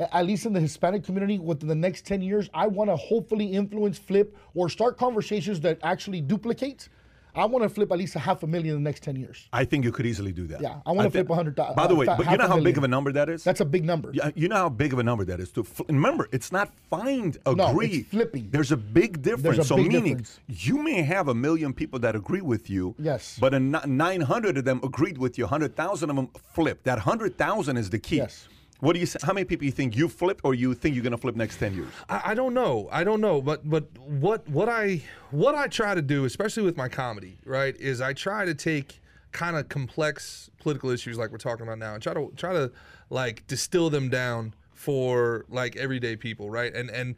at 0.00 0.26
least 0.26 0.46
in 0.46 0.52
the 0.52 0.60
Hispanic 0.60 1.04
community 1.04 1.38
within 1.38 1.68
the 1.68 1.74
next 1.74 2.06
10 2.06 2.22
years, 2.22 2.48
I 2.54 2.66
want 2.66 2.90
to 2.90 2.96
hopefully 2.96 3.46
influence, 3.46 3.98
flip, 3.98 4.36
or 4.54 4.68
start 4.68 4.96
conversations 4.98 5.60
that 5.60 5.78
actually 5.82 6.20
duplicate. 6.20 6.88
I 7.32 7.44
want 7.44 7.62
to 7.62 7.68
flip 7.68 7.92
at 7.92 7.98
least 7.98 8.16
a 8.16 8.18
half 8.18 8.42
a 8.42 8.46
million 8.48 8.74
in 8.74 8.82
the 8.82 8.88
next 8.88 9.04
10 9.04 9.14
years. 9.14 9.48
I 9.52 9.64
think 9.64 9.84
you 9.84 9.92
could 9.92 10.04
easily 10.04 10.32
do 10.32 10.48
that. 10.48 10.60
Yeah, 10.60 10.80
I 10.84 10.90
wanna 10.90 11.10
thi- 11.10 11.18
flip 11.18 11.28
100,000 11.28 11.76
By 11.76 11.86
the 11.86 11.94
uh, 11.94 11.96
way, 11.98 12.06
fa- 12.06 12.16
but 12.18 12.28
you 12.28 12.36
know 12.36 12.48
how 12.48 12.58
big 12.58 12.76
of 12.76 12.82
a 12.82 12.88
number 12.88 13.12
that 13.12 13.28
is? 13.28 13.44
That's 13.44 13.60
a 13.60 13.64
big 13.64 13.84
number. 13.84 14.10
Yeah, 14.12 14.30
you 14.34 14.48
know 14.48 14.56
how 14.56 14.68
big 14.68 14.92
of 14.92 14.98
a 14.98 15.04
number 15.04 15.24
that 15.26 15.38
is. 15.38 15.52
To 15.52 15.62
fl- 15.62 15.84
remember, 15.86 16.28
it's 16.32 16.50
not 16.50 16.72
find, 16.88 17.36
agree. 17.46 17.54
No, 17.56 17.80
it's 17.80 18.08
flipping. 18.08 18.48
There's 18.50 18.72
a 18.72 18.76
big 18.76 19.22
difference. 19.22 19.58
a 19.58 19.64
so 19.64 19.76
big 19.76 19.92
meaning, 19.92 20.16
difference. 20.16 20.40
you 20.48 20.82
may 20.82 21.02
have 21.02 21.28
a 21.28 21.34
million 21.34 21.72
people 21.72 22.00
that 22.00 22.16
agree 22.16 22.40
with 22.40 22.68
you. 22.68 22.96
Yes. 22.98 23.38
But 23.40 23.54
a 23.54 23.60
ni- 23.60 23.78
900 23.86 24.58
of 24.58 24.64
them 24.64 24.80
agreed 24.82 25.16
with 25.16 25.38
you. 25.38 25.44
100,000 25.44 26.10
of 26.10 26.16
them 26.16 26.30
flipped. 26.52 26.82
That 26.82 26.98
100,000 26.98 27.76
is 27.76 27.90
the 27.90 28.00
key. 28.00 28.16
Yes. 28.16 28.48
What 28.80 28.94
do 28.94 29.00
you? 29.00 29.06
say? 29.06 29.18
How 29.22 29.32
many 29.32 29.44
people 29.44 29.64
you 29.66 29.72
think 29.72 29.96
you 29.96 30.08
flip, 30.08 30.40
or 30.44 30.54
you 30.54 30.74
think 30.74 30.94
you're 30.94 31.02
going 31.04 31.12
to 31.12 31.18
flip 31.18 31.36
next 31.36 31.58
10 31.58 31.74
years? 31.74 31.88
I, 32.08 32.20
I 32.26 32.34
don't 32.34 32.54
know. 32.54 32.88
I 32.90 33.04
don't 33.04 33.20
know. 33.20 33.40
But 33.40 33.68
but 33.68 33.84
what 33.98 34.48
what 34.48 34.68
I 34.68 35.02
what 35.30 35.54
I 35.54 35.66
try 35.68 35.94
to 35.94 36.02
do, 36.02 36.24
especially 36.24 36.62
with 36.62 36.76
my 36.76 36.88
comedy, 36.88 37.38
right, 37.44 37.76
is 37.76 38.00
I 38.00 38.12
try 38.12 38.44
to 38.44 38.54
take 38.54 39.00
kind 39.32 39.56
of 39.56 39.68
complex 39.68 40.50
political 40.58 40.90
issues 40.90 41.16
like 41.16 41.30
we're 41.30 41.38
talking 41.38 41.64
about 41.64 41.78
now 41.78 41.94
and 41.94 42.02
try 42.02 42.14
to 42.14 42.32
try 42.36 42.52
to 42.52 42.72
like 43.10 43.46
distill 43.46 43.88
them 43.90 44.08
down 44.08 44.54
for 44.72 45.44
like 45.48 45.76
everyday 45.76 46.16
people, 46.16 46.50
right? 46.50 46.74
And 46.74 46.90
and 46.90 47.16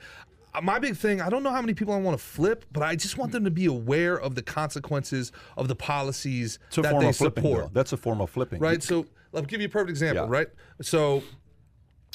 uh, 0.54 0.60
my 0.60 0.78
big 0.78 0.96
thing, 0.96 1.20
I 1.22 1.30
don't 1.30 1.42
know 1.42 1.50
how 1.50 1.60
many 1.62 1.74
people 1.74 1.94
I 1.94 1.98
want 1.98 2.18
to 2.18 2.22
flip, 2.22 2.66
but 2.72 2.82
I 2.82 2.96
just 2.96 3.16
want 3.16 3.32
them 3.32 3.44
to 3.44 3.50
be 3.50 3.66
aware 3.66 4.20
of 4.20 4.34
the 4.34 4.42
consequences 4.42 5.32
of 5.56 5.68
the 5.68 5.76
policies 5.76 6.58
that 6.74 6.82
they 7.00 7.12
flipping. 7.12 7.44
support. 7.44 7.72
That's 7.72 7.92
a 7.92 7.96
form 7.96 8.20
of 8.20 8.28
flipping. 8.30 8.58
right? 8.58 8.82
So 8.82 9.06
I'll 9.34 9.42
give 9.42 9.60
you 9.62 9.66
a 9.68 9.70
perfect 9.70 9.90
example, 9.90 10.24
Yeah. 10.24 10.28
right? 10.30 10.48
So, 10.82 11.22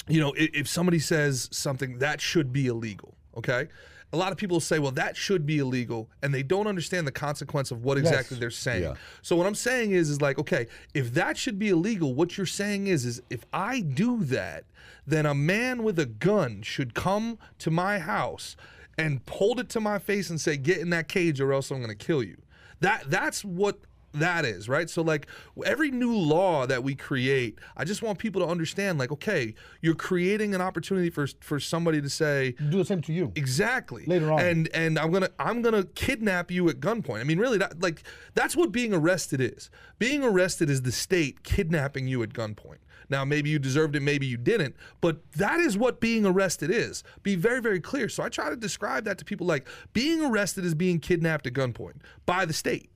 you 0.07 0.19
know, 0.19 0.33
if, 0.33 0.49
if 0.53 0.67
somebody 0.67 0.99
says 0.99 1.49
something 1.51 1.99
that 1.99 2.21
should 2.21 2.51
be 2.53 2.67
illegal, 2.67 3.15
okay? 3.35 3.67
A 4.13 4.17
lot 4.17 4.31
of 4.31 4.37
people 4.37 4.61
say, 4.61 4.79
well, 4.79 4.93
that 4.93 5.17
should 5.17 5.45
be 5.45 5.59
illegal, 5.59 6.09
and 6.23 6.33
they 6.33 6.43
don't 6.43 6.65
understand 6.67 7.05
the 7.05 7.11
consequence 7.11 7.71
of 7.71 7.83
what 7.83 7.97
exactly 7.97 8.35
Yes. 8.35 8.39
they're 8.39 8.51
saying. 8.51 8.83
Yeah. 8.83 8.93
So 9.21 9.35
what 9.35 9.45
I'm 9.45 9.55
saying 9.55 9.91
is, 9.91 10.09
is 10.09 10.21
like, 10.21 10.39
okay, 10.39 10.67
if 10.93 11.13
that 11.15 11.37
should 11.37 11.59
be 11.59 11.69
illegal, 11.69 12.13
what 12.13 12.37
you're 12.37 12.45
saying 12.45 12.87
is, 12.87 13.05
is 13.05 13.21
if 13.29 13.43
I 13.51 13.81
do 13.81 14.23
that, 14.25 14.63
then 15.05 15.25
a 15.25 15.33
man 15.35 15.83
with 15.83 15.99
a 15.99 16.05
gun 16.05 16.61
should 16.61 16.93
come 16.93 17.37
to 17.59 17.69
my 17.69 17.99
house 17.99 18.55
and 18.97 19.19
hold 19.29 19.59
it 19.59 19.67
to 19.69 19.81
my 19.81 19.99
face 19.99 20.29
and 20.29 20.39
say, 20.39 20.55
get 20.55 20.77
in 20.77 20.89
that 20.91 21.09
cage 21.09 21.41
or 21.41 21.51
else 21.51 21.69
I'm 21.69 21.77
going 21.77 21.89
to 21.89 22.05
kill 22.05 22.23
you. 22.23 22.37
That 22.79 23.09
that's 23.09 23.43
what 23.43 23.79
that 24.19 24.45
is, 24.45 24.69
right? 24.69 24.89
So 24.89 25.01
like 25.01 25.27
every 25.65 25.91
new 25.91 26.15
law 26.15 26.65
that 26.65 26.83
we 26.83 26.95
create, 26.95 27.59
I 27.75 27.83
just 27.85 28.01
want 28.01 28.19
people 28.19 28.41
to 28.41 28.47
understand 28.47 28.97
like 28.97 29.11
okay, 29.11 29.53
you're 29.81 29.95
creating 29.95 30.55
an 30.55 30.61
opportunity 30.61 31.09
for 31.09 31.27
for 31.41 31.59
somebody 31.59 32.01
to 32.01 32.09
say 32.09 32.53
Do 32.69 32.77
the 32.77 32.85
same 32.85 33.01
to 33.03 33.13
you. 33.13 33.31
Exactly. 33.35 34.05
Later 34.05 34.31
on. 34.31 34.39
And 34.39 34.69
and 34.73 34.99
I'm 34.99 35.11
gonna 35.11 35.29
I'm 35.39 35.61
gonna 35.61 35.83
kidnap 35.83 36.51
you 36.51 36.69
at 36.69 36.79
gunpoint. 36.79 37.21
I 37.21 37.23
mean, 37.23 37.39
really, 37.39 37.57
that 37.57 37.81
like 37.81 38.03
that's 38.33 38.55
what 38.55 38.71
being 38.71 38.93
arrested 38.93 39.41
is. 39.41 39.69
Being 39.99 40.23
arrested 40.23 40.69
is 40.69 40.83
the 40.83 40.91
state 40.91 41.43
kidnapping 41.43 42.07
you 42.07 42.21
at 42.23 42.29
gunpoint. 42.29 42.77
Now, 43.09 43.23
maybe 43.23 43.49
you 43.49 43.59
deserved 43.59 43.95
it, 43.95 44.01
maybe 44.01 44.25
you 44.25 44.37
didn't, 44.37 44.75
but 45.01 45.31
that 45.33 45.59
is 45.59 45.77
what 45.77 45.99
being 45.99 46.25
arrested 46.25 46.69
is. 46.69 47.03
Be 47.23 47.35
very, 47.35 47.61
very 47.61 47.79
clear. 47.79 48.09
So 48.09 48.23
I 48.23 48.29
try 48.29 48.49
to 48.49 48.55
describe 48.55 49.05
that 49.05 49.17
to 49.19 49.25
people 49.25 49.47
like 49.47 49.67
being 49.93 50.23
arrested 50.23 50.65
is 50.65 50.75
being 50.75 50.99
kidnapped 50.99 51.47
at 51.47 51.53
gunpoint 51.53 52.01
by 52.25 52.45
the 52.45 52.53
state. 52.53 52.91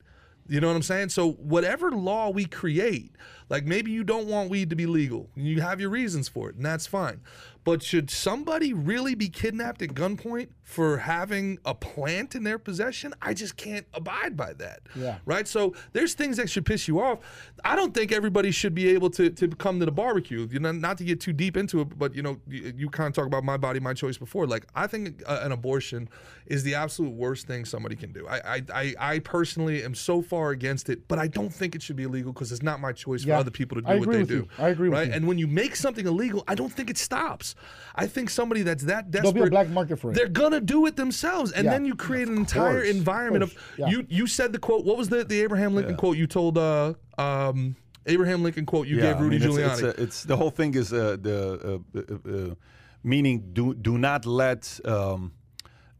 You 0.51 0.59
know 0.59 0.67
what 0.67 0.75
I'm 0.75 0.81
saying? 0.81 1.07
So 1.09 1.31
whatever 1.31 1.91
law 1.91 2.29
we 2.29 2.43
create, 2.43 3.15
like 3.47 3.63
maybe 3.63 3.89
you 3.89 4.03
don't 4.03 4.27
want 4.27 4.49
weed 4.49 4.69
to 4.71 4.75
be 4.75 4.85
legal. 4.85 5.29
You 5.33 5.61
have 5.61 5.79
your 5.79 5.89
reasons 5.89 6.27
for 6.27 6.49
it, 6.49 6.57
and 6.57 6.65
that's 6.65 6.85
fine. 6.85 7.21
But 7.63 7.81
should 7.81 8.11
somebody 8.11 8.73
really 8.73 9.15
be 9.15 9.29
kidnapped 9.29 9.81
at 9.81 9.91
gunpoint 9.91 10.49
for 10.71 10.97
having 10.97 11.57
a 11.65 11.75
plant 11.75 12.33
in 12.35 12.43
their 12.43 12.57
possession? 12.57 13.13
I 13.21 13.33
just 13.33 13.57
can't 13.57 13.85
abide 13.93 14.37
by 14.37 14.53
that. 14.53 14.79
Yeah. 14.95 15.17
Right? 15.25 15.47
So 15.47 15.75
there's 15.93 16.13
things 16.13 16.37
that 16.37 16.49
should 16.49 16.65
piss 16.65 16.87
you 16.87 17.01
off. 17.01 17.19
I 17.65 17.75
don't 17.75 17.93
think 17.93 18.11
everybody 18.11 18.51
should 18.51 18.73
be 18.73 18.89
able 18.89 19.09
to, 19.11 19.29
to 19.29 19.47
come 19.49 19.79
to 19.79 19.85
the 19.85 19.91
barbecue. 19.91 20.47
You 20.49 20.59
know, 20.59 20.71
not 20.71 20.97
to 20.99 21.03
get 21.03 21.19
too 21.19 21.33
deep 21.33 21.57
into 21.57 21.81
it, 21.81 21.97
but 21.99 22.15
you 22.15 22.21
know, 22.21 22.39
you, 22.47 22.73
you 22.77 22.89
kind 22.89 23.07
of 23.07 23.13
talk 23.13 23.25
about 23.25 23.43
my 23.43 23.57
body, 23.57 23.79
my 23.79 23.93
choice 23.93 24.17
before. 24.17 24.47
Like 24.47 24.65
I 24.73 24.87
think 24.87 25.21
uh, 25.27 25.41
an 25.43 25.51
abortion 25.51 26.07
is 26.47 26.63
the 26.63 26.75
absolute 26.75 27.13
worst 27.13 27.47
thing 27.47 27.65
somebody 27.65 27.95
can 27.95 28.11
do. 28.13 28.27
I 28.27 28.37
I, 28.55 28.63
I, 28.73 28.95
I 28.99 29.19
personally 29.19 29.83
am 29.83 29.93
so 29.93 30.21
far 30.21 30.51
against 30.51 30.89
it, 30.89 31.07
but 31.07 31.19
I 31.19 31.27
don't 31.27 31.53
think 31.53 31.75
it 31.75 31.81
should 31.81 31.95
be 31.97 32.03
illegal 32.03 32.31
because 32.33 32.51
it's 32.51 32.63
not 32.63 32.79
my 32.79 32.93
choice 32.93 33.23
Yeah. 33.25 33.35
for 33.35 33.41
other 33.41 33.51
people 33.51 33.75
to 33.75 33.81
do 33.81 33.87
I 33.87 33.95
what 33.97 34.09
they 34.09 34.23
do. 34.23 34.33
you. 34.35 34.47
I 34.57 34.69
agree 34.69 34.89
with 34.89 34.97
right? 34.99 35.07
you. 35.07 35.13
And 35.13 35.27
when 35.27 35.37
you 35.37 35.47
make 35.47 35.75
something 35.75 36.05
illegal, 36.07 36.43
I 36.47 36.55
don't 36.55 36.71
think 36.71 36.89
it 36.89 36.97
stops. 36.97 37.55
I 37.95 38.07
think 38.07 38.29
somebody 38.29 38.61
that's 38.63 38.83
that 38.85 39.11
There'll 39.11 39.31
desperate, 39.31 39.43
be 39.43 39.47
a 39.47 39.51
black 39.51 39.69
market 39.69 39.99
for 39.99 40.11
it. 40.11 40.15
they're 40.15 40.27
gonna 40.29 40.60
do 40.65 40.85
it 40.85 40.95
themselves, 40.95 41.51
and 41.51 41.65
Yeah. 41.65 41.71
then 41.71 41.85
you 41.85 41.95
create 41.95 42.27
an 42.27 42.37
entire 42.37 42.81
course. 42.83 42.89
environment 42.89 43.43
of, 43.43 43.51
Of. 43.51 43.57
Yeah. 43.77 43.89
you. 43.89 44.05
You 44.09 44.27
said 44.27 44.53
the 44.53 44.59
quote. 44.59 44.85
What 44.85 44.97
was 44.97 45.09
the 45.09 45.23
the 45.23 45.41
Abraham 45.41 45.75
Lincoln 45.75 45.95
quote 45.95 46.17
you 46.17 46.27
told? 46.27 46.57
Uh, 46.57 46.93
um, 47.17 47.75
Abraham 48.07 48.41
Lincoln 48.43 48.65
quote 48.65 48.87
you 48.87 48.97
gave 48.99 49.17
I 49.17 49.19
Rudy 49.19 49.37
mean, 49.39 49.47
it's, 49.49 49.57
Giuliani. 49.57 49.73
It's, 49.73 49.83
uh, 49.83 50.03
it's 50.03 50.23
the 50.23 50.35
whole 50.37 50.49
thing 50.51 50.73
is 50.75 50.91
uh, 50.91 51.17
the 51.21 51.81
uh, 51.95 51.99
uh, 51.99 52.51
uh, 52.51 52.55
meaning 53.03 53.49
do 53.53 53.73
do 53.73 53.97
not 53.97 54.25
let. 54.25 54.79
Um, 54.85 55.33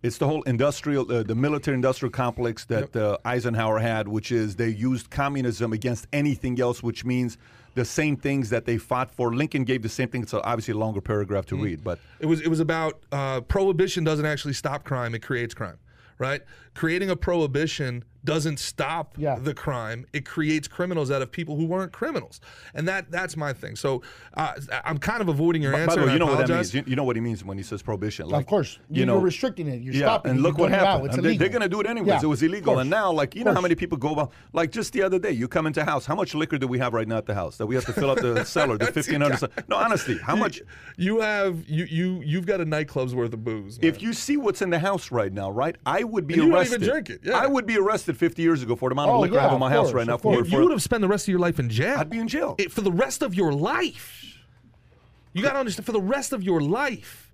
it's 0.04 0.18
the 0.18 0.26
whole 0.26 0.42
industrial, 0.44 1.12
uh, 1.12 1.22
the 1.22 1.36
military-industrial 1.36 2.10
complex 2.12 2.66
that 2.66 2.96
uh, 2.96 3.18
Eisenhower 3.24 3.78
had, 3.78 4.08
which 4.08 4.32
is 4.32 4.56
they 4.56 4.70
used 4.70 5.12
communism 5.12 5.74
against 5.74 6.08
anything 6.12 6.60
else, 6.60 6.82
which 6.82 7.06
means 7.06 7.38
the 7.76 7.86
same 7.86 8.16
things 8.18 8.50
that 8.50 8.66
they 8.66 8.78
fought 8.78 9.12
for. 9.12 9.34
Lincoln 9.34 9.64
gave 9.64 9.82
the 9.82 9.90
same 9.90 10.10
thing. 10.10 10.24
It's 10.24 10.34
obviously 10.34 10.74
a 10.74 10.78
longer 10.78 11.02
paragraph 11.02 11.46
to 11.48 11.56
read, 11.56 11.84
but 11.84 12.00
It 12.20 12.26
was 12.26 12.42
it 12.42 12.48
was 12.48 12.60
about 12.60 13.02
uh, 13.12 13.42
prohibition 13.42 14.04
doesn't 14.04 14.26
actually 14.26 14.54
stop 14.54 14.84
crime; 14.84 15.16
it 15.16 15.20
creates 15.20 15.54
crime, 15.54 15.78
right? 16.18 16.42
Creating 16.74 17.10
a 17.10 17.16
prohibition 17.16 18.04
doesn't 18.24 18.60
stop 18.60 19.16
Yeah. 19.18 19.36
the 19.40 19.54
crime; 19.54 20.06
it 20.14 20.26
creates 20.26 20.68
criminals 20.68 21.10
out 21.12 21.22
of 21.22 21.32
people 21.32 21.56
who 21.58 21.66
weren't 21.66 21.92
criminals, 21.92 22.40
and 22.74 22.88
that 22.88 23.12
that's 23.12 23.36
my 23.38 23.54
thing. 23.54 23.76
So 23.76 24.02
uh, 24.36 24.54
I'm 24.86 24.98
kind 24.98 25.22
of 25.22 25.28
avoiding 25.30 25.62
your 25.62 25.72
by, 25.72 25.78
by 25.80 25.84
answer. 25.84 26.00
the 26.02 26.06
way, 26.06 26.12
you 26.12 26.16
I 26.16 26.20
know 26.20 26.26
what 26.28 26.48
that 26.48 26.54
means. 26.54 26.74
You, 26.74 26.84
you 26.86 26.96
know 26.96 27.04
what 27.04 27.16
he 27.16 27.22
means 27.22 27.44
when 27.44 27.58
he 27.58 27.64
says 27.64 27.82
prohibition. 27.82 28.28
Like, 28.30 28.42
of 28.42 28.48
course, 28.48 28.80
you 28.90 29.00
you 29.02 29.06
know, 29.06 29.18
are 29.18 29.22
restricting 29.22 29.68
it. 29.68 29.82
You're 29.82 29.94
yeah, 29.94 30.02
stopping. 30.06 30.32
and 30.32 30.40
it. 30.40 30.44
look 30.44 30.58
You're 30.58 30.68
what 30.68 30.72
going 30.72 30.82
it 30.82 30.86
happened. 30.86 31.06
It's 31.08 31.16
And 31.16 31.26
they, 31.26 31.30
illegal. 31.30 31.46
are 31.48 31.50
going 31.50 31.62
to 31.62 31.70
do 31.70 31.82
it 31.82 31.88
anyways. 31.88 32.08
Yeah, 32.08 32.20
it 32.22 32.28
was 32.28 32.44
illegal, 32.44 32.80
and 32.80 32.90
now, 32.90 33.12
like, 33.12 33.36
you 33.36 33.44
know 33.44 33.54
how 33.54 33.62
many 33.62 33.76
people 33.76 33.98
go 33.98 34.12
about, 34.14 34.32
like, 34.54 34.72
just 34.72 34.94
the 34.94 35.02
other 35.02 35.20
day, 35.20 35.32
you 35.32 35.48
come 35.48 35.66
into 35.68 35.84
house. 35.84 36.06
How 36.06 36.16
much 36.16 36.36
liquor 36.36 36.58
do 36.58 36.68
we 36.68 36.80
have 36.80 36.94
right 36.94 37.08
now 37.08 37.18
at 37.18 37.26
the 37.26 37.34
house 37.36 37.58
that 37.58 37.66
we 37.66 37.76
have 37.76 37.86
to 37.86 37.94
fill 37.94 38.12
up 38.12 38.20
the 38.20 38.44
cellar? 38.56 38.78
The 38.78 38.88
fifteen 38.92 39.22
hundred. 39.22 39.50
No, 39.68 39.76
honestly, 39.78 40.18
how 40.20 40.36
much? 40.36 40.62
You 40.98 41.20
have 41.22 41.68
you 41.68 41.86
you 41.86 42.22
you've 42.24 42.46
got 42.46 42.62
a 42.62 42.66
nightclub's 42.66 43.16
worth 43.16 43.34
of 43.34 43.44
booze. 43.44 43.80
man. 43.82 43.88
If 43.90 44.02
you 44.02 44.14
see 44.14 44.38
what's 44.38 44.62
in 44.62 44.70
the 44.70 44.80
house 44.80 45.12
right 45.12 45.32
now, 45.34 45.50
right? 45.52 45.76
I 45.86 46.04
would 46.04 46.28
be 46.28 46.36
And 46.36 46.44
you 46.44 46.50
don't 46.52 46.66
even 46.66 46.82
drink 46.82 47.10
it, 47.10 47.22
yeah. 47.24 47.38
I 47.38 47.48
would 47.48 47.66
be 47.66 47.78
arrested 47.78 48.11
50 48.18 48.42
years 48.42 48.62
ago 48.64 48.76
for 48.76 48.90
the 48.90 48.94
amount 48.94 49.10
of 49.10 49.16
Oh, 49.18 49.20
liquor 49.22 49.40
I 49.40 49.44
have 49.44 49.54
in 49.54 49.60
my 49.60 49.68
of 49.68 49.72
house 49.74 49.94
right 49.94 50.06
now. 50.08 50.16
of 50.16 50.22
For, 50.22 50.34
course. 50.36 50.48
you 50.50 50.58
for- 50.58 50.64
would 50.64 50.72
have 50.72 50.82
spent 50.82 51.02
the 51.02 51.08
rest 51.08 51.26
of 51.26 51.30
your 51.32 51.40
life 51.40 51.60
in 51.60 51.70
jail. 51.70 51.98
I'd 51.98 52.10
be 52.10 52.20
in 52.20 52.28
jail. 52.28 52.56
It- 52.58 52.72
for 52.72 52.82
the 52.82 52.92
rest 52.92 53.22
of 53.22 53.34
your 53.36 53.54
life. 53.54 54.38
You 55.34 55.42
got 55.42 55.54
to 55.54 55.60
understand 55.60 55.86
for 55.86 55.92
the 55.94 56.02
rest 56.02 56.34
of 56.34 56.44
your 56.44 56.60
life. 56.62 57.28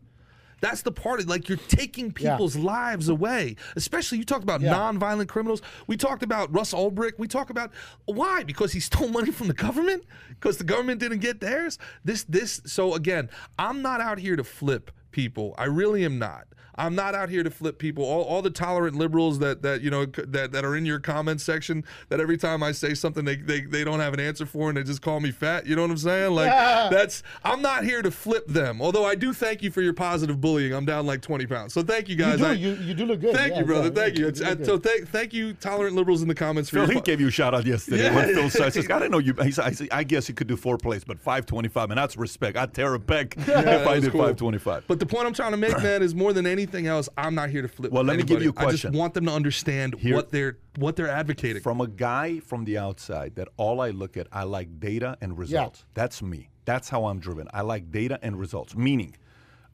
That's 0.60 0.82
the 0.82 0.92
part 0.92 1.20
of 1.20 1.28
like 1.28 1.50
you're 1.50 1.58
taking 1.68 2.14
Yeah. 2.18 2.32
people's 2.32 2.56
lives 2.56 3.10
away. 3.10 3.58
Especially 3.76 4.18
you 4.18 4.24
talked 4.24 4.44
about 4.44 4.62
Yeah. 4.62 4.72
non-violent 4.72 5.30
criminals. 5.30 5.62
We 5.86 5.98
talked 5.98 6.24
about 6.24 6.52
Ross 6.54 6.74
Ulbricht. 6.74 7.20
We 7.20 7.28
talk 7.28 7.52
about 7.52 7.72
why? 8.06 8.44
Because 8.44 8.72
he 8.74 8.80
stole 8.90 9.10
money 9.10 9.32
from 9.32 9.48
the 9.48 9.54
government? 9.54 10.04
Because 10.30 10.58
the 10.58 10.64
government 10.64 11.00
didn't 11.00 11.20
get 11.20 11.42
theirs? 11.42 11.78
This 12.04 12.24
this 12.24 12.60
so 12.66 12.96
again, 12.96 13.30
I'm 13.60 13.84
not 13.84 14.02
out 14.02 14.18
here 14.18 14.36
to 14.36 14.44
flip 14.44 14.90
people. 15.12 15.54
I 15.60 15.66
really 15.66 16.04
am 16.06 16.18
not. 16.18 16.48
I'm 16.78 16.96
not 16.96 17.16
out 17.16 17.30
here 17.30 17.44
to 17.44 17.50
flip 17.50 17.80
people. 17.80 18.04
All, 18.04 18.24
all 18.24 18.42
the 18.42 18.50
tolerant 18.50 18.96
liberals 18.96 19.40
that 19.40 19.62
that 19.64 19.82
you 19.82 19.90
know 19.90 20.06
that, 20.06 20.52
that 20.52 20.64
are 20.66 20.76
in 20.76 20.86
your 20.86 21.00
comment 21.00 21.42
section 21.42 21.84
that 22.10 22.20
every 22.20 22.38
time 22.38 22.62
I 22.64 22.72
say 22.72 22.94
something 22.94 23.26
they, 23.26 23.36
they 23.38 23.62
they 23.62 23.84
don't 23.84 24.00
have 24.00 24.14
an 24.14 24.20
answer 24.20 24.46
for 24.46 24.70
and 24.70 24.78
they 24.78 24.84
just 24.84 25.02
call 25.02 25.20
me 25.20 25.32
fat. 25.32 25.66
You 25.66 25.76
know 25.76 25.82
what 25.84 25.92
I'm 25.92 25.98
saying? 25.98 26.32
Like 26.34 26.50
that's 26.92 27.24
I'm 27.44 27.62
not 27.62 27.84
here 27.84 28.02
to 28.02 28.12
flip 28.12 28.48
them. 28.48 28.82
Although 28.82 29.06
I 29.06 29.16
do 29.16 29.34
thank 29.34 29.62
you 29.64 29.72
for 29.72 29.82
your 29.82 29.94
positive 29.94 30.40
bullying. 30.40 30.74
I'm 30.74 30.86
down 30.86 31.06
like 31.06 31.22
20 31.22 31.46
pounds. 31.48 31.74
So 31.74 31.82
thank 31.84 32.08
you 32.10 32.16
You 32.16 32.24
guys. 32.24 32.38
do, 32.40 32.46
I- 32.46 32.52
you, 32.54 32.74
you 32.76 32.94
do 32.94 33.06
look 33.06 33.22
good. 33.22 33.36
Thank 33.36 33.54
Yeah, 33.54 33.60
you, 33.60 33.66
brother. 33.66 33.88
yeah, 33.88 33.94
thank 33.94 34.16
yeah, 34.16 34.22
you. 34.22 34.28
It's, 34.28 34.40
look 34.40 34.62
uh, 34.62 34.66
so 34.66 34.78
thank 34.78 35.08
thank 35.10 35.34
you, 35.34 35.54
tolerant 35.54 35.96
liberals 35.96 36.22
in 36.22 36.28
the 36.28 36.36
comments 36.36 36.70
for 36.70 36.76
Phil, 36.78 36.84
your 36.86 36.94
he 36.94 37.00
fu- 37.00 37.06
gave 37.06 37.20
you 37.22 37.28
a 37.28 37.32
shout 37.32 37.54
out 37.54 37.66
yesterday 37.66 38.04
Yeah. 38.04 38.16
when 38.16 38.34
Phil 38.36 38.50
said, 38.50 38.78
"I 38.78 39.00
didn't 39.00 39.12
know 39.12 39.18
you." 39.20 39.34
He 39.42 39.52
said, 39.52 39.66
I, 39.66 39.72
said, 39.72 39.88
"I 39.92 40.04
guess 40.04 40.30
you 40.30 40.36
could 40.36 40.48
do 40.48 40.56
four 40.58 40.78
plays, 40.78 41.04
but 41.04 41.20
525, 41.20 41.92
and 41.92 41.98
that's 41.98 42.18
respect. 42.18 42.58
I'd 42.58 42.74
tear 42.74 42.94
a 42.94 43.00
peg 43.00 43.34
if 43.38 43.48
I 43.50 44.00
did 44.00 44.12
cool. 44.12 44.22
525." 44.22 44.86
But 44.88 45.00
the 45.00 45.06
point 45.06 45.26
I'm 45.26 45.34
trying 45.34 45.52
to 45.52 45.58
make, 45.58 45.78
man, 45.82 46.02
is 46.04 46.14
more 46.14 46.34
than 46.34 46.46
anything 46.46 46.67
else, 46.76 47.08
I'm 47.18 47.36
not 47.36 47.50
here 47.50 47.62
to 47.62 47.68
flip. 47.68 47.92
Well, 47.92 48.04
let 48.04 48.18
me 48.18 48.24
give 48.24 48.42
you 48.42 48.50
a 48.50 48.60
I 48.60 48.64
question. 48.64 48.90
I 48.90 48.92
just 48.92 49.00
want 49.00 49.14
them 49.14 49.26
to 49.28 49.32
understand 49.32 49.96
Here- 50.00 50.16
what 50.16 50.32
they're 50.32 50.58
what 50.78 50.96
they're 50.96 51.08
advocating. 51.10 51.62
from 51.62 51.82
a 51.82 51.88
guy 51.88 52.40
from 52.40 52.66
the 52.66 52.78
outside 52.78 53.36
that 53.36 53.48
all 53.58 53.82
I 53.82 53.90
look 53.92 54.18
at, 54.18 54.28
I 54.32 54.44
like 54.44 54.80
data 54.80 55.18
and 55.22 55.38
results. 55.38 55.86
That's 55.94 56.22
me. 56.22 56.50
That's 56.66 56.90
how 56.90 57.06
I'm 57.06 57.20
driven. 57.20 57.48
I 57.54 57.62
like 57.62 57.92
data 57.92 58.20
and 58.22 58.38
results. 58.38 58.76
Meaning, 58.76 59.16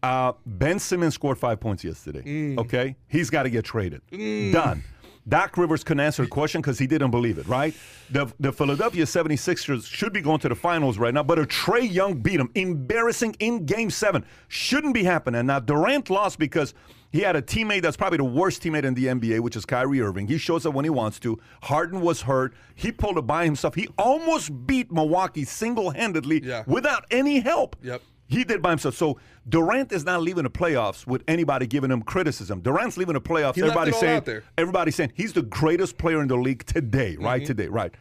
uh, 0.04 0.34
Ben 0.46 0.78
Simmons 0.80 1.14
scored 1.16 1.38
five 1.38 1.60
points 1.60 1.84
yesterday. 1.84 2.56
Okay, 2.58 2.96
he's 3.08 3.30
got 3.30 3.44
to 3.44 3.50
get 3.50 3.66
traded. 3.66 4.02
Done. 4.12 4.84
Doc 5.28 5.58
Rivers 5.58 5.84
couldn't 5.84 6.02
answer 6.02 6.24
the 6.24 6.30
question 6.30 6.62
because 6.62 6.78
he 6.80 6.86
didn't 6.88 7.12
believe 7.12 7.38
it, 7.38 7.48
right? 7.48 7.74
The, 8.12 8.32
the 8.40 8.52
Philadelphia 8.52 9.06
76ers 9.06 9.86
should 9.86 10.12
be 10.12 10.22
going 10.22 10.40
to 10.40 10.50
the 10.50 10.56
finals 10.56 10.98
right 10.98 11.14
now, 11.14 11.24
but 11.24 11.40
a 11.40 11.44
Trae 11.44 11.90
Young 11.90 12.16
beat 12.20 12.40
him. 12.40 12.50
Embarrassing 12.56 13.36
in 13.40 13.66
game 13.66 13.90
seven. 13.90 14.26
Shouldn't 14.50 14.94
be 14.94 15.04
happening. 15.04 15.40
And 15.40 15.48
now, 15.48 15.60
Durant 15.60 16.10
lost 16.10 16.40
because 16.40 16.74
he 17.12 17.22
had 17.22 17.36
a 17.36 17.42
teammate 17.42 17.84
that's 17.84 17.96
probably 17.96 18.18
the 18.18 18.24
worst 18.26 18.62
teammate 18.64 18.84
in 18.84 18.96
the 18.96 19.06
NBA, 19.06 19.40
which 19.40 19.56
is 19.56 19.66
Kyrie 19.66 20.02
Irving. 20.02 20.28
He 20.28 20.38
shows 20.38 20.66
up 20.66 20.74
when 20.74 20.84
he 20.84 20.90
wants 20.90 21.20
to. 21.20 21.40
Harden 21.62 22.02
was 22.02 22.24
hurt. 22.24 22.54
He 22.76 22.92
pulled 22.92 23.18
it 23.18 23.28
by 23.28 23.46
himself. 23.46 23.76
He 23.76 23.88
almost 23.98 24.66
beat 24.68 24.92
Milwaukee 24.92 25.46
single 25.46 25.92
handedly 25.92 26.42
Yeah. 26.44 26.64
without 26.68 27.06
any 27.12 27.40
help. 27.40 27.76
Yep. 27.82 28.02
He 28.34 28.44
did 28.44 28.62
by 28.62 28.72
himself. 28.72 28.96
So 28.96 29.20
Durant 29.48 29.92
is 29.92 30.04
not 30.04 30.22
leaving 30.22 30.44
the 30.44 30.50
playoffs 30.50 31.06
with 31.06 31.24
anybody 31.28 31.68
giving 31.68 31.92
him 31.92 32.02
criticism. 32.02 32.62
Durant's 32.62 32.98
leaving 32.98 33.14
the 33.14 33.22
playoffs. 33.22 33.58
Everybody's 33.58 33.98
saying 33.98 34.42
everybody's 34.58 34.96
saying 34.96 35.14
he's 35.16 35.34
the 35.34 35.44
greatest 35.44 35.98
player 35.98 36.22
in 36.22 36.28
the 36.28 36.36
league 36.36 36.66
today, 36.66 37.16
right? 37.18 37.42
Mm-hmm. 37.42 37.48
Today, 37.48 37.68
right. 37.68 37.94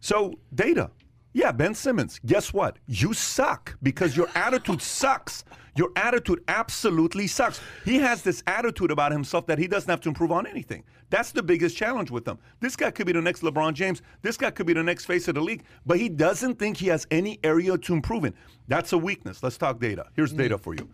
So 0.00 0.38
data. 0.54 0.90
Yeah, 1.32 1.52
Ben 1.52 1.74
Simmons. 1.74 2.18
Guess 2.26 2.52
what? 2.52 2.78
You 2.86 3.12
suck 3.12 3.76
because 3.82 4.16
your 4.16 4.28
attitude 4.34 4.82
sucks. 4.82 5.44
Your 5.76 5.90
attitude 5.94 6.42
absolutely 6.48 7.28
sucks. 7.28 7.60
He 7.84 7.98
has 7.98 8.22
this 8.22 8.42
attitude 8.48 8.90
about 8.90 9.12
himself 9.12 9.46
that 9.46 9.58
he 9.58 9.68
doesn't 9.68 9.88
have 9.88 10.00
to 10.00 10.08
improve 10.08 10.32
on 10.32 10.46
anything. 10.46 10.82
That's 11.10 11.32
the 11.32 11.42
biggest 11.42 11.76
challenge 11.76 12.10
with 12.12 12.26
him. 12.26 12.38
This 12.60 12.76
guy 12.76 12.90
could 12.92 13.06
be 13.06 13.12
the 13.12 13.20
next 13.20 13.42
LeBron 13.42 13.74
James. 13.74 14.00
This 14.22 14.36
guy 14.36 14.50
could 14.52 14.66
be 14.66 14.72
the 14.72 14.82
next 14.82 15.04
face 15.06 15.26
of 15.28 15.34
the 15.34 15.40
league, 15.40 15.64
but 15.84 15.98
he 15.98 16.08
doesn't 16.08 16.58
think 16.58 16.76
he 16.76 16.86
has 16.86 17.06
any 17.10 17.40
area 17.42 17.76
to 17.76 17.92
improve 17.92 18.24
in. 18.24 18.34
That's 18.68 18.92
a 18.92 18.98
weakness. 18.98 19.42
Let's 19.42 19.58
talk 19.58 19.80
data. 19.80 20.06
Here's 20.14 20.32
data 20.32 20.56
for 20.56 20.74
you. 20.74 20.88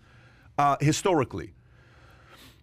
Uh, 0.59 0.77
historically, 0.81 1.53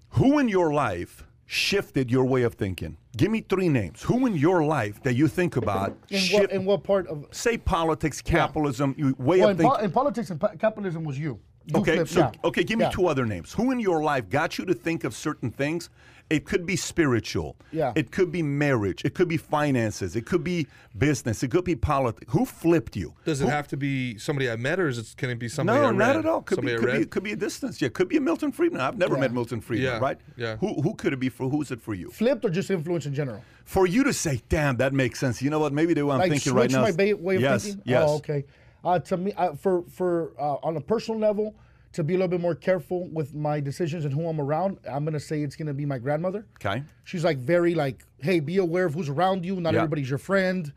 who 0.09 0.39
in 0.39 0.49
your 0.49 0.73
life 0.73 1.23
shifted 1.45 2.09
your 2.09 2.25
way 2.25 2.41
of 2.41 2.55
thinking? 2.55 2.97
Give 3.15 3.29
me 3.29 3.41
three 3.47 3.69
names. 3.69 4.01
Who 4.01 4.25
in 4.25 4.35
your 4.35 4.63
life 4.63 5.03
that 5.03 5.13
you 5.13 5.27
think 5.27 5.55
about 5.55 5.95
In 6.09 6.17
shift, 6.19 6.41
what, 6.41 6.51
in 6.51 6.65
what 6.65 6.83
part 6.83 7.05
of 7.07 7.27
say 7.31 7.57
politics, 7.59 8.19
capitalism, 8.19 8.95
you 8.97 9.15
way 9.19 9.39
well, 9.41 9.49
of 9.49 9.59
in, 9.59 9.65
po- 9.65 9.71
thinking? 9.73 9.85
in 9.85 9.91
politics 9.91 10.29
and 10.31 10.41
po- 10.41 10.55
capitalism 10.57 11.03
was 11.03 11.19
you. 11.19 11.39
You 11.65 11.79
Okay, 11.79 12.03
so 12.05 12.19
yeah. 12.21 12.31
okay, 12.43 12.63
give 12.63 12.79
me 12.79 12.85
Yeah. 12.85 12.89
two 12.91 13.05
other 13.07 13.25
names. 13.27 13.53
Who 13.53 13.69
in 13.71 13.79
your 13.79 14.03
life 14.03 14.27
got 14.29 14.57
you 14.57 14.65
to 14.65 14.73
think 14.73 15.03
of 15.03 15.13
certain 15.15 15.51
things? 15.51 15.89
It 16.33 16.45
could 16.45 16.65
be 16.65 16.75
spiritual. 16.75 17.55
Yeah. 17.71 17.93
It 17.95 18.09
could 18.11 18.31
be 18.31 18.41
marriage. 18.41 19.05
It 19.05 19.13
could 19.13 19.27
be 19.27 19.37
finances. 19.37 20.15
It 20.15 20.25
could 20.25 20.43
be 20.43 20.65
business. 20.97 21.43
It 21.43 21.51
could 21.51 21.63
be 21.63 21.75
politics. 21.75 22.31
Who 22.33 22.43
flipped 22.45 22.95
you? 22.95 23.13
Does 23.23 23.39
it 23.41 23.45
Who- 23.45 23.49
have 23.51 23.67
to 23.67 23.77
be 23.77 24.17
somebody 24.17 24.49
I 24.49 24.55
met, 24.55 24.79
or 24.79 24.87
is 24.87 24.97
it, 24.97 25.13
can 25.15 25.29
it 25.29 25.37
be 25.37 25.47
somebody 25.47 25.79
No, 25.79 25.85
I 25.87 25.91
not 25.91 25.97
read? 26.07 26.15
at 26.17 26.25
all. 26.25 26.41
Could 26.41 26.61
be, 26.61 26.75
could 26.75 26.81
be, 26.87 26.97
read? 26.99 27.11
could 27.11 27.23
be 27.23 27.33
a 27.33 27.35
distance. 27.35 27.81
Yeah, 27.81 27.89
could 27.89 28.09
be 28.09 28.17
a 28.17 28.21
Milton 28.21 28.51
Friedman. 28.51 28.81
I've 28.81 28.97
never 28.97 29.13
Yeah. 29.13 29.21
met 29.21 29.33
Milton 29.33 29.61
Friedman, 29.61 29.91
Yeah, 29.93 29.99
right? 29.99 30.17
yeah. 30.35 30.55
Who 30.57 30.81
who 30.81 30.95
could 30.95 31.13
it 31.13 31.19
be 31.19 31.29
for? 31.29 31.47
Who's 31.49 31.69
it 31.69 31.81
for 31.81 31.93
you? 31.93 32.09
Flipped 32.09 32.43
or 32.45 32.49
just 32.49 32.71
influence 32.71 33.05
in 33.05 33.13
general? 33.13 33.41
For 33.65 33.85
you 33.85 34.03
to 34.03 34.13
say, 34.13 34.41
"Damn, 34.49 34.77
that 34.77 34.91
makes 34.93 35.19
sense." 35.19 35.41
You 35.43 35.51
know 35.51 35.59
what? 35.59 35.71
Maybe 35.71 35.93
the 35.93 36.03
way 36.05 36.13
I'm 36.15 36.19
like 36.19 36.31
thinking 36.31 36.53
right 36.53 36.71
now. 36.71 36.83
Switch 36.85 36.97
my 36.97 37.03
is- 37.03 37.15
ba- 37.15 37.23
way 37.23 37.35
of 37.35 37.41
yes, 37.41 37.63
thinking. 37.65 37.81
Yes. 37.85 38.03
Oh, 38.09 38.15
okay. 38.15 38.45
Uh, 38.83 38.99
to 38.99 39.17
me, 39.17 39.31
uh, 39.37 39.53
for 39.53 39.83
for 39.89 40.33
uh, 40.39 40.57
on 40.67 40.75
a 40.77 40.81
personal 40.81 41.19
level, 41.19 41.55
to 41.93 42.03
be 42.03 42.13
a 42.13 42.17
little 42.17 42.27
bit 42.27 42.41
more 42.41 42.55
careful 42.55 43.07
with 43.07 43.33
my 43.33 43.59
decisions 43.59 44.03
and 44.05 44.13
who 44.13 44.27
I'm 44.27 44.39
around, 44.41 44.79
I'm 44.89 45.05
gonna 45.05 45.19
say 45.19 45.41
it's 45.41 45.55
gonna 45.55 45.73
be 45.73 45.85
my 45.85 45.97
grandmother. 45.99 46.45
Okay. 46.63 46.83
She's 47.03 47.23
like 47.23 47.37
very 47.37 47.75
like, 47.75 48.03
hey, 48.19 48.39
be 48.39 48.57
aware 48.57 48.85
of 48.85 48.93
who's 48.93 49.09
around 49.09 49.45
you. 49.45 49.59
Not 49.61 49.73
Yeah. 49.73 49.79
everybody's 49.81 50.09
your 50.09 50.19
friend. 50.19 50.71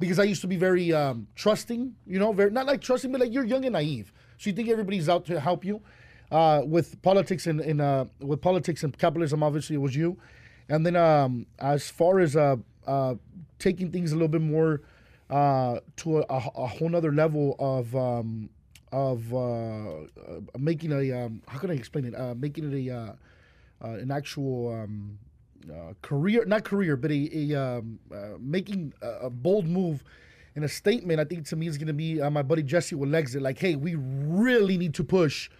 Because 0.00 0.18
I 0.18 0.24
used 0.24 0.40
to 0.40 0.48
be 0.48 0.56
very 0.56 0.92
um, 0.92 1.28
trusting, 1.36 1.94
you 2.08 2.18
know, 2.18 2.32
very 2.32 2.50
not 2.50 2.66
like 2.66 2.80
trusting, 2.80 3.12
but 3.12 3.20
like 3.20 3.32
you're 3.32 3.44
young 3.44 3.64
and 3.64 3.74
naive, 3.74 4.12
so 4.36 4.50
you 4.50 4.56
think 4.56 4.68
everybody's 4.68 5.08
out 5.08 5.24
to 5.26 5.38
help 5.38 5.64
you. 5.64 5.80
Uh, 6.32 6.62
with 6.66 7.00
politics 7.02 7.46
and, 7.46 7.60
and 7.60 7.80
uh, 7.80 8.06
with 8.18 8.40
politics 8.40 8.82
and 8.82 8.98
capitalism, 8.98 9.42
obviously 9.44 9.76
it 9.76 9.80
was 9.80 9.94
you. 9.94 10.18
And 10.68 10.84
then 10.84 10.96
um, 10.96 11.46
as 11.60 11.88
far 11.88 12.18
as 12.18 12.34
uh, 12.34 12.56
uh, 12.86 13.14
taking 13.60 13.92
things 13.92 14.10
a 14.10 14.16
little 14.16 14.26
bit 14.28 14.40
more 14.40 14.80
uh, 15.30 15.78
to 15.98 16.18
a, 16.18 16.22
a, 16.22 16.36
a 16.56 16.66
whole 16.66 16.88
nother 16.88 17.12
level 17.12 17.54
of 17.60 17.94
um, 17.94 18.48
of 18.92 19.32
uh, 19.32 19.36
uh, 19.36 20.04
making 20.58 20.92
a 20.92 21.24
um, 21.24 21.42
how 21.48 21.58
can 21.58 21.70
I 21.70 21.74
explain 21.74 22.04
it? 22.04 22.14
Uh, 22.14 22.34
making 22.34 22.70
it 22.70 22.88
a 22.88 22.94
uh, 22.94 23.12
an 23.80 24.10
actual 24.10 24.72
um, 24.72 25.18
career, 26.02 26.44
not 26.44 26.64
career, 26.64 26.96
but 26.96 27.10
a, 27.10 27.30
a 27.32 27.60
um, 27.60 27.98
making 28.38 28.92
a, 29.02 29.26
a 29.26 29.30
bold 29.30 29.66
move 29.66 30.04
and 30.54 30.64
a 30.64 30.68
statement. 30.68 31.18
I 31.18 31.24
think 31.24 31.46
to 31.46 31.56
me 31.56 31.66
is 31.66 31.78
going 31.78 31.88
to 31.88 31.94
be 31.94 32.16
my 32.30 32.42
buddy 32.42 32.62
Jesse 32.62 32.94
with 32.94 33.10
Lexit. 33.10 33.40
Like, 33.40 33.58
hey, 33.58 33.74
we 33.74 33.96
really 33.96 34.76
need 34.76 34.94
to 34.94 35.04
push. 35.04 35.50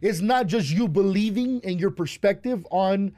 It's 0.00 0.20
not 0.20 0.48
just 0.48 0.68
you 0.70 0.88
believing 0.88 1.60
and 1.62 1.78
your 1.78 1.92
perspective 1.92 2.66
on 2.72 3.14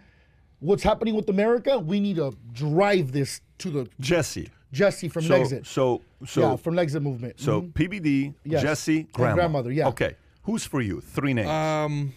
what's 0.61 0.83
happening 0.83 1.15
with 1.15 1.31
America. 1.31 1.79
We 1.79 1.99
need 1.99 2.17
to 2.17 2.37
drive 2.53 3.13
this 3.13 3.41
to 3.59 3.71
the 3.71 3.89
Jesse. 3.99 4.51
Jesse 4.75 5.09
from 5.09 5.23
So 5.23 5.35
Lexit. 5.41 5.67
so 5.67 6.03
so 6.27 6.41
yeah, 6.41 6.57
from 6.57 6.75
Lexit 6.75 7.01
movement. 7.03 7.39
so 7.41 7.63
Mhm. 7.63 7.73
PBD, 7.75 8.35
Yes. 8.45 8.63
Jesse, 8.63 8.99
And 9.01 9.13
grandma. 9.13 9.35
grandmother, 9.37 9.73
yeah. 9.73 9.89
Okay. 9.89 10.15
Who's 10.43 10.65
for 10.67 10.81
you? 10.83 11.01
Three 11.01 11.33
names. 11.33 11.49
Um, 11.49 12.13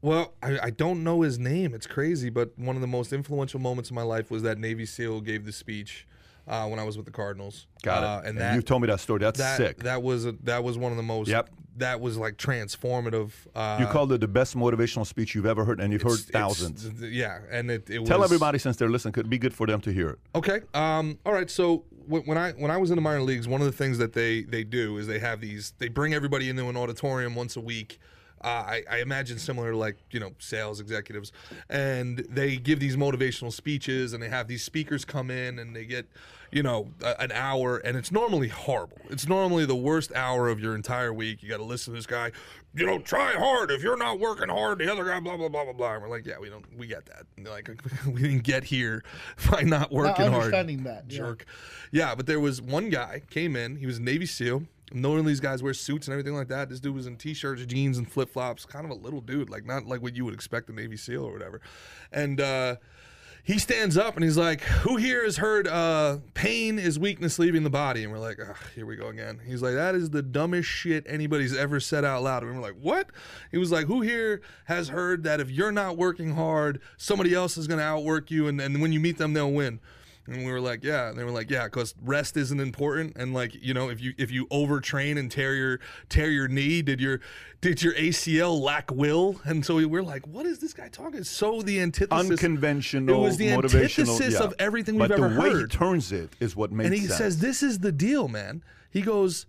well, 0.00 0.34
I, 0.42 0.58
I 0.64 0.70
don't 0.70 1.04
know 1.04 1.22
his 1.22 1.38
name. 1.38 1.74
It's 1.74 1.86
crazy, 1.86 2.30
but 2.30 2.58
one 2.58 2.74
of 2.76 2.80
the 2.80 2.88
most 2.88 3.12
influential 3.12 3.60
moments 3.60 3.90
of 3.90 3.94
my 3.96 4.02
life 4.02 4.30
was 4.30 4.42
that 4.42 4.58
Navy 4.58 4.86
SEAL 4.86 5.20
gave 5.22 5.44
the 5.44 5.52
speech 5.52 6.06
uh, 6.48 6.66
when 6.66 6.78
I 6.78 6.84
was 6.84 6.96
with 6.96 7.06
the 7.06 7.12
Cardinals. 7.12 7.66
Got 7.82 8.02
uh, 8.02 8.22
it. 8.24 8.30
And 8.30 8.38
And 8.38 8.56
you 8.56 8.62
told 8.62 8.82
me 8.82 8.88
that 8.88 9.00
story. 9.00 9.20
That's 9.20 9.38
that 9.38 9.56
sick. 9.58 9.78
that 9.80 10.02
was 10.02 10.24
a, 10.26 10.32
that 10.44 10.64
was 10.64 10.78
one 10.78 10.90
of 10.90 10.96
the 10.96 11.02
most. 11.02 11.28
Yep. 11.28 11.50
That 11.76 12.00
was 12.00 12.16
like 12.16 12.36
transformative. 12.36 13.30
Uh, 13.54 13.76
you 13.78 13.86
called 13.86 14.12
it 14.12 14.20
the 14.20 14.26
best 14.26 14.56
motivational 14.56 15.06
speech 15.06 15.36
you've 15.36 15.46
ever 15.46 15.64
heard, 15.64 15.78
and 15.78 15.92
you've 15.92 16.02
heard 16.02 16.18
thousands. 16.18 16.90
yeah, 17.00 17.38
and 17.52 17.70
it, 17.70 17.88
it 17.88 18.04
Tell 18.04 18.18
was, 18.18 18.26
everybody 18.26 18.58
since 18.58 18.76
they're 18.76 18.88
listening, 18.88 19.12
could 19.12 19.30
be 19.30 19.38
good 19.38 19.54
for 19.54 19.64
them 19.68 19.80
to 19.82 19.92
hear 19.92 20.10
it. 20.10 20.18
Okay. 20.34 20.62
Um, 20.74 21.20
all 21.24 21.32
right. 21.32 21.48
So 21.48 21.84
when, 22.08 22.22
when 22.22 22.36
I 22.36 22.50
when 22.52 22.72
I 22.72 22.78
was 22.78 22.90
in 22.90 22.96
the 22.96 23.02
minor 23.02 23.22
leagues, 23.22 23.46
one 23.46 23.60
of 23.60 23.66
the 23.66 23.72
things 23.72 23.98
that 23.98 24.12
they 24.12 24.42
they 24.42 24.64
do 24.64 24.98
is 24.98 25.06
they 25.06 25.20
have 25.20 25.40
these. 25.40 25.72
They 25.78 25.88
bring 25.88 26.14
everybody 26.14 26.48
into 26.48 26.68
an 26.68 26.76
auditorium 26.76 27.36
once 27.36 27.54
a 27.54 27.60
week. 27.60 28.00
Uh, 28.42 28.46
I, 28.48 28.82
I 28.90 28.98
imagine 28.98 29.38
similar 29.38 29.72
to 29.72 29.76
like 29.76 29.96
you 30.10 30.20
know 30.20 30.32
sales 30.38 30.80
executives, 30.80 31.32
and 31.68 32.18
they 32.30 32.56
give 32.56 32.80
these 32.80 32.96
motivational 32.96 33.52
speeches, 33.52 34.12
and 34.12 34.22
they 34.22 34.28
have 34.28 34.48
these 34.48 34.62
speakers 34.62 35.04
come 35.04 35.30
in, 35.30 35.58
and 35.58 35.74
they 35.74 35.84
get 35.84 36.06
you 36.52 36.62
know 36.62 36.88
a, 37.02 37.20
an 37.20 37.32
hour, 37.32 37.78
and 37.78 37.96
it's 37.96 38.12
normally 38.12 38.48
horrible. 38.48 38.98
It's 39.10 39.26
normally 39.26 39.66
the 39.66 39.76
worst 39.76 40.12
hour 40.14 40.48
of 40.48 40.60
your 40.60 40.74
entire 40.74 41.12
week. 41.12 41.42
You 41.42 41.48
got 41.48 41.58
to 41.58 41.64
listen 41.64 41.92
to 41.92 41.98
this 41.98 42.06
guy. 42.06 42.32
You 42.74 42.86
know, 42.86 42.98
try 42.98 43.32
hard. 43.32 43.70
If 43.70 43.82
you're 43.82 43.96
not 43.96 44.20
working 44.20 44.48
hard, 44.48 44.78
the 44.78 44.92
other 44.92 45.04
guy, 45.04 45.18
blah 45.20 45.36
blah 45.36 45.48
blah 45.48 45.64
blah 45.64 45.72
blah. 45.72 45.94
And 45.94 46.02
we're 46.02 46.10
like, 46.10 46.26
yeah, 46.26 46.38
we 46.38 46.48
don't, 46.48 46.64
we 46.76 46.86
get 46.86 47.06
that. 47.06 47.24
And 47.36 47.44
they're 47.44 47.52
like, 47.52 47.70
we 48.06 48.22
didn't 48.22 48.44
get 48.44 48.64
here 48.64 49.02
by 49.50 49.62
not 49.62 49.90
working 49.90 50.26
hard. 50.26 50.34
understanding 50.34 50.84
that, 50.84 51.04
yeah. 51.08 51.18
jerk. 51.18 51.44
Yeah, 51.90 52.14
but 52.14 52.26
there 52.26 52.40
was 52.40 52.62
one 52.62 52.90
guy 52.90 53.22
came 53.30 53.56
in. 53.56 53.76
He 53.76 53.86
was 53.86 53.98
a 53.98 54.02
Navy 54.02 54.26
SEAL. 54.26 54.62
Normally 54.92 55.32
these 55.32 55.40
guys 55.40 55.62
wear 55.62 55.74
suits 55.74 56.06
and 56.06 56.12
everything 56.12 56.34
like 56.34 56.48
that. 56.48 56.68
This 56.68 56.80
dude 56.80 56.94
was 56.94 57.06
in 57.06 57.16
t-shirts, 57.16 57.64
jeans, 57.66 57.98
and 57.98 58.10
flip 58.10 58.30
flops. 58.30 58.64
Kind 58.64 58.84
of 58.84 58.90
a 58.90 58.94
little 58.94 59.20
dude, 59.20 59.50
like 59.50 59.64
not 59.64 59.86
like 59.86 60.02
what 60.02 60.16
you 60.16 60.24
would 60.24 60.34
expect 60.34 60.68
a 60.70 60.72
Navy 60.72 60.96
SEAL 60.96 61.24
or 61.24 61.32
whatever. 61.32 61.60
And 62.12 62.40
uh, 62.40 62.76
he 63.48 63.58
stands 63.58 63.96
up 63.96 64.14
and 64.14 64.24
he's 64.24 64.36
like, 64.36 64.60
"Who 64.60 64.96
here 64.96 65.24
has 65.24 65.38
heard 65.38 65.66
uh, 65.66 66.18
pain 66.34 66.78
is 66.78 66.98
weakness 66.98 67.38
leaving 67.38 67.62
the 67.62 67.70
body?" 67.70 68.04
And 68.04 68.12
we're 68.12 68.18
like, 68.18 68.38
"Here 68.74 68.84
we 68.84 68.94
go 68.94 69.08
again." 69.08 69.40
He's 69.46 69.62
like, 69.62 69.74
"That 69.74 69.94
is 69.94 70.10
the 70.10 70.22
dumbest 70.22 70.68
shit 70.68 71.06
anybody's 71.08 71.56
ever 71.56 71.80
said 71.80 72.04
out 72.04 72.22
loud." 72.22 72.42
And 72.42 72.54
we're 72.54 72.60
like, 72.60 72.78
"What?" 72.80 73.08
He 73.50 73.56
was 73.56 73.72
like, 73.72 73.86
"Who 73.86 74.02
here 74.02 74.42
has 74.66 74.88
heard 74.88 75.22
that 75.22 75.40
if 75.40 75.50
you're 75.50 75.72
not 75.72 75.96
working 75.96 76.34
hard, 76.34 76.80
somebody 76.98 77.34
else 77.34 77.56
is 77.56 77.66
going 77.66 77.78
to 77.78 77.84
outwork 77.84 78.30
you, 78.30 78.48
and, 78.48 78.60
and 78.60 78.82
when 78.82 78.92
you 78.92 79.00
meet 79.00 79.16
them, 79.16 79.32
they'll 79.32 79.50
win?" 79.50 79.80
And 80.28 80.44
we 80.44 80.52
were 80.52 80.60
like, 80.60 80.84
yeah. 80.84 81.08
And 81.08 81.18
they 81.18 81.24
were 81.24 81.30
like, 81.30 81.50
yeah, 81.50 81.64
because 81.64 81.94
rest 82.04 82.36
isn't 82.36 82.60
important. 82.60 83.16
And 83.16 83.32
like, 83.32 83.54
you 83.54 83.72
know, 83.72 83.88
if 83.88 84.00
you 84.00 84.12
if 84.18 84.30
you 84.30 84.46
overtrain 84.48 85.18
and 85.18 85.30
tear 85.30 85.54
your 85.54 85.80
tear 86.08 86.30
your 86.30 86.48
knee, 86.48 86.82
did 86.82 87.00
your 87.00 87.20
did 87.60 87.82
your 87.82 87.94
ACL 87.94 88.60
lack 88.60 88.90
will? 88.90 89.40
And 89.44 89.64
so 89.64 89.76
we 89.76 89.86
were 89.86 90.02
like, 90.02 90.26
what 90.26 90.44
is 90.46 90.58
this 90.58 90.74
guy 90.74 90.88
talking? 90.88 91.24
So 91.24 91.62
the 91.62 91.80
antithesis. 91.80 92.30
Unconventional, 92.30 93.16
It 93.16 93.26
was 93.26 93.36
the 93.38 93.50
antithesis 93.50 94.34
yeah. 94.34 94.38
of 94.40 94.54
everything 94.58 94.96
we've 94.96 95.10
ever 95.10 95.28
heard. 95.28 95.36
But 95.36 95.44
the 95.44 95.54
way 95.54 95.60
he 95.60 95.66
turns 95.66 96.12
it 96.12 96.30
is 96.40 96.54
what 96.54 96.70
makes 96.70 96.86
and 96.86 96.94
he 96.94 97.06
sense. 97.06 97.18
says, 97.18 97.38
This 97.40 97.62
is 97.62 97.78
the 97.78 97.92
deal, 97.92 98.28
man. 98.28 98.62
He 98.90 99.00
goes, 99.00 99.46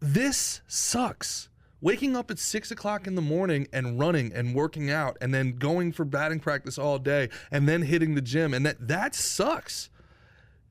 This 0.00 0.60
sucks. 0.66 1.48
Waking 1.80 2.16
up 2.16 2.30
at 2.30 2.38
six 2.38 2.70
o'clock 2.70 3.06
in 3.06 3.14
the 3.14 3.20
morning 3.20 3.68
and 3.70 4.00
running 4.00 4.32
and 4.32 4.54
working 4.54 4.90
out 4.90 5.18
and 5.20 5.34
then 5.34 5.56
going 5.56 5.92
for 5.92 6.06
batting 6.06 6.40
practice 6.40 6.78
all 6.78 6.98
day 6.98 7.28
and 7.50 7.68
then 7.68 7.82
hitting 7.82 8.14
the 8.14 8.22
gym 8.22 8.54
and 8.54 8.64
that 8.64 8.88
that 8.88 9.14
sucks. 9.14 9.90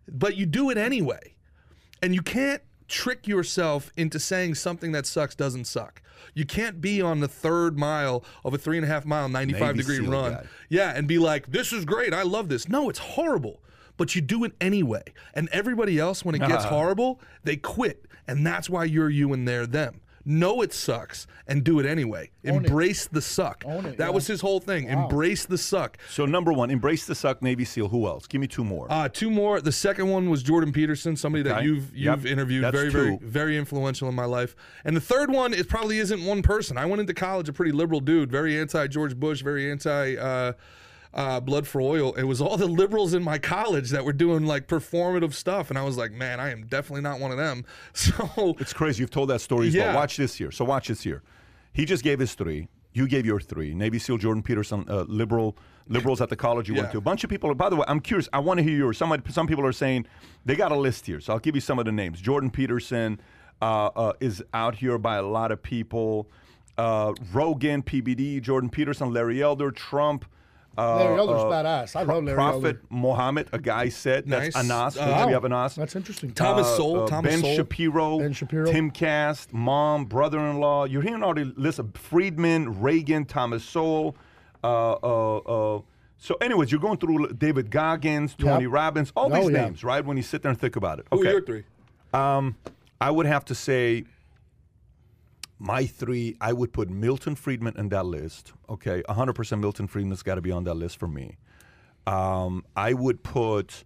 But 0.07 0.35
you 0.35 0.45
do 0.45 0.69
it 0.69 0.77
anyway. 0.77 1.35
And 2.01 2.13
you 2.13 2.21
can't 2.21 2.61
trick 2.87 3.27
yourself 3.27 3.91
into 3.97 4.19
saying 4.19 4.55
something 4.55 4.91
that 4.91 5.05
sucks 5.05 5.35
doesn't 5.35 5.65
suck. 5.65 6.01
You 6.33 6.45
can't 6.45 6.81
be 6.81 7.01
on 7.01 7.19
the 7.19 7.27
third 7.27 7.77
mile 7.77 8.23
of 8.43 8.53
a 8.53 8.57
three 8.57 8.77
and 8.77 8.85
a 8.85 8.89
half 8.89 9.05
mile, 9.05 9.29
95 9.29 9.61
Navy 9.61 9.77
degree 9.77 9.97
SEAL 9.97 10.11
run. 10.11 10.31
guy. 10.33 10.45
Yeah, 10.69 10.91
and 10.95 11.07
be 11.07 11.17
like, 11.17 11.47
this 11.47 11.71
is 11.71 11.85
great. 11.85 12.13
I 12.13 12.23
love 12.23 12.49
this. 12.49 12.67
No, 12.67 12.89
it's 12.89 12.99
horrible. 12.99 13.61
But 13.97 14.15
you 14.15 14.21
do 14.21 14.43
it 14.43 14.53
anyway. 14.59 15.03
And 15.33 15.47
everybody 15.51 15.99
else, 15.99 16.25
when 16.25 16.35
it 16.35 16.39
gets 16.39 16.65
horrible, 16.65 17.19
they 17.43 17.55
quit. 17.57 18.05
And 18.27 18.45
that's 18.45 18.69
why 18.69 18.85
you're 18.85 19.09
you 19.09 19.33
and 19.33 19.47
they're 19.47 19.67
them. 19.67 20.01
Know 20.25 20.61
it 20.61 20.71
sucks 20.73 21.27
and 21.47 21.63
do 21.63 21.79
it 21.79 21.85
anyway. 21.85 22.31
Own 22.45 22.63
it. 22.63 22.67
Embrace 22.67 23.07
the 23.07 23.21
suck. 23.21 23.63
Own 23.67 23.85
it, 23.85 23.97
that 23.97 24.05
yeah. 24.05 24.09
was 24.09 24.25
his 24.27 24.39
whole 24.41 24.59
thing. 24.59 24.87
Embrace 24.87 25.45
the 25.45 25.57
suck. 25.57 25.97
so 26.09 26.25
number 26.25 26.53
one, 26.53 26.71
embrace 26.71 27.05
the 27.05 27.15
suck, 27.15 27.41
Navy 27.41 27.65
SEAL. 27.65 27.89
Who 27.89 28.07
else? 28.07 28.25
Give 28.27 28.39
me 28.39 28.47
two 28.47 28.63
more. 28.63 28.87
Uh, 28.89 29.09
two 29.09 29.29
more. 29.29 29.59
The 29.59 29.71
second 29.71 30.09
one 30.09 30.29
was 30.29 30.41
Jordan 30.41 30.71
Peterson, 30.71 31.15
somebody 31.15 31.43
that 31.43 31.63
you've 31.63 31.93
you've 31.95 32.25
interviewed, 32.25 32.63
That's 32.63 32.75
very 32.75 32.89
very 32.89 33.17
two. 33.17 33.25
very 33.25 33.57
influential 33.57 34.07
in 34.07 34.15
my 34.15 34.25
life. 34.25 34.55
And 34.85 34.95
the 34.95 35.01
third 35.01 35.29
one, 35.31 35.53
it 35.53 35.67
probably 35.67 35.99
isn't 35.99 36.23
one 36.23 36.41
person. 36.41 36.77
I 36.77 36.85
went 36.85 37.01
into 37.01 37.13
college 37.13 37.49
a 37.49 37.53
pretty 37.53 37.71
liberal 37.71 37.99
dude, 37.99 38.31
very 38.31 38.59
anti 38.59 38.87
George 38.87 39.15
Bush, 39.15 39.41
very 39.41 39.69
anti 39.69 40.15
uh, 40.15 40.53
uh, 41.13 41.39
blood 41.39 41.67
for 41.67 41.79
oil. 41.81 42.13
It 42.13 42.23
was 42.23 42.41
all 42.41 42.57
the 42.57 42.67
liberals 42.67 43.13
in 43.13 43.23
my 43.23 43.37
college 43.37 43.91
that 43.91 44.03
were 44.03 44.13
doing 44.13 44.45
like 44.45 44.67
performative 44.67 45.33
stuff, 45.33 45.69
and 45.69 45.77
I 45.77 45.83
was 45.83 45.97
like, 45.97 46.11
man, 46.11 46.39
I 46.39 46.51
am 46.51 46.65
definitely 46.65 47.01
not 47.01 47.19
one 47.19 47.31
of 47.31 47.37
them. 47.37 47.65
So 47.93 48.55
It's 48.59 48.73
crazy. 48.73 49.01
You've 49.01 49.11
told 49.11 49.29
that 49.29 49.41
story 49.41 49.67
as 49.67 49.75
well. 49.75 49.95
Watch 49.95 50.17
this 50.17 50.35
here. 50.35 50.51
So 50.51 50.65
watch 50.65 50.87
this 50.87 51.01
here. 51.03 51.21
He 51.71 51.85
just 51.85 52.03
gave 52.03 52.19
his 52.19 52.33
three. 52.33 52.67
You 52.93 53.07
gave 53.07 53.25
your 53.25 53.39
three. 53.39 53.73
Navy 53.73 53.97
SEAL 53.97 54.17
Jordan 54.17 54.43
Peterson, 54.43 54.85
uh, 54.87 55.01
liberal 55.07 55.57
liberals 55.87 56.21
at 56.21 56.29
the 56.29 56.35
college 56.35 56.69
you 56.69 56.75
went 56.75 56.91
to. 56.91 56.97
A 56.97 57.01
bunch 57.01 57.23
of 57.23 57.29
people. 57.29 57.53
By 57.55 57.69
the 57.69 57.75
way, 57.75 57.85
I'm 57.87 57.99
curious. 57.99 58.29
I 58.31 58.39
want 58.39 58.59
to 58.59 58.63
hear 58.63 58.77
yours. 58.77 58.97
Somebody, 58.97 59.31
some 59.31 59.47
people 59.47 59.65
are 59.65 59.73
saying 59.73 60.05
they 60.45 60.55
got 60.55 60.71
a 60.71 60.77
list 60.77 61.05
here. 61.05 61.19
So 61.19 61.33
I'll 61.33 61.39
give 61.39 61.55
you 61.55 61.61
some 61.61 61.79
of 61.79 61.85
the 61.85 61.91
names. 61.91 62.21
Jordan 62.21 62.49
Peterson 62.49 63.19
uh, 63.61 63.87
uh, 63.95 64.13
is 64.19 64.43
out 64.53 64.75
here 64.75 64.97
by 64.97 65.17
a 65.17 65.23
lot 65.23 65.51
of 65.51 65.61
people. 65.61 66.29
Uh, 66.77 67.13
Rogan, 67.31 67.83
PBD, 67.83 68.41
Jordan 68.41 68.69
Peterson, 68.69 69.11
Larry 69.11 69.41
Elder, 69.41 69.71
Trump. 69.71 70.25
Uh, 70.77 70.95
Larry 70.97 71.19
Elder's 71.19 71.41
uh, 71.41 71.45
badass. 71.45 71.95
I 71.95 72.03
Pro- 72.03 72.15
love 72.15 72.23
Larry 72.23 72.35
Prophet 72.35 72.65
Elder. 72.65 72.81
Mohammed, 72.89 73.49
a 73.53 73.59
guy 73.59 73.89
said 73.89 74.25
that's 74.27 74.55
Nice. 74.55 74.71
Anas. 74.71 74.97
Uh, 74.97 75.01
Wow. 75.01 75.11
Wow. 75.19 75.27
We 75.27 75.33
have 75.33 75.45
Anas. 75.45 75.75
That's 75.75 75.95
interesting. 75.95 76.31
Thomas 76.33 76.65
Uh, 76.67 76.77
Sowell, 76.77 77.03
uh, 77.03 77.07
Thomas 77.07 77.31
Ben 77.31 77.41
Sowell. 77.41 77.55
Shapiro, 77.55 78.19
Ben 78.19 78.33
Shapiro. 78.33 78.71
Tim 78.71 78.89
Cast, 78.89 79.53
mom, 79.53 80.05
brother-in-law. 80.05 80.85
You're 80.85 81.01
hearing 81.03 81.21
all 81.21 81.33
the 81.35 81.53
list 81.57 81.77
of 81.79 81.93
Friedman, 81.95 82.81
Reagan, 82.81 83.25
Thomas 83.25 83.63
Sowell. 83.63 84.15
Uh, 84.63 84.93
uh, 84.93 85.37
uh, 85.37 85.81
so, 86.17 86.35
anyways, 86.41 86.71
you're 86.71 86.81
going 86.81 86.97
through 86.97 87.33
David 87.33 87.69
Goggins, 87.69 88.33
Tony 88.33 88.63
Yep. 88.63 88.71
Robbins, 88.71 89.13
all 89.15 89.31
Oh, 89.31 89.41
these 89.41 89.51
yeah. 89.51 89.65
names, 89.65 89.83
right? 89.83 90.03
When 90.03 90.17
you 90.17 90.23
sit 90.23 90.41
there 90.41 90.49
and 90.51 90.59
think 90.59 90.75
about 90.75 90.99
it. 90.99 91.05
who 91.11 91.19
Okay. 91.19 91.27
are 91.29 91.31
your 91.33 91.41
three? 91.45 91.63
Um, 92.13 92.55
I 93.01 93.11
would 93.11 93.25
have 93.25 93.43
to 93.45 93.55
say 93.55 94.05
my 95.63 95.85
three, 95.85 96.35
I 96.41 96.51
would 96.51 96.73
put 96.73 96.89
Milton 96.89 97.35
Friedman 97.35 97.75
in 97.77 97.87
that 97.89 98.05
list. 98.05 98.51
Okay, 98.69 99.01
100% 99.07 99.59
Milton 99.61 99.87
Friedman's 99.87 100.21
got 100.21 100.35
to 100.35 100.41
be 100.41 100.51
on 100.51 100.65
that 100.65 100.73
list 100.73 100.97
for 100.97 101.07
me. 101.07 101.37
Um, 102.05 102.65
I 102.75 102.91
would 102.93 103.23
put, 103.23 103.85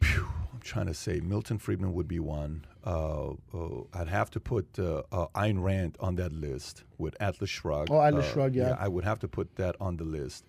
phew, 0.00 0.26
I'm 0.54 0.60
trying 0.60 0.86
to 0.86 0.94
say, 0.94 1.20
Milton 1.20 1.58
Friedman 1.58 1.92
would 1.92 2.08
be 2.08 2.18
one. 2.18 2.64
Uh, 2.82 3.32
uh, 3.52 3.82
I'd 3.92 4.08
have 4.08 4.30
to 4.30 4.40
put 4.40 4.78
uh, 4.78 5.02
uh, 5.12 5.26
Ayn 5.34 5.62
Rand 5.62 5.96
on 6.00 6.14
that 6.16 6.32
list 6.32 6.84
with 6.96 7.14
Atlas 7.20 7.50
Shrugged. 7.50 7.90
Oh, 7.90 8.00
Atlas 8.00 8.24
Uh, 8.24 8.32
Shrugged, 8.32 8.56
yeah. 8.56 8.74
I 8.78 8.88
would 8.88 9.04
have 9.04 9.18
to 9.18 9.28
put 9.28 9.56
that 9.56 9.76
on 9.80 9.98
the 9.98 10.04
list. 10.04 10.46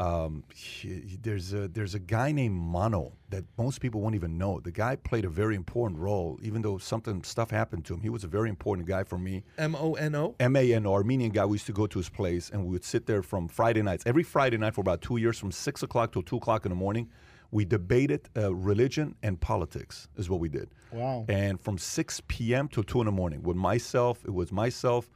Um, 0.00 0.44
he- 0.54 1.18
there's 1.20 1.52
a 1.52 1.68
there's 1.68 1.94
a 1.94 1.98
guy 1.98 2.32
named 2.32 2.54
Mono 2.56 3.12
that 3.28 3.44
most 3.58 3.80
people 3.80 4.00
won't 4.00 4.14
even 4.14 4.38
know. 4.38 4.58
The 4.60 4.72
guy 4.72 4.96
played 4.96 5.24
a 5.26 5.28
very 5.28 5.54
important 5.54 6.00
role, 6.00 6.38
even 6.42 6.62
though 6.62 6.78
something 6.78 7.22
stuff 7.22 7.50
happened 7.50 7.84
to 7.86 7.94
him. 7.94 8.00
He 8.00 8.08
was 8.08 8.24
a 8.24 8.28
very 8.28 8.48
important 8.48 8.88
guy 8.88 9.04
for 9.04 9.18
me. 9.18 9.44
M 9.58 9.74
O 9.76 9.92
N 9.94 10.14
O. 10.14 10.34
M 10.40 10.56
A 10.56 10.72
N 10.72 10.86
O, 10.86 10.94
Armenian 10.94 11.32
guy. 11.32 11.44
We 11.44 11.56
used 11.56 11.66
to 11.66 11.72
go 11.72 11.86
to 11.86 11.98
his 11.98 12.08
place 12.08 12.48
and 12.50 12.64
we 12.64 12.70
would 12.70 12.84
sit 12.84 13.04
there 13.06 13.22
from 13.22 13.46
Friday 13.48 13.82
nights, 13.82 14.04
every 14.06 14.22
Friday 14.22 14.56
night 14.56 14.74
for 14.74 14.80
about 14.80 15.02
two 15.02 15.18
years, 15.18 15.38
from 15.38 15.52
six 15.52 15.82
o'clock 15.82 16.12
till 16.12 16.22
two 16.22 16.36
o'clock 16.38 16.64
in 16.64 16.70
the 16.70 16.76
morning. 16.76 17.08
We 17.52 17.64
debated 17.64 18.28
uh, 18.36 18.54
religion 18.54 19.16
and 19.24 19.38
politics, 19.40 20.06
is 20.16 20.30
what 20.30 20.38
we 20.38 20.48
did. 20.48 20.68
Wow. 20.92 21.26
And 21.28 21.60
from 21.60 21.78
6 21.78 22.22
p.m. 22.28 22.68
till 22.68 22.84
2 22.84 23.00
in 23.00 23.06
the 23.06 23.12
morning, 23.12 23.42
with 23.42 23.56
myself, 23.56 24.24
it 24.24 24.32
was 24.32 24.52
myself, 24.52 25.10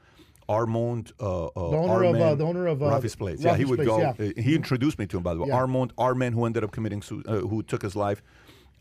Armand, 0.49 1.13
uh, 1.21 1.47
uh, 1.47 1.71
The 1.71 1.77
owner 1.77 2.03
of, 2.05 2.15
uh, 2.17 2.35
the 2.35 2.45
owner 2.45 2.67
of, 2.67 2.83
uh, 2.83 2.87
Rafi's 2.91 3.17
place. 3.17 3.41
Yeah, 3.41 3.57
he 3.57 3.65
would 3.65 3.79
Place, 3.79 3.89
go. 3.89 3.99
yeah. 3.99 4.11
uh, 4.19 4.33
He 4.41 4.55
introduced 4.55 4.99
me 4.99 5.07
to 5.07 5.17
him, 5.17 5.23
by 5.23 5.35
the 5.35 5.41
way. 5.41 5.49
Yeah. 5.49 5.57
Armand, 5.57 5.93
Armand, 5.99 6.35
who 6.35 6.45
ended 6.45 6.65
up 6.65 6.73
committing, 6.73 7.03
su- 7.03 7.23
uh, 7.27 7.39
who 7.41 7.63
took 7.63 7.83
his 7.83 7.97
life, 7.97 8.23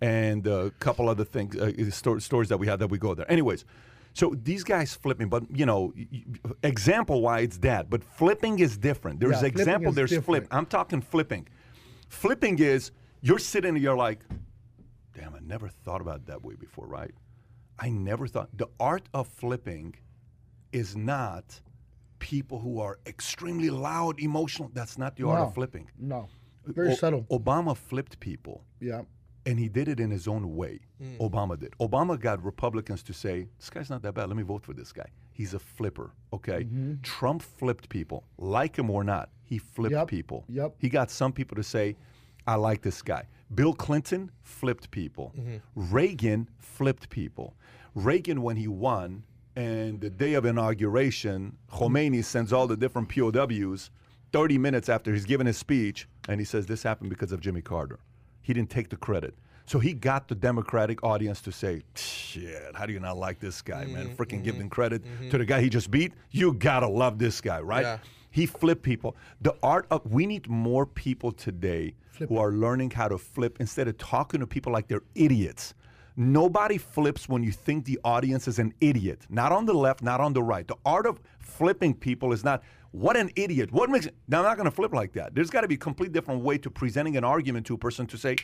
and 0.02 0.46
a 0.48 0.72
couple 0.80 1.08
other 1.08 1.24
things, 1.24 1.56
uh, 1.56 1.72
sto- 1.92 2.20
stories 2.20 2.50
that 2.50 2.58
we 2.58 2.68
had 2.68 2.80
that 2.80 2.88
we 2.88 2.98
go 2.98 3.14
there. 3.16 3.30
Anyways, 3.32 3.64
so 4.14 4.36
these 4.44 4.64
guys 4.64 4.94
flipping, 4.94 5.30
but 5.30 5.44
you 5.56 5.66
know, 5.66 5.94
example 6.62 7.22
why 7.22 7.40
it's 7.40 7.58
that, 7.60 7.90
but 7.90 8.04
flipping 8.04 8.60
is 8.60 8.78
different. 8.78 9.20
There's 9.20 9.42
Yeah, 9.42 9.48
example, 9.48 9.92
there's 9.92 10.10
different. 10.10 10.26
flip. 10.26 10.48
I'm 10.52 10.66
talking 10.66 11.02
flipping. 11.02 11.48
Flipping 12.10 12.60
is 12.60 12.92
you're 13.22 13.40
sitting 13.40 13.74
and 13.76 13.82
you're 13.82 13.96
like, 13.96 14.20
damn, 15.16 15.34
I 15.34 15.40
never 15.40 15.68
thought 15.70 16.02
about 16.02 16.18
it 16.18 16.26
that 16.28 16.44
way 16.44 16.56
before, 16.56 16.86
right? 16.88 17.12
I 17.80 17.90
never 17.90 18.28
thought 18.28 18.50
the 18.56 18.68
art 18.80 19.08
of 19.14 19.28
flipping 19.28 19.96
is 20.74 20.96
not 20.96 21.62
people 22.20 22.60
who 22.60 22.80
are 22.80 23.00
extremely 23.06 23.70
loud, 23.70 24.20
emotional. 24.20 24.70
That's 24.74 24.98
not 24.98 25.16
the 25.16 25.28
art 25.28 25.40
No. 25.40 25.46
of 25.48 25.54
flipping. 25.54 25.90
No. 26.00 26.30
Very 26.66 26.92
O- 26.92 26.96
subtle. 26.96 27.24
Obama 27.30 27.76
flipped 27.76 28.20
people 28.20 28.64
Yeah. 28.80 29.02
and 29.46 29.60
he 29.60 29.68
did 29.68 29.88
it 29.90 30.00
in 30.00 30.10
his 30.12 30.28
own 30.28 30.56
way. 30.56 30.80
Hmm. 31.00 31.18
Obama 31.20 31.60
did. 31.60 31.72
Obama 31.80 32.18
got 32.20 32.42
Republicans 32.44 33.04
to 33.04 33.14
say, 33.14 33.50
"This 33.60 33.70
guy's 33.70 33.90
not 33.90 34.02
that 34.04 34.14
bad. 34.14 34.28
Let 34.30 34.38
me 34.38 34.44
vote 34.44 34.64
for 34.64 34.74
this 34.74 34.94
guy. 34.94 35.10
He's 35.34 35.54
a 35.54 35.60
flipper." 35.60 36.14
Okay. 36.32 36.64
Mm-hmm. 36.64 37.02
Trump 37.02 37.42
flipped 37.42 37.90
people, 37.90 38.24
like 38.38 38.78
him 38.80 38.90
or 38.90 39.04
not. 39.04 39.30
He 39.44 39.58
flipped 39.58 39.94
Yep. 39.94 40.08
people. 40.08 40.46
Yep. 40.48 40.76
He 40.80 40.88
got 40.90 41.12
some 41.12 41.34
people 41.34 41.56
to 41.58 41.64
say, 41.64 41.98
"I 42.48 42.56
like 42.56 42.82
this 42.82 43.02
guy." 43.02 43.28
Bill 43.54 43.74
Clinton 43.74 44.32
flipped 44.42 44.90
people. 44.92 45.34
Mm-hmm. 45.38 45.58
Reagan 45.94 46.50
flipped 46.58 47.10
people. 47.10 47.56
Reagan, 47.94 48.42
when 48.42 48.56
he 48.56 48.68
won, 48.70 49.24
and 49.56 50.02
the 50.02 50.10
day 50.10 50.34
of 50.34 50.46
inauguration, 50.46 51.58
Khomeini 51.72 52.24
sends 52.24 52.52
all 52.52 52.68
the 52.68 52.78
different 52.78 53.10
POWs 53.10 53.92
30 54.32 54.58
minutes 54.58 54.90
after 54.90 55.14
he's 55.14 55.26
given 55.26 55.46
his 55.46 55.58
speech, 55.58 56.08
and 56.28 56.40
he 56.40 56.46
says, 56.46 56.66
This 56.66 56.84
happened 56.84 57.10
because 57.10 57.32
of 57.32 57.40
Jimmy 57.40 57.62
Carter. 57.62 58.00
He 58.42 58.54
didn't 58.54 58.70
take 58.70 58.90
the 58.90 58.98
credit. 58.98 59.36
So 59.66 59.80
he 59.80 59.94
got 59.94 60.28
the 60.28 60.36
Democratic 60.36 61.04
audience 61.04 61.42
to 61.42 61.52
say, 61.52 61.84
shit, 61.96 62.76
how 62.76 62.86
do 62.86 62.94
you 62.94 63.00
not 63.00 63.18
like 63.18 63.40
this 63.40 63.62
guy, 63.62 63.86
man? 63.86 64.10
Mm-hmm, 64.10 64.22
Freaking 64.22 64.44
give 64.44 64.56
mm-hmm, 64.56 64.64
him 64.64 64.70
credit 64.70 65.04
mm-hmm. 65.04 65.30
to 65.30 65.38
the 65.38 65.46
guy 65.46 65.62
he 65.62 65.70
just 65.70 65.90
beat. 65.90 66.14
You 66.32 66.54
gotta 66.54 66.88
love 66.88 67.18
this 67.18 67.40
guy, 67.40 67.62
right? 67.62 67.84
Yeah. 67.84 67.98
He 68.30 68.46
flipped 68.46 68.84
people. 68.84 69.16
The 69.42 69.56
art 69.64 69.86
of, 69.92 70.12
we 70.12 70.26
need 70.26 70.50
more 70.50 70.86
people 70.86 71.32
today 71.32 71.94
who 72.18 72.38
are 72.38 72.52
learning 72.52 72.92
how 72.92 73.08
to 73.08 73.18
flip 73.18 73.58
instead 73.60 73.88
of 73.88 73.98
talking 73.98 74.40
to 74.40 74.48
people 74.48 74.74
like 74.74 74.88
they're 74.88 75.04
idiots. 75.16 75.74
Nobody 76.16 76.78
flips 76.78 77.28
when 77.28 77.44
you 77.44 77.52
think 77.52 77.86
the 77.86 78.00
audience 78.04 78.48
is 78.48 78.60
an 78.60 78.74
idiot. 78.80 79.26
Not 79.30 79.52
on 79.52 79.66
the 79.66 79.74
left, 79.74 80.04
not 80.04 80.22
on 80.22 80.34
the 80.34 80.44
right. 80.44 80.68
The 80.68 80.78
art 80.86 81.06
of 81.06 81.20
flipping 81.40 81.94
people 81.94 82.32
is 82.34 82.44
not, 82.44 82.64
what 82.92 83.18
an 83.18 83.32
idiot. 83.36 83.72
What 83.72 83.90
makes? 83.90 84.08
Now, 84.28 84.40
I'm 84.40 84.44
not 84.46 84.58
going 84.58 84.66
to 84.70 84.76
flip 84.76 84.94
like 84.94 85.14
that. 85.14 85.34
There's 85.34 85.50
got 85.50 85.62
to 85.62 85.68
be 85.68 85.76
a 85.76 85.80
complete 85.80 86.12
different 86.12 86.44
way 86.44 86.60
to 86.60 86.70
presenting 86.70 87.18
an 87.18 87.24
argument 87.24 87.66
to 87.68 87.74
a 87.74 87.78
person 87.78 88.06
to 88.08 88.18
say, 88.18 88.36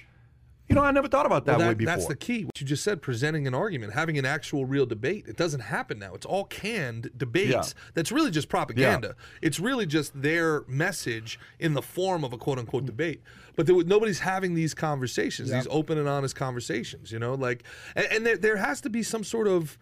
you 0.70 0.76
know, 0.76 0.84
I 0.84 0.92
never 0.92 1.08
thought 1.08 1.26
about 1.26 1.46
that, 1.46 1.58
Well, 1.58 1.70
way 1.70 1.74
before. 1.74 1.96
That's 1.96 2.06
the 2.06 2.16
key. 2.16 2.46
What 2.46 2.62
you 2.62 2.68
just 2.68 2.84
said, 2.84 3.02
presenting 3.02 3.48
an 3.48 3.56
argument, 3.56 3.94
having 3.94 4.18
an 4.20 4.26
actual 4.26 4.66
real 4.66 4.86
debate. 4.86 5.26
It 5.28 5.36
doesn't 5.36 5.62
happen 5.62 5.98
now. 5.98 6.14
It's 6.14 6.26
all 6.28 6.46
canned 6.46 7.10
debates. 7.18 7.52
Yeah. 7.76 7.92
That's 7.96 8.12
really 8.12 8.30
just 8.30 8.50
propaganda. 8.50 9.16
It's 9.42 9.60
really 9.60 9.88
just 9.88 10.20
their 10.22 10.62
message 10.68 11.40
in 11.60 11.74
the 11.74 11.82
form 11.82 12.24
of 12.24 12.34
a 12.34 12.38
quote 12.38 12.60
unquote 12.60 12.86
debate. 12.86 13.22
But 13.56 13.66
there, 13.66 13.84
nobody's 13.84 14.20
having 14.20 14.54
these 14.54 14.74
conversations, 14.74 15.50
these 15.52 15.68
open 15.70 15.98
and 15.98 16.08
honest 16.08 16.36
conversations. 16.36 17.12
You 17.12 17.20
know, 17.20 17.34
like, 17.34 17.64
and, 17.96 18.06
and 18.12 18.26
there, 18.26 18.38
there 18.38 18.58
has 18.58 18.80
to 18.82 18.90
be 18.90 19.02
some 19.04 19.24
sort 19.24 19.48
of 19.48 19.78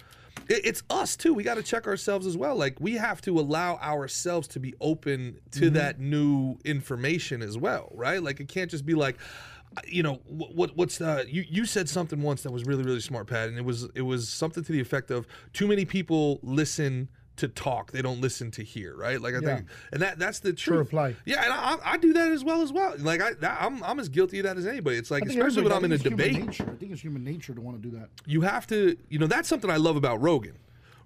it's 0.50 0.84
us 0.90 1.16
too. 1.18 1.34
We 1.34 1.44
got 1.44 1.56
to 1.56 1.64
check 1.64 1.88
ourselves 1.88 2.26
as 2.26 2.38
well. 2.38 2.56
Like 2.56 2.80
we 2.80 2.94
have 2.94 3.22
to 3.22 3.38
allow 3.40 3.76
ourselves 3.78 4.48
to 4.50 4.60
be 4.60 4.74
open 4.80 5.40
to 5.52 5.66
Mm-hmm. 5.66 5.74
that 5.74 6.00
new 6.00 6.58
information 6.64 7.42
as 7.42 7.58
well, 7.58 7.92
right? 7.94 8.22
Like 8.22 8.40
it 8.40 8.48
can't 8.48 8.70
just 8.72 8.86
be 8.86 8.94
like, 8.94 9.18
you 9.88 10.04
know 10.04 10.16
what, 10.26 10.56
what 10.56 10.78
what's 10.78 11.00
uh, 11.02 11.24
you 11.28 11.44
you 11.50 11.66
said 11.66 11.90
something 11.90 12.22
once 12.22 12.44
that 12.44 12.52
was 12.52 12.66
really 12.66 12.84
really 12.84 13.00
smart, 13.02 13.28
Pat, 13.28 13.50
and 13.50 13.58
it 13.58 13.66
was 13.66 13.88
it 13.96 14.02
was 14.04 14.30
something 14.30 14.64
to 14.64 14.72
the 14.72 14.80
effect 14.80 15.12
of 15.12 15.28
too 15.54 15.68
many 15.68 15.86
people 15.86 16.40
listen 16.44 17.10
to 17.38 17.48
talk, 17.48 17.92
they 17.92 18.02
don't 18.02 18.20
listen 18.20 18.50
to 18.50 18.64
hear, 18.64 18.96
right? 18.98 19.22
Like 19.22 19.36
I 19.36 19.40
Yeah. 19.40 19.56
think, 19.58 19.68
and 19.92 20.02
that 20.02 20.18
that's 20.18 20.40
the 20.40 20.54
truth. 20.54 20.80
reply. 20.80 21.16
Yeah, 21.26 21.44
and 21.44 21.54
I, 21.54 21.78
I 21.94 21.98
do 21.98 22.12
that 22.14 22.32
as 22.32 22.44
well 22.44 22.64
as 22.64 22.74
well. 22.74 22.96
Like 22.98 23.22
I 23.22 23.34
that, 23.34 23.58
I'm 23.62 23.84
I'm 23.84 24.00
as 24.00 24.10
guilty 24.10 24.40
of 24.40 24.46
that 24.46 24.58
as 24.58 24.66
anybody. 24.66 24.98
It's 24.98 25.12
like 25.12 25.24
especially 25.26 25.62
when 25.62 25.72
I'm 25.72 25.86
in 25.86 25.92
a 25.92 25.96
everybody- 25.96 26.24
I 26.24 26.34
think 26.34 26.36
debate 26.40 26.46
nature. 26.48 26.72
I 26.72 26.76
think 26.78 26.92
it's 26.94 27.02
human 27.02 27.24
nature 27.24 27.54
to 27.54 27.62
want 27.62 27.80
to 27.82 27.90
do 27.90 27.96
that. 27.98 28.10
you 28.26 28.42
have 28.42 28.66
to 28.68 28.98
you 29.10 29.20
know 29.20 29.28
that's 29.28 29.48
something 29.48 29.70
i 29.70 29.78
love 29.78 29.96
about 29.98 30.20
rogan 30.22 30.58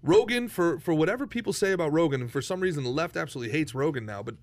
rogan 0.03 0.47
for 0.47 0.79
for 0.79 0.93
whatever 0.93 1.27
people 1.27 1.53
say 1.53 1.73
about 1.73 1.91
rogan 1.91 2.21
and 2.21 2.31
for 2.31 2.41
some 2.41 2.59
reason 2.61 2.83
the 2.83 2.89
left 2.89 3.15
absolutely 3.17 3.51
hates 3.51 3.75
rogan 3.75 4.05
now 4.05 4.23
but 4.23 4.35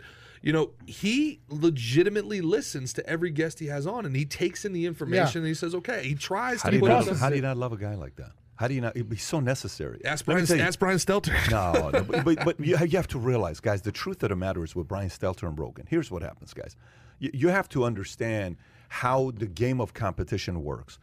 you 0.43 0.53
know 0.53 0.70
he 0.86 1.41
legitimately 1.49 2.41
listens 2.41 2.93
to 2.93 3.07
every 3.09 3.30
guest 3.30 3.59
he 3.59 3.66
has 3.66 3.86
on 3.86 4.07
and 4.07 4.16
he 4.16 4.24
takes 4.24 4.64
in 4.64 4.72
the 4.72 4.86
information 4.86 5.39
and 5.39 5.49
he 5.49 5.55
says 5.55 5.74
okay 5.74 6.03
he 6.05 6.14
tries 6.14 6.62
How 6.62 6.70
to 6.70 6.78
do 6.78 6.84
you 6.84 6.89
not? 6.89 7.07
How 7.16 7.30
do 7.30 7.36
you 7.36 7.43
not 7.43 7.57
love 7.57 7.72
a 7.72 7.76
guy 7.76 7.95
like 7.95 8.16
that? 8.16 8.32
How 8.57 8.66
do 8.66 8.74
you 8.74 8.80
not? 8.80 8.97
It'd 8.97 9.09
be 9.09 9.16
so 9.16 9.39
necessary. 9.39 10.01
ask 10.05 10.24
brian, 10.24 10.45
tell 10.45 10.61
ask 10.61 10.78
brian 10.78 10.99
stelter 10.99 11.32
No, 11.51 11.91
no 11.91 12.03
but, 12.03 12.24
but, 12.24 12.45
but 12.45 12.61
you, 12.61 12.76
you 12.76 12.97
have 12.97 13.07
to 13.09 13.18
realize, 13.18 13.61
guys, 13.61 13.82
the 13.82 13.93
truth 13.93 14.22
of 14.24 14.30
the 14.30 14.36
matter 14.36 14.64
is 14.64 14.74
with 14.74 14.89
Brian 14.89 15.11
Stelter 15.11 15.47
and 15.47 15.57
Rogan. 15.57 15.86
Here's 15.89 16.11
what 16.11 16.22
happens, 16.22 16.53
guys. 16.53 16.74
You, 17.20 17.30
you 17.32 17.49
have 17.49 17.68
to 17.70 17.84
understand 17.84 18.57
how 18.89 19.30
the 19.36 19.47
game 19.47 19.80
of 19.80 19.95
competition 19.95 20.64
works. 20.64 20.99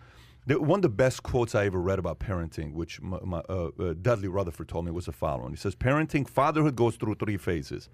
The, 0.47 0.59
one 0.59 0.79
of 0.79 0.83
the 0.83 0.89
best 0.89 1.23
quotes 1.23 1.55
I 1.55 1.65
ever 1.65 1.79
read 1.79 1.97
about 1.97 2.19
parenting, 2.19 2.73
which 2.73 3.01
my, 3.01 3.19
my, 3.23 3.39
uh, 3.49 3.69
uh, 3.79 3.93
Dudley 3.99 4.27
Rutherford 4.27 4.67
told 4.67 4.85
me, 4.85 4.91
was 4.91 5.05
the 5.05 5.11
following. 5.11 5.51
He 5.51 5.57
says, 5.57 5.75
Parenting, 5.75 6.27
fatherhood 6.27 6.75
goes 6.75 6.97
through 6.97 7.15
three 7.15 7.37
phases. 7.37 7.89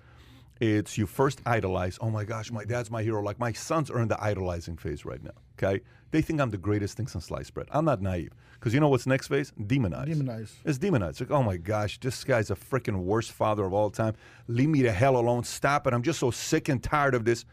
It's 0.61 0.95
you 0.95 1.07
first 1.07 1.41
idolize, 1.47 1.97
oh 2.01 2.11
my 2.11 2.23
gosh, 2.23 2.51
my 2.51 2.63
dad's 2.63 2.91
my 2.91 3.01
hero. 3.01 3.19
Like 3.23 3.39
my 3.39 3.51
sons 3.51 3.89
are 3.89 3.99
in 3.99 4.07
the 4.07 4.23
idolizing 4.23 4.77
phase 4.77 5.05
right 5.05 5.21
now. 5.23 5.31
Okay? 5.57 5.81
They 6.11 6.21
think 6.21 6.39
I'm 6.39 6.51
the 6.51 6.57
greatest 6.57 6.95
thing 6.95 7.07
since 7.07 7.25
sliced 7.25 7.55
bread. 7.55 7.67
I'm 7.71 7.83
not 7.83 7.99
naive. 7.99 8.31
Because 8.53 8.71
you 8.71 8.79
know 8.79 8.87
what's 8.87 9.07
next 9.07 9.27
phase? 9.27 9.51
Demonize. 9.59 10.07
Demonize. 10.07 10.51
It's 10.63 10.77
demonized. 10.77 11.19
It's 11.19 11.31
like, 11.31 11.31
oh 11.31 11.41
my 11.41 11.57
gosh, 11.57 11.99
this 11.99 12.23
guy's 12.23 12.51
a 12.51 12.55
freaking 12.55 12.97
worst 12.97 13.31
father 13.31 13.65
of 13.65 13.73
all 13.73 13.89
time. 13.89 14.13
Leave 14.47 14.69
me 14.69 14.83
the 14.83 14.91
hell 14.91 15.17
alone. 15.17 15.43
Stop 15.43 15.87
it. 15.87 15.93
I'm 15.93 16.03
just 16.03 16.19
so 16.19 16.29
sick 16.29 16.69
and 16.69 16.83
tired 16.83 17.15
of 17.15 17.25
this. 17.25 17.43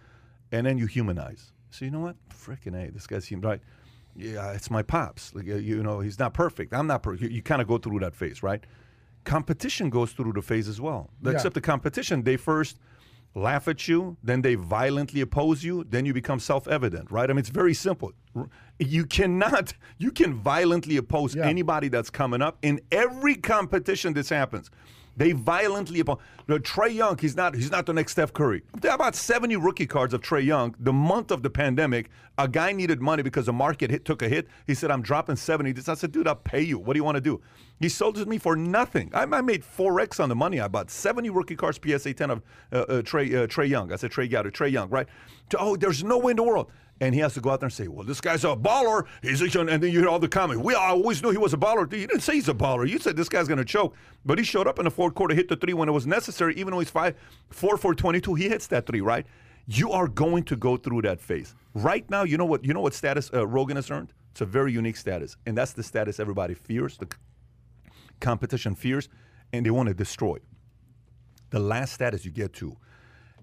And 0.52 0.66
then 0.66 0.76
you 0.76 0.84
humanize. 0.84 1.52
So 1.70 1.86
you 1.86 1.90
know 1.90 2.00
what? 2.00 2.16
Freaking 2.28 2.78
hey, 2.78 2.90
this 2.92 3.06
guy's 3.06 3.24
human, 3.24 3.48
right? 3.48 3.61
Yeah, 4.16 4.52
it's 4.52 4.70
my 4.70 4.82
pops. 4.82 5.34
Like 5.34 5.46
you 5.46 5.82
know, 5.82 6.00
he's 6.00 6.18
not 6.18 6.34
perfect. 6.34 6.74
I'm 6.74 6.86
not 6.86 7.02
perfect. 7.02 7.22
You, 7.22 7.30
you 7.30 7.42
kind 7.42 7.62
of 7.62 7.68
go 7.68 7.78
through 7.78 8.00
that 8.00 8.14
phase, 8.14 8.42
right? 8.42 8.62
Competition 9.24 9.88
goes 9.88 10.12
through 10.12 10.32
the 10.34 10.42
phase 10.42 10.68
as 10.68 10.78
well. 10.78 11.09
Yeah. 11.22 11.32
Except 11.32 11.54
the 11.54 11.61
competition, 11.62 12.22
they 12.22 12.36
first 12.36 12.78
laugh 13.39 13.68
at 13.68 13.89
you, 13.89 14.16
then 14.22 14.43
they 14.43 14.55
violently 14.55 15.20
oppose 15.20 15.62
you, 15.64 15.84
then 15.89 16.05
you 16.05 16.12
become 16.12 16.41
self-evident, 16.41 17.11
right? 17.11 17.28
I 17.30 17.32
mean, 17.32 17.39
it's 17.41 17.49
very 17.49 17.74
simple. 17.74 18.12
You 18.78 19.07
cannot, 19.07 19.74
you 19.99 20.11
can 20.11 20.34
violently 20.34 20.97
oppose 20.97 21.34
Yeah. 21.34 21.47
anybody 21.47 21.89
that's 21.89 22.11
coming 22.11 22.43
up 22.43 22.59
in 22.62 22.80
every 22.93 23.34
competition. 23.36 24.12
This 24.12 24.28
happens. 24.28 24.70
They 25.16 25.32
violently 25.32 25.99
oppose. 25.99 26.18
Trae 26.49 26.95
Young, 26.95 27.18
he's 27.18 27.34
not, 27.34 27.57
he's 27.57 27.72
not 27.72 27.86
the 27.86 27.93
next 27.93 28.12
Steph 28.12 28.32
Curry. 28.32 28.62
There 28.80 28.93
are 28.93 28.95
about 28.95 29.16
70 29.16 29.57
rookie 29.57 29.86
cards 29.86 30.14
of 30.14 30.20
Trae 30.20 30.45
Young. 30.45 30.76
The 30.78 30.93
month 30.93 31.32
of 31.32 31.43
the 31.43 31.51
pandemic, 31.51 32.09
a 32.39 32.47
guy 32.47 32.70
needed 32.72 33.01
money 33.03 33.24
because 33.24 33.47
the 33.47 33.53
market 33.53 33.91
hit, 33.91 34.05
took 34.05 34.22
a 34.22 34.28
hit. 34.28 34.47
He 34.68 34.74
said, 34.74 34.93
"I'm 34.93 35.03
dropping 35.03 35.34
70." 35.34 35.74
I 35.91 35.95
said, 35.95 36.12
"Dude, 36.12 36.28
I'll 36.28 36.36
pay 36.36 36.62
you. 36.62 36.78
What 36.78 36.93
do 36.93 36.99
you 37.01 37.05
want 37.05 37.16
to 37.16 37.20
do?" 37.20 37.41
He 37.81 37.89
sold 37.89 38.18
it 38.18 38.24
to 38.24 38.29
me 38.31 38.39
for 38.39 38.57
nothing. 38.57 39.11
I, 39.14 39.22
I 39.22 39.41
made 39.41 39.62
4x 39.62 40.20
on 40.20 40.29
the 40.29 40.35
money. 40.35 40.61
I 40.61 40.68
bought 40.68 40.91
70 40.91 41.31
rookie 41.31 41.57
cards, 41.57 41.79
PSA 41.85 42.14
10 42.14 42.31
of 42.31 42.43
uh, 42.72 42.76
uh, 42.76 43.03
Trae 43.03 43.33
uh, 43.35 43.47
Trae 43.47 43.68
Young. 43.68 43.93
I 43.93 43.97
said 43.97 44.11
Trey 44.11 44.29
Gowder, 44.29 44.51
Trae 44.51 44.70
Young, 44.70 44.91
right? 44.91 45.07
To- 45.51 45.59
oh, 45.59 45.76
there's 45.76 46.03
no 46.03 46.18
way 46.18 46.33
in 46.33 46.37
the 46.37 46.43
world. 46.43 46.70
And 47.01 47.14
he 47.14 47.20
has 47.20 47.35
to 47.35 47.41
go 47.41 47.51
out 47.51 47.61
there 47.61 47.68
and 47.68 47.72
say, 47.72 47.87
"Well, 47.87 48.05
this 48.05 48.20
guy's 48.20 48.43
a 48.43 48.57
baller." 48.57 49.07
He's 49.22 49.41
a, 49.41 49.61
and 49.61 49.81
then 49.81 49.93
you 49.93 50.01
hear 50.01 50.09
all 50.09 50.18
the 50.18 50.26
comments. 50.26 50.64
We 50.64 50.74
I 50.74 50.89
always 50.89 51.22
knew 51.22 51.31
he 51.31 51.39
was 51.39 51.55
a 51.55 51.57
baller. 51.57 51.83
You 51.93 52.09
didn't 52.09 52.22
say 52.22 52.35
he's 52.35 52.49
a 52.49 52.55
baller. 52.55 52.89
You 52.89 52.99
said 52.99 53.14
this 53.14 53.29
guy's 53.29 53.47
going 53.47 53.59
to 53.59 53.64
choke, 53.64 53.95
but 54.26 54.37
he 54.37 54.43
showed 54.43 54.66
up 54.66 54.81
in 54.81 54.85
the 54.85 54.91
fourth 54.91 55.14
quarter, 55.14 55.33
hit 55.33 55.47
the 55.47 55.55
three 55.55 55.74
when 55.74 55.89
it 55.89 55.93
was 55.93 56.09
necessary. 56.09 56.57
Even 56.57 56.72
though 56.72 56.81
he's 56.81 56.91
five, 56.91 57.14
four 57.51 57.76
for 57.76 57.95
22, 57.95 58.35
he 58.35 58.49
hits 58.49 58.66
that 58.66 58.85
three, 58.87 59.01
right? 59.01 59.24
You 59.68 59.93
are 59.93 60.09
going 60.09 60.43
to 60.45 60.57
go 60.57 60.76
through 60.76 61.03
that 61.03 61.20
phase. 61.20 61.55
Right 61.72 62.09
now, 62.11 62.24
you 62.24 62.37
know 62.37 62.47
what? 62.47 62.64
You 62.64 62.74
know 62.74 62.81
what 62.81 62.95
status 62.95 63.31
uh, 63.33 63.47
Rogan 63.47 63.76
has 63.76 63.93
earned? 63.93 64.12
It's 64.33 64.41
a 64.41 64.47
very 64.47 64.72
unique 64.72 64.97
status, 64.97 65.37
and 65.47 65.57
that's 65.57 65.74
the 65.74 65.85
status 65.85 66.18
everybody 66.18 66.55
fears. 66.55 66.97
The 66.97 67.07
competition 68.20 68.74
fears, 68.74 69.08
and 69.52 69.64
they 69.64 69.70
want 69.70 69.88
to 69.88 69.94
destroy. 69.94 70.38
The 71.50 71.58
last 71.58 71.92
status 71.94 72.24
you 72.24 72.30
get 72.30 72.52
to 72.54 72.76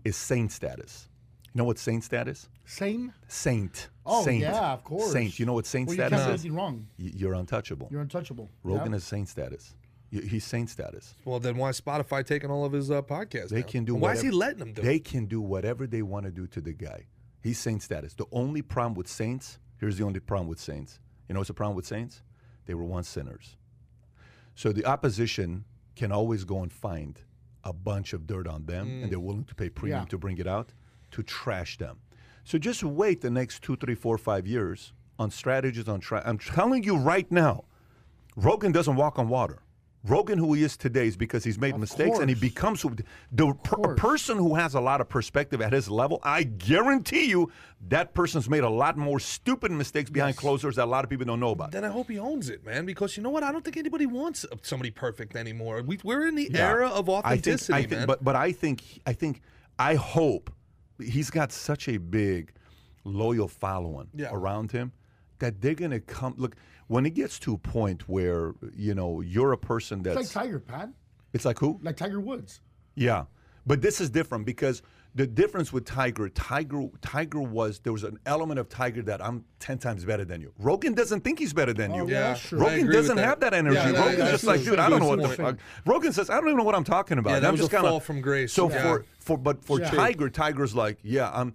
is 0.03 0.15
saint 0.15 0.51
status. 0.51 1.09
You 1.53 1.59
know 1.59 1.63
what 1.65 1.79
saint 1.79 2.03
status? 2.03 2.49
Same. 2.65 3.13
Saint. 3.27 3.89
Oh 4.05 4.23
saint. 4.23 4.41
yeah, 4.41 4.73
of 4.73 4.83
course. 4.83 5.11
Saint. 5.11 5.39
You 5.39 5.45
know 5.45 5.53
what 5.53 5.65
saint 5.65 5.87
Well, 5.87 5.95
you 5.95 6.01
status 6.01 6.25
can't 6.25 6.35
is? 6.35 6.49
wrong. 6.49 6.87
You're 6.97 7.33
untouchable. 7.33 7.87
You're 7.89 8.01
untouchable. 8.01 8.49
Rogan 8.63 8.91
yeah. 8.91 8.97
is 8.97 9.03
saint 9.05 9.29
status. 9.29 9.73
He's 10.11 10.45
saint 10.45 10.69
status. 10.69 11.15
well 11.25 11.39
then 11.39 11.57
why 11.57 11.69
is 11.69 11.81
spotify 11.81 12.25
taking 12.25 12.49
all 12.49 12.63
of 12.63 12.71
his 12.71 12.89
uh, 12.89 13.01
podcasts 13.01 13.49
They 13.49 13.61
now? 13.61 13.67
can 13.67 13.83
do. 13.85 13.95
why 13.95 14.13
is 14.13 14.21
he 14.21 14.31
letting 14.31 14.59
them 14.59 14.71
do 14.73 14.81
They 14.81 14.95
it? 14.97 15.03
can 15.03 15.25
do 15.25 15.41
whatever 15.41 15.87
they 15.87 16.03
want 16.03 16.25
to 16.25 16.31
do 16.31 16.47
to 16.47 16.61
the 16.61 16.71
guy. 16.73 17.07
He's 17.41 17.59
saint 17.59 17.81
status. 17.83 18.13
The 18.13 18.25
only 18.31 18.61
problem 18.61 18.93
with 18.93 19.07
saints. 19.09 19.59
Here's 19.77 19.97
the 19.97 20.05
only 20.05 20.19
problem 20.21 20.47
with 20.47 20.59
saints. 20.59 20.99
You 21.27 21.33
know 21.33 21.39
what's 21.41 21.49
the 21.49 21.53
problem 21.53 21.75
with 21.75 21.85
saints? 21.85 22.21
They 22.65 22.73
were 22.75 22.83
once 22.85 23.09
sinners. 23.09 23.57
So 24.55 24.71
the 24.71 24.85
opposition 24.85 25.65
can 25.95 26.11
always 26.11 26.43
go 26.43 26.61
and 26.61 26.71
find 26.71 27.19
a 27.63 27.73
bunch 27.73 28.13
of 28.13 28.25
dirt 28.25 28.47
on 28.47 28.65
them, 28.65 28.87
and 29.03 29.11
they're 29.11 29.19
mm. 29.19 29.23
willing 29.23 29.45
to 29.45 29.55
pay 29.55 29.69
premium 29.69 30.01
Yeah. 30.01 30.05
to 30.07 30.17
bring 30.17 30.37
it 30.37 30.47
out 30.47 30.73
to 31.11 31.23
trash 31.23 31.77
them. 31.77 31.99
So 32.43 32.57
just 32.57 32.83
wait 32.83 33.21
the 33.21 33.29
next 33.29 33.63
two, 33.63 33.75
three, 33.75 33.95
four, 33.95 34.17
five 34.17 34.45
years 34.45 34.93
on 35.17 35.31
strategies 35.31 35.87
on. 35.87 35.99
Tra- 35.99 36.23
I'm 36.25 36.37
telling 36.37 36.83
you 36.83 36.95
right 36.97 37.29
now, 37.31 37.65
Rogan 38.35 38.71
doesn't 38.71 38.95
walk 38.95 39.17
on 39.17 39.29
water. 39.29 39.59
Rogan, 40.07 40.37
who 40.37 40.53
he 40.53 40.63
is 40.63 40.77
today, 40.77 41.07
is 41.07 41.17
because 41.17 41.43
he's 41.43 41.57
made 41.59 41.77
mistakes 41.77 42.19
and 42.19 42.29
he 42.29 42.35
becomes 42.35 42.81
who, 42.81 42.95
the 43.31 43.53
per, 43.63 43.91
a 43.91 43.95
person 43.95 44.37
who 44.37 44.53
has 44.55 44.75
a 44.75 44.79
lot 44.79 45.01
of 45.01 45.09
perspective 45.09 45.61
at 45.61 45.73
his 45.73 45.89
level. 45.89 46.19
I 46.23 46.43
guarantee 46.43 47.25
you 47.27 47.51
that 47.89 48.13
person's 48.13 48.47
made 48.49 48.63
a 48.63 48.69
lot 48.69 48.97
more 48.97 49.19
stupid 49.19 49.71
mistakes 49.71 50.09
behind 50.09 50.37
closed 50.37 50.61
doors 50.61 50.75
that 50.75 50.83
a 50.83 50.85
lot 50.85 51.03
of 51.03 51.09
people 51.09 51.25
don't 51.25 51.39
know 51.39 51.49
about. 51.51 51.71
then 51.71 51.83
I 51.83 51.89
hope 51.89 52.09
he 52.09 52.19
owns 52.19 52.49
it, 52.49 52.63
man. 52.65 52.85
Because 52.85 53.17
you 53.17 53.23
know 53.23 53.29
what? 53.31 53.43
I 53.43 53.51
don't 53.51 53.63
think 53.65 53.77
anybody 53.77 54.05
wants 54.05 54.45
somebody 54.61 54.91
perfect 54.91 55.35
anymore. 55.35 55.81
We, 55.81 55.99
we're 56.03 56.27
in 56.27 56.35
the 56.35 56.49
Yeah. 56.53 56.69
era 56.69 56.87
of 56.89 57.09
authenticity, 57.09 57.73
I 57.73 57.77
think, 57.77 57.85
I 57.85 57.89
think, 57.89 57.99
man. 58.01 58.07
But 58.07 58.23
but 58.23 58.35
I 58.35 58.51
think 58.51 58.83
I 59.07 59.13
think 59.13 59.41
I 59.79 59.95
hope 59.95 60.51
he's 60.99 61.29
got 61.31 61.51
such 61.51 61.87
a 61.87 61.97
big 61.97 62.51
loyal 63.03 63.47
following 63.47 64.07
Yeah. 64.15 64.29
around 64.31 64.71
him 64.71 64.91
that 65.39 65.61
they're 65.61 65.73
gonna 65.75 65.99
come. 65.99 66.33
Look, 66.37 66.55
when 66.87 67.05
it 67.05 67.11
gets 67.15 67.39
to 67.39 67.53
a 67.53 67.57
point 67.57 68.07
where 68.07 68.53
you 68.75 68.93
know 68.93 69.21
you're 69.21 69.51
a 69.53 69.57
person 69.57 69.99
It's 69.99 70.05
that's 70.15 70.35
like 70.35 70.45
Tiger, 70.45 70.59
Pat. 70.59 70.89
it's 71.33 71.45
like 71.45 71.59
who? 71.59 71.79
Like 71.83 71.97
Tiger 71.97 72.19
Woods. 72.19 72.61
Yeah, 72.95 73.25
but 73.65 73.81
this 73.81 73.99
is 73.99 74.09
different 74.09 74.45
because 74.45 74.81
the 75.15 75.25
difference 75.25 75.71
with 75.71 75.85
Tiger, 75.85 76.27
Tiger, 76.27 76.87
Tiger 77.01 77.39
was 77.41 77.79
there 77.79 77.93
was 77.93 78.03
an 78.03 78.19
element 78.25 78.59
of 78.59 78.67
Tiger 78.67 79.01
that 79.03 79.23
I'm 79.23 79.45
ten 79.59 79.77
times 79.77 80.03
better 80.05 80.25
than 80.25 80.41
you. 80.41 80.51
Rogan 80.59 80.93
doesn't 80.93 81.21
think 81.21 81.39
he's 81.39 81.53
better 81.53 81.73
than 81.73 81.91
oh, 81.93 81.95
you. 81.95 82.01
Oh, 82.03 82.07
Yeah, 82.07 82.19
that's 82.21 82.41
true. 82.41 82.59
I 82.59 82.63
Rogan 82.75 82.91
doesn't 82.91 83.15
that. 83.15 83.25
have 83.25 83.39
that 83.39 83.53
energy. 83.53 83.77
Yeah, 83.77 83.91
Rogan's 83.91 84.17
that's 84.17 84.31
just 84.31 84.43
like, 84.43 84.63
dude, 84.63 84.77
I 84.79 84.89
don't 84.89 84.99
know 84.99 85.07
what 85.07 85.21
the 85.21 85.27
point. 85.29 85.37
fuck. 85.37 85.57
Rogan 85.85 86.11
says, 86.13 86.29
I 86.29 86.35
don't 86.35 86.47
even 86.47 86.57
know 86.57 86.63
what 86.65 86.75
I'm 86.75 86.83
talking 86.83 87.17
about. 87.17 87.29
Yeah, 87.29 87.35
And 87.37 87.43
that 87.45 87.47
I'm 87.49 87.53
was 87.53 87.61
just 87.61 87.71
a 87.73 87.75
kinda, 87.77 87.89
fall 87.89 87.99
from 88.01 88.19
grace. 88.21 88.51
So 88.53 88.69
Yeah. 88.69 88.81
for 88.83 89.05
for 89.19 89.37
but 89.37 89.63
for 89.63 89.79
Yeah. 89.79 89.89
Tiger, 89.89 90.29
Tiger's 90.29 90.75
like, 90.75 90.99
yeah, 91.01 91.31
I'm. 91.33 91.53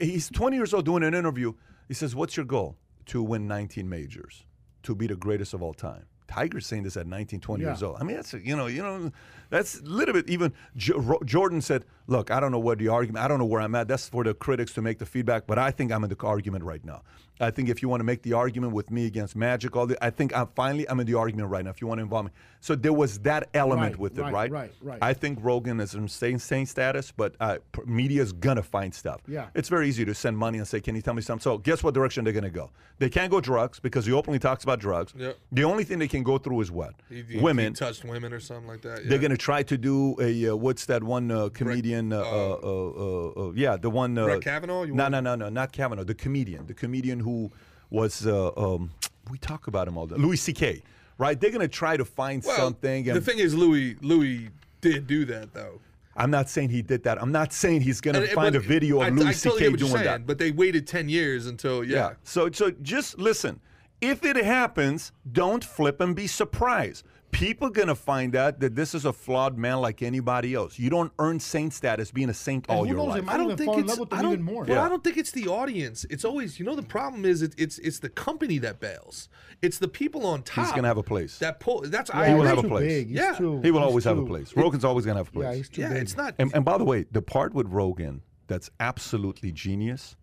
He's 0.00 0.28
20 0.30 0.56
years 0.56 0.72
old 0.74 0.84
doing 0.84 1.02
an 1.02 1.14
interview. 1.14 1.54
He 1.88 1.94
says, 1.94 2.14
"What's 2.14 2.36
your 2.36 2.46
goal? 2.46 2.76
To 3.06 3.22
win 3.22 3.48
19 3.48 3.88
majors, 3.88 4.44
to 4.82 4.94
be 4.94 5.06
the 5.06 5.16
greatest 5.16 5.54
of 5.54 5.62
all 5.62 5.74
time." 5.74 6.06
Tiger's 6.28 6.66
saying 6.66 6.84
this 6.84 6.96
at 6.96 7.06
19, 7.08 7.40
20 7.40 7.64
years 7.64 7.82
old. 7.82 7.96
I 8.00 8.04
mean, 8.04 8.16
that's 8.16 8.32
you 8.34 8.56
know, 8.56 8.66
you 8.66 8.82
know, 8.82 9.10
that's 9.50 9.80
a 9.80 9.82
little 9.84 10.14
bit. 10.14 10.28
Even 10.28 10.52
Jo- 10.76 11.18
Jordan 11.24 11.60
said, 11.60 11.84
"Look, 12.06 12.30
I 12.30 12.40
don't 12.40 12.52
know 12.52 12.58
what 12.58 12.78
the 12.78 12.88
argument. 12.88 13.24
I 13.24 13.28
don't 13.28 13.38
know 13.38 13.44
where 13.44 13.60
I'm 13.60 13.74
at. 13.74 13.88
That's 13.88 14.08
for 14.08 14.24
the 14.24 14.34
critics 14.34 14.72
to 14.74 14.82
make 14.82 14.98
the 14.98 15.06
feedback. 15.06 15.46
But 15.46 15.58
I 15.58 15.70
think 15.70 15.92
I'm 15.92 16.02
in 16.04 16.10
the 16.10 16.16
argument 16.26 16.64
right 16.64 16.84
now. 16.84 17.02
I 17.42 17.50
think 17.50 17.70
if 17.70 17.80
you 17.80 17.88
want 17.88 18.00
to 18.00 18.04
make 18.04 18.20
the 18.22 18.34
argument 18.34 18.74
with 18.74 18.90
me 18.90 19.06
against 19.06 19.34
Magic, 19.34 19.74
all 19.74 19.86
the, 19.86 19.96
I 20.04 20.10
think 20.10 20.36
I'm 20.36 20.48
finally 20.54 20.86
I'm 20.90 21.00
in 21.00 21.06
the 21.06 21.14
argument 21.14 21.48
right 21.48 21.64
now. 21.64 21.70
If 21.70 21.80
you 21.80 21.86
want 21.86 21.98
to 21.98 22.02
involve 22.02 22.26
me, 22.26 22.30
so 22.60 22.74
there 22.74 22.92
was 22.92 23.18
that 23.20 23.48
element 23.54 23.92
Right, 23.94 23.98
with 23.98 24.18
it, 24.18 24.22
right, 24.22 24.32
right? 24.32 24.52
right, 24.52 24.72
right. 24.82 24.98
I 25.00 25.14
think 25.14 25.38
Rogan 25.40 25.80
is 25.80 25.94
in 25.94 26.06
same 26.06 26.38
same 26.38 26.66
status, 26.66 27.10
but 27.16 27.34
uh, 27.40 27.56
p- 27.72 27.80
media's 27.86 28.34
gonna 28.34 28.62
find 28.62 28.94
stuff. 28.94 29.22
Yeah. 29.26 29.46
it's 29.54 29.70
very 29.70 29.88
easy 29.88 30.04
to 30.04 30.12
send 30.14 30.36
money 30.36 30.58
and 30.58 30.68
say, 30.68 30.82
"Can 30.82 30.94
you 30.94 31.00
tell 31.00 31.14
me 31.14 31.22
something?" 31.22 31.42
So 31.42 31.56
guess 31.56 31.82
what 31.82 31.94
direction 31.94 32.24
they're 32.24 32.34
gonna 32.34 32.50
go? 32.50 32.70
They 32.98 33.08
can't 33.08 33.30
go 33.30 33.40
drugs 33.40 33.80
because 33.80 34.04
he 34.04 34.12
openly 34.12 34.38
talks 34.38 34.62
about 34.62 34.78
drugs. 34.78 35.14
Yep. 35.16 35.38
The 35.50 35.64
only 35.64 35.84
thing 35.84 35.98
they 35.98 36.08
can 36.08 36.22
go 36.22 36.36
through 36.36 36.60
is 36.60 36.70
what 36.70 36.92
He- 37.08 37.22
he- 37.22 37.38
women. 37.38 37.68
he 37.68 37.72
touched 37.72 38.04
women 38.04 38.34
or 38.34 38.40
something 38.40 38.66
like 38.68 38.82
that. 38.82 39.08
They're 39.08 39.18
gonna 39.18 39.38
try 39.40 39.62
to 39.62 39.76
do 39.76 40.14
a 40.20 40.50
uh, 40.50 40.54
what's 40.54 40.86
that 40.86 41.02
one 41.02 41.30
uh, 41.30 41.48
comedian? 41.48 42.12
Uh, 42.12 42.20
uh, 42.20 42.22
uh, 42.22 42.66
uh, 42.66 43.48
uh, 43.48 43.52
yeah, 43.54 43.76
the 43.76 43.90
one. 43.90 44.16
Uh, 44.16 44.26
Brett 44.26 44.42
Kavanaugh? 44.42 44.84
No, 44.84 45.08
no, 45.08 45.20
no, 45.20 45.34
no, 45.34 45.48
not 45.48 45.72
Kavanaugh. 45.72 46.04
The 46.04 46.14
comedian, 46.14 46.66
the 46.66 46.74
comedian 46.74 47.18
who 47.18 47.50
was. 47.90 48.26
Uh, 48.26 48.52
um, 48.56 48.90
we 49.30 49.38
talk 49.38 49.66
about 49.66 49.86
him 49.88 49.96
all 49.96 50.06
the 50.06 50.16
time 50.16 50.24
Louis 50.24 50.36
C.K. 50.36 50.82
Right? 51.18 51.38
They're 51.40 51.50
gonna 51.50 51.68
try 51.68 51.96
to 51.96 52.04
find 52.04 52.42
Well, 52.44 52.56
something. 52.56 53.04
The 53.04 53.20
thing 53.20 53.38
is, 53.38 53.54
Louis 53.54 53.96
Louis 54.00 54.50
did 54.80 55.06
do 55.06 55.24
that 55.26 55.52
though. 55.52 55.80
I'm 56.16 56.30
not 56.30 56.48
saying 56.48 56.70
he 56.70 56.82
did 56.82 57.04
that. 57.04 57.22
I'm 57.22 57.32
not 57.32 57.52
saying 57.52 57.80
he's 57.82 58.00
going 58.00 58.20
to 58.20 58.26
find 58.34 58.54
a 58.54 58.60
video 58.60 59.00
of 59.00 59.06
I, 59.06 59.08
Louis 59.10 59.32
C.K. 59.32 59.70
doing 59.70 59.92
saying, 59.92 60.04
that. 60.04 60.26
But 60.26 60.38
they 60.38 60.50
waited 60.50 60.86
ten 60.86 61.08
years 61.08 61.46
until 61.46 61.84
yeah. 61.84 61.96
Yeah. 61.96 62.12
So 62.24 62.50
so 62.50 62.70
just 62.70 63.18
listen. 63.18 63.60
If 64.00 64.24
it 64.24 64.36
happens, 64.36 65.12
don't 65.30 65.62
flip 65.62 66.00
and 66.00 66.16
be 66.16 66.26
surprised. 66.26 67.04
People 67.32 67.70
gonna 67.70 67.94
find 67.94 68.34
out 68.34 68.60
that 68.60 68.74
this 68.74 68.94
is 68.94 69.04
a 69.04 69.12
flawed 69.12 69.56
man 69.56 69.80
like 69.80 70.02
anybody 70.02 70.52
else. 70.54 70.78
You 70.78 70.90
don't 70.90 71.12
earn 71.18 71.38
saint 71.40 71.72
status 71.72 72.10
being 72.10 72.28
a 72.28 72.34
saint 72.34 72.68
all 72.68 72.84
your 72.86 72.96
knows, 72.96 73.08
life. 73.08 73.24
I 73.28 73.36
don't 73.36 73.56
think 73.56 73.78
it's. 73.78 73.98
I 74.12 74.20
don't, 74.20 74.42
more. 74.42 74.64
Well, 74.64 74.76
Yeah. 74.76 74.84
I 74.84 74.88
don't 74.88 75.02
think 75.04 75.16
it's 75.16 75.30
the 75.30 75.46
audience. 75.48 76.04
It's 76.10 76.24
always, 76.24 76.58
you 76.58 76.64
know, 76.66 76.74
the 76.74 76.82
problem 76.82 77.24
is 77.24 77.40
it, 77.42 77.54
it's 77.56 77.78
it's 77.78 78.00
the 78.00 78.08
company 78.08 78.58
that 78.58 78.80
bails. 78.80 79.28
It's 79.62 79.78
the 79.78 79.88
people 79.88 80.26
on 80.26 80.42
top. 80.42 80.64
He's 80.66 80.74
gonna 80.74 80.88
have 80.88 80.98
a 80.98 81.02
place. 81.02 81.38
That 81.38 81.60
pull. 81.60 81.82
That's 81.82 82.10
Yeah, 82.12 82.20
I 82.20 82.28
He 82.28 82.34
will 82.34 82.42
have 82.42 82.58
a 82.58 82.68
place. 82.68 82.86
big. 82.86 83.10
Yeah. 83.10 83.32
too- 83.36 83.60
He 83.62 83.70
will 83.70 83.80
he's 83.80 83.86
always 83.88 84.04
have 84.04 84.18
a 84.18 84.26
place. 84.26 84.56
Rogan's 84.56 84.84
always 84.84 85.06
gonna 85.06 85.20
have 85.20 85.28
a 85.28 85.32
place. 85.32 85.44
Yeah, 85.46 85.54
he's 85.54 85.68
too 85.68 85.80
Yeah, 85.82 85.88
big. 85.90 86.02
it's 86.02 86.16
not. 86.16 86.34
And, 86.38 86.52
and 86.54 86.64
by 86.64 86.78
the 86.78 86.84
way, 86.84 87.06
the 87.10 87.22
part 87.22 87.54
with 87.54 87.68
Rogan 87.68 88.22
that's 88.48 88.70
absolutely 88.80 89.52
genius, 89.52 90.16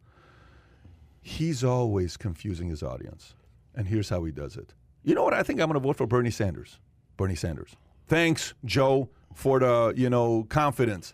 he's 1.22 1.64
always 1.64 2.18
confusing 2.18 2.68
his 2.70 2.84
audience. 2.84 3.34
And 3.76 3.88
here's 3.88 4.10
how 4.10 4.24
he 4.24 4.32
does 4.32 4.58
it. 4.58 4.74
You 5.04 5.16
know 5.16 5.24
what? 5.24 5.34
I 5.34 5.44
think 5.44 5.62
I'm 5.62 5.68
going 5.70 5.80
to 5.82 5.88
vote 5.88 5.96
for 5.98 6.08
Bernie 6.08 6.32
Sanders. 6.32 6.80
Bernie 7.18 7.36
Sanders. 7.36 7.76
Thanks, 8.08 8.54
Joe, 8.64 9.10
for 9.34 9.60
the, 9.60 9.94
you 9.96 10.10
know, 10.10 10.46
confidence. 10.50 11.14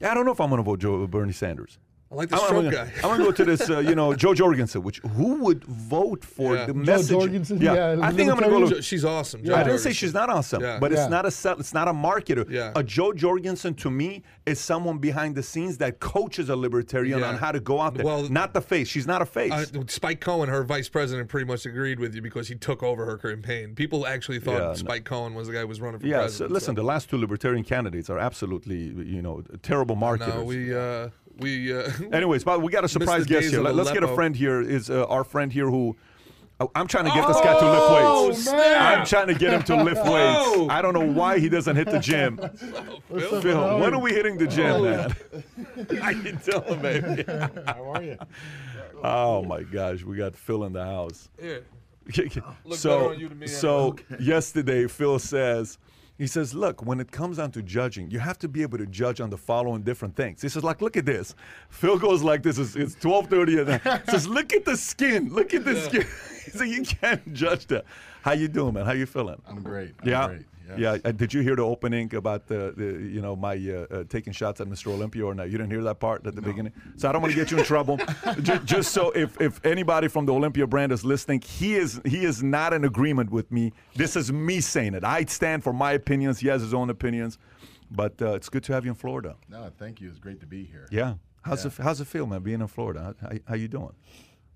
I 0.00 0.12
don't 0.14 0.26
know 0.26 0.32
if 0.32 0.40
I'm 0.40 0.50
going 0.50 0.58
to 0.58 0.64
vote 0.64 0.80
Joe, 0.80 1.06
Bernie 1.06 1.32
Sanders. 1.32 1.78
I 2.12 2.16
like 2.16 2.28
the 2.28 2.36
I'm, 2.36 2.42
stroke 2.42 2.64
I'm 2.66 2.70
guy. 2.70 2.76
gonna, 2.84 2.92
I'm 2.96 3.02
gonna 3.02 3.24
go 3.24 3.32
to 3.32 3.44
this, 3.44 3.68
uh, 3.70 3.78
you 3.80 3.94
know, 3.96 4.14
Jo 4.22 4.34
Jorgensen. 4.34 4.82
Which 4.82 4.98
who 4.98 5.36
would 5.44 5.64
vote 5.64 6.24
for 6.24 6.54
Yeah. 6.54 6.66
the 6.66 6.72
Joe 6.74 6.78
message? 6.78 7.08
Jorgensen, 7.10 7.60
yeah, 7.60 7.96
I 8.00 8.12
think 8.12 8.30
I'm 8.30 8.36
gonna 8.38 8.48
go. 8.48 8.58
libertarian. 8.58 8.68
To, 8.68 8.74
Jo- 8.76 8.80
She's 8.82 9.04
awesome. 9.04 9.40
Yeah. 9.42 9.56
I 9.56 9.64
didn't 9.64 9.80
say 9.80 9.92
she's 9.92 10.14
not 10.14 10.28
awesome, 10.30 10.62
Yeah. 10.62 10.78
but 10.78 10.92
it's 10.92 11.08
not 11.08 11.26
a 11.26 11.30
sell, 11.30 11.58
it's 11.58 11.74
not 11.74 11.88
a 11.88 11.92
marketer. 11.92 12.48
Yeah. 12.48 12.72
A 12.76 12.82
Jo 12.84 13.12
Jorgensen 13.12 13.74
to 13.76 13.90
me 13.90 14.22
is 14.46 14.60
someone 14.60 14.98
behind 14.98 15.34
the 15.34 15.42
scenes 15.42 15.78
that 15.78 15.98
coaches 15.98 16.50
a 16.50 16.56
libertarian 16.56 17.18
Yeah. 17.20 17.30
on 17.30 17.36
how 17.38 17.50
to 17.50 17.58
go 17.58 17.80
out 17.80 17.94
there. 17.94 18.04
Well- 18.04 18.28
not 18.28 18.54
the 18.54 18.60
face. 18.60 18.86
She's 18.86 19.06
not 19.06 19.20
a 19.22 19.26
face. 19.26 19.50
Uh, 19.52 19.64
Spike 19.88 20.20
Cohen, 20.20 20.48
her 20.48 20.62
vice 20.62 20.88
president, 20.88 21.28
pretty 21.28 21.46
much 21.46 21.66
agreed 21.66 21.98
with 21.98 22.14
you 22.14 22.22
because 22.22 22.46
he 22.48 22.54
took 22.54 22.82
over 22.82 23.04
her 23.06 23.16
campaign. 23.18 23.74
People 23.74 24.06
actually 24.06 24.38
thought 24.38 24.52
Yeah, 24.60 24.66
no. 24.68 24.74
Spike 24.74 25.04
Cohen 25.04 25.34
was 25.34 25.48
the 25.48 25.54
guy 25.54 25.60
who 25.62 25.66
was 25.68 25.80
running 25.80 25.98
for 26.00 26.06
yeah. 26.06 26.18
So 26.18 26.20
president. 26.26 26.52
listen, 26.52 26.74
the 26.76 26.84
last 26.84 27.10
two 27.10 27.16
libertarian 27.16 27.64
candidates 27.64 28.08
are 28.08 28.18
absolutely, 28.18 28.76
you 29.04 29.22
know, 29.22 29.42
terrible 29.62 29.96
marketers. 29.96 30.34
no, 30.34 30.44
we 30.44 30.72
uh, 30.74 31.08
we 31.38 31.74
uh, 31.76 31.90
Anyways, 32.12 32.44
but 32.44 32.62
we 32.62 32.70
got 32.72 32.84
a 32.84 32.88
surprise 32.88 33.24
guest 33.26 33.48
here. 33.50 33.58
of 33.66 33.74
Let, 33.74 33.86
us 33.86 33.92
get 33.92 34.02
a 34.02 34.14
friend 34.14 34.34
here. 34.36 34.60
Is 34.60 34.90
uh, 34.90 35.04
our 35.06 35.24
friend 35.24 35.52
here 35.52 35.68
who? 35.68 35.96
oh, 36.60 36.70
I'm 36.74 36.86
trying 36.86 37.04
to 37.06 37.10
get 37.10 37.26
this 37.26 37.40
guy 37.40 37.58
to 37.58 37.70
lift 37.70 37.82
Oh, 37.88 38.28
weights. 38.28 38.46
man. 38.46 38.98
I'm 39.00 39.06
trying 39.06 39.26
to 39.28 39.34
get 39.34 39.52
him 39.52 39.62
to 39.64 39.82
lift 39.82 40.02
weights. 40.04 40.56
Whoa. 40.56 40.68
I 40.68 40.82
don't 40.82 40.94
know 40.94 41.06
why 41.06 41.38
he 41.38 41.48
doesn't 41.48 41.76
hit 41.76 41.90
the 41.90 41.98
gym. 41.98 42.36
What's 43.08 43.24
up, 43.32 43.42
Phil, 43.42 43.78
when 43.78 43.94
are 43.94 44.00
we 44.00 44.12
hitting 44.12 44.36
the 44.38 44.46
gym, 44.46 44.82
man? 44.84 45.16
How 46.00 46.10
you 46.10 46.32
doing, 46.32 46.80
baby? 46.80 47.24
How 47.66 47.92
are 47.94 48.02
you? 48.02 48.18
Oh 49.02 49.42
my 49.42 49.62
gosh, 49.62 50.02
we 50.02 50.16
got 50.16 50.34
Phil 50.36 50.64
in 50.64 50.72
the 50.72 50.84
house. 50.84 51.28
Here. 51.40 51.64
so 52.72 53.10
on 53.10 53.18
you 53.18 53.28
than 53.30 53.38
me 53.38 53.46
so 53.46 53.96
yesterday 54.20 54.86
Phil 54.86 55.18
says 55.18 55.78
he 56.18 56.26
says 56.26 56.54
look 56.54 56.84
when 56.84 57.00
it 57.00 57.10
comes 57.10 57.38
down 57.38 57.50
to 57.52 57.62
judging 57.62 58.10
you 58.10 58.18
have 58.18 58.38
to 58.38 58.48
be 58.48 58.62
able 58.62 58.78
to 58.78 58.86
judge 58.86 59.20
on 59.20 59.30
the 59.30 59.36
following 59.38 59.82
different 59.82 60.14
things. 60.16 60.42
He 60.42 60.48
says 60.48 60.64
like 60.64 60.80
look 60.80 60.96
at 60.96 61.06
this. 61.06 61.34
Phil 61.68 61.98
goes 61.98 62.22
like 62.22 62.42
this. 62.42 62.58
It's, 62.58 62.76
it's 62.76 62.94
12:30 62.96 63.58
and 63.58 63.68
then 63.68 64.02
says 64.08 64.28
look 64.28 64.52
at 64.52 64.64
the 64.64 64.76
skin. 64.76 65.30
Look 65.32 65.54
at 65.54 65.64
the 65.64 65.80
skin. 65.80 66.06
He 66.44 66.50
said 66.50 66.68
you 66.68 66.82
can't 66.82 67.32
judge 67.32 67.66
that. 67.68 67.86
How 68.20 68.32
you 68.32 68.48
doing 68.48 68.74
man? 68.74 68.84
How 68.84 68.92
you 68.92 69.06
feeling? 69.06 69.40
I'm 69.48 69.62
great. 69.62 69.94
I'm 70.02 70.08
yeah? 70.08 70.28
Great. 70.28 70.42
Yes. 70.78 71.00
yeah 71.04 71.08
uh, 71.08 71.12
did 71.12 71.32
you 71.34 71.40
hear 71.42 71.56
the 71.56 71.62
opening 71.62 72.14
about 72.14 72.46
the, 72.46 72.72
the 72.76 72.84
you 73.14 73.20
know 73.20 73.34
my 73.36 73.54
uh, 73.54 73.86
uh, 73.94 74.04
taking 74.08 74.32
shots 74.32 74.60
at 74.60 74.66
Mr. 74.68 74.88
Olympia 74.88 75.24
or 75.24 75.34
not 75.34 75.44
you 75.50 75.58
didn't 75.58 75.70
hear 75.70 75.82
that 75.84 76.00
part 76.00 76.26
at 76.26 76.34
the 76.34 76.42
beginning 76.42 76.72
so 76.96 77.08
I 77.08 77.12
don't 77.12 77.22
want 77.22 77.32
to 77.34 77.38
get 77.40 77.50
you 77.50 77.58
in 77.58 77.64
trouble 77.64 77.98
just, 78.42 78.64
just 78.64 78.92
so 78.92 79.10
if, 79.12 79.40
if 79.40 79.64
anybody 79.64 80.08
from 80.08 80.26
the 80.26 80.32
Olympia 80.34 80.66
brand 80.66 80.92
is 80.92 81.04
listening 81.04 81.40
he 81.40 81.74
is 81.74 82.00
he 82.04 82.24
is 82.24 82.42
not 82.42 82.72
in 82.72 82.84
agreement 82.84 83.30
with 83.30 83.50
me 83.52 83.72
this 83.94 84.16
is 84.16 84.32
me 84.32 84.60
saying 84.60 84.94
it 84.94 85.04
I 85.04 85.24
stand 85.26 85.62
for 85.64 85.72
my 85.72 85.92
opinions 85.92 86.40
he 86.40 86.48
has 86.48 86.60
his 86.62 86.74
own 86.74 86.90
opinions 86.90 87.38
but 87.90 88.20
uh, 88.22 88.32
it's 88.34 88.48
good 88.48 88.64
to 88.64 88.72
have 88.72 88.84
you 88.84 88.90
in 88.90 88.96
Florida 88.96 89.36
No, 89.48 89.70
thank 89.78 90.00
you. 90.00 90.08
It's 90.08 90.18
great 90.18 90.40
to 90.40 90.46
be 90.46 90.64
here. 90.64 90.88
yeah 90.90 91.14
how's 91.42 91.64
it 91.66 91.72
how's 91.82 92.00
it 92.00 92.06
feel 92.06 92.26
man 92.26 92.42
being 92.42 92.60
in 92.60 92.66
Florida 92.66 93.14
how, 93.20 93.28
how, 93.28 93.36
how 93.48 93.54
you 93.54 93.68
doing 93.68 93.92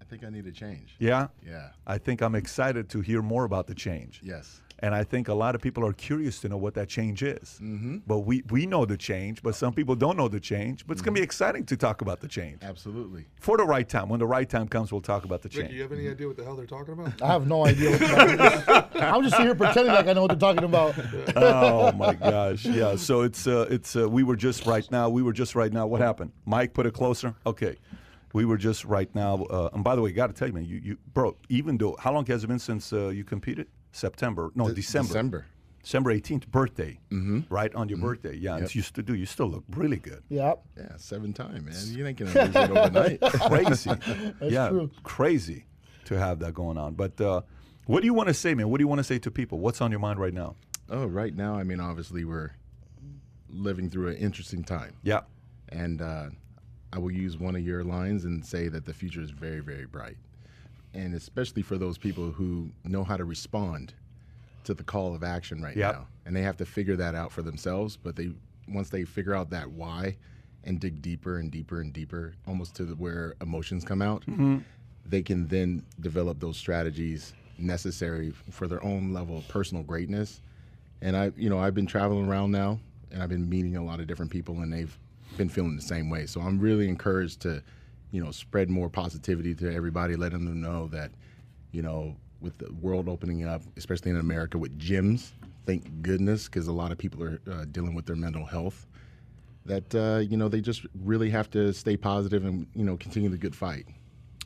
I 0.00 0.04
think 0.10 0.24
I 0.24 0.30
need 0.30 0.46
a 0.46 0.52
change. 0.52 0.94
yeah 0.98 1.28
Yeah. 1.46 1.68
I 1.86 1.98
think 1.98 2.22
I'm 2.22 2.34
excited 2.34 2.88
to 2.90 3.00
hear 3.02 3.20
more 3.22 3.44
about 3.44 3.66
the 3.66 3.74
change 3.74 4.20
Yes. 4.24 4.60
And 4.80 4.94
I 4.94 5.02
think 5.02 5.28
a 5.28 5.34
lot 5.34 5.54
of 5.54 5.60
people 5.60 5.84
are 5.84 5.92
curious 5.92 6.38
to 6.40 6.48
know 6.48 6.56
what 6.56 6.74
that 6.74 6.88
change 6.88 7.22
is. 7.22 7.58
Mm-hmm. 7.60 7.98
But 8.06 8.20
we, 8.20 8.42
we 8.50 8.64
know 8.64 8.84
the 8.84 8.96
change, 8.96 9.42
but 9.42 9.56
some 9.56 9.72
people 9.72 9.96
don't 9.96 10.16
know 10.16 10.28
the 10.28 10.38
change. 10.38 10.86
But 10.86 10.92
it's 10.92 11.02
going 11.02 11.14
to 11.14 11.20
be 11.20 11.24
exciting 11.24 11.64
to 11.66 11.76
talk 11.76 12.00
about 12.00 12.20
the 12.20 12.28
change. 12.28 12.62
Absolutely. 12.62 13.26
For 13.40 13.56
the 13.56 13.64
right 13.64 13.88
time. 13.88 14.08
When 14.08 14.20
the 14.20 14.26
right 14.26 14.48
time 14.48 14.68
comes, 14.68 14.92
we'll 14.92 15.00
talk 15.00 15.24
about 15.24 15.42
the 15.42 15.48
change. 15.48 15.64
Ricky, 15.64 15.68
change. 15.68 15.76
you 15.76 15.82
have 15.82 15.92
any 15.92 16.08
idea 16.08 16.26
what 16.28 16.36
the 16.36 16.44
hell 16.44 16.54
they're 16.54 16.66
talking 16.66 16.94
about? 16.94 17.20
I 17.20 17.26
have 17.26 17.46
no 17.46 17.66
idea 17.66 17.90
what 17.90 18.00
you're 18.00 18.08
talking 18.08 18.34
about. 18.34 19.02
I'm 19.02 19.22
just 19.22 19.36
here 19.36 19.54
pretending 19.54 19.92
like 19.92 20.06
I 20.06 20.12
know 20.12 20.22
what 20.22 20.38
they're 20.38 20.54
talking 20.54 20.64
about. 20.64 20.94
oh 21.36 21.92
my 21.92 22.14
gosh. 22.14 22.64
Yeah. 22.64 22.94
So 22.96 23.22
it's 23.22 23.46
uh, 23.46 23.66
it's 23.70 23.96
uh, 23.96 24.08
we 24.08 24.22
were 24.22 24.36
just 24.36 24.64
right 24.66 24.88
now. 24.90 25.08
We 25.08 25.22
were 25.22 25.32
just 25.32 25.54
right 25.54 25.72
now. 25.72 25.86
What 25.86 26.00
happened? 26.00 26.32
Mike, 26.46 26.72
put 26.72 26.86
it 26.86 26.94
closer. 26.94 27.34
Okay. 27.46 27.76
We 28.32 28.44
were 28.44 28.58
just 28.58 28.84
right 28.84 29.12
now. 29.14 29.44
Uh, 29.44 29.70
and 29.72 29.82
by 29.82 29.96
the 29.96 30.02
way, 30.02 30.12
got 30.12 30.28
to 30.28 30.32
tell 30.32 30.48
you, 30.48 30.54
man, 30.54 30.66
you, 30.66 30.80
you 30.84 30.98
bro. 31.14 31.36
Even 31.48 31.78
though 31.78 31.96
how 31.98 32.12
long 32.12 32.26
has 32.26 32.44
it 32.44 32.46
been 32.46 32.58
since 32.58 32.92
uh, 32.92 33.08
you 33.08 33.24
competed? 33.24 33.66
September? 33.92 34.50
No, 34.54 34.68
De- 34.68 34.74
December. 34.74 35.08
December. 35.08 35.46
December 35.82 36.12
18th, 36.14 36.48
birthday. 36.48 36.98
Mm-hmm. 37.10 37.40
Right 37.48 37.74
on 37.74 37.88
your 37.88 37.98
birthday. 37.98 38.36
Yeah. 38.36 38.56
And 38.56 38.74
you 38.74 38.82
still 38.82 39.04
do. 39.04 39.14
You 39.14 39.24
still 39.26 39.46
look 39.48 39.64
really 39.70 39.96
good. 39.96 40.22
Yep. 40.28 40.62
Yeah, 40.76 40.96
seven 40.96 41.32
time, 41.32 41.64
man. 41.64 41.74
You 41.86 42.06
ain't 42.06 42.18
gonna 42.18 42.32
lose 42.46 42.54
it 42.54 42.70
overnight. 42.70 43.20
crazy. 43.22 43.90
yeah, 44.42 44.68
true. 44.68 44.90
crazy 45.02 45.64
to 46.04 46.18
have 46.18 46.40
that 46.40 46.52
going 46.52 46.76
on. 46.76 46.94
But 46.94 47.18
uh, 47.20 47.40
what 47.86 48.00
do 48.00 48.06
you 48.06 48.12
want 48.14 48.28
to 48.28 48.34
say, 48.34 48.54
man? 48.54 48.68
What 48.68 48.78
do 48.78 48.82
you 48.82 48.88
want 48.88 48.98
to 48.98 49.04
say 49.04 49.18
to 49.20 49.30
people? 49.30 49.60
What's 49.60 49.80
on 49.80 49.90
your 49.90 50.00
mind 50.00 50.18
right 50.18 50.34
now? 50.34 50.56
oh, 50.90 51.06
right 51.06 51.34
now, 51.34 51.54
I 51.54 51.64
mean, 51.64 51.80
obviously, 51.80 52.24
we're 52.24 52.52
living 53.50 53.90
through 53.90 54.08
an 54.08 54.16
interesting 54.16 54.64
time, 54.64 54.94
Yeah. 55.02 55.20
and 55.68 56.00
uh, 56.00 56.30
I 56.92 56.98
will 56.98 57.10
use 57.10 57.36
one 57.38 57.54
of 57.56 57.62
your 57.62 57.84
lines 57.84 58.24
and 58.24 58.44
say 58.44 58.68
that 58.68 58.84
the 58.86 58.94
future 58.94 59.20
is 59.20 59.30
very, 59.30 59.60
very 59.60 59.84
bright, 59.86 60.16
and 60.98 61.14
especially 61.14 61.62
for 61.62 61.78
those 61.78 61.96
people 61.96 62.30
who 62.30 62.70
know 62.84 63.04
how 63.04 63.16
to 63.16 63.24
respond 63.24 63.94
to 64.64 64.74
the 64.74 64.82
call 64.82 65.14
of 65.14 65.22
action 65.22 65.62
right 65.62 65.76
Yep. 65.76 65.94
now, 65.94 66.06
and 66.26 66.34
they 66.34 66.42
have 66.42 66.56
to 66.58 66.66
figure 66.66 66.96
that 66.96 67.14
out 67.14 67.32
for 67.32 67.42
themselves. 67.42 67.96
But 67.96 68.16
they 68.16 68.32
once 68.66 68.90
they 68.90 69.04
figure 69.04 69.34
out 69.34 69.50
that 69.50 69.70
why 69.70 70.16
and 70.64 70.80
dig 70.80 71.00
deeper 71.00 71.38
and 71.38 71.50
deeper 71.50 71.80
and 71.80 71.92
deeper, 71.92 72.34
almost 72.46 72.74
to 72.76 72.84
the, 72.84 72.94
where 72.96 73.34
emotions 73.40 73.84
come 73.84 74.02
out, 74.02 74.22
mm-hmm. 74.22 74.58
they 75.06 75.22
can 75.22 75.46
then 75.46 75.82
develop 76.00 76.40
those 76.40 76.56
strategies 76.56 77.32
necessary 77.58 78.32
for 78.50 78.66
their 78.68 78.82
own 78.84 79.12
level 79.12 79.38
of 79.38 79.48
personal 79.48 79.82
greatness. 79.82 80.40
And 81.00 81.16
I, 81.16 81.32
you 81.36 81.48
know, 81.48 81.58
I've 81.58 81.74
been 81.74 81.86
traveling 81.86 82.28
around 82.28 82.50
now, 82.50 82.78
and 83.10 83.22
I've 83.22 83.28
been 83.30 83.48
meeting 83.48 83.76
a 83.76 83.84
lot 83.84 84.00
of 84.00 84.06
different 84.06 84.30
people, 84.30 84.60
and 84.60 84.72
they've 84.72 84.96
been 85.36 85.48
feeling 85.48 85.76
the 85.76 85.82
same 85.82 86.10
way. 86.10 86.26
So 86.26 86.40
I'm 86.40 86.58
really 86.58 86.88
encouraged 86.88 87.40
to, 87.42 87.62
you 88.10 88.22
know, 88.22 88.30
spread 88.30 88.70
more 88.70 88.88
positivity 88.88 89.54
to 89.56 89.72
everybody, 89.72 90.16
letting 90.16 90.44
them 90.44 90.60
know 90.60 90.88
that, 90.88 91.10
you 91.72 91.82
know, 91.82 92.16
with 92.40 92.56
the 92.58 92.72
world 92.74 93.08
opening 93.08 93.46
up, 93.46 93.62
especially 93.76 94.10
in 94.10 94.16
America 94.16 94.56
with 94.58 94.78
gyms, 94.78 95.32
thank 95.66 96.02
goodness, 96.02 96.46
because 96.46 96.68
a 96.68 96.72
lot 96.72 96.92
of 96.92 96.98
people 96.98 97.22
are 97.22 97.40
uh, 97.50 97.64
dealing 97.70 97.94
with 97.94 98.06
their 98.06 98.16
mental 98.16 98.46
health. 98.46 98.86
That 99.66 99.94
uh, 99.94 100.20
you 100.20 100.36
know, 100.36 100.48
they 100.48 100.62
just 100.62 100.86
really 101.04 101.28
have 101.30 101.50
to 101.50 101.72
stay 101.74 101.96
positive 101.96 102.44
and 102.44 102.66
you 102.74 102.84
know 102.84 102.96
continue 102.96 103.28
the 103.28 103.36
good 103.36 103.54
fight. 103.54 103.86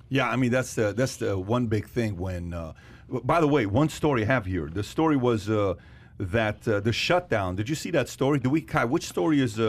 Yeah, 0.09 0.29
I 0.29 0.35
mean 0.35 0.51
that's 0.51 0.75
the 0.75 0.93
that's 0.93 1.17
the 1.17 1.39
one 1.39 1.69
big 1.69 1.87
thing. 1.87 2.17
When, 2.17 2.53
uh, 2.53 2.73
by 3.09 3.41
the 3.41 3.47
way, 3.47 3.67
one 3.67 3.89
story 3.89 4.23
I 4.23 4.27
have 4.27 4.47
here. 4.47 4.69
The 4.69 4.83
story 4.83 5.17
was 5.17 5.49
uh, 5.49 5.75
that 6.19 6.67
uh, 6.67 6.81
the 6.81 6.93
shutdown. 6.93 7.55
Did 7.55 7.69
you 7.69 7.77
see 7.77 7.93
that 7.93 8.09
story? 8.09 8.41
Do 8.41 8.51
we, 8.51 8.63
Kai? 8.63 8.85
Which 8.85 9.07
story 9.07 9.41
is? 9.41 9.61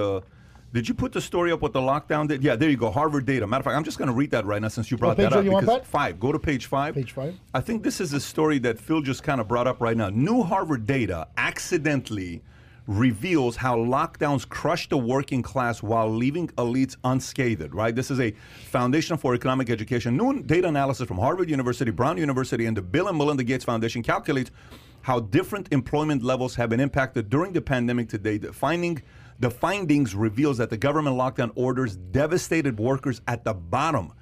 Did 0.74 0.88
you 0.88 0.96
put 0.96 1.12
the 1.12 1.22
story 1.22 1.52
up 1.52 1.62
with 1.62 1.74
the 1.74 1.80
lockdown? 1.80 2.28
Did, 2.28 2.44
yeah, 2.44 2.56
there 2.56 2.70
you 2.70 2.78
go. 2.78 2.90
Harvard 2.90 3.28
data. 3.28 3.46
Matter 3.46 3.60
of 3.60 3.66
fact, 3.66 3.78
I'm 3.78 3.84
just 3.84 4.00
going 4.00 4.08
to 4.08 4.14
read 4.14 4.32
that 4.32 4.44
right 4.44 4.60
now 4.60 4.70
since 4.70 4.90
you 4.90 4.98
brought 4.98 5.18
page 5.18 5.30
that 5.30 5.38
up. 5.38 5.46
you 5.46 5.60
because 5.60 5.86
five. 5.86 6.20
Go 6.20 6.32
to 6.32 6.40
page 6.40 6.66
five. 6.66 6.96
Page 6.96 7.12
five. 7.12 7.36
I 7.54 7.62
think 7.62 7.84
this 7.84 8.02
is 8.02 8.12
a 8.14 8.20
story 8.20 8.58
that 8.60 8.80
Phil 8.80 9.02
just 9.02 9.22
kind 9.22 9.40
of 9.40 9.48
brought 9.48 9.68
up 9.68 9.80
right 9.80 9.96
now. 9.96 10.10
New 10.10 10.42
Harvard 10.42 10.88
data 10.88 11.28
accidentally 11.38 12.42
reveals 12.88 13.56
how 13.56 13.78
lockdowns 13.78 14.50
crushed 14.50 14.90
the 14.90 14.98
working 14.98 15.44
class 15.44 15.84
while 15.84 16.10
leaving 16.10 16.48
elites 16.50 16.98
unscathed, 17.04 17.74
right? 17.74 17.96
This 17.96 18.10
is 18.10 18.20
a 18.20 18.32
Foundation 18.66 19.16
for 19.16 19.36
Economic 19.36 19.70
Education. 19.70 20.18
New 20.18 20.42
data 20.42 20.68
analysis 20.68 21.08
from 21.08 21.18
Harvard 21.20 21.52
University, 21.52 21.92
Brown 21.92 22.18
University, 22.18 22.66
and 22.66 22.76
the 22.76 22.82
Bill 22.82 23.08
and 23.08 23.18
Melinda 23.18 23.44
Gates 23.44 23.64
Foundation 23.64 24.02
calculates 24.02 24.50
how 25.04 25.20
different 25.20 25.72
employment 25.72 26.24
levels 26.24 26.56
have 26.56 26.70
been 26.70 26.80
impacted 26.80 27.30
during 27.30 27.54
the 27.54 27.62
pandemic 27.62 28.10
to 28.10 28.18
date. 28.18 28.42
The 28.42 28.52
finding 28.54 29.02
the 29.40 29.50
findings 29.50 30.16
reveals 30.16 30.58
that 30.58 30.70
the 30.70 30.78
government 30.78 31.18
lockdown 31.18 31.52
orders 31.56 31.96
devastated 31.96 32.80
workers 32.80 33.22
at 33.28 33.44
the 33.44 33.54
bottom 33.54 34.14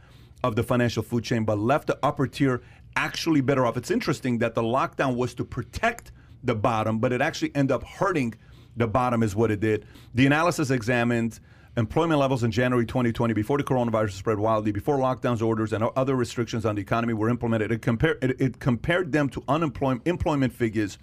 of 0.43 0.55
the 0.55 0.63
financial 0.63 1.03
food 1.03 1.23
chain, 1.23 1.43
but 1.45 1.59
left 1.59 1.87
the 1.87 1.99
upper 2.01 2.27
tier 2.27 2.61
actually 2.95 3.41
better 3.41 3.65
off. 3.65 3.77
It's 3.77 3.91
interesting 3.91 4.39
that 4.39 4.55
the 4.55 4.61
lockdown 4.63 5.15
was 5.15 5.33
to 5.35 5.45
protect 5.45 6.11
the 6.43 6.55
bottom, 6.55 6.99
but 6.99 7.13
it 7.13 7.21
actually 7.21 7.55
ended 7.55 7.73
up 7.73 7.83
hurting 7.83 8.35
The 8.77 8.87
bottom 8.87 9.21
is 9.21 9.35
what 9.35 9.51
it 9.51 9.59
did. 9.59 9.85
The 10.15 10.25
analysis 10.25 10.71
examined 10.71 11.39
employment 11.77 12.19
levels 12.19 12.43
in 12.43 12.51
January 12.51 12.85
2020 12.85 13.33
before 13.33 13.57
the 13.57 13.63
coronavirus 13.63 14.11
spread 14.11 14.39
wildly, 14.39 14.71
before 14.71 14.97
lockdowns 14.97 15.41
orders 15.41 15.73
and 15.73 15.83
other 15.83 16.15
restrictions 16.15 16.65
on 16.65 16.75
the 16.75 16.81
economy 16.81 17.13
were 17.13 17.29
implemented. 17.29 17.71
It, 17.71 17.81
compare, 17.81 18.17
it, 18.21 18.39
it 18.39 18.59
compared 18.59 19.11
them 19.11 19.29
to 19.29 19.43
unemployment 19.47 20.07
employment 20.07 20.53
figures 20.53 20.97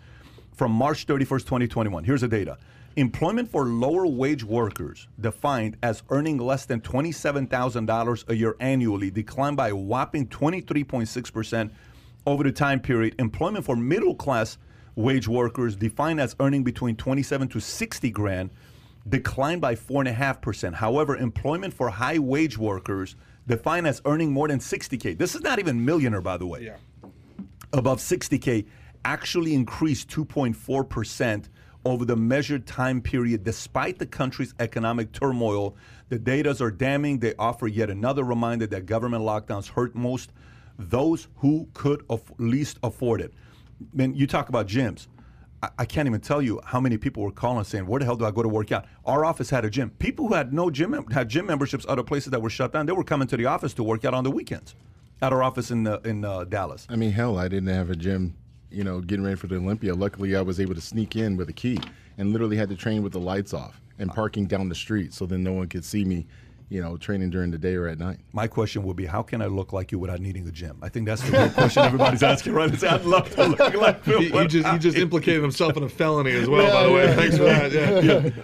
from 0.54 0.72
March 0.72 1.06
31st, 1.06 1.44
2021. 1.44 2.04
Here's 2.04 2.22
the 2.22 2.28
data. 2.28 2.58
Employment 2.96 3.48
for 3.48 3.66
lower 3.66 4.06
wage 4.06 4.42
workers, 4.42 5.06
defined 5.20 5.76
as 5.82 6.02
earning 6.10 6.36
less 6.38 6.66
than 6.66 6.80
$27,000 6.80 8.28
a 8.28 8.34
year 8.34 8.56
annually, 8.58 9.10
declined 9.10 9.56
by 9.56 9.68
a 9.68 9.76
whopping 9.76 10.26
23.6% 10.26 11.70
over 12.26 12.42
the 12.42 12.50
time 12.50 12.80
period. 12.80 13.14
Employment 13.18 13.64
for 13.64 13.76
middle 13.76 14.14
class 14.14 14.58
wage 14.96 15.28
workers, 15.28 15.76
defined 15.76 16.20
as 16.20 16.34
earning 16.40 16.64
between 16.64 16.96
27 16.96 17.46
to 17.48 17.60
60 17.60 18.10
grand, 18.10 18.50
declined 19.08 19.60
by 19.60 19.76
4.5%. 19.76 20.74
However, 20.74 21.16
employment 21.16 21.72
for 21.72 21.88
high 21.90 22.18
wage 22.18 22.58
workers, 22.58 23.14
defined 23.46 23.86
as 23.86 24.02
earning 24.06 24.32
more 24.32 24.48
than 24.48 24.58
60K, 24.58 25.16
this 25.16 25.36
is 25.36 25.42
not 25.42 25.60
even 25.60 25.84
millionaire, 25.84 26.20
by 26.20 26.36
the 26.36 26.46
way, 26.46 26.64
Yeah. 26.64 26.76
above 27.72 28.00
60K, 28.00 28.66
actually 29.04 29.54
increased 29.54 30.08
2.4% 30.10 31.48
over 31.84 32.04
the 32.04 32.16
measured 32.16 32.66
time 32.66 33.00
period, 33.00 33.44
despite 33.44 33.98
the 33.98 34.06
country's 34.06 34.54
economic 34.58 35.12
turmoil. 35.12 35.76
The 36.08 36.18
datas 36.18 36.60
are 36.60 36.70
damning. 36.70 37.18
They 37.18 37.34
offer 37.38 37.66
yet 37.66 37.90
another 37.90 38.24
reminder 38.24 38.66
that 38.66 38.86
government 38.86 39.24
lockdowns 39.24 39.68
hurt 39.68 39.94
most 39.94 40.32
those 40.78 41.28
who 41.36 41.68
could 41.74 42.04
aff- 42.08 42.32
least 42.38 42.78
afford 42.82 43.20
it. 43.20 43.32
Man, 43.92 44.14
you 44.14 44.26
talk 44.26 44.48
about 44.48 44.66
gyms. 44.66 45.08
I, 45.62 45.68
I 45.78 45.84
can't 45.84 46.06
even 46.06 46.20
tell 46.20 46.40
you 46.40 46.60
how 46.64 46.80
many 46.80 46.96
people 46.98 47.22
were 47.22 47.32
calling 47.32 47.64
saying, 47.64 47.86
"Where 47.86 47.98
the 47.98 48.04
hell 48.04 48.16
do 48.16 48.24
I 48.24 48.30
go 48.30 48.42
to 48.42 48.48
work 48.48 48.70
out?" 48.72 48.86
Our 49.04 49.24
office 49.24 49.50
had 49.50 49.64
a 49.64 49.70
gym. 49.70 49.90
People 49.98 50.28
who 50.28 50.34
had 50.34 50.52
no 50.52 50.70
gym 50.70 50.92
mem- 50.92 51.10
had 51.10 51.28
gym 51.28 51.46
memberships 51.46 51.84
other 51.88 52.02
places 52.02 52.30
that 52.30 52.40
were 52.40 52.50
shut 52.50 52.72
down. 52.72 52.86
They 52.86 52.92
were 52.92 53.04
coming 53.04 53.28
to 53.28 53.36
the 53.36 53.46
office 53.46 53.74
to 53.74 53.82
work 53.82 54.04
out 54.04 54.14
on 54.14 54.24
the 54.24 54.30
weekends. 54.30 54.74
At 55.20 55.32
our 55.32 55.42
office 55.42 55.72
in 55.72 55.86
uh, 55.86 55.98
in 56.04 56.24
uh, 56.24 56.44
Dallas. 56.44 56.86
I 56.88 56.96
mean, 56.96 57.10
hell, 57.10 57.38
I 57.38 57.48
didn't 57.48 57.74
have 57.74 57.90
a 57.90 57.96
gym, 57.96 58.36
you 58.70 58.84
know, 58.84 59.00
getting 59.00 59.24
ready 59.24 59.36
for 59.36 59.46
the 59.46 59.56
Olympia. 59.56 59.94
Luckily, 59.94 60.36
I 60.36 60.42
was 60.42 60.60
able 60.60 60.74
to 60.74 60.80
sneak 60.80 61.16
in 61.16 61.36
with 61.36 61.48
a 61.48 61.52
key 61.52 61.78
and 62.16 62.32
literally 62.32 62.56
had 62.56 62.68
to 62.68 62.76
train 62.76 63.02
with 63.02 63.12
the 63.12 63.20
lights 63.20 63.54
off 63.54 63.80
and 63.98 64.10
parking 64.10 64.46
down 64.46 64.68
the 64.68 64.74
street 64.74 65.12
so 65.12 65.26
then 65.26 65.42
no 65.42 65.52
one 65.52 65.68
could 65.68 65.84
see 65.84 66.04
me, 66.04 66.26
you 66.70 66.82
know, 66.82 66.96
training 66.98 67.30
during 67.30 67.50
the 67.50 67.56
day 67.58 67.74
or 67.74 67.88
at 67.88 67.98
night. 67.98 68.18
My 68.32 68.46
question 68.46 68.82
would 68.82 68.96
be, 68.96 69.06
how 69.06 69.22
can 69.22 69.40
I 69.40 69.46
look 69.46 69.72
like 69.72 69.90
you 69.90 69.98
without 69.98 70.20
needing 70.20 70.46
a 70.46 70.50
gym? 70.52 70.78
I 70.82 70.88
think 70.90 71.06
that's 71.06 71.22
the 71.22 71.32
real 71.32 71.48
question 71.50 71.82
everybody's 71.82 72.22
asking, 72.22 72.52
right? 72.52 72.72
It's, 72.72 72.84
I'd 72.84 73.04
love 73.04 73.30
to 73.36 73.46
look 73.46 73.74
like 73.74 74.04
Phil. 74.04 74.18
He, 74.20 74.26
he 74.26 74.32
but 74.32 74.48
just 74.50 74.66
he 74.66 74.72
I- 74.74 74.78
just 74.78 74.96
implicated 75.06 75.40
himself 75.42 75.76
in 75.76 75.82
a 75.84 75.88
felony 75.88 76.32
as 76.32 76.48
well. 76.48 76.70
by 76.70 76.82
the 76.86 76.92
way, 76.92 77.04
yeah, 77.04 77.14
thanks 77.16 77.36
for 77.38 77.44
that. 77.44 78.42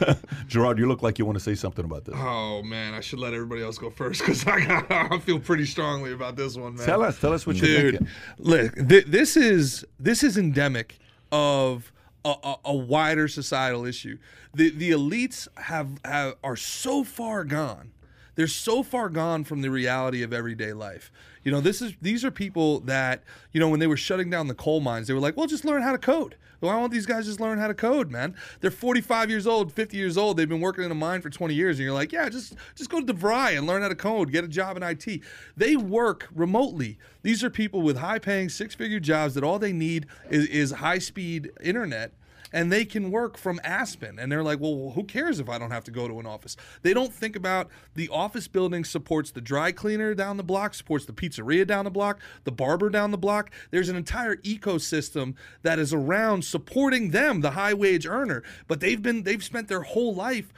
Yeah. 0.00 0.14
Gerard, 0.46 0.78
you 0.78 0.86
look 0.86 1.02
like 1.02 1.18
you 1.18 1.24
want 1.26 1.36
to 1.36 1.42
say 1.42 1.54
something 1.54 1.84
about 1.84 2.04
this. 2.04 2.14
Oh 2.16 2.62
man, 2.62 2.94
I 2.94 3.00
should 3.00 3.18
let 3.18 3.34
everybody 3.34 3.62
else 3.62 3.78
go 3.78 3.90
first 3.90 4.20
because 4.20 4.46
I 4.46 4.64
got, 4.64 4.90
I 4.90 5.18
feel 5.18 5.40
pretty 5.40 5.64
strongly 5.66 6.12
about 6.12 6.36
this 6.36 6.56
one, 6.56 6.76
man. 6.76 6.86
Tell 6.86 7.02
us, 7.02 7.18
tell 7.20 7.32
us 7.32 7.46
what 7.46 7.56
you're 7.56 7.66
dude. 7.92 7.98
thinking. 7.98 8.08
Look, 8.38 8.88
th- 8.88 9.06
this 9.06 9.36
is 9.36 9.84
this 9.98 10.22
is 10.22 10.38
endemic 10.38 10.98
of 11.32 11.92
a, 12.30 12.56
a, 12.64 12.74
wider 12.74 13.28
societal 13.28 13.84
issue. 13.84 14.18
The 14.54 14.70
the 14.70 14.90
elites 14.90 15.48
have, 15.56 16.00
have 16.04 16.34
are 16.42 16.56
so 16.56 17.04
far 17.04 17.44
gone. 17.44 17.92
They're 18.34 18.46
so 18.46 18.82
far 18.82 19.08
gone 19.08 19.44
from 19.44 19.62
the 19.62 19.70
reality 19.70 20.22
of 20.22 20.32
everyday 20.32 20.72
life. 20.72 21.10
You 21.46 21.52
know, 21.52 21.60
this 21.60 21.80
is 21.80 21.94
these 22.02 22.24
are 22.24 22.32
people 22.32 22.80
that 22.80 23.22
you 23.52 23.60
know 23.60 23.68
when 23.68 23.78
they 23.78 23.86
were 23.86 23.96
shutting 23.96 24.30
down 24.30 24.48
the 24.48 24.54
coal 24.54 24.80
mines, 24.80 25.06
they 25.06 25.14
were 25.14 25.20
like, 25.20 25.36
"Well, 25.36 25.46
just 25.46 25.64
learn 25.64 25.80
how 25.80 25.92
to 25.92 25.98
code." 25.98 26.34
Why 26.58 26.74
won't 26.74 26.90
these 26.90 27.06
guys 27.06 27.26
just 27.26 27.38
learn 27.38 27.58
how 27.58 27.68
to 27.68 27.74
code, 27.74 28.10
man? 28.10 28.34
They're 28.60 28.70
45 28.72 29.30
years 29.30 29.46
old, 29.46 29.72
50 29.72 29.96
years 29.96 30.16
old. 30.16 30.36
They've 30.38 30.48
been 30.48 30.60
working 30.60 30.82
in 30.82 30.90
a 30.90 30.94
mine 30.96 31.20
for 31.20 31.30
20 31.30 31.54
years, 31.54 31.78
and 31.78 31.84
you're 31.84 31.94
like, 31.94 32.10
yeah, 32.10 32.28
just 32.28 32.56
just 32.74 32.90
go 32.90 33.00
to 33.00 33.14
DeVry 33.14 33.56
and 33.56 33.64
learn 33.64 33.82
how 33.82 33.88
to 33.88 33.94
code, 33.94 34.32
get 34.32 34.42
a 34.42 34.48
job 34.48 34.76
in 34.76 34.82
IT. 34.82 35.20
They 35.56 35.76
work 35.76 36.28
remotely. 36.34 36.98
These 37.22 37.44
are 37.44 37.50
people 37.50 37.80
with 37.80 37.98
high-paying, 37.98 38.48
six-figure 38.48 38.98
jobs 38.98 39.34
that 39.34 39.44
all 39.44 39.60
they 39.60 39.72
need 39.72 40.06
is, 40.28 40.46
is 40.46 40.70
high-speed 40.72 41.52
internet 41.62 42.12
and 42.56 42.72
they 42.72 42.86
can 42.86 43.10
work 43.10 43.36
from 43.36 43.60
Aspen. 43.62 44.18
And 44.18 44.32
they're 44.32 44.42
like, 44.42 44.60
well, 44.60 44.92
who 44.94 45.04
cares 45.04 45.40
if 45.40 45.50
I 45.50 45.58
don't 45.58 45.72
have 45.72 45.84
to 45.84 45.90
go 45.90 46.08
to 46.08 46.18
an 46.18 46.24
office? 46.24 46.56
They 46.80 46.94
don't 46.94 47.12
think 47.12 47.36
about 47.36 47.68
the 47.94 48.08
office 48.08 48.48
building 48.48 48.82
supports 48.82 49.30
the 49.30 49.42
dry 49.42 49.72
cleaner 49.72 50.14
down 50.14 50.38
the 50.38 50.42
block, 50.42 50.72
supports 50.72 51.04
the 51.04 51.12
pizzeria 51.12 51.66
down 51.66 51.84
the 51.84 51.90
block, 51.90 52.18
the 52.44 52.52
barber 52.52 52.88
down 52.88 53.10
the 53.10 53.18
block. 53.18 53.50
There's 53.70 53.90
an 53.90 53.96
entire 53.96 54.36
ecosystem 54.36 55.34
that 55.64 55.78
is 55.78 55.92
around 55.92 56.46
supporting 56.46 57.10
them, 57.10 57.42
the 57.42 57.50
high 57.50 57.74
wage 57.74 58.06
earner. 58.06 58.42
But 58.68 58.80
they've 58.80 59.02
been 59.02 59.24
they've 59.24 59.44
spent 59.44 59.68
their 59.68 59.82
whole 59.82 60.14
life 60.14 60.50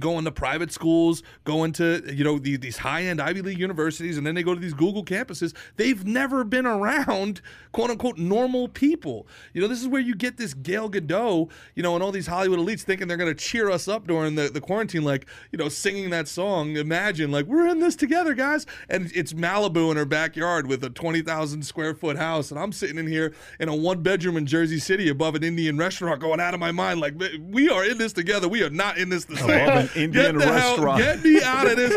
going 0.00 0.24
to 0.24 0.32
private 0.32 0.72
schools, 0.72 1.22
going 1.44 1.72
to 1.72 2.02
you 2.12 2.24
know 2.24 2.38
the, 2.38 2.56
these 2.56 2.78
high-end 2.78 3.20
Ivy 3.20 3.42
League 3.42 3.58
universities, 3.58 4.16
and 4.16 4.26
then 4.26 4.34
they 4.34 4.42
go 4.42 4.54
to 4.54 4.60
these 4.60 4.74
Google 4.74 5.04
campuses. 5.04 5.54
They've 5.76 6.04
never 6.04 6.44
been 6.44 6.66
around 6.66 7.40
quote 7.72 7.90
unquote 7.90 8.18
normal 8.18 8.68
people. 8.68 9.26
You 9.52 9.60
know, 9.60 9.68
this 9.68 9.80
is 9.80 9.88
where 9.88 10.00
you 10.00 10.14
get 10.14 10.36
this 10.36 10.54
Gal 10.54 10.90
Gadot, 10.90 11.50
you 11.74 11.82
know, 11.82 11.94
and 11.94 12.02
all 12.02 12.12
these 12.12 12.26
Hollywood 12.26 12.58
elites 12.58 12.82
thinking 12.82 13.08
they're 13.08 13.16
going 13.16 13.34
to 13.34 13.40
cheer 13.40 13.70
us 13.70 13.88
up 13.88 14.06
during 14.06 14.34
the, 14.34 14.48
the 14.48 14.60
quarantine, 14.60 15.04
like 15.04 15.26
you 15.52 15.58
know, 15.58 15.68
singing 15.68 16.10
that 16.10 16.28
song. 16.28 16.76
Imagine 16.76 17.30
like 17.30 17.46
we're 17.46 17.68
in 17.68 17.80
this 17.80 17.96
together, 17.96 18.34
guys, 18.34 18.66
and 18.88 19.10
it's 19.14 19.32
Malibu 19.32 19.90
in 19.90 19.96
her 19.96 20.04
backyard 20.04 20.66
with 20.66 20.82
a 20.84 20.90
twenty 20.90 21.22
thousand 21.22 21.62
square 21.62 21.94
foot 21.94 22.16
house, 22.16 22.50
and 22.50 22.58
I'm 22.58 22.72
sitting 22.72 22.98
in 22.98 23.06
here 23.06 23.34
in 23.60 23.68
a 23.68 23.74
one 23.74 24.02
bedroom 24.02 24.36
in 24.36 24.46
Jersey 24.46 24.78
City 24.78 25.08
above 25.08 25.34
an 25.34 25.44
Indian 25.44 25.76
restaurant, 25.76 26.20
going 26.20 26.40
out 26.40 26.54
of 26.54 26.60
my 26.60 26.72
mind 26.72 27.00
like 27.00 27.14
we 27.40 27.68
are 27.68 27.84
in 27.84 27.98
this 27.98 28.12
together. 28.12 28.48
We 28.48 28.62
are 28.62 28.70
not 28.70 28.98
in 28.98 29.08
this 29.08 29.24
the 29.24 29.36
same. 29.36 29.83
An 29.84 30.02
Indian 30.02 30.38
Get 30.38 30.46
the 30.46 30.52
restaurant. 30.52 31.00
Hell, 31.02 31.14
get 31.14 31.24
me 31.24 31.42
out 31.42 31.66
of 31.66 31.76
this. 31.76 31.96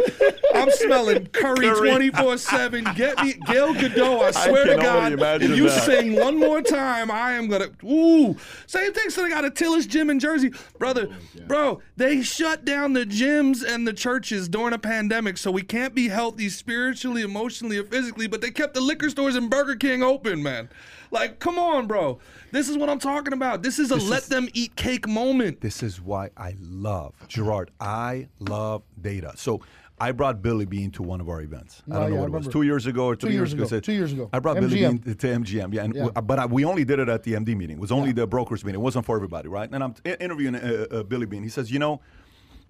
I'm 0.56 0.70
smelling 0.72 1.28
curry 1.28 1.68
Curry. 1.68 1.90
24 1.90 2.38
7. 2.38 2.84
Get 2.96 3.24
me, 3.24 3.34
Gal 3.46 3.74
Gadot. 3.74 4.36
I 4.36 4.48
swear 4.48 4.66
to 4.66 4.72
can 4.76 4.80
God, 4.80 4.98
only 4.98 5.14
imagine 5.14 5.52
if 5.52 5.58
you 5.58 5.70
that. 5.70 5.84
sing 5.84 6.16
one 6.16 6.38
more 6.38 6.62
time, 6.62 7.12
I 7.12 7.34
am 7.34 7.48
going 7.48 7.62
to. 7.62 7.88
Ooh. 7.88 8.38
Same 8.66 8.94
thing. 8.94 9.10
So 9.10 9.24
they 9.24 9.30
got 9.30 9.46
a 9.46 9.52
Tillis 9.52 9.88
gym 9.88 10.10
in 10.10 10.20
Jersey. 10.20 10.52
Brother, 10.78 11.10
oh, 11.12 11.42
bro, 11.48 11.82
they 11.96 12.22
shut 12.22 12.66
down 12.66 12.94
the 12.94 13.06
gyms 13.06 13.64
and 13.64 13.88
the 13.88 13.94
churches 13.94 14.48
during 14.48 14.74
a 14.74 14.80
pandemic 14.80 15.38
so 15.38 15.52
we 15.52 15.62
can't 15.62 15.96
be 15.96 16.10
healthy 16.10 16.50
spiritually, 16.50 17.22
emotionally, 17.22 17.78
or 17.78 17.84
physically, 17.84 18.28
but 18.28 18.42
they 18.42 18.52
kept 18.52 18.74
the 18.74 18.82
liquor 18.82 19.10
stores 19.10 19.36
and 19.36 19.50
Burger 19.50 19.76
King 19.76 20.04
open, 20.04 20.42
man. 20.44 20.70
Like, 21.12 21.40
come 21.40 21.58
on, 21.58 21.88
bro. 21.88 22.20
This 22.52 22.70
is 22.70 22.78
what 22.78 22.90
I'm 22.90 23.00
talking 23.00 23.34
about. 23.34 23.64
This 23.64 23.80
is 23.80 23.92
a 23.92 23.96
let 23.96 24.24
them 24.24 24.48
eat 24.54 24.76
cake 24.76 25.08
moment. 25.08 25.62
This 25.62 25.84
is 25.84 26.02
why 26.02 26.30
I 26.38 26.56
love 26.60 27.14
Gerard. 27.28 27.72
I 27.80 28.28
love 28.40 28.84
data. 29.00 29.34
So 29.36 29.62
I 30.00 30.12
brought 30.12 30.42
Billy 30.42 30.66
Beane 30.66 30.92
to 30.92 31.04
one 31.04 31.20
of 31.22 31.28
our 31.30 31.42
events. 31.42 31.82
I 31.90 31.96
Oh, 31.96 32.00
don't 32.02 32.10
know 32.10 32.16
yeah, 32.16 32.22
what 32.22 32.28
it 32.28 32.46
was, 32.46 32.48
two 32.50 32.62
years 32.62 32.86
ago 32.86 33.06
or 33.06 33.16
three 33.16 33.34
years 33.34 33.54
ago. 33.54 33.64
ago. 33.64 33.70
Said- 33.70 33.84
Two 33.84 33.94
years 33.94 34.14
ago. 34.14 34.30
I 34.32 34.40
brought 34.40 34.60
Billy 34.60 34.76
Beane 34.76 35.00
to 35.00 35.28
MGM. 35.28 35.74
Yeah, 35.74 35.84
and 35.86 35.96
Yeah. 35.96 36.04
w- 36.06 36.22
but 36.22 36.38
I, 36.40 36.46
we 36.46 36.66
only 36.66 36.86
did 36.86 37.00
it 37.00 37.10
at 37.10 37.24
the 37.24 37.34
MD 37.34 37.56
meeting. 37.56 37.78
It 37.78 37.82
was 37.82 37.92
only 37.92 38.12
the 38.12 38.28
brokers 38.28 38.64
meeting. 38.64 38.80
It 38.80 38.84
wasn't 38.84 39.06
for 39.06 39.16
everybody, 39.16 39.48
right? 39.50 39.70
And 39.72 39.84
I'm 39.84 39.96
i- 40.06 40.18
interviewing 40.20 40.56
uh, 40.56 40.86
uh, 40.92 41.04
Billy 41.04 41.26
Beane. 41.26 41.42
He 41.44 41.50
says, 41.50 41.72
you 41.72 41.80
know, 41.80 42.02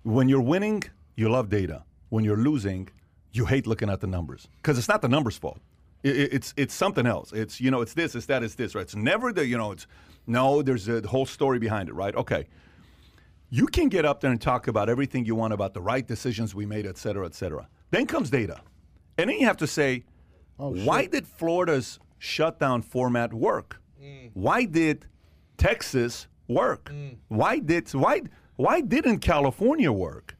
when 0.03 0.30
you're 0.30 0.41
winning, 0.41 0.84
you 1.15 1.27
love 1.30 1.49
data. 1.49 1.84
When 2.09 2.23
you're 2.23 2.38
losing, 2.38 2.88
you 3.34 3.45
hate 3.45 3.68
looking 3.68 3.89
at 3.89 3.99
the 3.99 4.07
numbers 4.07 4.47
because 4.61 4.77
it's 4.77 4.88
not 4.88 5.01
the 5.01 5.09
numbers' 5.09 5.38
fault. 5.38 5.59
I- 6.08 6.14
I- 6.24 6.30
it's 6.32 6.54
it's 6.58 6.74
something 6.74 7.06
else. 7.06 7.32
It's 7.34 7.60
you 7.62 7.72
know, 7.72 7.82
it's 7.82 7.94
this, 7.94 8.16
it's 8.16 8.26
that, 8.28 8.44
it's 8.44 8.56
this, 8.56 8.76
right? 8.76 8.84
It's 8.84 8.96
never 8.96 9.32
the 9.34 9.46
you 9.46 9.58
know, 9.58 9.72
it's 9.72 9.88
no. 10.26 10.62
There's 10.62 10.88
a 10.90 11.02
whole 11.08 11.26
story 11.26 11.60
behind 11.60 11.90
it, 11.90 11.96
right? 11.96 12.16
Okay. 12.16 12.48
You 13.50 13.66
can 13.68 13.88
get 13.88 14.04
up 14.04 14.20
there 14.20 14.32
and 14.32 14.42
talk 14.42 14.68
about 14.68 14.90
everything 14.90 15.26
you 15.26 15.34
want 15.36 15.54
about 15.54 15.74
the 15.74 15.82
right 15.82 16.06
decisions 16.06 16.54
we 16.54 16.66
made, 16.66 16.86
et 16.86 16.98
cetera, 16.98 17.26
et 17.26 17.34
cetera. 17.34 17.70
Then 17.92 18.06
comes 18.06 18.30
data. 18.30 18.60
And 19.18 19.30
then 19.30 19.40
you 19.40 19.46
have 19.46 19.56
to 19.58 19.68
say, 19.68 20.04
oh, 20.60 20.74
why 20.84 21.06
did 21.06 21.26
Florida's 21.26 21.98
shutdown 22.18 22.82
format 22.82 23.34
work? 23.34 23.80
Mm. 24.04 24.32
Why 24.34 24.66
did 24.66 25.06
Texas 25.58 26.28
work? 26.50 26.92
Mm. 26.94 27.16
Why 27.30 27.60
did 27.60 27.90
why 27.94 28.24
why 28.58 28.82
didn't 28.82 29.20
California 29.20 29.92
work? 29.92 30.36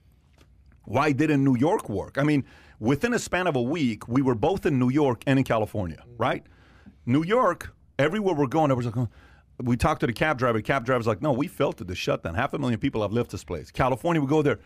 Why 0.84 1.12
didn't 1.14 1.44
New 1.44 1.56
York 1.58 1.88
work? 1.90 2.18
I 2.18 2.24
mean, 2.24 2.44
within 2.80 3.14
a 3.14 3.20
span 3.20 3.48
of 3.48 3.56
a 3.56 3.62
week, 3.62 4.08
we 4.08 4.22
were 4.22 4.36
both 4.36 4.66
in 4.66 4.80
New 4.80 4.90
York 4.90 5.24
and 5.28 5.40
in 5.40 5.46
California, 5.46 6.04
right? 6.18 6.46
New 7.06 7.24
York, 7.24 7.74
everywhere 7.98 8.36
we're 8.36 8.48
going, 8.48 8.72
everyone's 8.72 8.96
like, 8.96 9.08
"Oh." 9.08 9.10
we 9.64 9.76
talked 9.76 10.02
to 10.02 10.08
the 10.08 10.14
cab 10.14 10.38
driver. 10.38 10.60
The 10.60 10.64
cab 10.64 10.86
driver's 10.86 11.08
like, 11.08 11.22
no, 11.22 11.32
we 11.32 11.48
felt 11.48 11.82
it, 11.82 11.88
the 11.88 11.96
shutdown. 11.96 12.36
Half 12.36 12.54
a 12.54 12.60
million 12.60 12.80
people 12.80 13.02
have 13.02 13.12
left 13.12 13.32
this 13.32 13.44
place. 13.44 13.72
California, 13.72 14.22
we 14.22 14.28
go 14.28 14.42
there. 14.42 14.60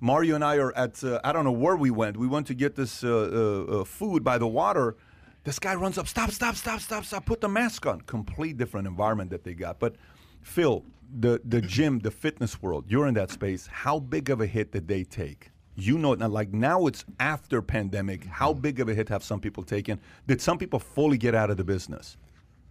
Mario 0.00 0.34
and 0.34 0.44
I 0.44 0.56
are 0.56 0.76
at, 0.76 1.02
uh, 1.02 1.20
I 1.24 1.32
don't 1.32 1.44
know 1.44 1.52
where 1.52 1.76
we 1.76 1.90
went. 1.90 2.16
We 2.16 2.26
went 2.26 2.46
to 2.48 2.54
get 2.54 2.74
this 2.74 3.02
uh, 3.02 3.08
uh, 3.08 3.80
uh, 3.80 3.84
food 3.84 4.22
by 4.22 4.38
the 4.38 4.46
water. 4.46 4.96
This 5.44 5.58
guy 5.58 5.74
runs 5.74 5.98
up, 5.98 6.08
stop, 6.08 6.30
stop, 6.30 6.56
stop, 6.56 6.80
stop, 6.80 7.04
stop, 7.04 7.24
put 7.24 7.40
the 7.40 7.48
mask 7.48 7.86
on. 7.86 8.00
Complete 8.02 8.58
different 8.58 8.86
environment 8.86 9.30
that 9.30 9.44
they 9.44 9.54
got. 9.54 9.78
But 9.78 9.96
Phil, 10.42 10.84
the, 11.20 11.40
the 11.44 11.60
gym, 11.60 12.00
the 12.00 12.10
fitness 12.10 12.60
world, 12.60 12.84
you're 12.88 13.06
in 13.06 13.14
that 13.14 13.30
space. 13.30 13.66
How 13.66 13.98
big 13.98 14.30
of 14.30 14.40
a 14.40 14.46
hit 14.46 14.72
did 14.72 14.88
they 14.88 15.04
take? 15.04 15.50
You 15.76 15.98
know, 15.98 16.14
now, 16.14 16.28
like 16.28 16.52
now 16.52 16.86
it's 16.86 17.04
after 17.18 17.60
pandemic. 17.60 18.24
How 18.24 18.52
big 18.52 18.78
of 18.80 18.88
a 18.88 18.94
hit 18.94 19.08
have 19.08 19.24
some 19.24 19.40
people 19.40 19.64
taken? 19.64 20.00
Did 20.26 20.40
some 20.40 20.56
people 20.58 20.78
fully 20.78 21.18
get 21.18 21.34
out 21.34 21.50
of 21.50 21.56
the 21.56 21.64
business? 21.64 22.16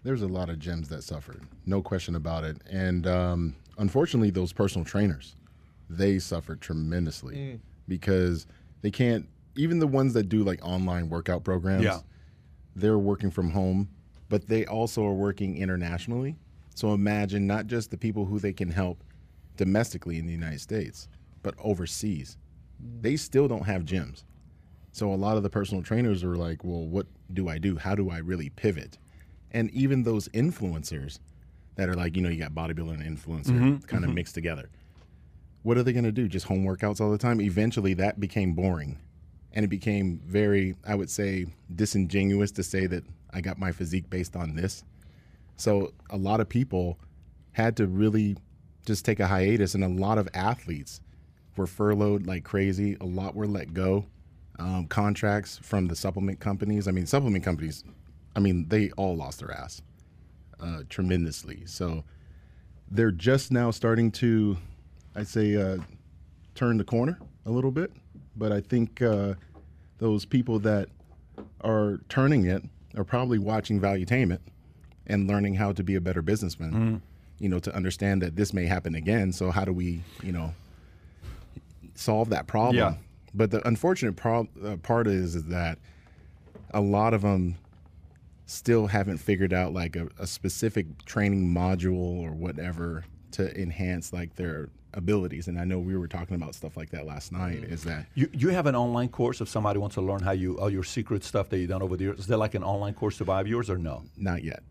there's 0.06 0.22
a 0.22 0.28
lot 0.28 0.50
of 0.50 0.58
gyms 0.58 0.90
that 0.90 1.02
suffered, 1.02 1.42
no 1.66 1.82
question 1.82 2.16
about 2.16 2.44
it. 2.44 2.58
And 2.70 3.08
um, 3.08 3.56
unfortunately, 3.78 4.32
those 4.32 4.52
personal 4.52 4.84
trainers, 4.84 5.38
they 5.90 6.20
suffered 6.20 6.60
tremendously 6.60 7.62
because 7.88 8.46
they 8.82 8.92
can't. 8.92 9.30
Even 9.56 9.80
the 9.80 9.88
ones 9.88 10.12
that 10.14 10.28
do 10.28 10.44
like 10.44 10.60
online 10.62 11.08
workout 11.08 11.46
programs, 11.46 11.86
Yeah. 11.86 12.00
they're 12.76 12.98
working 13.00 13.32
from 13.32 13.52
home, 13.52 13.88
but 14.28 14.48
they 14.48 14.66
also 14.66 15.06
are 15.06 15.14
working 15.14 15.58
internationally. 15.58 16.36
So 16.76 16.94
imagine 16.94 17.48
not 17.48 17.68
just 17.68 17.90
the 17.90 17.98
people 17.98 18.26
who 18.26 18.40
they 18.40 18.52
can 18.52 18.72
help 18.72 19.04
domestically 19.56 20.18
in 20.20 20.26
the 20.26 20.34
United 20.34 20.60
States, 20.60 21.08
but 21.44 21.54
overseas. 21.60 22.36
They 23.02 23.16
still 23.16 23.48
don't 23.48 23.66
have 23.66 23.84
gyms. 23.84 24.24
So 24.92 25.12
a 25.12 25.16
lot 25.16 25.38
of 25.38 25.44
the 25.44 25.50
personal 25.50 25.84
trainers 25.84 26.24
are 26.24 26.36
like, 26.36 26.64
well, 26.64 26.86
what 26.86 27.08
do 27.34 27.50
I 27.50 27.58
do? 27.58 27.78
How 27.78 27.96
do 27.96 28.10
I 28.10 28.20
really 28.20 28.50
pivot? 28.50 28.98
And 29.52 29.72
even 29.72 30.04
those 30.04 30.28
influencers 30.30 31.20
that 31.76 31.90
are 31.90 31.96
like, 31.96 32.16
you 32.16 32.22
know, 32.22 32.30
you 32.30 32.40
got 32.40 32.54
bodybuilder 32.54 33.02
and 33.02 33.18
influencer 33.18 33.48
mm-hmm. 33.48 33.78
kind 33.86 34.04
of 34.04 34.10
mm-hmm. 34.10 34.16
mixed 34.16 34.36
together. 34.36 34.70
What 35.64 35.78
are 35.78 35.84
they 35.84 35.94
going 35.94 36.04
to 36.04 36.12
do? 36.12 36.28
Just 36.28 36.46
home 36.46 36.66
workouts 36.66 37.02
all 37.02 37.10
the 37.10 37.18
time? 37.18 37.42
Eventually 37.42 37.94
that 37.96 38.20
became 38.20 38.54
boring. 38.54 39.00
And 39.54 39.64
it 39.64 39.70
became 39.70 40.20
very, 40.26 40.76
I 40.86 40.96
would 40.96 41.10
say, 41.10 41.48
disingenuous 41.76 42.52
to 42.52 42.64
say 42.64 42.88
that 42.88 43.04
I 43.32 43.42
got 43.42 43.58
my 43.58 43.72
physique 43.72 44.10
based 44.10 44.36
on 44.36 44.56
this. 44.56 44.84
So 45.56 45.94
a 46.10 46.18
lot 46.18 46.40
of 46.40 46.50
people 46.50 47.00
had 47.52 47.78
to 47.78 47.88
really 47.88 48.36
just 48.86 49.06
take 49.06 49.20
a 49.20 49.28
hiatus, 49.28 49.76
and 49.76 49.84
a 49.84 49.88
lot 49.88 50.18
of 50.18 50.28
athletes 50.34 51.02
were 51.56 51.68
furloughed 51.68 52.26
like 52.26 52.44
crazy. 52.44 52.98
A 53.02 53.06
lot 53.06 53.36
were 53.36 53.48
let 53.48 53.74
go. 53.74 54.06
Um, 54.60 54.86
contracts 54.88 55.58
from 55.62 55.88
the 55.88 55.96
supplement 55.96 56.40
companies. 56.40 56.88
I 56.88 56.92
mean, 56.92 57.06
supplement 57.06 57.44
companies. 57.44 57.84
I 58.36 58.40
mean, 58.40 58.68
they 58.70 58.92
all 58.92 59.16
lost 59.16 59.40
their 59.40 59.52
ass 59.52 59.82
uh, 60.60 60.84
tremendously. 60.90 61.64
So 61.66 62.04
they're 62.90 63.12
just 63.12 63.52
now 63.52 63.72
starting 63.72 64.12
to, 64.12 64.58
I'd 65.16 65.28
say, 65.28 65.56
uh, 65.56 65.78
turn 66.56 66.78
the 66.78 66.84
corner 66.84 67.20
a 67.46 67.52
little 67.52 67.72
bit. 67.72 67.92
But 68.36 68.52
I 68.52 68.62
think 68.62 69.02
uh, 69.02 69.34
those 69.98 70.26
people 70.26 70.60
that 70.60 70.90
are 71.62 72.00
turning 72.10 72.46
it 72.46 72.64
are 72.96 73.04
probably 73.04 73.40
watching 73.40 73.80
Valuetainment 73.80 74.40
and 75.08 75.28
learning 75.28 75.56
how 75.56 75.72
to 75.72 75.84
be 75.84 75.96
a 75.96 76.02
better 76.02 76.22
businessman. 76.22 76.74
You 77.40 77.50
know, 77.50 77.60
to 77.60 77.76
understand 77.76 78.22
that 78.22 78.36
this 78.36 78.54
may 78.54 78.66
happen 78.66 78.96
again. 78.96 79.34
So 79.34 79.52
how 79.52 79.66
do 79.66 79.74
we, 79.74 80.04
you 80.22 80.32
know, 80.32 80.54
solve 81.96 82.30
that 82.30 82.48
problem? 82.48 82.78
Yeah. 82.78 82.96
But 83.34 83.52
the 83.52 83.68
unfortunate 83.68 84.16
pro- 84.16 84.48
uh, 84.64 84.78
part 84.78 85.08
is, 85.08 85.36
is 85.36 85.46
that 85.48 85.80
a 86.74 86.82
lot 86.82 87.14
of 87.14 87.22
them 87.22 87.56
still 88.46 88.88
haven't 88.88 89.18
figured 89.18 89.54
out 89.54 89.74
like 89.74 89.96
a, 89.96 90.08
a 90.20 90.28
specific 90.28 91.06
training 91.06 91.54
module 91.54 92.22
or 92.22 92.32
whatever 92.32 93.06
to 93.32 93.60
enhance 93.60 94.14
like 94.14 94.36
their 94.36 94.70
abilities. 94.94 95.48
And 95.48 95.60
I 95.60 95.64
know 95.64 95.80
we 95.80 95.98
were 95.98 96.08
talking 96.08 96.36
about 96.36 96.54
stuff 96.54 96.78
like 96.78 96.92
that 96.92 97.06
last 97.06 97.32
night. 97.32 97.64
Is 97.64 97.84
that 97.84 98.06
You, 98.14 98.30
you 98.32 98.50
have 98.50 98.68
an 98.68 98.76
online 98.76 99.10
course 99.10 99.42
if 99.42 99.50
somebody 99.50 99.80
wants 99.80 99.96
to 99.96 100.02
learn 100.02 100.22
how 100.22 100.32
you 100.32 100.60
all 100.60 100.70
your 100.70 100.84
secret 100.84 101.24
stuff 101.24 101.50
that 101.50 101.58
you've 101.58 101.70
done 101.70 101.82
over 101.82 101.98
the 101.98 102.04
years. 102.04 102.20
Is 102.20 102.28
there 102.28 102.38
like 102.38 102.54
an 102.54 102.64
online 102.64 102.94
course 102.94 103.18
to 103.18 103.26
buy 103.26 103.42
of 103.42 103.48
yours 103.48 103.70
or 103.70 103.78
no? 103.78 104.04
not 104.18 104.44
yet 104.44 104.62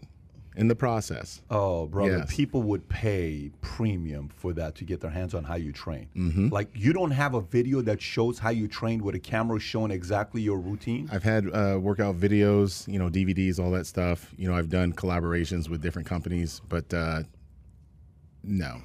in 0.56 0.68
the 0.68 0.74
process? 0.74 1.40
Oh, 1.50 1.86
brother, 1.86 2.18
Yes. 2.18 2.34
people 2.34 2.62
would 2.64 2.88
pay 2.88 3.50
premium 3.60 4.28
for 4.28 4.52
that 4.52 4.74
to 4.76 4.84
get 4.84 5.00
their 5.00 5.10
hands 5.10 5.34
on 5.34 5.44
how 5.44 5.54
you 5.54 5.72
train. 5.72 6.08
Mm-hmm. 6.16 6.48
Like 6.48 6.68
you 6.74 6.92
don't 6.92 7.10
have 7.12 7.34
a 7.34 7.40
video 7.40 7.80
that 7.82 8.00
shows 8.02 8.38
how 8.38 8.50
you 8.50 8.68
trained 8.68 9.02
with 9.02 9.14
a 9.14 9.18
camera 9.18 9.58
showing 9.60 9.90
exactly 9.90 10.42
your 10.42 10.58
routine. 10.58 11.08
I've 11.12 11.22
had 11.22 11.46
uh, 11.52 11.78
workout 11.80 12.18
videos, 12.18 12.86
you 12.86 12.98
know, 12.98 13.08
DVDs, 13.08 13.58
all 13.58 13.70
that 13.72 13.86
stuff. 13.86 14.32
You 14.36 14.48
know, 14.48 14.54
I've 14.54 14.68
done 14.70 14.92
collaborations 14.92 15.68
with 15.68 15.80
different 15.82 16.06
companies, 16.08 16.60
but 16.68 16.92
uh, 16.92 17.22
no, 18.44 18.80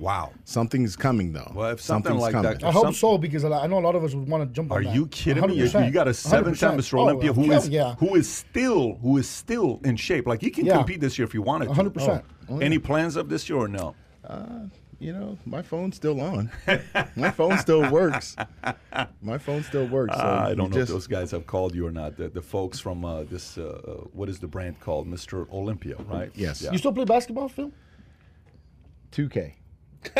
Wow. 0.00 0.32
something's 0.44 0.96
coming 0.96 1.32
though. 1.32 1.52
Well, 1.54 1.70
if 1.70 1.80
something 1.80 2.12
Something's 2.12 2.22
like 2.22 2.32
coming. 2.32 2.58
that- 2.58 2.64
I 2.64 2.72
hope 2.72 2.94
so 2.94 3.18
because 3.18 3.44
I 3.44 3.66
know 3.66 3.78
a 3.78 3.80
lot 3.80 3.94
of 3.94 4.02
us 4.02 4.14
would 4.14 4.28
want 4.28 4.48
to 4.48 4.52
jump 4.52 4.72
Are 4.72 4.78
on 4.78 4.84
that. 4.84 4.90
Are 4.90 4.94
you 4.94 5.06
kidding 5.08 5.46
me? 5.46 5.54
You, 5.54 5.64
100%. 5.64 5.86
you 5.86 5.92
got 5.92 6.08
a 6.08 6.14
seven-time 6.14 6.78
100%. 6.78 6.80
Mr. 6.80 6.98
Oh, 6.98 7.02
Olympia 7.02 7.32
who 7.32 7.50
hell 7.50 7.58
is 7.58 7.68
yeah. 7.68 7.94
who 7.96 8.14
is 8.14 8.28
still 8.28 8.94
who 9.02 9.18
is 9.18 9.28
still 9.28 9.80
in 9.84 9.96
shape. 9.96 10.26
Like 10.26 10.40
he 10.40 10.50
can 10.50 10.64
Yeah. 10.66 10.76
compete 10.78 11.00
this 11.00 11.18
year 11.18 11.26
if 11.26 11.34
you 11.34 11.42
wanted 11.42 11.68
100%. 11.68 12.22
Any 12.60 12.78
plans 12.78 13.16
of 13.16 13.28
this 13.28 13.48
year 13.48 13.58
or 13.58 13.68
no? 13.68 13.94
you 15.00 15.14
know, 15.14 15.38
my 15.46 15.62
phone's 15.62 15.96
still 15.96 16.20
on. 16.20 16.50
my 17.16 17.30
phone 17.30 17.56
still 17.58 17.90
works. 17.90 18.36
My 19.22 19.38
phone 19.38 19.62
still 19.62 19.86
works. 19.86 20.14
So 20.14 20.22
I 20.22 20.54
don't 20.54 20.70
know 20.70 20.76
just, 20.76 20.90
if 20.90 20.94
those 20.94 21.06
guys 21.06 21.30
have 21.30 21.46
called 21.46 21.74
you 21.74 21.86
or 21.86 21.90
not. 21.90 22.16
The, 22.16 22.28
the 22.28 22.42
folks 22.42 22.78
from 22.78 23.04
uh, 23.04 23.24
this, 23.24 23.56
uh, 23.56 23.62
uh, 23.62 23.92
what 24.12 24.28
is 24.28 24.38
the 24.38 24.46
brand 24.46 24.78
called? 24.78 25.08
Mr. 25.08 25.50
Olympia, 25.50 25.96
right? 26.06 26.30
Yes. 26.34 26.60
Yeah. 26.62 26.72
You 26.72 26.78
still 26.78 26.92
play 26.92 27.06
basketball, 27.06 27.48
Phil? 27.48 27.72
2K. 29.12 29.54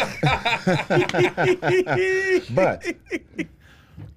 but 2.55 2.85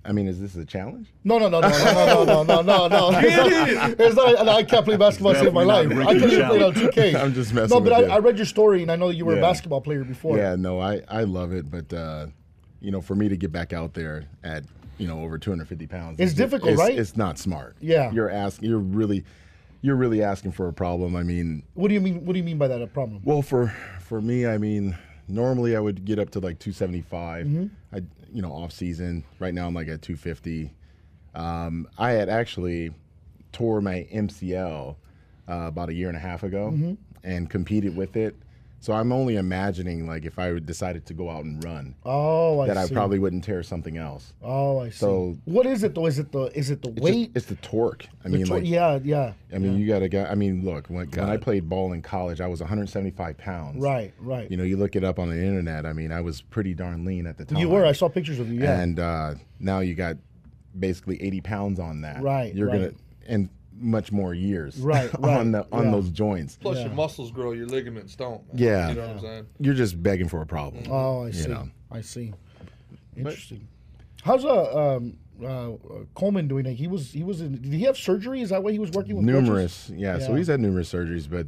I 0.06 0.11
mean, 0.11 0.27
is 0.27 0.40
this 0.41 0.56
a 0.56 0.65
challenge? 0.65 1.07
No, 1.23 1.40
no, 1.40 1.48
no, 1.49 1.61
no, 1.61 1.69
no, 1.69 2.23
no, 2.26 2.44
no, 2.44 2.61
no, 2.61 2.88
no, 2.88 2.88
no. 3.11 3.19
It's 3.99 4.15
not, 4.15 4.48
I 4.48 4.64
can't 4.64 4.85
play 4.85 4.98
basketball 4.98 5.34
to 5.34 5.40
save 5.40 5.53
my 5.53 5.64
life. 5.64 5.90
I 5.91 6.18
can't 6.19 6.31
even 6.34 6.48
play 6.48 6.64
on 6.64 6.73
2K. 6.73 7.15
I'm 7.22 7.34
just 7.34 7.53
messing 7.53 7.69
No, 7.77 7.81
but 7.81 7.94
I. 7.94 8.15
I 8.15 8.19
read 8.19 8.38
your 8.38 8.45
story 8.45 8.81
and 8.81 8.91
I 8.91 8.95
know 8.98 9.10
you 9.10 9.26
were 9.26 9.38
a 9.38 9.41
basketball 9.41 9.81
player 9.81 10.03
before. 10.03 10.38
Yeah, 10.38 10.56
no, 10.56 10.80
I 10.81 11.02
I 11.07 11.23
love 11.23 11.53
it, 11.53 11.69
but 11.72 11.91
uh, 11.94 12.27
you 12.81 12.91
know, 12.91 13.02
for 13.02 13.15
me 13.15 13.30
to 13.30 13.38
get 13.38 13.52
back 13.52 13.72
out 13.73 13.94
there 13.94 14.26
at 14.44 14.64
you 14.98 15.07
know 15.07 15.22
over 15.23 15.38
250 15.38 15.88
pounds, 15.88 16.19
It's 16.19 16.34
ju- 16.34 16.44
difficult, 16.44 16.77
right? 16.77 16.98
It's 16.98 17.15
not 17.15 17.40
smart. 17.40 17.77
Yeah. 17.80 18.11
you're 18.11 18.30
asking, 18.30 18.69
you're 18.69 18.80
really, 18.80 19.23
you're 19.81 19.95
really 19.95 20.22
asking 20.22 20.52
for 20.52 20.68
a 20.68 20.73
problem. 20.73 21.15
I 21.15 21.23
mean, 21.23 21.64
What 21.76 21.88
do 21.88 21.94
you 21.94 22.02
mean? 22.02 22.26
What 22.26 22.34
do 22.34 22.40
you 22.40 22.44
mean 22.45 22.57
by 22.57 22.68
that? 22.68 22.81
A 22.81 22.88
problem? 22.88 23.22
Well, 23.23 23.41
for 23.41 23.73
for 24.02 24.19
me, 24.22 24.45
I 24.45 24.57
mean, 24.57 24.98
normally 25.27 25.75
I 25.75 25.79
would 25.79 26.05
get 26.05 26.19
up 26.19 26.29
to 26.31 26.39
like 26.39 26.59
275. 26.59 27.45
Mm-hmm. 27.45 27.65
I 27.95 28.01
you 28.33 28.41
know 28.41 28.51
off 28.51 28.71
season. 28.71 29.23
Right 29.39 29.53
now 29.53 29.67
I'm 29.67 29.73
like 29.73 29.87
at 29.87 30.01
250. 30.01 30.71
Um, 31.35 31.87
I 31.97 32.11
had 32.11 32.29
actually 32.29 32.91
tore 33.51 33.81
my 33.81 34.07
MCL 34.13 34.95
uh, 35.47 35.53
about 35.53 35.89
a 35.89 35.93
year 35.93 36.07
and 36.07 36.17
a 36.17 36.19
half 36.19 36.43
ago 36.43 36.71
Mm-hmm. 36.73 36.93
and 37.23 37.49
competed 37.49 37.95
with 37.95 38.15
it. 38.15 38.35
So 38.84 38.91
I'm 38.91 39.14
only 39.14 39.38
imagining 39.38 40.07
like 40.07 40.26
if 40.26 40.38
I 40.38 40.60
decided 40.60 41.05
to 41.05 41.14
go 41.14 41.30
out 41.30 41.45
and 41.45 41.64
run, 41.64 41.95
Oh, 42.03 42.60
I 42.60 42.68
that 42.68 42.76
I 42.77 42.85
probably 42.89 43.18
wouldn't 43.18 43.45
tear 43.45 43.64
something 43.64 43.95
else. 43.95 44.34
Oh, 44.43 44.80
I 44.80 44.89
see. 44.89 44.97
So- 44.97 45.38
what 45.45 45.65
is 45.65 45.85
it 45.85 45.95
though? 45.95 46.05
Is 46.05 46.19
it 46.19 46.34
the 46.34 46.47
is 46.53 46.69
it 46.69 46.81
the 46.81 46.89
It's, 46.89 46.99
weight? 47.01 47.34
just, 47.34 47.38
it's 47.38 47.45
the 47.45 47.55
torque. 47.65 48.05
I 48.26 48.27
The 48.27 48.30
mean, 48.39 48.45
tor- 48.45 48.57
like 48.57 48.68
yeah, 48.68 48.99
yeah. 49.01 49.31
I 49.53 49.60
mean, 49.60 49.77
you 49.77 49.88
got 49.88 49.99
to 49.99 50.10
go. 50.10 50.26
I 50.30 50.35
mean, 50.35 50.65
look, 50.65 50.88
when, 50.88 51.07
when 51.11 51.30
I 51.30 51.38
played 51.38 51.69
ball 51.69 51.93
in 51.93 52.01
college, 52.01 52.41
I 52.41 52.47
was 52.47 52.60
175 52.60 53.38
pounds. 53.38 53.81
Right, 53.81 54.14
right. 54.19 54.51
You 54.51 54.57
know, 54.57 54.64
you 54.65 54.76
look 54.76 54.97
it 54.97 55.05
up 55.05 55.18
on 55.18 55.30
the 55.30 55.38
internet. 55.41 55.85
I 55.85 55.93
mean, 55.93 56.11
I 56.11 56.19
was 56.19 56.41
pretty 56.41 56.73
darn 56.73 57.05
lean 57.05 57.26
at 57.26 57.38
the 57.38 57.45
time. 57.45 57.60
You 57.60 57.69
were. 57.69 57.85
I 57.85 57.93
saw 57.93 58.10
pictures 58.10 58.39
of 58.39 58.51
you. 58.51 58.64
Yeah. 58.64 58.81
And 58.81 58.99
uh, 58.99 59.35
now 59.61 59.80
you 59.80 59.95
got 59.95 60.18
basically 60.77 61.23
80 61.23 61.39
pounds 61.39 61.80
on 61.80 62.01
that. 62.01 62.22
Right, 62.22 62.53
You're 62.53 62.68
right. 62.68 62.80
gonna 62.80 62.91
and 63.27 63.47
much 63.77 64.11
more 64.11 64.33
years. 64.33 64.77
Right, 64.77 65.09
right, 65.19 65.37
on 65.39 65.51
the 65.51 65.65
on 65.71 65.85
yeah. 65.85 65.91
those 65.91 66.09
joints. 66.09 66.57
Plus, 66.61 66.77
Yeah. 66.77 66.85
your 66.85 66.93
muscles 66.93 67.31
grow, 67.31 67.51
your 67.51 67.67
ligaments 67.67 68.15
don't. 68.15 68.41
man. 68.53 68.63
Yeah. 68.63 68.89
You 68.89 68.95
know 68.95 69.01
what 69.01 69.09
I'm 69.11 69.19
saying? 69.19 69.45
You're 69.59 69.73
just 69.73 70.01
begging 70.01 70.27
for 70.29 70.41
a 70.41 70.45
problem. 70.45 70.83
oh, 70.89 71.23
I 71.25 71.31
see. 71.31 71.47
know. 71.49 71.69
I 71.91 72.01
see. 72.01 72.33
Interesting. 73.15 73.67
How's 74.23 74.45
uh 74.45 74.95
um 74.97 75.17
uh 75.45 75.71
Coleman 76.15 76.47
doing? 76.47 76.65
It? 76.65 76.73
He 76.75 76.87
was 76.87 77.11
he 77.11 77.23
was 77.23 77.41
in. 77.41 77.61
Did 77.61 77.73
he 77.73 77.81
have 77.83 77.97
surgery? 77.97 78.41
Is 78.41 78.49
that 78.49 78.63
why 78.63 78.71
he 78.71 78.79
was 78.79 78.91
working 78.91 79.15
with 79.17 79.25
numerous. 79.25 79.89
Yeah, 79.93 80.19
So 80.19 80.35
he's 80.35 80.47
had 80.47 80.59
numerous 80.59 80.91
surgeries, 80.91 81.29
but 81.29 81.47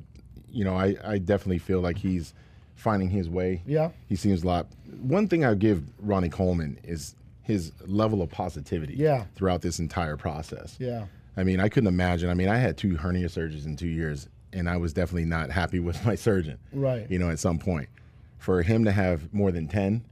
you 0.50 0.64
know, 0.64 0.76
I 0.76 0.96
I 1.04 1.18
definitely 1.18 1.60
feel 1.60 1.80
like 1.82 1.98
he's 1.98 2.34
finding 2.76 3.10
his 3.10 3.30
way. 3.30 3.64
Yeah. 3.66 3.92
He 4.08 4.16
seems 4.16 4.44
a 4.44 4.48
lot. 4.48 4.68
One 5.02 5.28
thing 5.28 5.46
I 5.46 5.54
give 5.56 5.84
Ronnie 6.00 6.30
Coleman 6.30 6.78
is 6.84 7.16
his 7.42 7.72
level 7.88 8.22
of 8.22 8.30
positivity. 8.30 8.96
Yeah. 8.96 9.26
Throughout 9.36 9.62
this 9.62 9.80
entire 9.80 10.18
process. 10.18 10.76
Yeah. 10.80 11.06
I 11.38 11.44
mean, 11.44 11.60
I 11.60 11.70
couldn't 11.70 11.88
imagine. 11.88 12.30
I 12.30 12.34
mean, 12.34 12.50
I 12.50 12.58
had 12.58 12.78
two 12.78 12.96
hernia 12.96 13.28
surgeries 13.28 13.66
in 13.66 13.76
two 13.76 13.88
years, 13.88 14.30
and 14.54 14.70
I 14.70 14.78
was 14.78 14.94
definitely 14.94 15.26
not 15.26 15.52
happy 15.52 15.80
with 15.88 16.04
my 16.06 16.16
surgeon. 16.16 16.60
Right. 16.72 17.10
You 17.10 17.20
know, 17.20 17.30
at 17.30 17.40
some 17.40 17.60
point, 17.60 17.90
for 18.38 18.62
him 18.62 18.86
to 18.86 18.92
have 18.92 19.34
more 19.34 19.52
than 19.52 19.68
ten, 19.68 20.06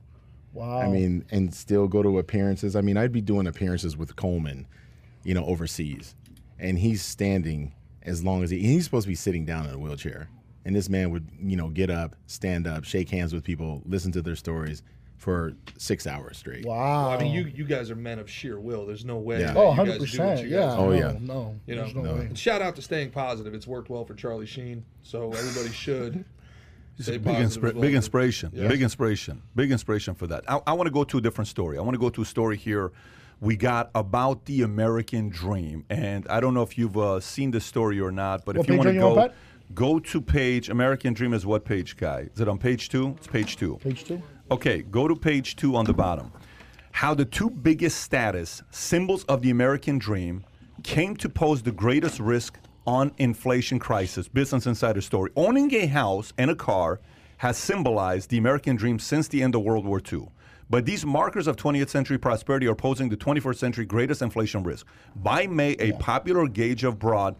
Wow. 0.53 0.81
I 0.81 0.87
mean, 0.87 1.25
and 1.31 1.53
still 1.53 1.87
go 1.87 2.03
to 2.03 2.19
appearances. 2.19 2.75
I 2.75 2.81
mean, 2.81 2.95
I'd 2.95 3.11
be 3.11 3.21
doing 3.21 3.47
appearances 3.47 3.97
with 3.97 4.15
Coleman, 4.15 4.67
you 5.23 5.33
know, 5.33 5.43
overseas, 5.45 6.15
and 6.59 6.77
he's 6.77 7.01
standing 7.01 7.73
as 8.03 8.23
long 8.23 8.43
as 8.43 8.51
he. 8.51 8.59
He's 8.59 8.85
supposed 8.85 9.05
to 9.05 9.09
be 9.09 9.15
sitting 9.15 9.45
down 9.45 9.65
in 9.65 9.73
a 9.73 9.79
wheelchair, 9.79 10.29
and 10.63 10.75
this 10.75 10.89
man 10.89 11.09
would, 11.09 11.27
you 11.41 11.55
know, 11.55 11.69
get 11.69 11.89
up, 11.89 12.15
stand 12.27 12.67
up, 12.67 12.83
shake 12.83 13.09
hands 13.09 13.33
with 13.33 13.43
people, 13.43 13.81
listen 13.85 14.11
to 14.11 14.21
their 14.21 14.35
stories 14.35 14.83
for 15.23 15.53
six 15.77 16.05
hours 16.05 16.37
straight. 16.37 16.65
wow. 16.65 17.09
I 17.09 17.17
mean, 17.17 17.33
you 17.33 17.45
you 17.45 17.63
guys 17.63 17.89
are 17.89 17.95
men 17.95 18.19
of 18.19 18.29
sheer 18.29 18.59
will. 18.59 18.85
There's 18.85 19.05
no 19.05 19.17
way. 19.19 19.39
Yeah. 19.39 19.53
that 19.53 19.57
Oh, 19.57 19.61
you 19.61 19.67
100 19.69 19.91
guys 19.91 20.11
do 20.11 20.17
what 20.21 20.27
percent. 20.29 20.49
you 20.49 20.55
Yeah. 20.55 20.59
guys 20.65 20.75
Oh, 20.77 20.91
yeah. 20.91 21.17
No. 21.21 21.55
You 21.65 21.75
know, 21.75 21.85
no, 21.87 22.01
No. 22.01 22.13
way. 22.15 22.19
And 22.25 22.37
shout 22.37 22.61
out 22.61 22.75
to 22.75 22.81
staying 22.81 23.11
positive. 23.11 23.53
It's 23.53 23.65
worked 23.65 23.89
well 23.89 24.03
for 24.03 24.15
Charlie 24.15 24.45
Sheen, 24.45 24.83
so 25.01 25.31
everybody 25.31 25.69
should. 25.73 26.25
It's 26.99 27.07
a 27.07 27.11
big, 27.13 27.23
positive 27.23 27.63
inspira- 27.63 27.73
well. 27.73 27.81
big 27.81 27.93
inspiration. 27.95 28.51
Yeah. 28.53 28.67
Big 28.67 28.81
inspiration. 28.81 29.41
Big 29.55 29.71
inspiration 29.71 30.13
for 30.13 30.27
that. 30.27 30.43
I, 30.49 30.59
I 30.67 30.73
want 30.73 30.87
to 30.87 30.91
go 30.93 31.05
to 31.05 31.17
a 31.17 31.21
different 31.21 31.47
story. 31.47 31.77
I 31.77 31.81
want 31.81 31.93
to 31.95 31.99
go 31.99 32.09
to 32.09 32.21
a 32.21 32.25
story 32.25 32.57
here 32.57 32.91
we 33.39 33.55
got 33.57 33.89
about 33.95 34.45
the 34.45 34.61
American 34.61 35.27
dream. 35.29 35.85
And 35.89 36.27
I 36.29 36.39
don't 36.39 36.53
know 36.53 36.61
if 36.63 36.77
you've 36.77 36.97
uh, 36.97 37.19
seen 37.19 37.51
the 37.51 37.59
story 37.61 37.99
or 37.99 38.11
not, 38.11 38.45
but 38.45 38.55
What 38.57 38.65
if 38.65 38.71
you 38.71 38.77
want 38.77 38.89
to 38.89 38.99
go 38.99 39.29
Go 39.73 39.97
to 39.99 40.21
page 40.21 40.69
American 40.69 41.13
Dream 41.13 41.33
is 41.33 41.45
what 41.45 41.65
page, 41.65 41.97
guy? 41.97 42.29
Is 42.33 42.39
it 42.41 42.47
on 42.47 42.57
page 42.59 42.89
two? 42.89 43.15
It's 43.17 43.27
page 43.27 43.57
two. 43.57 43.77
Page 43.77 44.03
two. 44.03 44.21
Okay, 44.51 44.81
go 44.81 45.07
to 45.07 45.15
page 45.15 45.55
two 45.55 45.75
on 45.75 45.85
the 45.85 45.93
bottom. 45.93 46.31
How 46.91 47.13
the 47.13 47.23
two 47.23 47.49
biggest 47.49 48.01
status 48.01 48.61
symbols 48.71 49.23
of 49.25 49.41
the 49.41 49.49
American 49.49 49.97
dream 49.97 50.43
came 50.83 51.15
to 51.17 51.29
pose 51.29 51.63
the 51.63 51.71
greatest 51.71 52.19
risk 52.19 52.59
on 52.85 53.13
inflation 53.17 53.79
crisis. 53.79 54.27
Business 54.27 54.67
Insider 54.67 54.99
story. 54.99 55.31
Owning 55.37 55.73
a 55.73 55.85
house 55.87 56.33
and 56.37 56.51
a 56.51 56.55
car 56.55 56.99
has 57.37 57.57
symbolized 57.57 58.29
the 58.29 58.37
American 58.37 58.75
dream 58.75 58.99
since 58.99 59.29
the 59.29 59.41
end 59.41 59.55
of 59.55 59.61
World 59.61 59.85
War 59.85 60.01
II. 60.11 60.27
But 60.69 60.85
these 60.85 61.05
markers 61.05 61.47
of 61.47 61.55
20th 61.55 61.89
century 61.89 62.17
prosperity 62.17 62.67
are 62.67 62.75
posing 62.75 63.07
the 63.07 63.17
21st 63.17 63.55
century 63.55 63.85
greatest 63.85 64.21
inflation 64.21 64.63
risk. 64.63 64.85
By 65.15 65.47
May, 65.47 65.71
a 65.79 65.93
popular 65.93 66.47
gauge 66.47 66.83
of 66.83 66.99
broad 66.99 67.35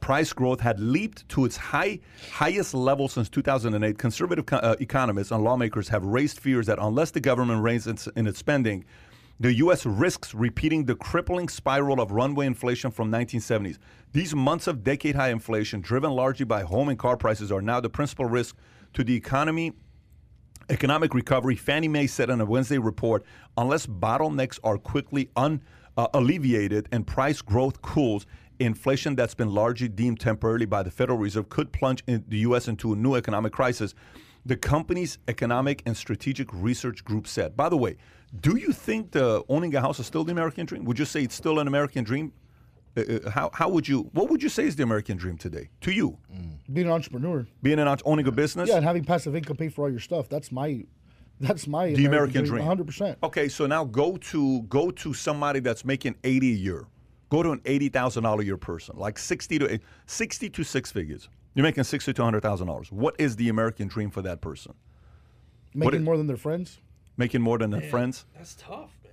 price 0.00 0.32
growth 0.32 0.60
had 0.60 0.78
leaped 0.80 1.28
to 1.30 1.44
its 1.44 1.56
high, 1.56 2.00
highest 2.32 2.74
level 2.74 3.08
since 3.08 3.28
2008. 3.28 3.98
Conservative 3.98 4.46
co- 4.46 4.56
uh, 4.56 4.76
economists 4.80 5.30
and 5.30 5.42
lawmakers 5.42 5.88
have 5.88 6.04
raised 6.04 6.40
fears 6.40 6.66
that 6.66 6.78
unless 6.80 7.10
the 7.10 7.20
government 7.20 7.62
reins 7.62 7.86
its, 7.86 8.06
in 8.16 8.26
its 8.26 8.38
spending, 8.38 8.84
the 9.38 9.52
U.S. 9.54 9.84
risks 9.84 10.34
repeating 10.34 10.84
the 10.86 10.94
crippling 10.94 11.48
spiral 11.48 12.00
of 12.00 12.10
runaway 12.10 12.46
inflation 12.46 12.90
from 12.90 13.10
1970s. 13.10 13.78
These 14.12 14.34
months 14.34 14.66
of 14.66 14.82
decade-high 14.82 15.28
inflation, 15.30 15.82
driven 15.82 16.12
largely 16.12 16.46
by 16.46 16.62
home 16.62 16.88
and 16.88 16.98
car 16.98 17.16
prices, 17.16 17.52
are 17.52 17.60
now 17.60 17.80
the 17.80 17.90
principal 17.90 18.24
risk 18.24 18.56
to 18.94 19.04
the 19.04 19.14
economy 19.14 19.72
economic 20.68 21.14
recovery, 21.14 21.54
Fannie 21.54 21.88
Mae 21.88 22.06
said 22.06 22.30
in 22.30 22.40
a 22.40 22.44
Wednesday 22.44 22.78
report, 22.78 23.24
unless 23.56 23.86
bottlenecks 23.86 24.58
are 24.64 24.78
quickly 24.78 25.30
un, 25.36 25.62
uh, 25.96 26.08
alleviated 26.14 26.88
and 26.92 27.06
price 27.06 27.40
growth 27.40 27.80
cools, 27.82 28.26
inflation 28.58 29.16
that's 29.16 29.34
been 29.34 29.50
largely 29.50 29.88
deemed 29.88 30.20
temporarily 30.20 30.66
by 30.66 30.82
the 30.82 30.90
Federal 30.90 31.18
Reserve 31.18 31.48
could 31.48 31.72
plunge 31.72 32.02
in 32.06 32.24
the 32.28 32.38
U.S. 32.38 32.68
into 32.68 32.92
a 32.92 32.96
new 32.96 33.14
economic 33.14 33.52
crisis. 33.52 33.94
The 34.44 34.56
company's 34.56 35.18
economic 35.28 35.82
and 35.86 35.96
strategic 35.96 36.48
research 36.52 37.04
group 37.04 37.26
said. 37.26 37.56
By 37.56 37.68
the 37.68 37.76
way, 37.76 37.96
do 38.40 38.56
you 38.56 38.72
think 38.72 39.12
the 39.12 39.42
owning 39.48 39.74
a 39.74 39.80
house 39.80 39.98
is 39.98 40.06
still 40.06 40.24
the 40.24 40.32
American 40.32 40.66
dream? 40.66 40.84
Would 40.84 40.98
you 40.98 41.04
say 41.04 41.22
it's 41.22 41.34
still 41.34 41.58
an 41.58 41.66
American 41.66 42.04
dream? 42.04 42.32
Uh, 42.96 43.00
uh, 43.00 43.30
how, 43.30 43.50
how 43.52 43.68
would 43.68 43.86
you? 43.86 44.08
What 44.12 44.30
would 44.30 44.42
you 44.42 44.48
say 44.48 44.64
is 44.64 44.76
the 44.76 44.82
American 44.82 45.16
dream 45.16 45.36
today 45.36 45.68
to 45.82 45.90
you? 45.90 46.16
Being 46.72 46.86
an 46.86 46.92
entrepreneur. 46.92 47.46
Being 47.62 47.78
an 47.78 47.96
owning 48.04 48.26
a 48.26 48.32
business. 48.32 48.68
Yeah, 48.68 48.76
and 48.76 48.84
having 48.84 49.04
passive 49.04 49.36
income 49.36 49.56
pay 49.56 49.68
for 49.68 49.84
all 49.84 49.90
your 49.90 50.00
stuff. 50.00 50.28
That's 50.28 50.50
my, 50.50 50.84
that's 51.40 51.66
my 51.66 51.92
the 51.92 52.06
American 52.06 52.44
dream. 52.44 52.60
100. 52.60 52.86
percent 52.86 53.18
Okay, 53.22 53.48
so 53.48 53.66
now 53.66 53.84
go 53.84 54.16
to 54.16 54.62
go 54.62 54.90
to 54.90 55.12
somebody 55.12 55.60
that's 55.60 55.84
making 55.84 56.16
eighty 56.24 56.52
a 56.52 56.56
year. 56.56 56.86
Go 57.28 57.42
to 57.42 57.50
an 57.50 57.60
eighty 57.64 57.88
thousand 57.88 58.22
dollar 58.22 58.42
a 58.42 58.44
year 58.44 58.56
person, 58.56 58.96
like 58.98 59.18
sixty 59.18 59.58
to 59.58 59.78
sixty 60.06 60.48
to 60.50 60.62
six 60.62 60.92
figures. 60.92 61.28
You're 61.54 61.64
making 61.64 61.84
sixty 61.84 62.12
to 62.12 62.22
hundred 62.22 62.42
thousand 62.42 62.68
dollars. 62.68 62.92
What 62.92 63.16
is 63.18 63.36
the 63.36 63.48
American 63.48 63.88
dream 63.88 64.10
for 64.10 64.22
that 64.22 64.40
person? 64.40 64.74
Making 65.74 66.00
it- 66.00 66.04
more 66.04 66.16
than 66.16 66.26
their 66.26 66.36
friends. 66.36 66.78
Making 67.16 67.40
more 67.40 67.56
than 67.58 67.70
their 67.70 67.80
friends. 67.80 68.26
That's 68.36 68.54
tough, 68.56 68.90
man. 69.02 69.12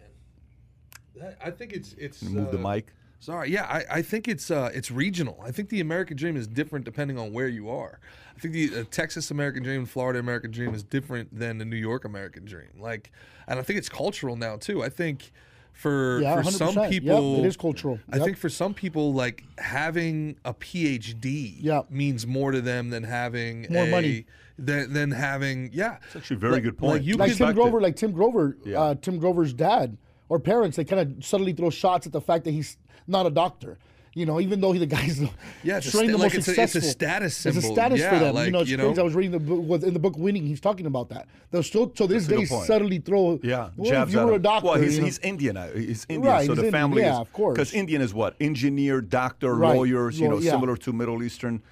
That, 1.16 1.38
I 1.44 1.52
think 1.52 1.72
it's 1.72 1.94
it's 1.94 2.22
Move 2.22 2.52
the 2.52 2.60
uh, 2.60 2.74
mic. 2.74 2.94
Sorry, 3.20 3.52
yeah, 3.52 3.64
I, 3.64 4.00
I 4.00 4.02
think 4.02 4.28
it's 4.28 4.52
uh, 4.52 4.70
it's 4.74 4.92
regional. 4.92 5.40
I 5.42 5.52
think 5.52 5.70
the 5.70 5.80
American 5.80 6.18
dream 6.18 6.36
is 6.36 6.46
different 6.46 6.84
depending 6.84 7.18
on 7.18 7.32
where 7.32 7.48
you 7.48 7.70
are. 7.70 8.02
I 8.36 8.40
think 8.40 8.54
the 8.54 8.82
uh, 8.82 8.84
Texas 8.92 9.32
American 9.32 9.64
dream 9.64 9.86
Florida 9.86 10.20
American 10.20 10.52
dream 10.52 10.74
is 10.76 10.84
different 10.84 11.34
than 11.34 11.58
the 11.60 11.66
New 11.66 11.78
York 11.78 12.04
American 12.04 12.44
dream. 12.44 12.72
Like, 12.78 13.12
and 13.48 13.58
I 13.58 13.64
think 13.64 13.80
it's 13.80 13.88
cultural 13.88 14.36
now 14.36 14.58
too. 14.58 14.84
I 14.84 14.90
think 14.90 15.32
for 15.74 16.22
Yeah, 16.22 16.42
for 16.42 16.52
some 16.52 16.70
100%. 16.76 16.76
Yep, 16.84 16.90
people, 16.92 17.40
it 17.44 17.48
is 17.48 17.58
cultural. 17.58 18.00
I 18.12 18.20
think 18.20 18.38
for 18.38 18.48
some 18.50 18.74
people, 18.74 19.14
like 19.14 19.44
having 19.58 20.38
a 20.46 20.54
PhD 20.54 21.56
Yep. 21.62 21.92
means 21.92 22.26
more 22.28 22.52
to 22.52 22.62
them 22.62 22.90
than 22.90 23.04
having 23.04 23.68
More 23.70 23.84
a, 23.86 23.90
money. 23.92 24.26
Than, 24.58 24.94
than 24.94 25.12
having 25.12 25.72
yeah. 25.74 25.98
It's 26.06 26.16
actually 26.16 26.36
a 26.38 26.40
very 26.40 26.54
Like- 26.54 26.64
good 26.64 26.78
point. 26.78 26.94
Like 26.94 27.04
you 27.04 27.16
like 27.16 27.32
could, 27.32 27.38
Tim 27.40 27.54
Grover, 27.56 27.80
it. 27.80 27.82
like 27.82 27.96
Tim 27.96 28.12
Grover, 28.12 28.58
Yeah. 28.64 28.80
uh, 28.82 28.96
Tim 28.96 29.18
Grover's 29.18 29.52
dad 29.54 29.98
or 30.30 30.40
parents, 30.40 30.78
they 30.78 30.86
kind 30.86 31.02
of 31.18 31.26
subtly 31.26 31.54
throw 31.54 31.70
shots 31.72 32.06
at 32.06 32.14
the 32.14 32.22
fact 32.22 32.44
that 32.46 32.52
he's 32.52 32.78
not 33.08 33.26
a 33.26 33.32
doctor. 33.32 33.78
You 34.16 34.28
know, 34.28 34.40
even 34.40 34.62
though 34.62 34.72
he, 34.74 34.78
the 34.80 34.86
guy's 34.86 35.20
Yeah, 35.64 35.78
it's 35.78 35.90
trained 35.90 36.10
sta- 36.10 36.18
the 36.18 36.18
like 36.24 36.34
most 36.36 36.36
it's 36.36 36.48
a- 36.48 36.52
it's 36.62 36.76
a 36.76 36.82
successful. 36.82 36.90
status 36.92 37.46
It's 37.48 37.58
a 37.58 37.62
symbol. 37.62 37.76
status 37.76 38.00
for 38.00 38.06
Yeah, 38.16 38.32
them. 38.32 38.46
you 38.46 38.52
know, 38.52 38.60
it's 38.60 38.70
you 38.70 38.78
crazy. 38.78 38.94
know- 38.94 39.02
I 39.02 39.04
was 39.04 39.16
reading 39.16 39.32
the 39.32 39.40
book 39.40 39.64
with, 39.68 39.84
in 39.84 39.94
the 39.94 40.00
book 40.00 40.18
Winning. 40.18 40.46
He's 40.46 40.60
talking 40.62 40.86
about 40.86 41.10
that. 41.10 41.28
They'll 41.50 41.64
still 41.64 41.88
to 41.88 42.06
this 42.06 42.28
a 42.28 42.30
day 42.30 42.46
good 42.46 42.66
subtly 42.68 43.00
throw. 43.00 43.40
Yeah, 43.42 43.70
well, 43.76 43.90
jabs 43.90 44.10
if 44.12 44.14
you 44.14 44.20
at 44.20 44.26
were 44.28 44.32
a 44.34 44.36
him. 44.36 44.42
doctor, 44.44 44.68
Well, 44.70 44.80
he's, 44.82 44.96
you 44.96 45.00
know, 45.02 45.06
he's 45.06 45.20
Indian. 45.20 45.58
uh, 45.58 45.72
He's 45.74 46.06
Indian, 46.10 46.32
Right, 46.32 46.46
so 46.46 46.52
he's 46.52 46.58
the 46.58 46.66
Indian, 46.68 46.72
family 46.72 47.02
yeah, 47.02 47.14
is 47.14 47.20
of 47.22 47.34
course. 47.34 47.54
because 47.56 47.74
Indian 47.74 48.02
is 48.04 48.14
what 48.14 48.36
engineer, 48.40 49.02
doctor, 49.02 49.56
Right. 49.56 49.76
lawyers. 49.76 50.20
You 50.20 50.28
Well, 50.28 50.38
know, 50.38 50.44
yeah. 50.44 50.52
similar 50.52 50.78
to 50.78 50.94
Middle 50.94 51.24
Eastern, 51.24 51.64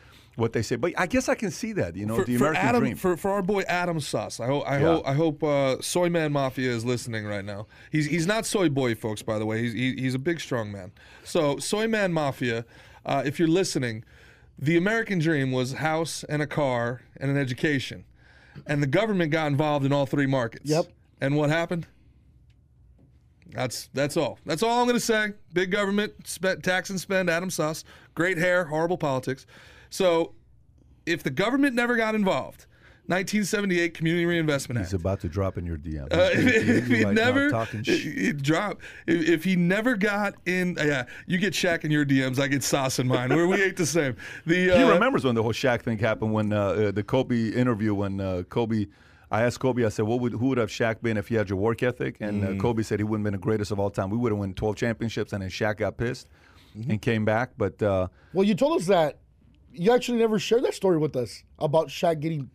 what 0.42 0.52
they 0.54 0.62
say. 0.62 0.76
But 0.76 0.94
I 0.98 1.06
guess 1.08 1.30
I 1.30 1.36
can 1.36 1.52
see 1.52 1.72
that. 1.74 1.96
You 1.96 2.06
know, 2.06 2.18
for, 2.18 2.26
the 2.26 2.36
for 2.38 2.46
American 2.48 2.66
Adam, 2.68 2.82
dream. 2.82 2.96
For, 2.98 3.16
for 3.16 3.32
our 3.32 3.42
boy 3.42 3.62
Adam 3.62 4.00
Suss, 4.02 4.40
I 4.42 4.48
hope 4.48 4.64
I 4.68 4.80
Yeah. 4.80 4.86
hope 4.86 5.08
I 5.08 5.14
hope 5.14 5.44
uh, 5.44 5.82
Soy 5.82 6.10
Man 6.10 6.34
Mafia 6.34 6.70
is 6.70 6.84
listening 6.84 7.26
right 7.26 7.46
now. 7.46 7.68
He's 7.92 8.08
he's 8.08 8.28
not 8.28 8.46
Soy 8.46 8.68
Boy, 8.68 8.96
folks. 8.96 9.22
By 9.22 9.40
the 9.40 9.46
way, 9.46 9.62
he's 9.62 9.74
he, 9.74 9.94
he's 9.96 10.16
a 10.16 10.20
big 10.20 10.42
strong 10.42 10.72
man. 10.72 10.92
So 11.24 11.58
Soy 11.60 11.88
Man 11.88 12.12
Mafia, 12.12 12.66
uh, 13.06 13.24
if 13.26 13.40
you're 13.40 13.48
listening, 13.48 14.04
the 14.60 14.76
American 14.76 15.20
dream 15.20 15.52
was 15.52 15.74
house 15.74 16.24
and 16.28 16.42
a 16.42 16.48
car 16.48 17.02
and 17.18 17.32
an 17.32 17.38
education, 17.38 18.04
and 18.68 18.84
the 18.84 18.88
government 18.88 19.32
got 19.32 19.48
involved 19.48 19.86
in 19.86 19.94
all 19.94 20.06
three 20.06 20.28
markets. 20.28 20.70
Yep. 20.70 20.88
And 21.22 21.38
what 21.38 21.50
happened? 21.50 21.88
That's 23.54 23.90
that's 23.94 24.16
all. 24.16 24.40
That's 24.46 24.64
all 24.64 24.80
I'm 24.82 24.88
gonna 24.88 25.00
say. 25.00 25.34
Big 25.54 25.72
government, 25.72 26.26
spend, 26.26 26.64
tax 26.64 26.90
and 26.90 27.00
spend. 27.00 27.30
Adam 27.30 27.50
Suss, 27.50 27.84
great 28.16 28.38
hair, 28.38 28.66
horrible 28.66 28.98
politics. 28.98 29.46
So, 29.92 30.34
if 31.06 31.22
the 31.22 31.30
government 31.30 31.76
never 31.76 31.96
got 31.96 32.16
involved, 32.16 32.66
1978 33.08 33.94
Community 33.94 34.26
Reinvestment 34.26 34.78
Act. 34.80 34.88
He's 34.88 34.94
about 34.94 35.20
to 35.20 35.28
drop 35.28 35.58
in 35.58 35.66
your 35.66 35.78
DM. 35.78 36.08
Uh, 36.14 36.30
He's 36.30 36.46
if, 36.46 36.70
if 36.70 36.88
he 36.88 37.04
right 37.04 37.14
never 37.14 37.50
talking 37.50 37.82
it, 37.82 37.90
it 37.90 38.42
drop, 38.42 38.82
if, 39.06 39.28
if 39.28 39.44
he 39.44 39.56
never 39.58 39.98
got 39.98 40.36
in, 40.46 40.78
uh, 40.80 40.84
yeah, 40.84 41.06
you 41.28 41.38
get 41.38 41.54
Shaq 41.54 41.84
in 41.84 41.92
your 41.92 42.06
DMs, 42.06 42.40
I 42.40 42.48
get 42.48 42.64
Sauce 42.64 43.00
in 43.00 43.08
mine. 43.08 43.30
Where 43.30 43.48
we 43.48 43.62
ain't 43.62 43.76
the 43.76 43.86
same. 43.86 44.16
The 44.46 44.72
uh, 44.76 44.78
He 44.78 44.84
remembers 44.90 45.26
when 45.26 45.36
the 45.36 45.44
whole 45.44 45.52
Shaq 45.52 45.82
thing 45.82 45.98
happened 45.98 46.32
when 46.32 46.54
uh, 46.54 46.62
uh, 46.68 46.92
the 46.92 47.04
Kobe 47.04 47.50
interview 47.50 47.94
when 47.94 48.22
uh, 48.22 48.44
Kobe. 48.50 48.86
I 49.34 49.44
asked 49.44 49.62
Kobe. 49.62 49.86
I 49.86 49.90
said, 49.90 50.06
"What 50.06 50.20
would 50.20 50.34
who 50.34 50.48
would 50.48 50.58
have 50.58 50.70
Shaq 50.70 51.02
been 51.02 51.16
if 51.16 51.30
he 51.30 51.36
had 51.36 51.50
your 51.50 51.58
work 51.58 51.84
ethic?" 51.84 52.18
And 52.20 52.44
Mm. 52.44 52.58
uh, 52.58 52.62
Kobe 52.62 52.84
said 52.84 53.00
he 53.00 53.06
wouldn't 53.06 53.26
have 53.26 53.32
been 53.32 53.40
the 53.40 53.44
greatest 53.44 53.72
of 53.72 53.80
all 53.80 53.90
time. 53.90 54.10
We 54.10 54.18
would 54.18 54.32
have 54.34 54.40
won 54.40 54.54
12 54.54 54.76
championships, 54.76 55.32
and 55.32 55.42
then 55.42 55.50
Shaq 55.50 55.78
got 55.78 55.98
pissed 55.98 56.28
and 56.76 57.02
came 57.02 57.24
back. 57.26 57.52
But 57.58 57.82
uh, 57.82 58.08
Well, 58.34 58.46
you 58.46 58.56
told 58.56 58.80
us 58.82 58.88
that 58.88 59.20
you 59.74 59.92
actually 59.92 60.20
never 60.20 60.40
shared 60.40 60.64
that 60.64 60.74
story 60.74 60.98
with 60.98 61.16
us 61.16 61.44
about 61.60 61.88
Shaq 61.88 62.20
getting 62.20 62.50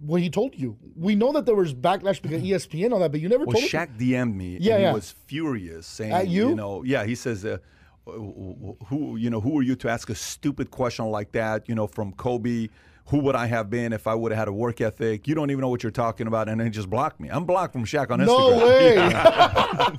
what 0.00 0.20
he 0.20 0.30
told 0.30 0.54
you. 0.54 0.76
We 0.96 1.14
know 1.14 1.32
that 1.32 1.46
there 1.46 1.54
was 1.54 1.74
backlash 1.74 2.22
because 2.22 2.42
ESPN 2.42 2.86
and 2.86 2.94
all 2.94 3.00
that, 3.00 3.10
but 3.10 3.20
you 3.20 3.28
never 3.28 3.44
well, 3.44 3.54
told 3.54 3.64
us. 3.64 3.70
Shaq 3.70 3.98
DM'd 3.98 4.34
me, 4.36 4.58
Yeah, 4.60 4.74
and 4.74 4.82
yeah. 4.82 4.88
he 4.90 4.94
was 4.94 5.10
furious, 5.26 5.86
saying, 5.86 6.12
At 6.12 6.28
you? 6.28 6.54
know, 6.54 6.82
yeah." 6.84 7.04
He 7.04 7.14
says, 7.14 7.44
uh, 7.44 7.58
"Who, 8.06 9.16
you 9.16 9.30
know, 9.30 9.40
who 9.40 9.58
are 9.58 9.62
you 9.62 9.76
to 9.76 9.88
ask 9.88 10.08
a 10.10 10.14
stupid 10.14 10.70
question 10.70 11.06
like 11.06 11.32
that? 11.32 11.68
You 11.68 11.74
know, 11.74 11.86
from 11.86 12.12
Kobe." 12.12 12.68
Who 13.08 13.18
would 13.20 13.34
I 13.36 13.46
have 13.46 13.70
been 13.70 13.92
if 13.94 14.06
I 14.06 14.14
would 14.14 14.32
have 14.32 14.38
had 14.38 14.48
a 14.48 14.52
work 14.52 14.80
ethic? 14.82 15.26
You 15.26 15.34
don't 15.34 15.50
even 15.50 15.62
know 15.62 15.68
what 15.70 15.82
you're 15.82 15.90
talking 15.90 16.26
about, 16.26 16.48
and 16.48 16.60
then 16.60 16.70
just 16.72 16.90
block 16.90 17.18
me. 17.18 17.30
I'm 17.30 17.44
blocked 17.44 17.72
from 17.72 17.84
Shaq 17.86 18.10
on 18.10 18.20
Instagram. 18.20 18.26
No 18.26 18.66
way. 18.66 18.96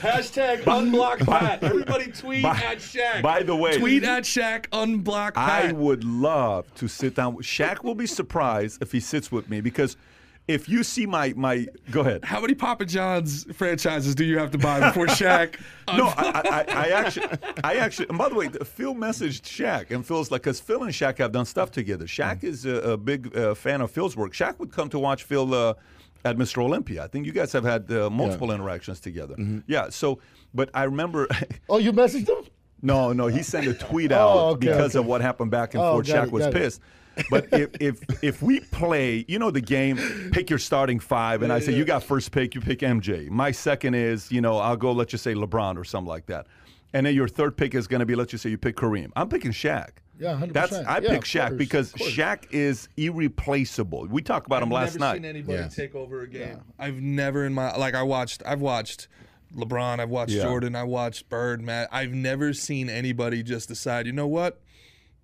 hashtag 0.00 0.62
unblock 0.62 1.26
Pat. 1.26 1.62
Everybody 1.62 2.10
tweet 2.12 2.42
by- 2.42 2.56
at 2.56 2.78
Shaq. 2.78 3.22
by 3.22 3.42
the 3.42 3.54
way- 3.54 3.78
tweet 3.78 4.04
at 4.04 4.24
Shaq 4.24 4.66
unblock 4.70 5.34
Pat. 5.34 5.66
I 5.66 5.72
would 5.72 6.04
love 6.04 6.72
to 6.76 6.88
sit 6.88 7.14
down. 7.14 7.34
with 7.34 7.46
Shaq 7.46 7.82
will 7.84 7.94
be 7.94 8.06
surprised 8.06 8.80
if 8.82 8.92
he 8.92 9.00
sits 9.00 9.30
with 9.30 9.48
me 9.50 9.60
because 9.60 9.96
if 10.46 10.68
you 10.68 10.82
see 10.84 11.06
my 11.06 11.32
my 11.36 11.66
go 11.90 12.02
ahead. 12.02 12.24
How 12.24 12.40
many 12.40 12.54
Papa 12.54 12.84
John's 12.84 13.44
franchises 13.54 14.14
do 14.14 14.24
you 14.24 14.38
have 14.38 14.50
to 14.52 14.58
buy 14.58 14.80
before 14.80 15.06
Shaq? 15.06 15.58
No, 15.94 16.06
I, 16.16 16.64
I, 16.66 16.84
I 16.86 16.88
actually, 16.88 17.26
I 17.62 17.74
actually, 17.74 18.08
and 18.08 18.16
by 18.16 18.30
the 18.30 18.34
way, 18.34 18.48
Phil 18.48 18.94
messaged 18.94 19.42
Shaq, 19.42 19.90
and 19.90 20.04
Phil's 20.04 20.30
like, 20.30 20.40
because 20.42 20.58
Phil 20.58 20.82
and 20.82 20.92
Shaq 20.92 21.18
have 21.18 21.30
done 21.30 21.44
stuff 21.44 21.70
together. 21.70 22.06
Shaq 22.06 22.42
is 22.42 22.64
a, 22.64 22.76
a 22.92 22.96
big 22.96 23.36
uh, 23.36 23.54
fan 23.54 23.82
of 23.82 23.90
Phil's 23.90 24.16
work. 24.16 24.32
Shaq 24.32 24.58
would 24.60 24.72
come 24.72 24.88
to 24.88 24.98
watch 24.98 25.24
Phil 25.24 25.52
uh, 25.52 25.74
at 26.24 26.38
Mr. 26.38 26.62
Olympia. 26.62 27.04
I 27.04 27.08
think 27.08 27.26
you 27.26 27.32
guys 27.32 27.52
have 27.52 27.64
had 27.64 27.92
uh, 27.92 28.08
multiple 28.08 28.50
interactions 28.50 28.98
together. 28.98 29.36
Yeah. 29.66 29.90
So, 29.90 30.20
but 30.54 30.70
I 30.72 30.84
remember, 30.84 31.28
oh, 31.68 31.76
you 31.76 31.92
messaged 31.92 32.30
him? 32.30 32.44
no, 32.80 33.12
no, 33.12 33.26
he 33.26 33.42
sent 33.42 33.66
a 33.66 33.74
tweet 33.74 34.10
out 34.10 34.30
Oh, 34.34 34.48
okay, 34.52 34.68
because 34.68 34.96
okay. 34.96 35.00
of 35.00 35.06
what 35.06 35.20
happened 35.20 35.50
back 35.50 35.74
and 35.74 35.82
Oh, 35.82 35.92
forth. 35.92 36.06
Shaq 36.06 36.26
it, 36.28 36.32
was 36.32 36.46
pissed. 36.48 36.80
it. 36.80 36.84
Pissed. 37.16 37.30
But 37.30 37.48
if, 37.52 37.70
if 37.80 38.24
if 38.24 38.42
we 38.42 38.60
play, 38.60 39.24
you 39.28 39.38
know 39.38 39.50
the 39.50 39.60
game, 39.60 39.96
pick 40.32 40.50
your 40.50 40.58
starting 40.58 40.98
five, 40.98 41.42
and 41.42 41.52
I 41.52 41.58
say 41.60 41.72
you 41.74 41.84
got 41.84 42.02
first 42.02 42.30
pick, 42.32 42.54
you 42.54 42.60
pick 42.60 42.80
MJ. 42.80 43.28
My 43.30 43.50
second 43.50 43.94
is, 43.94 44.30
you 44.32 44.40
know, 44.40 44.58
I'll 44.58 44.76
go 44.76 44.92
let 44.92 45.12
you 45.12 45.18
say 45.18 45.34
LeBron 45.34 45.76
or 45.76 45.84
something 45.84 46.08
like 46.08 46.26
that, 46.26 46.46
and 46.92 47.06
then 47.06 47.14
your 47.14 47.28
third 47.28 47.56
pick 47.56 47.74
is 47.74 47.86
going 47.86 48.00
to 48.00 48.06
be 48.06 48.14
let's 48.14 48.30
just 48.30 48.42
say 48.42 48.50
you 48.50 48.58
pick 48.58 48.76
Kareem. 48.76 49.10
I'm 49.16 49.28
picking 49.28 49.52
Shaq. 49.52 49.90
Yeah, 50.16 50.34
100%. 50.40 50.52
That's 50.52 50.72
I 50.72 50.98
Yeah, 50.98 51.08
pick 51.08 51.18
of 51.18 51.24
Shaq 51.24 51.48
course, 51.48 51.58
because 51.58 51.92
of. 51.94 52.00
Shaq 52.00 52.44
is 52.52 52.88
irreplaceable. 52.96 54.06
We 54.08 54.22
talked 54.22 54.46
about 54.46 54.62
him 54.62 54.70
last 54.70 54.94
I've 54.94 55.00
night. 55.00 55.06
never 55.06 55.16
seen 55.16 55.24
anybody 55.24 55.58
Yeah. 55.58 55.68
take 55.68 55.94
over 55.94 56.20
a 56.22 56.28
game. 56.28 56.60
I've 56.78 57.00
never 57.00 57.44
in 57.44 57.52
my 57.52 57.74
like 57.76 57.94
I 57.94 58.02
watched. 58.02 58.42
I've 58.46 58.60
watched 58.60 59.08
LeBron. 59.56 59.98
I've 60.00 60.10
watched 60.10 60.32
Yeah. 60.32 60.44
Jordan. 60.44 60.76
I 60.76 60.84
watched 60.84 61.28
Bird. 61.28 61.62
Matt. 61.62 61.88
I've 61.92 62.12
never 62.12 62.52
seen 62.52 62.88
anybody 62.88 63.42
just 63.42 63.68
decide. 63.68 64.06
You 64.06 64.12
know 64.12 64.26
what? 64.28 64.60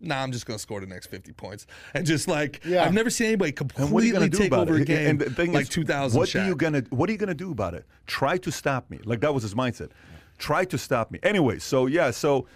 Nah, 0.01 0.23
I'm 0.23 0.33
just 0.33 0.47
gonna 0.47 0.59
score 0.59 0.81
the 0.81 0.87
next 0.87 1.07
50 1.09 1.33
points, 1.33 1.67
and 1.95 2.07
just 2.07 2.29
like 2.29 2.61
Yeah. 2.65 2.85
I've 2.85 2.95
never 2.95 3.11
seen 3.11 3.29
anybody 3.29 3.55
And 3.77 3.91
what 3.91 4.03
are 4.03 4.07
you 4.07 4.13
completely 4.13 4.29
do 4.29 4.39
take 4.39 4.47
about 4.49 4.69
over 4.69 4.81
a 4.81 4.85
game 4.85 5.07
And 5.11 5.19
the 5.19 5.31
thing 5.31 5.53
like 5.53 5.63
is, 5.63 5.69
2000. 5.69 6.19
What 6.19 6.35
are 6.35 6.47
you 6.47 6.57
gonna 6.57 6.83
What 6.91 7.09
are 7.09 7.13
you 7.13 7.19
gonna 7.19 7.35
do 7.35 7.53
about 7.53 7.75
it? 7.75 7.85
Try 8.07 8.39
to 8.39 8.51
stop 8.51 8.91
me. 8.91 8.99
Like 9.05 9.21
that 9.21 9.33
was 9.35 9.43
his 9.43 9.55
mindset. 9.55 9.91
Try 10.39 10.65
to 10.65 10.79
stop 10.79 11.11
me. 11.11 11.19
Anyway, 11.23 11.59
so 11.59 11.87
yeah, 11.87 12.11
so 12.11 12.47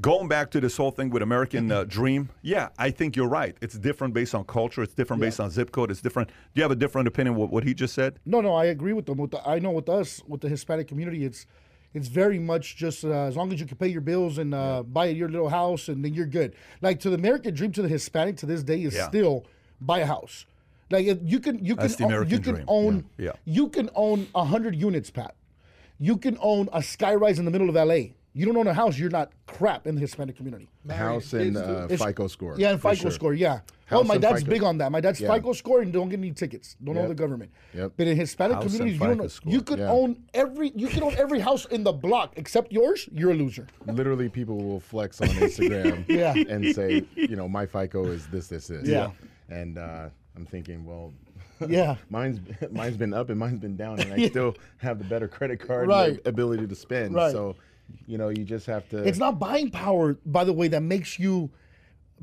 going 0.00 0.28
back 0.28 0.50
to 0.50 0.60
this 0.60 0.76
whole 0.76 0.90
thing 0.90 1.10
with 1.10 1.22
American 1.22 1.70
uh, 1.70 1.84
Dream, 1.88 2.28
yeah, 2.42 2.68
I 2.78 2.90
think 2.90 3.16
you're 3.16 3.28
right. 3.28 3.56
It's 3.60 3.78
different 3.78 4.14
based 4.14 4.34
on 4.34 4.44
culture. 4.44 4.82
It's 4.82 4.94
different 4.94 5.20
based 5.22 5.40
on 5.40 5.50
zip 5.50 5.72
code. 5.72 5.90
It's 5.90 6.00
different. 6.00 6.28
Do 6.28 6.34
you 6.54 6.62
have 6.62 6.70
a 6.70 6.76
different 6.76 7.08
opinion 7.08 7.36
what 7.36 7.50
what 7.50 7.64
he 7.64 7.74
just 7.74 7.94
said? 7.94 8.18
No, 8.26 8.40
no, 8.40 8.54
I 8.54 8.66
agree 8.66 8.92
with 8.92 9.06
them. 9.06 9.18
With 9.18 9.30
the, 9.30 9.46
I 9.48 9.58
know 9.58 9.70
with 9.70 9.88
us, 9.88 10.22
with 10.26 10.40
the 10.40 10.48
Hispanic 10.48 10.88
community, 10.88 11.24
it's 11.24 11.46
it's 11.94 12.08
very 12.08 12.38
much 12.38 12.76
just 12.76 13.04
uh, 13.04 13.10
as 13.24 13.36
long 13.36 13.52
as 13.52 13.60
you 13.60 13.66
can 13.66 13.76
pay 13.76 13.88
your 13.88 14.00
bills 14.00 14.38
and 14.38 14.54
uh, 14.54 14.82
buy 14.82 15.06
your 15.06 15.28
little 15.28 15.48
house, 15.48 15.88
and 15.88 16.04
then 16.04 16.14
you're 16.14 16.26
good. 16.26 16.54
Like 16.80 17.00
to 17.00 17.10
the 17.10 17.16
American 17.16 17.54
dream, 17.54 17.72
to 17.72 17.82
the 17.82 17.88
Hispanic, 17.88 18.36
to 18.38 18.46
this 18.46 18.62
day 18.62 18.82
is 18.82 18.94
Yeah. 18.94 19.08
still 19.08 19.44
buy 19.80 20.00
a 20.00 20.06
house. 20.06 20.46
Like 20.90 21.06
if 21.06 21.18
you 21.22 21.40
can, 21.40 21.64
you 21.64 21.74
can, 21.76 21.82
That's 21.82 21.96
the 21.96 22.04
own, 22.04 22.28
you 22.28 22.38
can 22.40 22.54
dream. 22.54 22.64
own, 22.68 23.04
Yeah. 23.18 23.24
Yeah. 23.26 23.32
you 23.44 23.68
can 23.68 23.90
own 23.94 24.28
a 24.34 24.44
hundred 24.44 24.74
units, 24.76 25.10
Pat. 25.10 25.34
You 25.98 26.16
can 26.16 26.36
own 26.40 26.68
a 26.72 26.78
skyrise 26.80 27.38
in 27.38 27.44
the 27.44 27.50
middle 27.50 27.68
of 27.68 27.74
LA. 27.76 28.14
You 28.32 28.46
don't 28.46 28.56
own 28.56 28.68
a 28.68 28.74
house, 28.74 28.96
you're 28.96 29.10
not 29.10 29.32
crap 29.46 29.86
in 29.88 29.96
the 29.96 30.00
Hispanic 30.00 30.36
community. 30.36 30.68
House 30.88 31.32
and 31.32 31.56
uh, 31.56 31.88
FICO 31.88 32.28
score. 32.28 32.54
Yeah, 32.56 32.70
and 32.70 32.80
for 32.80 32.90
FICO 32.90 33.02
sure. 33.02 33.10
score. 33.10 33.34
Yeah. 33.34 33.60
oh, 33.90 34.04
my 34.04 34.18
dad's 34.18 34.40
FICO. 34.42 34.50
big 34.50 34.62
on 34.62 34.78
that. 34.78 34.92
My 34.92 35.00
dad's 35.00 35.20
Yeah. 35.20 35.34
FICO 35.34 35.52
score 35.52 35.80
and 35.80 35.92
don't 35.92 36.08
get 36.08 36.20
any 36.20 36.30
tickets. 36.30 36.76
Don't 36.82 36.96
owe 36.96 37.00
Yep. 37.00 37.08
the 37.08 37.14
government. 37.16 37.50
Yep. 37.74 37.92
But 37.96 38.06
in 38.06 38.16
Hispanic 38.16 38.54
House 38.58 38.64
communities, 38.66 39.00
you 39.00 39.06
don't 39.06 39.16
know. 39.18 39.26
score. 39.26 39.52
You 39.52 39.62
could 39.62 39.80
Yeah. 39.80 39.90
own 39.90 40.22
every. 40.32 40.70
You 40.76 40.86
can 40.86 41.02
own 41.02 41.14
every 41.16 41.40
house 41.40 41.64
in 41.66 41.82
the 41.82 41.92
block 41.92 42.34
except 42.36 42.70
yours. 42.72 43.08
You're 43.12 43.32
a 43.32 43.34
loser. 43.34 43.66
Literally, 43.86 44.28
people 44.28 44.58
will 44.58 44.78
flex 44.80 45.20
on 45.20 45.26
Instagram 45.46 46.04
Yeah. 46.08 46.32
and 46.36 46.72
say, 46.72 47.04
you 47.16 47.34
know, 47.34 47.48
my 47.48 47.66
FICO 47.66 48.06
is 48.06 48.28
this, 48.28 48.46
this, 48.46 48.68
this. 48.68 48.86
Yeah. 48.86 49.10
And 49.48 49.76
uh, 49.76 50.08
I'm 50.36 50.46
thinking, 50.46 50.84
well, 50.84 51.12
Yeah. 51.68 51.96
mine's 52.10 52.38
mine's 52.70 52.96
been 52.96 53.12
up 53.12 53.28
and 53.28 53.38
mine's 53.40 53.58
been 53.58 53.76
down, 53.76 53.98
and 53.98 54.12
I 54.14 54.28
still 54.34 54.54
have 54.78 54.98
the 54.98 55.04
better 55.04 55.26
credit 55.26 55.58
card 55.58 55.82
and 55.82 55.90
Right. 55.90 56.20
ability 56.26 56.68
to 56.68 56.74
spend. 56.76 57.12
Right. 57.16 57.32
So, 57.32 57.56
you 58.06 58.18
know, 58.18 58.28
you 58.28 58.44
just 58.44 58.66
have 58.66 58.88
to. 58.90 58.98
It's 58.98 59.18
not 59.18 59.38
buying 59.38 59.70
power, 59.70 60.16
by 60.26 60.44
the 60.44 60.52
way, 60.52 60.68
that 60.68 60.82
makes 60.82 61.18
you 61.18 61.50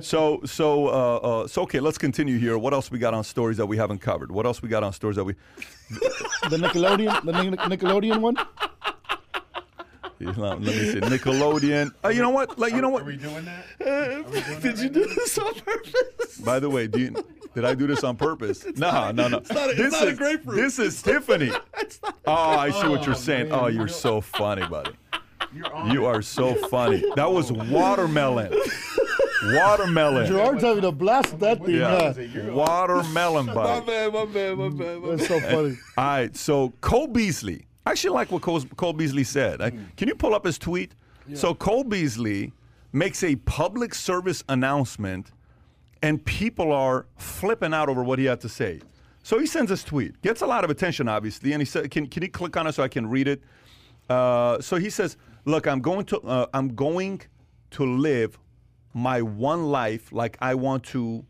So 0.01 0.41
so 0.45 0.89
uh, 0.89 1.17
uh, 1.17 1.49
so 1.49 1.63
okay, 1.63 1.81
let's 1.81 1.99
continue 1.99 2.39
here. 2.39 2.59
What 2.59 2.73
else 2.73 2.91
we 2.91 2.99
got 2.99 3.15
on 3.15 3.25
stories 3.25 3.57
that 3.57 3.67
we 3.67 3.77
haven't 3.77 3.99
covered? 4.01 4.31
What 4.31 4.47
else 4.47 4.61
we 4.63 4.69
got 4.69 4.83
on 4.83 4.93
stories 4.93 5.17
that 5.17 5.25
we? 5.25 5.35
the 6.51 6.57
Nickelodeon, 6.59 7.25
the 7.25 7.33
Nic- 7.33 7.61
Nickelodeon 7.61 8.21
one. 8.21 8.37
You 10.19 10.33
know, 10.33 10.49
let 10.49 10.61
me 10.61 10.73
see. 10.93 11.01
Nickelodeon. 11.01 11.93
Uh, 12.05 12.09
you 12.09 12.21
know 12.23 12.31
what? 12.31 12.59
Like 12.59 12.73
you 12.75 12.81
know 12.81 12.89
what? 12.89 13.03
Are 13.03 13.07
we 13.07 13.17
doing 13.17 13.45
that? 13.45 14.61
Did 14.63 14.79
you 14.79 14.89
do 14.89 15.07
this 15.07 15.39
on 15.39 15.55
purpose? 15.55 16.39
By 16.39 16.59
the 16.59 16.69
way, 16.69 16.89
do 16.89 16.99
you, 17.01 17.25
did 17.55 17.65
I 17.65 17.75
do 17.75 17.87
this 17.87 18.03
on 18.05 18.17
purpose? 18.17 18.65
no, 18.77 19.11
no, 19.13 19.29
no. 19.29 19.39
not 19.39 19.51
a- 19.51 19.71
it's 19.71 19.77
this 19.79 19.93
not 19.93 20.09
a 20.09 20.11
is 20.11 20.19
grapefruit. 20.19 20.57
this 20.57 20.79
is 20.81 21.01
Tiffany. 21.03 21.51
oh, 22.27 22.33
I 22.33 22.71
see 22.71 22.89
what 22.89 23.07
you're 23.07 23.15
saying. 23.15 23.49
man. 23.51 23.59
Oh, 23.61 23.67
you're 23.69 23.87
so 23.89 24.21
funny, 24.21 24.67
buddy. 24.67 24.91
You 25.93 26.05
are 26.07 26.21
so 26.21 26.55
funny. 26.69 27.03
That 27.15 27.31
was 27.33 27.51
watermelon. 27.71 28.53
Watermelon. 29.45 30.27
Gerard's 30.27 30.63
having 30.63 30.85
a 30.85 30.93
blast 30.93 31.39
that 31.41 31.65
thing. 31.65 31.77
Yeah. 31.77 32.13
Yeah. 32.19 32.51
Watermelon, 32.51 33.47
My 33.47 33.55
buddy. 33.55 33.81
my 33.81 33.87
bad, 33.87 34.13
my 34.13 34.25
bad. 34.27 34.59
My 34.59 34.69
bad. 34.69 35.03
That's 35.19 35.29
so 35.29 35.41
funny. 35.41 35.77
All 35.97 36.05
right, 36.05 36.37
so 36.37 36.73
Cole 36.81 37.07
Beasley. 37.07 37.67
I 37.87 37.93
actually 37.93 38.11
like 38.11 38.31
what 38.33 38.43
Cole, 38.43 38.61
Cole 38.77 38.93
Beasley 38.93 39.25
said. 39.25 39.61
I- 39.63 39.71
can 39.97 40.09
you 40.09 40.15
pull 40.15 40.35
up 40.35 40.45
his 40.45 40.59
tweet? 40.59 40.93
So 41.35 41.55
Cole 41.55 41.85
Beasley 41.85 42.53
makes 42.93 43.23
a 43.23 43.37
public 43.37 43.95
service 43.95 44.43
announcement, 44.49 45.31
and 46.03 46.25
people 46.25 46.73
are 46.73 47.05
flipping 47.19 47.75
out 47.75 47.91
over 47.91 48.03
what 48.03 48.19
he 48.19 48.25
had 48.25 48.41
to 48.41 48.49
say. 48.49 48.81
So 49.23 49.39
he 49.39 49.45
sends 49.47 49.69
this 49.69 49.85
tweet, 49.85 50.21
gets 50.23 50.41
a 50.41 50.47
lot 50.47 50.65
of 50.65 50.71
attention, 50.71 51.07
obviously, 51.07 51.53
and 51.53 51.61
he 51.61 51.67
said, 51.67 51.91
"Can 51.91 52.07
can 52.07 52.23
you 52.23 52.31
click 52.31 52.57
on 52.57 52.67
it 52.67 52.73
so 52.73 52.83
I 52.83 52.89
can 52.89 53.07
read 53.11 53.29
it?" 53.29 53.43
Uh, 54.09 54.59
so 54.63 54.77
he 54.77 54.89
says, 54.89 55.19
"Look, 55.45 55.67
I'm 55.67 55.81
going 55.83 56.07
to 56.07 56.19
uh, 56.21 56.47
I'm 56.55 56.75
going 56.75 57.21
to 57.73 57.85
live 57.85 58.39
my 58.99 59.23
one 59.23 59.67
life 59.67 60.13
like 60.13 60.37
I 60.41 60.55
want 60.55 60.83
to 60.85 61.25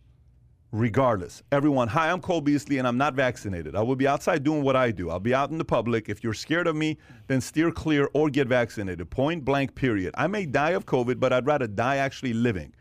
regardless. 0.73 1.43
Everyone, 1.51 1.89
hi, 1.89 2.11
I'm 2.11 2.21
Cole 2.21 2.41
Beasley 2.41 2.79
and 2.79 2.87
I'm 2.87 2.99
not 2.99 3.15
vaccinated. 3.15 3.75
I 3.75 3.83
will 3.83 3.97
be 3.97 4.07
outside 4.07 4.45
doing 4.45 4.63
what 4.63 4.77
I 4.77 4.91
do. 4.91 5.11
I'll 5.11 5.21
be 5.21 5.35
out 5.35 5.51
in 5.51 5.59
the 5.59 5.65
public. 5.65 6.09
If 6.09 6.23
you're 6.23 6.35
scared 6.35 6.67
of 6.67 6.77
me, 6.77 6.99
then 7.27 7.41
steer 7.41 7.71
clear 7.71 8.09
or 8.13 8.29
get 8.29 8.49
vaccinated. 8.49 9.09
Point 9.11 9.45
blank, 9.45 9.75
period. 9.75 10.15
I 10.19 10.27
may 10.27 10.45
die 10.45 10.71
of 10.71 10.85
COVID, 10.85 11.21
but 11.21 11.33
I'd 11.33 11.47
rather 11.47 11.67
die 11.67 11.97
actually 11.97 12.35
living. 12.35 12.75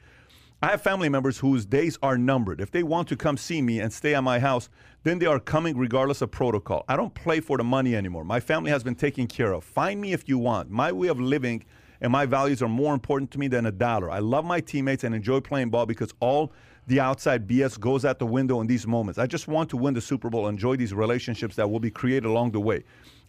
I 0.62 0.72
have 0.72 0.82
family 0.82 1.08
members 1.08 1.38
whose 1.38 1.66
days 1.66 2.00
are 2.02 2.18
numbered. 2.18 2.60
If 2.60 2.72
they 2.72 2.82
want 2.82 3.08
to 3.10 3.16
come 3.16 3.38
see 3.38 3.62
me 3.62 3.80
and 3.80 3.94
stay 3.94 4.16
at 4.16 4.24
my 4.24 4.40
house, 4.40 4.70
then 5.04 5.20
they 5.20 5.28
are 5.28 5.40
coming 5.40 5.78
regardless 5.78 6.22
of 6.22 6.32
protocol. 6.32 6.84
I 6.90 6.96
don't 6.96 7.14
play 7.14 7.40
for 7.42 7.58
the 7.58 7.64
money 7.64 7.96
anymore. 7.96 8.24
My 8.24 8.40
family 8.40 8.72
has 8.72 8.84
been 8.84 8.96
taken 8.96 9.28
care 9.28 9.54
of. 9.54 9.64
Find 9.64 10.02
me 10.02 10.14
if 10.14 10.28
you 10.28 10.40
want. 10.40 10.72
My 10.72 10.92
way 10.92 11.10
of 11.10 11.20
living 11.20 11.64
and 12.02 12.12
my 12.12 12.26
values 12.26 12.62
are 12.62 12.68
more 12.70 12.94
important 12.94 13.32
to 13.32 13.40
me 13.40 13.48
than 13.48 13.66
a 13.66 13.72
dollar. 13.72 14.10
I 14.10 14.20
love 14.20 14.46
my 14.46 14.60
teammates 14.60 15.04
and 15.04 15.16
enjoy 15.16 15.40
playing 15.40 15.70
ball 15.70 15.86
because 15.86 16.14
all 16.20 16.52
the 16.88 17.00
outside 17.00 17.48
BS 17.48 17.80
goes 17.80 18.06
out 18.06 18.20
the 18.20 18.26
window 18.26 18.62
in 18.62 18.68
these 18.68 18.88
moments. 18.88 19.20
I 19.20 19.28
just 19.28 19.48
want 19.48 19.70
to 19.72 19.78
win 19.78 19.94
the 19.94 20.02
Super 20.02 20.30
Bowl, 20.30 20.48
enjoy 20.48 20.78
these 20.78 20.94
relationships 20.94 21.56
that 21.58 21.70
will 21.70 21.80
be 21.80 21.92
created 21.92 22.26
along 22.26 22.52
the 22.52 22.62
way. 22.62 22.84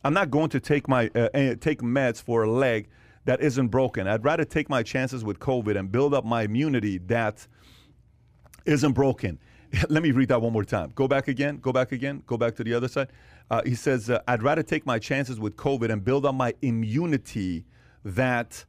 I'm 0.05 0.15
not 0.15 0.31
going 0.31 0.49
to 0.51 0.61
take 0.61 0.89
my 0.89 1.11
uh, 1.15 1.29
uh, 1.35 1.55
take 1.57 1.81
meds 1.81 2.23
for 2.23 2.45
a 2.45 2.51
leg 2.51 2.89
that 3.25 3.41
isn't 3.41 3.69
broken. 3.69 4.07
I'd 4.07 4.25
rather 4.25 4.45
take 4.45 4.69
my 4.69 4.83
chances 4.83 5.25
with 5.25 5.41
COVID 5.41 5.77
and 5.77 5.91
build 5.91 6.15
up 6.15 6.25
my 6.25 6.43
immunity 6.43 6.99
that 7.09 7.47
isn't 8.65 8.93
broken. 8.93 9.39
Let 9.89 10.03
me 10.03 10.13
read 10.13 10.29
that 10.29 10.41
one 10.41 10.53
more 10.53 10.65
time. 10.65 10.93
Go 10.95 11.09
back 11.09 11.29
again. 11.29 11.59
Go 11.59 11.73
back 11.73 11.93
again. 11.93 12.23
Go 12.27 12.37
back 12.37 12.55
to 12.57 12.65
the 12.65 12.75
other 12.75 12.89
side. 12.89 13.09
Uh, 13.51 13.63
he 13.65 13.75
says, 13.75 14.09
uh, 14.09 14.21
I'd 14.29 14.43
rather 14.43 14.63
take 14.63 14.87
my 14.87 14.99
chances 14.99 15.41
with 15.41 15.57
COVID 15.57 15.91
and 15.91 16.05
build 16.05 16.25
up 16.25 16.35
my 16.35 16.55
immunity 16.63 17.65
that 18.05 18.65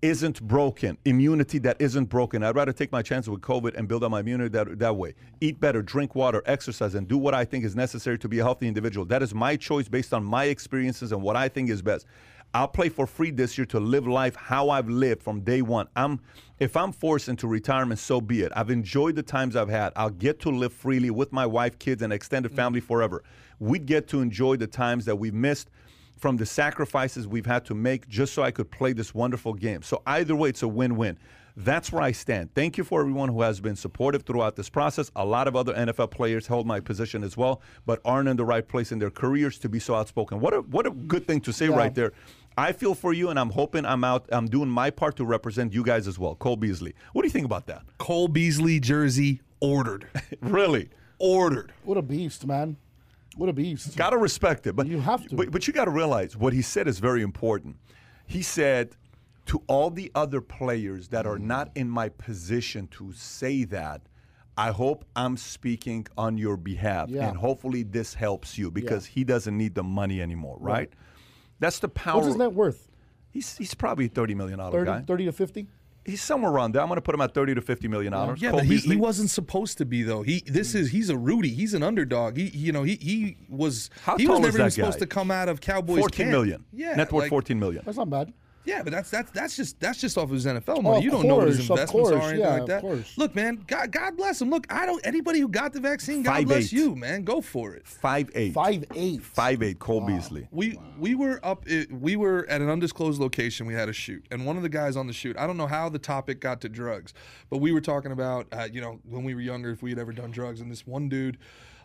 isn't 0.00 0.40
broken, 0.46 0.96
immunity 1.04 1.58
that 1.58 1.76
isn't 1.80 2.04
broken. 2.04 2.44
I'd 2.44 2.54
rather 2.54 2.72
take 2.72 2.92
my 2.92 3.02
chances 3.02 3.28
with 3.28 3.40
COVID 3.40 3.74
and 3.76 3.88
build 3.88 4.04
up 4.04 4.12
my 4.12 4.20
immunity 4.20 4.48
that, 4.50 4.78
that 4.78 4.96
way. 4.96 5.14
Eat 5.40 5.58
better, 5.58 5.82
drink 5.82 6.14
water, 6.14 6.42
exercise, 6.46 6.94
and 6.94 7.08
do 7.08 7.18
what 7.18 7.34
I 7.34 7.44
think 7.44 7.64
is 7.64 7.74
necessary 7.74 8.18
to 8.20 8.28
be 8.28 8.38
a 8.38 8.44
healthy 8.44 8.68
individual. 8.68 9.04
That 9.06 9.22
is 9.22 9.34
my 9.34 9.56
choice 9.56 9.88
based 9.88 10.14
on 10.14 10.24
my 10.24 10.44
experiences 10.44 11.10
and 11.10 11.20
what 11.20 11.34
I 11.34 11.48
think 11.48 11.68
is 11.68 11.82
best. 11.82 12.06
I'll 12.54 12.68
play 12.68 12.88
for 12.88 13.06
free 13.06 13.30
this 13.30 13.58
year 13.58 13.66
to 13.66 13.80
live 13.80 14.06
life 14.06 14.34
how 14.34 14.70
I've 14.70 14.88
lived 14.88 15.22
from 15.22 15.40
day 15.40 15.60
one. 15.62 15.86
I'm 15.96 16.20
if 16.58 16.76
I'm 16.76 16.92
forced 16.92 17.28
into 17.28 17.46
retirement, 17.46 18.00
so 18.00 18.20
be 18.20 18.42
it. 18.42 18.52
I've 18.56 18.70
enjoyed 18.70 19.16
the 19.16 19.22
times 19.22 19.54
I've 19.54 19.68
had. 19.68 19.92
I'll 19.94 20.10
get 20.10 20.40
to 20.40 20.50
live 20.50 20.72
freely 20.72 21.10
with 21.10 21.30
my 21.30 21.46
wife, 21.46 21.78
kids, 21.78 22.02
and 22.02 22.12
extended 22.12 22.52
mm. 22.52 22.56
family 22.56 22.80
forever. 22.80 23.22
We'd 23.60 23.86
get 23.86 24.08
to 24.08 24.20
enjoy 24.20 24.56
the 24.56 24.66
times 24.66 25.04
that 25.04 25.16
we've 25.16 25.34
missed 25.34 25.70
from 26.18 26.36
the 26.36 26.46
sacrifices 26.46 27.26
we've 27.26 27.46
had 27.46 27.64
to 27.66 27.74
make 27.74 28.08
just 28.08 28.34
so 28.34 28.42
I 28.42 28.50
could 28.50 28.70
play 28.70 28.92
this 28.92 29.14
wonderful 29.14 29.54
game. 29.54 29.82
So 29.82 30.02
either 30.06 30.34
way, 30.36 30.48
it's 30.50 30.62
a 30.62 30.68
win-win. 30.68 31.18
That's 31.56 31.90
where 31.90 32.02
I 32.02 32.12
stand. 32.12 32.54
Thank 32.54 32.78
you 32.78 32.84
for 32.84 33.00
everyone 33.00 33.28
who 33.30 33.42
has 33.42 33.58
been 33.60 33.74
supportive 33.74 34.22
throughout 34.22 34.54
this 34.54 34.68
process. 34.68 35.10
A 35.16 35.24
lot 35.24 35.48
of 35.48 35.56
other 35.56 35.74
NFL 35.74 36.10
players 36.12 36.46
hold 36.46 36.66
my 36.68 36.78
position 36.78 37.24
as 37.24 37.36
well, 37.36 37.62
but 37.84 38.00
aren't 38.04 38.28
in 38.28 38.36
the 38.36 38.44
right 38.44 38.66
place 38.66 38.92
in 38.92 39.00
their 39.00 39.10
careers 39.10 39.58
to 39.58 39.68
be 39.68 39.80
so 39.80 39.94
outspoken. 39.96 40.38
What 40.38 40.54
a 40.54 40.60
what 40.60 40.86
a 40.86 40.90
good 40.92 41.26
thing 41.26 41.40
to 41.42 41.52
say 41.52 41.66
Yeah. 41.68 41.74
right 41.76 41.92
there. 41.94 42.12
I 42.56 42.70
feel 42.72 42.94
for 42.94 43.12
you, 43.12 43.30
and 43.30 43.38
I'm 43.40 43.50
hoping 43.50 43.84
I'm 43.84 44.04
out. 44.04 44.26
I'm 44.30 44.46
doing 44.46 44.68
my 44.68 44.90
part 44.90 45.16
to 45.16 45.24
represent 45.24 45.72
you 45.72 45.82
guys 45.82 46.06
as 46.06 46.16
well. 46.16 46.36
Cole 46.36 46.56
Beasley. 46.56 46.94
What 47.12 47.22
do 47.22 47.26
you 47.28 47.32
think 47.32 47.46
about 47.46 47.66
that? 47.66 47.82
Cole 47.98 48.28
Beasley 48.28 48.78
jersey 48.80 49.40
ordered. 49.60 50.06
Really? 50.40 50.90
ordered. 51.20 51.72
What 51.82 51.98
a 51.98 52.02
beast, 52.02 52.46
man. 52.46 52.76
What 53.38 53.48
a 53.48 53.52
beast. 53.52 53.96
Gotta 53.96 54.18
respect 54.18 54.66
it, 54.66 54.74
but 54.76 54.86
You 54.86 55.00
have 55.00 55.26
to. 55.28 55.36
But, 55.36 55.50
but 55.52 55.66
you 55.66 55.72
got 55.72 55.84
to 55.86 55.90
realize 55.92 56.36
what 56.36 56.52
he 56.52 56.60
said 56.60 56.88
is 56.88 56.98
very 56.98 57.22
important. 57.22 57.76
He 58.26 58.42
said 58.42 58.96
to 59.46 59.62
all 59.68 59.90
the 59.90 60.10
other 60.14 60.40
players 60.40 61.08
that 61.08 61.24
are 61.24 61.38
not 61.38 61.70
in 61.74 61.88
my 61.88 62.08
position 62.10 62.88
to 62.88 63.12
say 63.12 63.64
that. 63.64 64.02
I 64.58 64.72
hope 64.72 65.04
I'm 65.14 65.36
speaking 65.36 66.08
on 66.18 66.36
your 66.36 66.56
behalf, 66.56 67.08
Yeah. 67.10 67.28
and 67.28 67.38
hopefully 67.38 67.84
this 67.84 68.12
helps 68.14 68.58
you 68.58 68.72
because 68.72 69.06
he 69.06 69.22
doesn't 69.22 69.56
need 69.56 69.76
the 69.76 69.84
money 69.84 70.20
anymore, 70.20 70.56
right? 70.58 70.90
That's 71.60 71.78
the 71.78 71.88
power. 71.88 72.16
What's 72.16 72.26
his 72.26 72.36
net 72.36 72.52
worth? 72.52 72.88
He's 73.30 73.56
he's 73.56 73.74
probably 73.74 74.06
a 74.06 74.08
thirty 74.08 74.34
million 74.34 74.58
dollar 74.58 74.72
30, 74.84 74.84
guy. 74.90 75.00
30 75.06 75.24
to 75.26 75.32
50? 75.32 75.68
He's 76.04 76.22
somewhere 76.22 76.50
around 76.50 76.72
there. 76.72 76.80
I'm 76.80 76.88
going 76.88 76.96
to 76.96 77.02
put 77.02 77.14
him 77.14 77.20
at 77.20 77.34
thirty 77.34 77.54
to 77.54 77.60
fifty 77.60 77.86
million 77.86 78.12
dollars. 78.12 78.40
Yeah, 78.40 78.50
Cole 78.50 78.60
but 78.60 78.66
he, 78.66 78.78
he 78.78 78.96
wasn't 78.96 79.30
supposed 79.30 79.78
to 79.78 79.84
be 79.84 80.02
though. 80.02 80.22
He 80.22 80.42
this 80.46 80.72
hmm. 80.72 80.78
is 80.78 80.90
he's 80.90 81.10
a 81.10 81.16
Rudy. 81.18 81.50
He's 81.50 81.74
an 81.74 81.82
underdog. 81.82 82.36
He 82.36 82.48
you 82.48 82.72
know 82.72 82.82
he 82.82 82.96
he 82.96 83.36
was 83.48 83.90
How 84.02 84.16
he 84.16 84.26
was 84.26 84.40
never 84.40 84.56
even 84.56 84.66
that 84.66 84.72
supposed 84.72 85.00
to 85.00 85.06
come 85.06 85.30
out 85.30 85.48
of 85.48 85.60
Cowboys. 85.60 85.98
fourteen 85.98 86.26
camp. 86.26 86.30
million. 86.30 86.64
Yeah, 86.72 86.94
net 86.94 87.12
worth 87.12 87.24
like- 87.24 87.30
fourteen 87.30 87.58
million. 87.58 87.82
That's 87.84 87.98
not 87.98 88.10
bad. 88.10 88.32
Yeah, 88.68 88.82
but 88.82 88.92
that's 88.92 89.10
that's 89.10 89.30
that's 89.30 89.56
just 89.56 89.80
that's 89.80 89.98
just 89.98 90.18
off 90.18 90.24
of 90.24 90.30
his 90.30 90.44
NFL 90.44 90.62
Oh, 90.68 90.82
money. 90.82 90.98
of 90.98 91.04
you 91.04 91.10
don't 91.10 91.26
know 91.26 91.36
what 91.36 91.48
his 91.48 91.58
investments 91.60 91.90
course, 91.92 92.10
are 92.12 92.16
or 92.18 92.22
anything 92.28 92.40
yeah, 92.40 92.52
like 92.52 92.60
of 92.60 92.66
that. 92.68 92.80
course. 92.82 93.16
Look, 93.16 93.34
man, 93.34 93.64
God, 93.66 93.90
God 93.90 94.16
bless 94.18 94.42
him. 94.42 94.50
Look, 94.50 94.66
I 94.70 94.84
don't 94.84 95.00
anybody 95.06 95.40
who 95.40 95.48
got 95.48 95.72
the 95.72 95.80
vaccine, 95.80 96.22
God 96.22 96.34
Five 96.34 96.48
bless 96.48 96.64
eight. 96.64 96.72
you, 96.72 96.94
man. 96.94 97.22
Go 97.24 97.40
for 97.40 97.74
it. 97.74 97.86
Five 97.86 98.30
eight. 98.34 98.52
Five 98.52 98.84
eight. 98.94 99.22
Five 99.22 99.62
eight. 99.62 99.78
Cole 99.78 100.02
Beasley. 100.02 100.48
We 100.50 100.78
we 100.98 101.14
were 101.14 101.40
up 101.42 101.62
it, 101.66 101.90
we 101.90 102.16
were 102.16 102.46
at 102.50 102.60
an 102.60 102.68
undisclosed 102.68 103.18
location. 103.20 103.66
We 103.66 103.72
had 103.72 103.88
a 103.88 103.92
shoot, 103.94 104.26
and 104.30 104.44
one 104.44 104.58
of 104.58 104.62
the 104.62 104.68
guys 104.68 104.96
on 104.96 105.06
the 105.06 105.14
shoot. 105.14 105.36
I 105.38 105.46
don't 105.46 105.56
know 105.56 105.66
how 105.66 105.88
the 105.88 105.98
topic 105.98 106.38
got 106.40 106.60
to 106.60 106.68
drugs, 106.68 107.14
but 107.48 107.58
we 107.58 107.72
were 107.72 107.80
talking 107.80 108.12
about 108.12 108.48
uh, 108.52 108.68
you 108.70 108.82
know 108.82 109.00
when 109.08 109.24
we 109.24 109.34
were 109.34 109.40
younger 109.40 109.70
if 109.70 109.82
we 109.82 109.88
had 109.88 109.98
ever 109.98 110.12
done 110.12 110.30
drugs. 110.30 110.60
And 110.60 110.70
this 110.70 110.86
one 110.86 111.08
dude, 111.08 111.38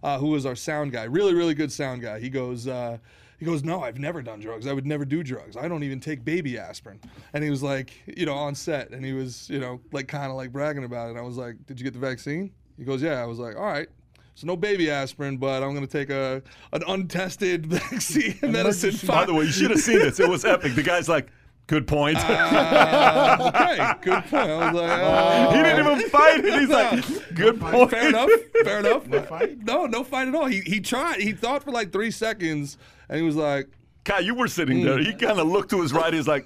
uh, 0.04 0.20
who 0.20 0.28
was 0.28 0.46
our 0.46 0.56
sound 0.56 0.92
guy, 0.92 1.04
really 1.06 1.34
really 1.34 1.54
good 1.54 1.72
sound 1.72 2.02
guy. 2.02 2.20
He 2.20 2.30
goes. 2.30 2.68
Uh, 2.68 2.98
he 3.40 3.46
goes, 3.46 3.64
no, 3.64 3.82
I've 3.82 4.00
never 4.00 4.22
done 4.22 4.40
drugs. 4.40 4.68
I 4.68 4.74
would 4.74 4.86
never 4.86 5.06
do 5.06 5.24
drugs. 5.24 5.58
I 5.58 5.68
don't 5.68 5.84
even 5.84 6.00
take 6.00 6.24
baby 6.24 6.58
aspirin. 6.58 7.00
And 7.34 7.44
he 7.44 7.50
was 7.50 7.62
like, 7.64 7.92
you 8.18 8.26
know, 8.26 8.34
on 8.36 8.56
set, 8.56 8.92
and 8.92 9.04
he 9.06 9.14
was, 9.14 9.50
you 9.50 9.60
know, 9.60 9.82
like 9.92 10.08
kind 10.08 10.30
of 10.32 10.38
like 10.38 10.52
bragging 10.52 10.84
about 10.84 11.08
it. 11.08 11.12
And 11.12 11.20
I 11.20 11.24
was 11.24 11.38
like, 11.38 11.56
did 11.66 11.80
you 11.80 11.84
get 11.84 11.94
the 11.94 12.00
vaccine? 12.00 12.52
He 12.78 12.84
goes, 12.86 13.02
yeah. 13.02 13.22
I 13.22 13.26
was 13.26 13.40
like, 13.40 13.56
all 13.56 13.66
right. 13.66 13.88
So 14.36 14.48
no 14.48 14.56
baby 14.58 14.90
aspirin, 14.90 15.38
but 15.38 15.62
I'm 15.62 15.74
gonna 15.76 15.86
take 15.86 16.10
a 16.10 16.42
an 16.72 16.82
untested 16.88 17.66
vaccine 17.68 18.36
medicine. 18.42 18.90
emergency- 18.90 19.08
By 19.08 19.26
the 19.26 19.34
way, 19.34 19.46
you 19.46 19.52
should 19.52 19.70
have 19.72 19.80
seen 19.80 20.00
this. 20.00 20.20
It 20.20 20.28
was 20.28 20.44
epic. 20.44 20.74
The 20.74 20.82
guy's 20.82 21.08
like, 21.08 21.28
good 21.68 21.88
point. 21.88 22.18
Uh, 22.20 23.52
okay, 23.54 23.94
good 24.02 24.24
point. 24.24 24.34
I 24.50 24.72
was 24.72 24.82
like, 24.82 24.90
uh, 25.02 25.52
he 25.56 25.62
didn't 25.64 25.86
even 25.96 26.10
fight 26.10 26.44
it. 26.46 26.60
He's 26.60 26.70
like, 26.70 27.36
good 27.36 27.60
point. 27.62 27.92
fair 27.92 28.10
enough, 28.10 28.30
fair 28.64 28.80
enough. 28.80 29.06
No 29.08 29.22
fight? 29.22 29.60
No, 29.64 29.86
no 29.86 30.04
fight 30.04 30.28
at 30.28 30.36
all. 30.36 30.46
He 30.48 30.62
he 30.62 30.80
tried. 30.80 31.20
He 31.22 31.34
thought 31.34 31.64
for 31.64 31.72
like 31.72 31.92
three 31.92 32.10
seconds, 32.12 32.78
and 33.10 33.18
he 33.18 33.24
was 33.24 33.36
like, 33.36 33.68
Kai, 34.06 34.20
you 34.20 34.36
were 34.36 34.50
sitting 34.50 34.84
there. 34.84 35.00
He 35.00 35.14
kind 35.14 35.40
of 35.40 35.48
looked 35.48 35.70
to 35.70 35.82
his 35.82 35.94
right. 35.94 36.14
He's 36.14 36.28
like, 36.28 36.46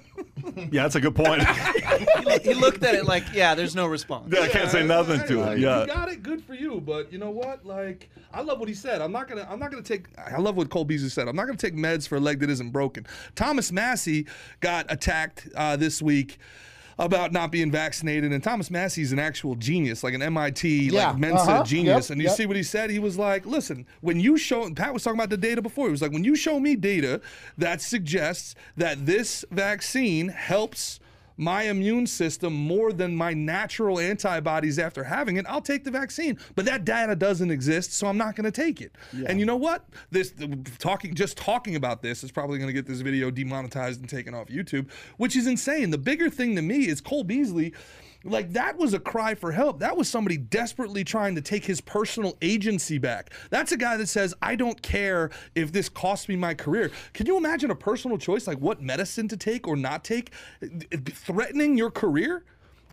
yeah, 0.70 0.82
that's 0.84 0.94
a 0.94 1.00
good 1.00 1.16
point. 1.16 1.42
he 2.42 2.54
looked 2.54 2.84
at 2.84 2.94
it 2.94 3.04
like, 3.04 3.24
yeah, 3.34 3.56
there's 3.56 3.74
no 3.74 3.88
response. 3.88 4.32
Yeah, 4.32 4.42
I 4.42 4.48
can't 4.48 4.70
say 4.70 4.86
nothing 4.86 5.26
to 5.26 5.42
Hey, 5.42 5.52
it. 5.54 5.58
You 5.58 5.66
Yeah. 5.66 5.84
got 5.84 6.08
it. 6.08 6.22
Good 6.22 6.44
for 6.44 6.54
you. 6.54 6.80
But 6.80 7.12
you 7.12 7.18
know 7.18 7.30
what? 7.30 7.66
Like, 7.66 8.10
I 8.32 8.42
love 8.42 8.60
what 8.60 8.68
he 8.68 8.76
said. 8.76 9.00
I'm 9.02 9.10
not 9.10 9.26
gonna. 9.26 9.44
I'm 9.50 9.58
not 9.58 9.72
gonna 9.72 9.82
take. 9.82 10.06
I 10.16 10.38
love 10.38 10.56
what 10.56 10.70
Cole 10.70 10.84
Beasley 10.84 11.08
said. 11.08 11.26
I'm 11.26 11.34
not 11.34 11.46
gonna 11.46 11.58
take 11.58 11.74
meds 11.74 12.06
for 12.06 12.14
a 12.14 12.20
leg 12.20 12.38
that 12.40 12.50
isn't 12.50 12.70
broken. 12.70 13.06
Thomas 13.34 13.72
Massie 13.72 14.26
got 14.60 14.86
attacked 14.88 15.48
uh, 15.56 15.74
this 15.74 16.00
week. 16.00 16.38
About 17.00 17.32
not 17.32 17.52
being 17.52 17.70
vaccinated, 17.70 18.32
and 18.32 18.42
Thomas 18.42 18.72
Massie's 18.72 19.12
an 19.12 19.20
actual 19.20 19.54
genius, 19.54 20.02
like 20.02 20.14
an 20.14 20.22
MIT, 20.22 20.90
Yeah, 20.90 21.10
like 21.10 21.18
Mensa 21.18 21.42
uh-huh, 21.42 21.62
genius. 21.64 22.08
yep, 22.08 22.10
and 22.10 22.20
you 22.20 22.26
yep. 22.26 22.36
see 22.36 22.44
what 22.46 22.56
he 22.56 22.64
said? 22.64 22.90
He 22.90 22.98
was 22.98 23.16
like, 23.16 23.46
"Listen, 23.46 23.86
when 24.00 24.18
you 24.18 24.36
show," 24.36 24.68
Pat 24.74 24.92
was 24.92 25.04
talking 25.04 25.18
about 25.18 25.30
the 25.30 25.36
data 25.36 25.62
before. 25.62 25.86
He 25.86 25.92
was 25.92 26.02
like, 26.02 26.10
"When 26.10 26.24
you 26.24 26.34
show 26.34 26.58
me 26.58 26.74
data 26.74 27.20
that 27.56 27.80
suggests 27.80 28.56
that 28.76 29.06
this 29.06 29.44
vaccine 29.52 30.28
helps." 30.28 30.98
My 31.38 31.62
immune 31.62 32.06
system 32.06 32.52
more 32.52 32.92
than 32.92 33.16
my 33.16 33.32
natural 33.32 33.98
antibodies 33.98 34.78
after 34.78 35.04
having 35.04 35.36
it, 35.36 35.46
I'll 35.48 35.62
take 35.62 35.84
the 35.84 35.90
vaccine. 35.90 36.38
But 36.54 36.66
that 36.66 36.84
data 36.84 37.16
doesn't 37.16 37.50
exist, 37.50 37.94
so 37.94 38.08
I'm 38.08 38.18
not 38.18 38.36
going 38.36 38.44
to 38.44 38.50
take 38.50 38.82
it. 38.82 38.96
And 39.26 39.40
you 39.40 39.46
know 39.46 39.56
what? 39.56 39.86
This 40.10 40.34
talking 40.78 41.14
just 41.14 41.38
talking 41.38 41.76
about 41.76 42.02
this 42.02 42.22
is 42.22 42.30
probably 42.30 42.58
going 42.58 42.68
to 42.68 42.74
get 42.74 42.86
this 42.86 43.00
video 43.00 43.30
demonetized 43.30 44.00
and 44.00 44.10
taken 44.10 44.34
off 44.34 44.48
YouTube, 44.48 44.90
which 45.16 45.36
is 45.36 45.46
insane. 45.46 45.90
The 45.90 45.98
bigger 45.98 46.28
thing 46.28 46.56
to 46.56 46.62
me 46.62 46.88
is 46.88 47.00
Cole 47.00 47.24
Beasley. 47.24 47.72
Like 48.24 48.52
that 48.52 48.76
was 48.76 48.94
a 48.94 48.98
cry 48.98 49.34
for 49.34 49.52
help. 49.52 49.78
That 49.78 49.96
was 49.96 50.08
somebody 50.08 50.36
desperately 50.36 51.04
trying 51.04 51.36
to 51.36 51.40
take 51.40 51.64
his 51.64 51.80
personal 51.80 52.36
agency 52.42 52.98
back. 52.98 53.32
That's 53.50 53.70
a 53.70 53.76
guy 53.76 53.96
that 53.96 54.08
says, 54.08 54.34
"I 54.42 54.56
don't 54.56 54.80
care 54.82 55.30
if 55.54 55.70
this 55.70 55.88
costs 55.88 56.28
me 56.28 56.34
my 56.34 56.54
career." 56.54 56.90
Can 57.14 57.26
you 57.26 57.36
imagine 57.36 57.70
a 57.70 57.76
personal 57.76 58.18
choice 58.18 58.46
like 58.46 58.58
what 58.58 58.82
medicine 58.82 59.28
to 59.28 59.36
take 59.36 59.68
or 59.68 59.76
not 59.76 60.02
take, 60.02 60.32
threatening 61.12 61.78
your 61.78 61.90
career, 61.90 62.44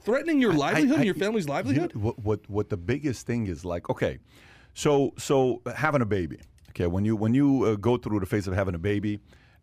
threatening 0.03 0.39
your 0.39 0.53
livelihood, 0.53 0.97
and 0.97 1.05
your 1.05 1.15
family's 1.15 1.45
you 1.45 1.49
know, 1.49 1.53
livelihood? 1.53 1.95
what, 1.95 2.19
what 2.19 2.49
what 2.49 2.69
the 2.69 2.77
biggest 2.77 3.25
thing 3.25 3.47
is 3.47 3.65
like? 3.65 3.89
Okay, 3.89 4.19
so 4.75 5.11
so 5.17 5.61
having 5.75 6.01
a 6.01 6.05
baby. 6.05 6.37
Okay, 6.69 6.85
when 6.85 7.03
you 7.03 7.15
when 7.15 7.33
you 7.33 7.63
uh, 7.63 7.75
go 7.75 7.97
through 7.97 8.19
the 8.19 8.27
phase 8.27 8.47
of 8.47 8.53
having 8.53 8.75
a 8.75 8.79
baby, 8.79 9.19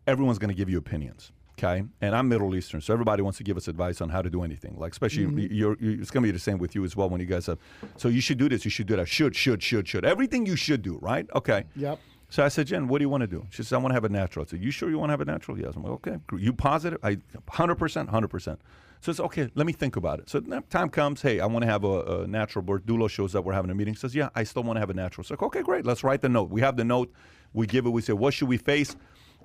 everyone's 0.07 0.39
going 0.39 0.49
to 0.49 0.55
give 0.55 0.69
you 0.69 0.77
opinions. 0.77 1.31
Okay, 1.57 1.83
and 2.01 2.15
I'm 2.15 2.27
Middle 2.29 2.55
Eastern, 2.55 2.81
so 2.81 2.93
everybody 2.93 3.21
wants 3.21 3.37
to 3.37 3.43
give 3.43 3.57
us 3.57 3.67
advice 3.67 4.01
on 4.01 4.09
how 4.09 4.21
to 4.23 4.29
do 4.29 4.43
anything. 4.43 4.75
Like 4.77 4.91
especially 4.91 5.25
Mm-hmm. 5.25 5.53
you're, 5.53 5.77
you 5.79 5.99
it's 6.01 6.09
going 6.09 6.23
to 6.23 6.27
be 6.27 6.31
the 6.31 6.39
same 6.39 6.57
with 6.57 6.73
you 6.73 6.83
as 6.83 6.95
well 6.95 7.09
when 7.09 7.21
you 7.21 7.27
guys 7.27 7.45
have. 7.45 7.59
So 7.97 8.07
you 8.09 8.21
should 8.21 8.39
do 8.39 8.49
this. 8.49 8.65
You 8.65 8.71
should 8.71 8.87
do 8.87 8.95
that. 8.95 9.07
Should 9.07 9.35
should 9.35 9.61
should 9.61 9.87
should 9.87 10.03
everything 10.03 10.45
you 10.47 10.55
should 10.55 10.81
do. 10.81 10.97
Right? 11.01 11.27
Okay. 11.35 11.65
Yep. 11.75 11.99
So 12.29 12.43
I 12.43 12.47
said, 12.47 12.65
Jen, 12.65 12.87
what 12.87 12.97
do 12.97 13.03
you 13.03 13.09
want 13.09 13.21
to 13.21 13.27
do? 13.27 13.45
She 13.51 13.61
said, 13.61 13.75
I 13.75 13.77
want 13.77 13.91
to 13.91 13.93
have 13.93 14.05
a 14.05 14.09
natural. 14.09 14.43
I 14.43 14.49
said, 14.49 14.63
you 14.63 14.71
sure 14.71 14.89
you 14.89 14.97
want 14.97 15.09
to 15.09 15.13
have 15.13 15.21
a 15.21 15.25
natural? 15.25 15.59
Yes. 15.59 15.73
I'm 15.75 15.83
like, 15.83 15.91
okay. 15.93 16.17
You 16.35 16.51
positive? 16.53 16.97
I 17.03 17.17
100%, 17.51 18.09
100%. 18.09 18.57
So 19.01 19.11
it's 19.11 19.19
okay. 19.19 19.51
Let 19.53 19.67
me 19.67 19.73
think 19.73 19.95
about 19.97 20.19
it. 20.19 20.29
So 20.31 20.39
time 20.71 20.89
comes. 20.89 21.21
Hey, 21.21 21.39
I 21.39 21.45
want 21.45 21.61
to 21.63 21.69
have 21.69 21.83
a, 21.83 22.21
a 22.23 22.27
natural 22.27 22.63
birth. 22.63 22.87
Doula 22.87 23.07
shows 23.09 23.35
up. 23.35 23.45
We're 23.45 23.53
having 23.53 23.69
a 23.69 23.75
meeting. 23.75 23.95
Says, 23.95 24.15
yeah, 24.15 24.29
I 24.33 24.43
still 24.45 24.63
want 24.63 24.77
to 24.77 24.79
have 24.79 24.89
a 24.89 24.95
natural. 24.95 25.23
So 25.23 25.35
like, 25.35 25.43
okay, 25.43 25.61
great. 25.61 25.85
Let's 25.85 26.03
write 26.03 26.21
the 26.21 26.29
note. 26.29 26.49
We 26.49 26.61
have 26.61 26.75
the 26.77 26.83
note. 26.85 27.13
We 27.53 27.67
give 27.67 27.85
it. 27.85 27.89
We 27.91 28.01
say, 28.01 28.13
what 28.13 28.33
should 28.33 28.47
we 28.47 28.57
face? 28.57 28.95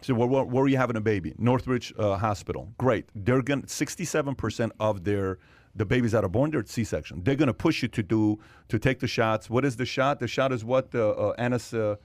So 0.03 0.15
where, 0.15 0.29
where, 0.29 0.45
where 0.45 0.65
are 0.65 0.69
you 0.69 0.77
having 0.77 0.97
a 0.97 1.01
baby? 1.01 1.35
Northridge 1.39 1.93
uh, 1.99 2.17
Hospital. 2.17 2.73
Great. 2.79 3.07
They're 3.15 3.43
going. 3.43 3.63
67% 3.63 4.71
of 4.81 5.05
their 5.05 5.39
the 5.75 5.85
babies 5.85 6.13
that 6.13 6.25
are 6.25 6.29
born, 6.29 6.51
they're 6.51 6.65
C-section. 6.65 7.23
They're 7.23 7.37
going 7.37 7.47
to 7.49 7.55
push 7.55 7.83
you 7.83 7.89
to 7.89 8.03
do 8.03 8.39
to 8.69 8.79
take 8.79 8.99
the 8.99 9.07
shots. 9.07 9.49
What 9.49 9.65
is 9.65 9.77
the 9.77 9.87
shot? 9.87 10.19
The 10.19 10.27
shot 10.27 10.53
is 10.53 10.65
what? 10.65 10.93
Uh, 10.95 11.11
uh, 11.11 11.35
anas, 11.39 11.73
uh, 11.73 11.97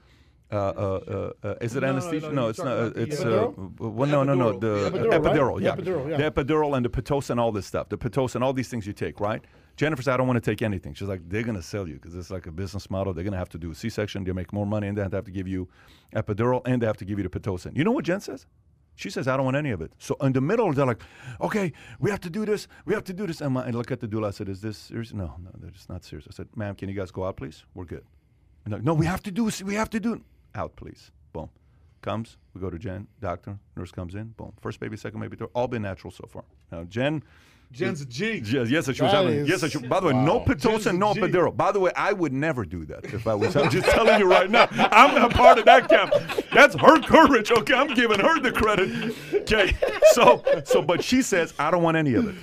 uh, 0.52 0.56
uh, 0.56 1.32
uh, 1.42 1.54
is 1.60 1.74
it 1.74 1.80
No, 1.80 1.86
no, 1.86 1.92
anesthesia? 1.94 2.26
no, 2.28 2.32
No, 2.32 2.40
you're 2.42 2.50
it's 2.50 2.58
not. 2.58 2.96
It's 2.96 3.20
uh, 3.20 3.50
well, 3.78 4.08
no, 4.08 4.22
no, 4.22 4.34
no. 4.34 4.52
epidural. 4.52 4.60
The 4.60 4.90
The 4.90 4.98
epidural, 4.98 5.10
right? 5.10 5.22
epidural, 5.22 5.56
The 5.58 5.64
yeah. 5.64 5.74
epidural, 5.76 6.10
yeah. 6.10 6.16
The 6.16 6.30
epidural 6.30 6.76
and 6.76 6.84
the 6.84 6.90
pitocin, 6.90 7.38
all 7.40 7.50
this 7.52 7.66
stuff. 7.66 7.88
The 7.88 7.98
pitocin, 7.98 8.42
all 8.42 8.52
these 8.52 8.68
things 8.68 8.86
you 8.86 8.92
take, 8.92 9.18
right? 9.18 9.42
Jennifer 9.76 10.02
said, 10.02 10.14
I 10.14 10.16
don't 10.16 10.26
want 10.26 10.42
to 10.42 10.50
take 10.50 10.62
anything. 10.62 10.94
She's 10.94 11.08
like, 11.08 11.28
they're 11.28 11.42
going 11.42 11.56
to 11.56 11.62
sell 11.62 11.88
you 11.88 11.94
because 11.94 12.14
it's 12.14 12.30
like 12.30 12.46
a 12.46 12.52
business 12.52 12.90
model. 12.90 13.12
They're 13.12 13.24
going 13.24 13.32
to 13.32 13.38
have 13.38 13.48
to 13.50 13.58
do 13.58 13.72
a 13.72 13.74
C-section. 13.74 14.24
They 14.24 14.32
make 14.32 14.52
more 14.52 14.66
money, 14.66 14.86
and 14.86 14.96
they 14.96 15.02
have 15.02 15.24
to 15.24 15.30
give 15.30 15.48
you 15.48 15.68
epidural, 16.14 16.62
and 16.64 16.80
they 16.80 16.86
have 16.86 16.96
to 16.98 17.04
give 17.04 17.18
you 17.18 17.28
the 17.28 17.40
pitocin. 17.40 17.76
You 17.76 17.84
know 17.84 17.90
what 17.90 18.04
Jen 18.04 18.20
says? 18.20 18.46
She 18.96 19.10
says, 19.10 19.26
I 19.26 19.36
don't 19.36 19.44
want 19.44 19.56
any 19.56 19.70
of 19.70 19.80
it. 19.80 19.92
So 19.98 20.16
in 20.20 20.32
the 20.32 20.40
middle, 20.40 20.72
they're 20.72 20.86
like, 20.86 21.02
okay, 21.40 21.72
we 21.98 22.10
have 22.10 22.20
to 22.20 22.30
do 22.30 22.46
this. 22.46 22.68
We 22.86 22.94
have 22.94 23.02
to 23.04 23.12
do 23.12 23.26
this. 23.26 23.40
And, 23.40 23.58
I 23.58 23.70
look 23.70 23.90
at 23.90 23.98
the 23.98 24.06
doula. 24.06 24.28
I 24.28 24.30
said, 24.30 24.48
is 24.48 24.60
this 24.60 24.78
serious? 24.78 25.12
No, 25.12 25.34
no, 25.42 25.50
they're 25.58 25.72
just 25.72 25.88
not 25.88 26.04
serious. 26.04 26.28
I 26.30 26.32
said, 26.32 26.48
ma'am, 26.54 26.76
can 26.76 26.88
you 26.88 26.94
guys 26.94 27.10
go 27.10 27.24
out, 27.24 27.36
please? 27.36 27.64
We're 27.74 27.86
good. 27.86 28.04
And 28.64 28.72
like, 28.72 28.84
no, 28.84 28.94
we 28.94 29.06
have 29.06 29.22
to 29.24 29.32
do 29.32 29.50
We 29.64 29.74
have 29.74 29.90
to 29.90 30.00
do 30.00 30.22
Out, 30.54 30.76
please. 30.76 31.10
Boom. 31.32 31.50
Comes. 32.02 32.36
We 32.54 32.60
go 32.60 32.70
to 32.70 32.78
Jen. 32.78 33.08
Doctor. 33.20 33.58
Nurse 33.76 33.90
comes 33.90 34.14
in. 34.14 34.28
Boom. 34.28 34.52
First 34.60 34.78
baby, 34.78 34.96
second 34.96 35.20
baby, 35.20 35.36
third. 35.36 35.48
All 35.54 35.66
been 35.66 35.82
natural 35.82 36.12
so 36.12 36.28
far. 36.30 36.44
Now, 36.70 36.84
Jen, 36.84 37.24
Jen's 37.72 38.00
a 38.00 38.04
G. 38.06 38.40
Yes, 38.44 38.70
yes, 38.70 38.84
she 38.84 38.90
was 38.90 38.98
That 38.98 39.10
having. 39.12 39.34
is- 39.40 39.48
Yes, 39.48 39.68
she, 39.70 39.78
by 39.78 39.98
the 40.00 40.06
way, 40.06 40.12
no 40.12 40.36
Wow. 40.38 40.44
pitocin, 40.46 40.96
no 40.98 41.12
G. 41.14 41.20
epidural. 41.20 41.56
By 41.56 41.72
the 41.72 41.80
way, 41.80 41.90
I 41.96 42.12
would 42.12 42.32
never 42.32 42.64
do 42.64 42.84
that 42.86 43.04
if 43.12 43.26
I 43.26 43.34
was. 43.34 43.56
I'm 43.56 43.68
just 43.70 43.86
telling 43.88 44.20
you 44.20 44.26
right 44.30 44.48
now. 44.50 44.68
I'm 44.70 45.14
not 45.14 45.32
part 45.32 45.58
of 45.58 45.64
that 45.64 45.88
camp. 45.88 46.12
That's 46.52 46.74
her 46.76 47.00
courage. 47.00 47.50
Okay, 47.50 47.74
I'm 47.74 47.92
giving 47.94 48.20
her 48.20 48.38
the 48.40 48.52
credit. 48.52 49.14
Okay, 49.34 49.74
so 50.12 50.42
so, 50.64 50.80
but 50.82 51.02
she 51.02 51.20
says 51.22 51.52
I 51.58 51.70
don't 51.70 51.82
want 51.82 51.96
any 51.96 52.14
of 52.14 52.28
it. 52.28 52.34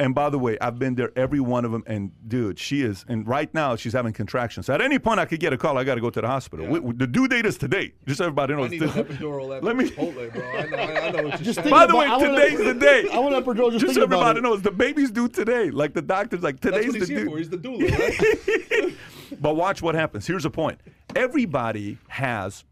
And 0.00 0.14
by 0.14 0.28
the 0.28 0.38
way, 0.38 0.58
I've 0.60 0.78
been 0.78 0.94
there 0.96 1.12
every 1.16 1.40
one 1.40 1.64
of 1.64 1.70
them. 1.72 1.84
And 1.86 2.10
dude, 2.26 2.58
she 2.58 2.82
is. 2.82 3.04
And 3.08 3.26
right 3.26 3.52
now 3.54 3.76
she's 3.76 3.92
having 3.92 4.12
contractions. 4.12 4.68
At 4.68 4.80
any 4.82 4.98
point, 4.98 5.20
I 5.20 5.24
could 5.24 5.40
get 5.40 5.52
a 5.52 5.56
call. 5.56 5.78
I 5.78 5.84
got 5.84 5.94
to 5.94 6.00
go 6.00 6.10
to 6.10 6.20
the 6.20 6.26
hospital. 6.26 6.66
We- 6.66 6.80
we- 6.80 6.92
the 6.94 7.06
due 7.06 7.28
date 7.28 7.46
is 7.46 7.56
today. 7.56 7.92
Just 8.06 8.18
so 8.18 8.24
everybody 8.24 8.54
I 8.54 8.56
knows. 8.56 8.70
need 8.70 8.82
an 8.82 8.88
epidural 8.90 9.56
at 9.56 9.62
Let 9.64 9.76
me- 9.76 9.88
Chipotle, 9.90 10.32
bro. 10.32 10.42
I 10.42 10.66
know, 10.66 10.76
I 10.76 11.10
know 11.10 11.22
what 11.22 11.22
you're 11.22 11.30
Just 11.38 11.44
saying. 11.44 11.54
think 11.54 11.70
By 11.70 11.86
the 11.86 11.92
about- 11.92 11.98
way, 11.98 12.06
I 12.06 12.16
wanna- 12.16 12.28
today's 12.34 12.58
the 12.58 12.74
day. 12.74 13.08
I 13.12 13.18
want 13.20 13.34
epidural. 13.46 13.70
Just, 13.70 13.84
Just 13.84 13.84
think 13.84 13.94
so 13.94 14.02
about 14.02 14.16
everybody 14.36 14.38
it. 14.38 14.42
knows, 14.42 14.62
the 14.62 14.70
baby's 14.80 15.10
do 15.10 15.28
today. 15.28 15.70
Like 15.70 15.94
the 15.94 16.02
doctor's 16.02 16.42
like 16.42 16.60
today's 16.60 16.92
the 16.92 17.24
for. 17.26 17.38
He's 17.38 17.50
the 17.50 17.58
doula, 17.58 17.90
right? 18.82 18.94
But 19.40 19.54
watch 19.54 19.80
what 19.80 19.94
happens. 19.94 20.26
Here's 20.26 20.42
the 20.42 20.50
point. 20.50 20.80
Everybody 21.14 21.98
has 22.08 22.64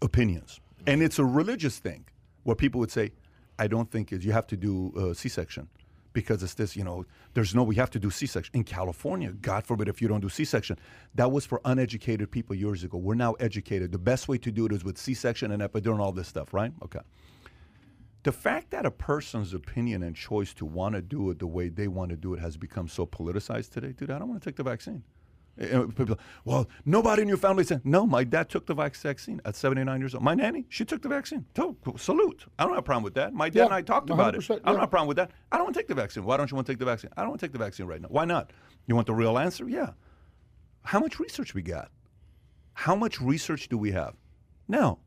opinions, 0.00 0.60
and 0.86 1.02
it's 1.02 1.18
a 1.18 1.24
religious 1.24 1.78
thing 1.78 2.06
where 2.44 2.56
people 2.56 2.80
would 2.80 2.90
say, 2.90 3.12
"I 3.58 3.66
don't 3.66 3.90
think 3.90 4.10
it, 4.12 4.22
you 4.22 4.32
have 4.32 4.46
to 4.46 4.56
do 4.56 4.92
uh, 4.96 5.14
C-section." 5.14 5.68
Because 6.14 6.42
it's 6.42 6.54
this, 6.54 6.74
you 6.74 6.82
know, 6.82 7.04
there's 7.34 7.54
no, 7.54 7.62
we 7.62 7.76
have 7.76 7.90
to 7.90 7.98
do 8.00 8.10
C-section. 8.10 8.50
In 8.56 8.64
California, 8.64 9.30
God 9.30 9.64
forbid 9.66 9.88
if 9.88 10.00
you 10.02 10.08
don't 10.08 10.20
do 10.20 10.30
C-section. 10.30 10.76
That 11.14 11.30
was 11.30 11.44
for 11.46 11.60
uneducated 11.64 12.30
people 12.30 12.56
years 12.56 12.82
ago. 12.82 12.96
We're 12.98 13.14
now 13.14 13.34
educated. 13.34 13.92
The 13.92 13.98
best 13.98 14.26
way 14.26 14.38
to 14.38 14.50
do 14.50 14.66
it 14.66 14.72
is 14.72 14.82
with 14.82 14.98
C-section 14.98 15.52
and 15.52 15.62
epidural 15.62 15.92
and 15.92 16.00
all 16.00 16.10
this 16.10 16.26
stuff, 16.26 16.54
right? 16.54 16.72
Okay. 16.82 17.00
The 18.24 18.32
fact 18.32 18.70
that 18.70 18.84
a 18.84 18.90
person's 18.90 19.54
opinion 19.54 20.02
and 20.02 20.14
choice 20.14 20.52
to 20.54 20.66
want 20.66 20.94
to 20.94 21.02
do 21.02 21.30
it 21.30 21.38
the 21.38 21.46
way 21.46 21.68
they 21.68 21.88
want 21.88 22.10
to 22.10 22.16
do 22.16 22.34
it 22.34 22.40
has 22.40 22.56
become 22.56 22.88
so 22.88 23.06
politicized 23.06 23.70
today, 23.70 23.92
dude, 23.92 24.10
I 24.10 24.18
don't 24.18 24.28
want 24.28 24.42
to 24.42 24.48
take 24.48 24.56
the 24.56 24.64
vaccine. 24.64 25.04
You 25.60 25.68
know, 25.70 25.88
people, 25.88 26.18
well, 26.44 26.68
nobody 26.84 27.22
in 27.22 27.28
your 27.28 27.36
family 27.36 27.64
said, 27.64 27.84
no, 27.84 28.06
my 28.06 28.22
dad 28.22 28.48
took 28.48 28.66
the 28.66 28.74
vaccine 28.74 29.40
at 29.44 29.56
79 29.56 30.00
years 30.00 30.14
old. 30.14 30.22
My 30.22 30.34
nanny, 30.34 30.66
she 30.68 30.84
took 30.84 31.02
the 31.02 31.08
vaccine. 31.08 31.46
So, 31.56 31.76
salute. 31.96 32.46
I 32.58 32.62
don't 32.62 32.72
have 32.72 32.78
a 32.78 32.82
problem 32.82 33.02
with 33.02 33.14
that. 33.14 33.34
My 33.34 33.48
dad 33.48 33.56
Yeah, 33.56 33.64
and 33.64 33.74
I 33.74 33.82
talked 33.82 34.10
about 34.10 34.34
it. 34.36 34.40
100%, 34.40 34.50
I 34.50 34.54
don't 34.54 34.64
yeah. 34.66 34.72
have 34.72 34.82
a 34.82 34.86
problem 34.86 35.08
with 35.08 35.16
that. 35.16 35.32
I 35.50 35.56
don't 35.56 35.66
want 35.66 35.74
to 35.74 35.80
take 35.80 35.88
the 35.88 35.94
vaccine. 35.94 36.24
Why 36.24 36.36
don't 36.36 36.50
you 36.50 36.54
want 36.54 36.66
to 36.66 36.72
take 36.72 36.78
the 36.78 36.84
vaccine? 36.84 37.10
I 37.16 37.22
don't 37.22 37.30
want 37.30 37.40
to 37.40 37.46
take 37.46 37.52
the 37.52 37.58
vaccine 37.58 37.86
right 37.86 38.00
now. 38.00 38.08
Why 38.08 38.24
not? 38.24 38.52
You 38.86 38.94
want 38.94 39.08
the 39.08 39.14
real 39.14 39.36
answer? 39.36 39.68
Yeah. 39.68 39.90
How 40.84 41.00
much 41.00 41.18
research 41.18 41.54
we 41.54 41.62
got? 41.62 41.90
How 42.74 42.94
much 42.94 43.20
research 43.20 43.68
do 43.68 43.76
we 43.76 43.90
have? 43.90 44.14
Now, 44.68 44.98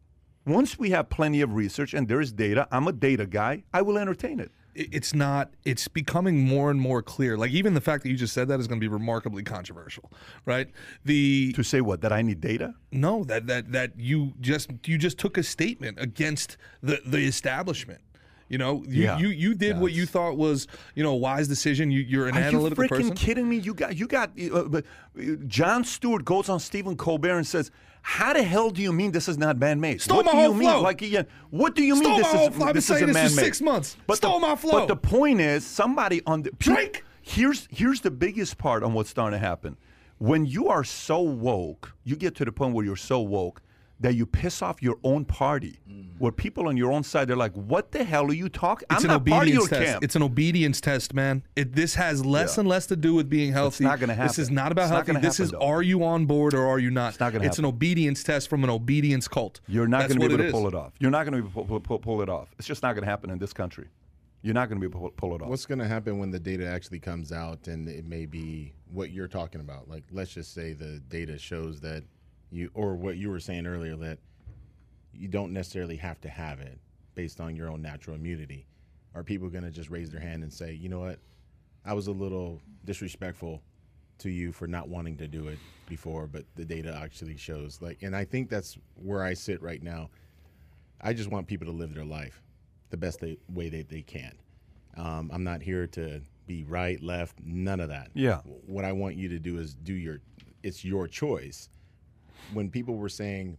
once 0.45 0.77
we 0.80 0.89
have 0.91 1.09
plenty 1.09 1.41
of 1.41 1.53
research 1.53 1.93
and 1.93 2.07
there 2.07 2.22
is 2.22 2.31
data, 2.31 2.68
I'm 2.72 2.88
a 2.88 2.91
data 2.93 3.26
guy, 3.26 3.63
I 3.73 3.81
will 3.81 3.97
entertain 3.97 4.39
it. 4.39 4.51
it- 4.73 4.88
it's 4.93 5.13
not 5.13 5.51
it's 5.65 5.89
becoming 5.89 6.39
more 6.47 6.72
and 6.72 6.80
more 6.80 7.01
clear 7.01 7.35
like 7.38 7.51
even 7.51 7.73
the 7.73 7.81
fact 7.81 8.03
that 8.03 8.09
you 8.09 8.15
just 8.15 8.34
said 8.34 8.47
that 8.47 8.57
is 8.57 8.68
going 8.68 8.80
to 8.80 8.84
be 8.84 8.88
remarkably 8.88 9.43
controversial 9.43 10.09
right 10.45 10.69
the 11.03 11.51
To 11.57 11.61
say 11.63 11.81
what? 11.81 11.99
That 11.99 12.13
I 12.13 12.22
need 12.22 12.39
data? 12.39 12.73
no 12.89 13.26
that 13.26 13.47
that 13.47 13.73
that 13.73 13.99
you 13.99 14.34
just 14.39 14.69
you 14.85 14.97
just 14.97 15.18
took 15.18 15.38
a 15.38 15.43
statement 15.43 15.97
against 15.99 16.55
the 16.81 17.01
the 17.05 17.18
establishment 17.19 17.99
you 18.47 18.57
know 18.57 18.84
you 18.88 19.03
Yeah. 19.03 19.18
you, 19.19 19.27
you 19.27 19.55
did 19.55 19.77
what 19.77 19.91
you 19.91 20.05
thought 20.05 20.38
was 20.38 20.68
you 20.95 21.03
know 21.03 21.11
a 21.11 21.18
wise 21.18 21.49
decision 21.49 21.91
you, 21.91 21.99
you're 22.01 22.30
an 22.30 22.35
Are 22.38 22.39
you 22.39 22.45
analytical 22.47 22.85
freaking 22.85 22.89
person 22.89 23.13
kidding 23.15 23.49
me? 23.49 23.57
You 23.57 23.73
got 23.73 23.97
you 23.97 24.07
got 24.07 24.31
uh, 24.39 24.63
but, 24.63 24.85
uh, 25.19 25.35
Jon 25.47 25.84
Stewart 25.84 26.23
goes 26.23 26.47
on 26.47 26.61
Stephen 26.61 26.95
Colbert 26.95 27.35
and 27.38 27.45
says, 27.45 27.72
"How 28.02 28.34
the 28.34 28.44
hell 28.44 28.69
do 28.69 28.82
you 28.82 28.91
mean 28.91 29.11
this 29.11 29.28
is 29.28 29.38
not 29.38 29.57
man-made? 29.57 30.02
Stole 30.02 30.18
what 30.18 30.26
my 30.28 30.32
do 30.32 30.38
you 30.40 30.53
mean? 30.53 30.69
flow. 30.69 30.82
Like, 30.82 31.02
yeah, 31.02 31.23
what 31.49 31.76
do 31.76 31.84
you 31.84 31.95
Stole 31.95 32.11
mean 32.11 32.22
my 32.22 32.32
this 32.32 32.41
is 32.41 32.56
flow. 32.56 32.65
I've 32.65 32.73
been 32.73 32.76
this 32.76 32.86
saying 32.86 33.10
is 33.10 33.15
this 33.15 33.18
for 33.18 33.36
man-made? 33.36 33.44
six 33.45 33.61
months. 33.61 33.98
But 34.07 34.18
Stole 34.18 34.40
the, 34.40 34.48
my 34.48 34.56
flow. 34.56 34.72
But 34.72 34.88
the 34.88 34.95
point 34.95 35.41
is, 35.41 35.65
somebody 35.65 36.22
on 36.26 36.44
the 36.44 36.52
Drink. 36.57 37.03
Here's 37.22 37.68
here's 37.69 38.02
the 38.02 38.11
biggest 38.11 38.57
part 38.57 38.84
on 38.84 38.94
what's 38.94 39.10
starting 39.10 39.40
to 39.40 39.45
happen. 39.45 39.78
When 40.18 40.45
you 40.45 40.68
are 40.69 40.84
so 40.84 41.22
woke, 41.22 41.94
you 42.03 42.15
get 42.15 42.36
to 42.36 42.45
the 42.45 42.52
point 42.52 42.73
where 42.73 42.86
you're 42.86 42.95
so 42.95 43.22
woke 43.22 43.61
that 44.02 44.15
you 44.15 44.26
piss 44.26 44.61
off 44.61 44.82
your 44.82 44.98
own 45.03 45.23
party. 45.26 45.80
Mm. 45.90 46.07
Where 46.18 46.32
people 46.32 46.68
on 46.68 46.76
your 46.78 46.91
own 46.91 47.03
side, 47.03 47.28
they're 47.28 47.36
like, 47.36 47.53
"What 47.53 47.91
the 47.91 48.03
hell 48.03 48.26
are 48.26 48.34
you 48.34 48.49
talking? 48.49 48.86
it's 48.91 49.03
I'm 49.03 49.10
an 49.10 49.15
not 49.15 49.26
part 49.26 49.44
of 49.48 49.53
obedience 49.53 49.72
your 49.72 49.80
test. 49.80 49.91
camp." 49.91 50.03
It's 50.03 50.15
an 50.15 50.23
obedience 50.23 50.82
test, 50.82 51.14
man. 51.14 51.44
It, 51.56 51.73
this 51.73 51.95
has 51.95 52.26
less 52.26 52.57
Yeah. 52.57 52.61
and 52.61 52.69
less 52.69 52.86
to 52.88 52.95
do 52.95 53.14
with 53.14 53.30
being 53.30 53.52
healthy. 53.53 53.84
not 53.84 53.99
gonna 53.99 54.15
This 54.15 54.38
is 54.40 54.49
not 54.52 54.72
about 54.72 54.84
It's 54.84 54.91
healthy. 54.91 55.07
gonna 55.07 55.19
this 55.22 55.38
happen, 55.38 55.45
is 55.45 55.52
though. 55.52 55.61
are 55.65 55.82
you 55.82 56.03
on 56.03 56.26
board 56.26 56.53
or 56.53 56.68
are 56.68 56.80
you 56.80 56.91
not? 56.91 57.10
It's 57.11 57.19
not 57.19 57.32
gonna 57.34 57.45
It's 57.45 57.60
an 57.60 57.65
obedience 57.65 58.23
test 58.23 58.49
from 58.49 58.64
an 58.64 58.69
obedience 58.69 59.28
cult. 59.28 59.61
You're 59.68 59.88
not 59.88 60.02
That's 60.02 60.14
going 60.15 60.22
to 60.22 60.28
be 60.28 60.34
able 60.34 60.44
to 60.44 60.48
is. 60.48 60.52
pull 60.52 60.68
it 60.68 60.76
off. 60.76 60.94
You're 60.99 61.11
not 61.11 61.26
going 61.26 61.34
to 61.38 61.41
be 61.44 61.49
able 61.49 61.64
to 61.64 61.68
pull, 61.69 61.80
pull, 61.80 61.99
pull 61.99 62.22
it 62.22 62.30
off. 62.30 62.53
It's 62.60 62.68
just 62.68 62.84
not 62.84 62.94
going 62.94 63.03
to 63.03 63.10
happen 63.10 63.30
in 63.30 63.38
this 63.40 63.53
country. 63.53 63.88
You're 64.44 64.53
not 64.56 64.69
going 64.69 64.82
to 64.82 64.88
be 64.88 64.91
able 64.91 65.07
to 65.07 65.15
pull 65.15 65.36
it 65.36 65.41
off. 65.44 65.49
What's 65.49 65.65
going 65.68 65.80
to 65.80 65.88
happen 65.88 66.18
when 66.18 66.32
the 66.32 66.40
data 66.40 66.68
actually 66.68 66.99
comes 66.99 67.32
out 67.32 67.68
and 67.68 67.88
it 67.88 68.06
may 68.06 68.26
be 68.26 68.73
what 68.91 69.11
you're 69.11 69.28
talking 69.28 69.61
about? 69.61 69.88
Like, 69.88 70.03
let's 70.11 70.34
just 70.34 70.53
say 70.53 70.73
the 70.73 70.99
data 71.10 71.38
shows 71.38 71.80
that 71.82 72.03
you, 72.52 72.69
or 72.73 72.95
what 72.95 73.18
you 73.18 73.30
were 73.30 73.40
saying 73.40 73.65
earlier, 73.65 73.95
that 73.95 74.19
you 75.14 75.28
don't 75.28 75.53
necessarily 75.53 75.95
have 75.98 76.19
to 76.22 76.30
have 76.30 76.60
it 76.60 76.80
based 77.15 77.41
on 77.41 77.56
your 77.56 77.69
own 77.69 77.82
natural 77.82 78.15
immunity. 78.15 78.65
Are 79.15 79.23
people 79.23 79.49
going 79.49 79.64
to 79.64 79.72
just 79.72 79.90
raise 79.90 80.10
their 80.10 80.22
hand 80.22 80.44
and 80.44 80.52
say, 80.52 80.73
you 80.73 80.90
know 80.90 80.99
what, 80.99 81.19
I 81.86 81.94
was 81.94 82.07
a 82.07 82.11
little 82.11 82.61
disrespectful 82.86 83.61
to 84.19 84.30
you 84.30 84.52
for 84.52 84.68
not 84.68 84.88
wanting 84.88 85.18
to 85.18 85.28
do 85.28 85.48
it 85.48 85.57
before, 85.90 86.28
but 86.28 86.45
the 86.56 86.64
data 86.64 86.98
actually 87.02 87.36
shows 87.36 87.82
like, 87.82 88.03
and 88.03 88.15
I 88.15 88.23
think 88.23 88.49
that's 88.49 88.78
where 88.95 89.23
I 89.23 89.34
sit 89.34 89.61
right 89.61 89.82
now. 89.82 90.10
I 91.02 91.14
just 91.14 91.32
want 91.32 91.48
people 91.48 91.65
to 91.65 91.73
live 91.73 91.95
their 91.95 92.06
life 92.06 92.41
the 92.91 92.98
best 92.98 93.19
they, 93.19 93.38
way 93.52 93.69
that 93.69 93.90
they 93.90 94.02
can. 94.02 94.34
Um, 94.95 95.32
I'm 95.34 95.44
not 95.44 95.61
here 95.61 95.88
to 95.88 96.22
be 96.45 96.64
right, 96.64 97.02
left, 97.02 97.38
none 97.44 97.80
of 97.80 97.90
that. 97.90 98.10
Yeah. 98.14 98.41
What 98.68 98.86
I 98.86 98.91
want 98.91 99.15
you 99.15 99.28
to 99.30 99.40
do 99.40 99.57
is 99.57 99.73
do 99.73 99.94
your, 99.94 100.19
it's 100.64 100.86
your 100.86 101.07
choice. 101.07 101.69
When 102.53 102.69
people 102.69 102.95
were 102.95 103.09
saying, 103.09 103.57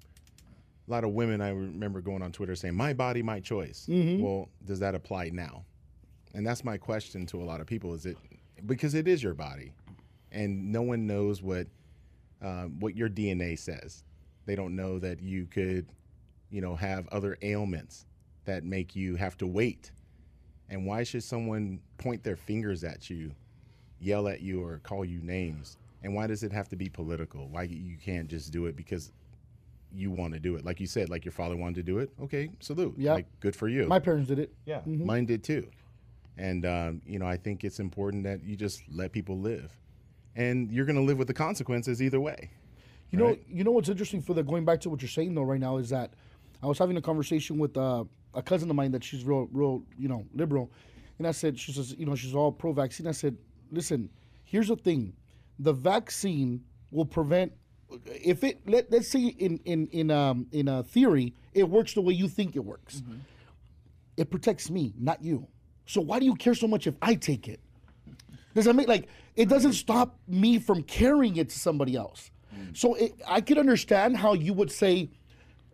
a 0.89 0.91
lot 0.91 1.05
of 1.05 1.11
women, 1.13 1.41
I 1.41 1.51
remember 1.51 2.01
going 2.01 2.23
on 2.23 2.33
Twitter 2.33 2.55
saying, 2.55 2.75
my 2.75 2.93
body, 2.93 3.23
my 3.23 3.41
choice. 3.41 3.87
Well, 4.23 4.49
does 4.65 4.81
that 4.81 4.95
apply 4.95 5.31
now? 5.33 5.65
And 6.35 6.47
that's 6.47 6.65
my 6.65 6.77
question 6.77 7.27
to 7.27 7.43
a 7.43 7.45
lot 7.45 7.61
of 7.61 7.67
people 7.67 7.95
is 7.95 8.07
it, 8.07 8.17
because 8.67 8.95
it 8.95 9.07
is 9.07 9.23
your 9.23 9.35
body 9.35 9.73
and 10.33 10.73
no 10.73 10.83
one 10.83 11.07
knows 11.07 11.43
what, 11.43 11.67
uh, 12.43 12.65
what 12.65 12.97
your 12.97 13.09
DNA 13.09 13.59
says. 13.59 14.05
They 14.47 14.57
don't 14.57 14.75
know 14.75 14.99
that 14.99 15.23
you 15.23 15.47
could, 15.47 15.87
you 16.51 16.61
know, 16.61 16.75
have 16.75 17.07
other 17.09 17.39
ailments 17.43 18.07
that 18.45 18.65
make 18.65 18.97
you 18.97 19.15
have 19.17 19.37
to 19.39 19.47
wait. 19.47 19.93
And 20.69 20.87
why 20.87 21.05
should 21.05 21.23
someone 21.23 21.81
point 21.99 22.25
their 22.25 22.37
fingers 22.37 22.83
at 22.83 23.09
you, 23.09 23.33
yell 24.01 24.27
at 24.27 24.41
you, 24.41 24.65
or 24.65 24.79
call 24.79 25.05
you 25.05 25.21
names? 25.23 25.77
And 26.03 26.15
why 26.15 26.27
does 26.27 26.43
it 26.43 26.53
have 26.53 26.69
to 26.71 26.77
be 26.77 26.89
political? 26.89 27.49
Why 27.49 27.63
you 27.63 27.97
can't 27.97 28.29
just 28.29 28.53
do 28.53 28.67
it 28.67 28.77
because 28.77 29.13
you 29.95 30.11
want 30.11 30.35
to 30.35 30.41
do 30.41 30.57
it? 30.57 30.65
Like 30.65 30.81
you 30.81 30.87
said, 30.87 31.09
like 31.09 31.25
your 31.25 31.33
father 31.33 31.57
wanted 31.57 31.77
to 31.77 31.83
do 31.83 31.99
it. 31.99 32.11
Okay, 32.21 32.51
salute. 32.61 32.95
Yeah. 32.97 33.15
Like 33.15 33.27
good 33.41 33.55
for 33.55 33.69
you. 33.69 33.87
My 33.87 33.99
parents 33.99 34.29
did 34.29 34.39
it. 34.39 34.53
yeah, 34.65 34.81
mine 34.87 35.27
did 35.27 35.45
too. 35.45 35.69
And 36.37 36.65
um, 36.65 37.03
you 37.07 37.19
know, 37.19 37.27
I 37.27 37.37
think 37.37 37.63
it's 37.63 37.79
important 37.79 38.25
that 38.25 38.43
you 38.43 38.57
just 38.57 38.83
let 38.91 39.13
people 39.13 39.39
live, 39.39 39.71
and 40.35 40.73
you're 40.73 40.87
going 40.87 40.97
to 40.97 41.03
live 41.03 41.19
with 41.19 41.29
the 41.29 41.35
consequences 41.35 42.03
either 42.03 42.21
way. 42.21 42.51
You 43.11 43.19
know, 43.19 43.37
you 43.47 43.63
know 43.63 43.73
what's 43.73 43.91
interesting 43.91 44.23
for 44.23 44.33
the 44.33 44.43
going 44.43 44.65
back 44.65 44.81
to 44.81 44.91
what 44.91 45.03
you're 45.03 45.09
saying 45.11 45.35
though 45.35 45.43
right 45.43 45.61
now 45.61 45.77
is 45.77 45.91
that 45.91 46.15
I 46.63 46.67
was 46.67 46.79
having 46.79 46.97
a 46.97 47.03
conversation 47.03 47.59
with 47.59 47.77
uh, 47.77 48.05
a 48.35 48.43
cousin 48.43 48.71
of 48.71 48.77
mine 48.77 48.93
that 48.93 49.05
she's 49.05 49.23
real, 49.25 49.49
real, 49.53 49.83
you 49.99 50.09
know, 50.09 50.25
liberal, 50.35 50.71
and 51.19 51.27
I 51.27 51.33
said 51.33 51.59
she 51.59 51.73
says, 51.73 51.95
you 51.99 52.07
know, 52.07 52.15
she's 52.15 52.35
all 52.35 52.51
pro-vaccine. 52.51 53.07
I 53.07 53.13
said, 53.13 53.37
listen, 53.71 54.09
here's 54.45 54.69
the 54.69 54.77
thing, 54.77 55.13
the 55.63 55.73
vaccine 55.73 56.63
will 56.91 57.05
prevent 57.07 57.53
if 58.07 58.43
it 58.43 58.61
let 58.67 58.91
let's 58.91 59.09
say 59.09 59.27
in 59.27 59.59
in 59.65 59.87
in 59.89 60.11
um 60.11 60.47
in 60.53 60.69
a 60.69 60.83
theory 60.83 61.35
it 61.55 61.69
works 61.69 61.95
the 61.95 62.01
way 62.01 62.15
you 62.15 62.29
think 62.29 62.57
it 62.57 62.65
works. 62.65 63.03
It 64.17 64.31
protects 64.31 64.71
me, 64.71 64.93
not 64.99 65.23
you. 65.23 65.47
So 65.87 66.01
why 66.01 66.19
do 66.19 66.25
you 66.27 66.35
care 66.35 66.55
so 66.55 66.67
much 66.69 66.87
if 66.87 66.95
I 67.03 67.15
take 67.15 67.49
it? 67.49 67.61
Does 68.55 68.67
that 68.67 68.75
make 68.75 68.89
like 68.89 69.09
it 69.37 69.49
doesn't 69.49 69.73
stop 69.75 70.19
me 70.29 70.59
from 70.59 70.83
carrying 70.83 71.37
it 71.37 71.49
to 71.51 71.59
somebody 71.59 71.97
else? 71.97 72.31
So 72.75 72.95
it, 72.95 73.13
I 73.27 73.41
could 73.41 73.59
understand 73.59 74.17
how 74.17 74.35
you 74.35 74.53
would 74.55 74.71
say, 74.71 75.11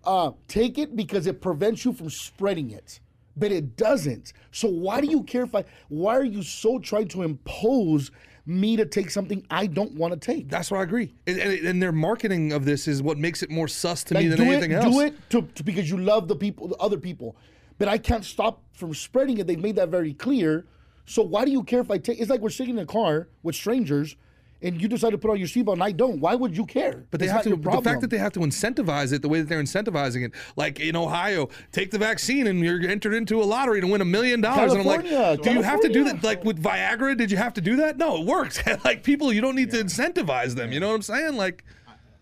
uh, 0.05 0.31
take 0.47 0.78
it 0.78 0.94
because 0.94 1.27
it 1.27 1.40
prevents 1.40 1.85
you 1.85 1.93
from 1.93 2.09
spreading 2.09 2.70
it, 2.70 3.01
but 3.36 3.51
it 3.51 3.77
doesn't. 3.77 4.32
So 4.52 4.69
why 4.69 5.01
do 5.01 5.09
you 5.09 5.23
care 5.24 5.43
if 5.43 5.55
I? 5.55 5.65
Why 5.89 6.16
are 6.16 6.24
you 6.24 6.43
so 6.43 6.78
trying 6.78 7.09
to 7.09 7.23
impose 7.24 8.10
me 8.48 8.76
to 8.76 8.86
take 8.86 9.10
something 9.10 9.44
I 9.50 9.66
don't 9.66 9.92
want 9.92 10.14
to 10.14 10.18
take? 10.18 10.48
That's 10.48 10.70
where 10.70 10.80
I 10.80 10.82
agree. 10.84 11.14
And, 11.26 11.38
and, 11.38 11.66
and 11.66 11.82
their 11.82 11.92
marketing 11.92 12.52
of 12.52 12.64
this 12.64 12.88
is 12.88 13.02
what 13.02 13.18
makes 13.18 13.42
it 13.42 13.50
more 13.50 13.68
sus 13.68 14.02
to 14.04 14.14
Like, 14.14 14.24
me 14.24 14.28
than 14.30 14.40
anything 14.40 14.70
it, 14.72 14.76
else. 14.82 14.94
do 14.94 15.00
it 15.02 15.30
to, 15.30 15.42
to- 15.42 15.62
because 15.62 15.88
you 15.90 15.98
love 15.98 16.28
the 16.28 16.36
people, 16.36 16.66
the 16.68 16.76
other 16.76 16.96
people, 16.96 17.36
but 17.78 17.88
I 17.88 17.98
can't 17.98 18.24
stop 18.24 18.62
from 18.72 18.94
spreading 18.94 19.38
it. 19.38 19.46
They've 19.46 19.60
made 19.60 19.76
that 19.76 19.90
very 19.90 20.14
clear. 20.14 20.64
So 21.04 21.22
why 21.22 21.44
do 21.44 21.50
you 21.50 21.62
care 21.62 21.80
if 21.80 21.90
I 21.90 21.98
take? 21.98 22.20
It's 22.20 22.30
like 22.30 22.40
we're 22.40 22.50
sitting 22.50 22.76
in 22.76 22.82
a 22.82 22.86
car 22.86 23.28
with 23.42 23.54
strangers, 23.54 24.16
and 24.60 24.80
you 24.80 24.89
decide 24.89 25.10
to 25.10 25.18
put 25.18 25.30
on 25.30 25.39
your 25.39 25.47
seatbelt 25.47 25.74
and 25.74 25.82
I 25.82 25.93
don't, 25.93 26.20
why 26.20 26.35
would 26.35 26.56
you 26.56 26.66
care? 26.66 27.05
But 27.10 27.20
they 27.20 27.26
It's 27.26 27.32
have 27.32 27.47
not 27.47 27.56
to. 27.56 27.62
your 27.62 27.76
The 27.76 27.82
fact 27.82 28.01
that 28.01 28.10
they 28.10 28.18
have 28.18 28.32
to 28.32 28.40
incentivize 28.40 29.12
it 29.12 29.22
the 29.22 29.28
way 29.28 29.40
that 29.40 29.48
they're 29.48 29.62
incentivizing 29.62 30.24
it, 30.24 30.32
like 30.56 30.80
in 30.80 30.97
Ohio, 30.97 31.48
take 31.70 31.90
the 31.90 31.98
vaccine 31.98 32.47
and 32.47 32.60
you're 32.60 32.85
entered 32.86 33.14
into 33.14 33.40
a 33.40 33.44
lottery 33.44 33.80
to 33.80 33.86
win 33.86 34.01
a 34.01 34.05
million 34.05 34.40
dollars. 34.40 34.72
And 34.72 34.80
I'm 34.80 34.86
like, 34.86 35.05
California, 35.05 35.43
do 35.43 35.52
you 35.52 35.62
have 35.62 35.80
to 35.80 35.89
do 35.89 36.05
that? 36.05 36.24
Like 36.24 36.44
with 36.44 36.62
Viagra, 36.62 37.16
did 37.16 37.30
you 37.30 37.36
have 37.36 37.55
to 37.55 37.60
do 37.60 37.76
that? 37.76 37.98
No, 37.98 38.20
it 38.20 38.26
works. 38.26 38.60
like 38.85 39.05
people, 39.05 39.32
you 39.32 39.40
don't 39.40 39.55
need 39.55 39.70
to 39.70 39.82
incentivize 39.82 40.55
them. 40.55 40.72
You 40.72 40.80
know 40.80 40.89
what 40.89 40.94
I'm 40.97 41.02
saying? 41.02 41.36
Like, 41.36 41.64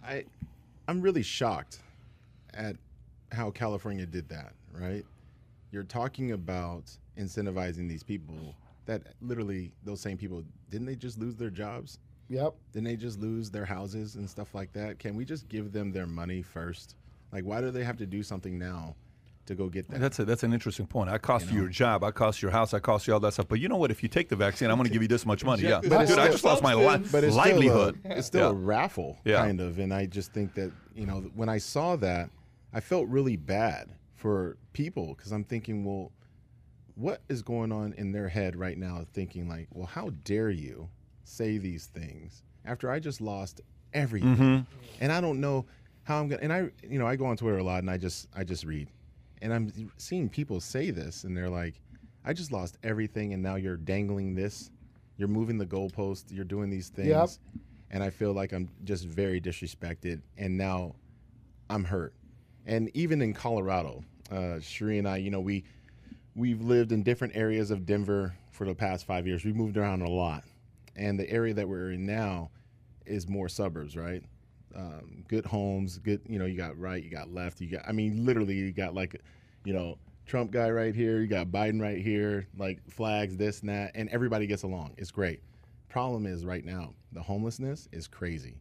I, 0.07 0.25
I'm 0.89 1.01
really 1.01 1.23
shocked 1.23 1.79
at 2.53 2.77
how 3.33 3.51
California 3.51 4.05
did 4.07 4.29
that. 4.29 4.53
Right? 4.73 5.05
You're 5.71 5.85
talking 5.85 6.33
about 6.33 6.85
incentivizing 7.19 7.89
these 7.89 8.03
people 8.03 8.55
that 8.85 9.03
literally 9.21 9.73
those 9.85 10.01
same 10.01 10.17
people 10.17 10.45
didn't 10.71 10.87
they 10.87 10.95
just 10.95 11.19
lose 11.19 11.35
their 11.37 11.51
jobs? 11.51 11.99
Yep. 12.29 12.55
Didn't 12.73 12.85
they 12.85 12.97
just 12.97 13.21
lose 13.21 13.51
their 13.51 13.65
houses 13.65 14.17
and 14.17 14.29
stuff 14.29 14.55
like 14.55 14.73
that? 14.73 14.99
Can 14.99 15.15
we 15.17 15.25
just 15.25 15.49
give 15.49 15.73
them 15.73 15.93
their 15.93 16.07
money 16.07 16.43
first? 16.43 16.97
Like, 17.33 17.45
why 17.45 17.61
do 17.61 17.71
they 17.71 17.85
have 17.85 17.97
to 17.99 18.07
do 18.07 18.23
something 18.23 18.59
now 18.59 18.95
to 19.47 19.55
go 19.55 19.69
get 19.69 19.89
that? 19.91 20.01
That's 20.01 20.19
a, 20.19 20.25
that's 20.25 20.43
an 20.43 20.53
interesting 20.53 20.87
point. 20.87 21.09
I 21.11 21.19
cost 21.19 21.51
you, 21.51 21.61
your 21.61 21.69
job, 21.69 22.03
I 22.03 22.11
cost 22.11 22.43
your 22.43 22.51
house, 22.51 22.75
I 22.75 22.79
cost 22.81 23.07
you 23.07 23.15
all 23.15 23.21
that 23.21 23.33
stuff. 23.33 23.47
But 23.49 23.61
you 23.61 23.69
know 23.69 23.77
what? 23.77 23.91
If 23.91 24.03
you 24.03 24.09
take 24.09 24.29
the 24.29 24.37
vaccine, 24.37 24.71
I'm 24.71 24.77
going 24.77 24.87
to 24.89 24.93
give 24.93 25.03
you 25.03 25.09
this 25.09 25.25
much 25.27 25.45
money. 25.45 25.63
Yeah, 25.69 25.81
But 25.83 26.07
dude, 26.09 26.19
I 26.19 26.29
just 26.29 26.45
lost 26.45 26.63
my 26.63 26.75
li- 26.75 27.05
but 27.13 27.23
it's 27.25 27.37
livelihood. 27.37 27.99
Still 28.01 28.13
a, 28.13 28.17
it's 28.19 28.27
still 28.27 28.51
a 28.51 28.55
raffle, 28.55 29.19
Yeah. 29.25 29.39
kind 29.39 29.61
of. 29.61 29.79
And 29.79 29.93
I 29.95 30.07
just 30.07 30.33
think 30.33 30.55
that 30.55 30.73
you 30.95 31.07
know 31.07 31.21
when 31.35 31.49
I 31.49 31.59
saw 31.59 31.95
that, 31.97 32.31
I 32.73 32.81
felt 32.81 33.07
really 33.09 33.37
bad 33.37 33.91
for 34.15 34.57
people 34.73 35.15
because 35.17 35.31
I'm 35.33 35.45
thinking, 35.45 35.85
well, 35.85 36.11
what 36.95 37.21
is 37.29 37.43
going 37.43 37.71
on 37.73 37.93
in 37.95 38.13
their 38.13 38.29
head 38.29 38.57
right 38.57 38.79
now? 38.79 39.05
Thinking 39.13 39.49
like, 39.49 39.69
well, 39.73 39.87
how 39.87 40.11
dare 40.25 40.51
you 40.51 40.89
say 41.27 41.59
these 41.59 41.87
things 41.87 42.43
after 42.65 42.91
I 42.91 42.99
just 42.99 43.21
lost 43.21 43.61
everything, 43.93 44.37
Mm-hmm. 44.37 44.61
and 45.01 45.13
I 45.13 45.21
don't 45.21 45.41
know 45.41 45.67
how 46.05 46.21
I'm 46.21 46.29
gonna. 46.29 46.43
And 46.43 46.53
I, 46.53 46.71
you 46.89 46.99
know, 46.99 47.07
I 47.07 47.17
go 47.17 47.27
on 47.27 47.37
Twitter 47.37 47.59
a 47.59 47.63
lot, 47.65 47.81
and 47.81 47.91
I 47.91 47.97
just, 47.97 48.29
I 48.35 48.45
just 48.45 48.65
read, 48.65 48.89
and 49.43 49.53
I'm 49.55 49.91
seeing 49.99 50.29
people 50.29 50.61
say 50.61 50.91
this, 50.91 51.25
and 51.25 51.37
they're 51.37 51.49
like, 51.51 51.81
I 52.25 52.33
just 52.33 52.51
lost 52.53 52.77
everything, 52.83 53.33
and 53.35 53.43
now 53.43 53.55
you're 53.57 53.77
dangling 53.77 54.35
this. 54.35 54.71
You're 55.17 55.29
moving 55.29 55.57
the 55.59 55.65
goalpost. 55.67 56.25
You're 56.31 56.45
doing 56.45 56.69
these 56.71 56.89
things 56.91 57.09
Yep. 57.09 57.31
and 57.91 58.03
I 58.03 58.11
feel 58.11 58.33
like 58.35 58.53
I'm 58.53 58.69
just 58.85 59.07
very 59.07 59.41
disrespected. 59.41 60.21
And 60.37 60.59
now 60.59 60.95
I'm 61.71 61.85
hurt. 61.85 62.13
And 62.67 62.91
even 62.95 63.23
in 63.23 63.33
Colorado, 63.33 64.05
uh, 64.31 64.59
Sheree 64.61 64.99
and 64.99 65.09
I, 65.09 65.17
you 65.19 65.31
know, 65.31 65.41
we 65.41 65.65
we've 66.35 66.61
lived 66.61 66.93
in 66.93 67.03
different 67.03 67.35
areas 67.35 67.71
of 67.71 67.87
Denver 67.87 68.35
for 68.51 68.67
the 68.67 68.75
past 68.75 69.07
five 69.07 69.27
years. 69.27 69.43
We 69.45 69.53
moved 69.55 69.79
around 69.79 70.03
a 70.03 70.09
lot, 70.11 70.45
and 70.97 71.19
the 71.19 71.29
area 71.31 71.55
that 71.55 71.69
we're 71.69 71.93
in 71.93 72.07
now 72.07 72.51
is 73.05 73.29
more 73.29 73.49
suburbs, 73.49 73.97
right? 73.97 74.23
Um, 74.75 75.25
good 75.29 75.47
homes, 75.47 75.99
good. 75.99 76.21
You 76.29 76.39
know, 76.39 76.47
you 76.47 76.57
got 76.57 76.79
right, 76.79 77.03
you 77.03 77.11
got 77.11 77.33
left, 77.33 77.61
you 77.61 77.69
got. 77.69 77.89
I 77.89 77.93
mean, 77.93 78.27
literally, 78.27 78.55
you 78.55 78.73
got 78.73 78.95
like, 78.95 79.21
you 79.65 79.73
know. 79.73 79.99
Trump 80.27 80.51
guy 80.51 80.69
right 80.71 80.93
here, 80.93 81.21
you 81.21 81.29
got 81.29 81.47
Biden 81.53 81.81
right 81.81 81.99
here, 81.99 82.49
like 82.59 82.81
flags, 82.91 83.37
this 83.37 83.61
and 83.61 83.69
that, 83.69 83.93
and 83.95 84.09
everybody 84.09 84.49
gets 84.49 84.65
along. 84.65 84.93
It's 84.99 85.13
great. 85.13 85.41
Problem 85.89 86.27
is, 86.27 86.45
right 86.45 86.65
now, 86.65 86.95
the 87.13 87.23
homelessness 87.23 87.89
is 87.93 88.09
crazy. 88.09 88.57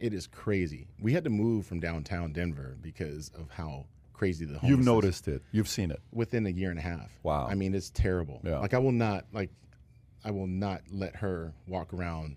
It 0.00 0.12
is 0.12 0.26
crazy. 0.26 0.88
We 1.00 1.12
had 1.12 1.22
to 1.22 1.30
move 1.30 1.66
from 1.66 1.78
downtown 1.78 2.32
Denver 2.32 2.76
because 2.82 3.30
of 3.38 3.48
how 3.48 3.86
crazy 4.12 4.44
the 4.44 4.58
homeless 4.58 4.70
You've 4.70 4.84
noticed 4.84 5.28
it. 5.28 5.42
You've 5.52 5.68
seen 5.68 5.92
it. 5.92 6.00
within 6.12 6.46
a 6.46 6.50
year 6.50 6.70
and 6.70 6.80
a 6.80 6.82
half. 6.82 7.12
Wow. 7.22 7.46
I 7.46 7.54
mean, 7.54 7.76
it's 7.76 7.90
terrible. 7.90 8.40
Yeah. 8.42 8.58
Like 8.58 8.74
I 8.74 8.78
will 8.78 8.90
not 8.90 9.26
like 9.32 9.50
I 10.24 10.30
will 10.30 10.46
not 10.46 10.82
let 10.90 11.16
her 11.16 11.52
walk 11.66 11.92
around 11.92 12.36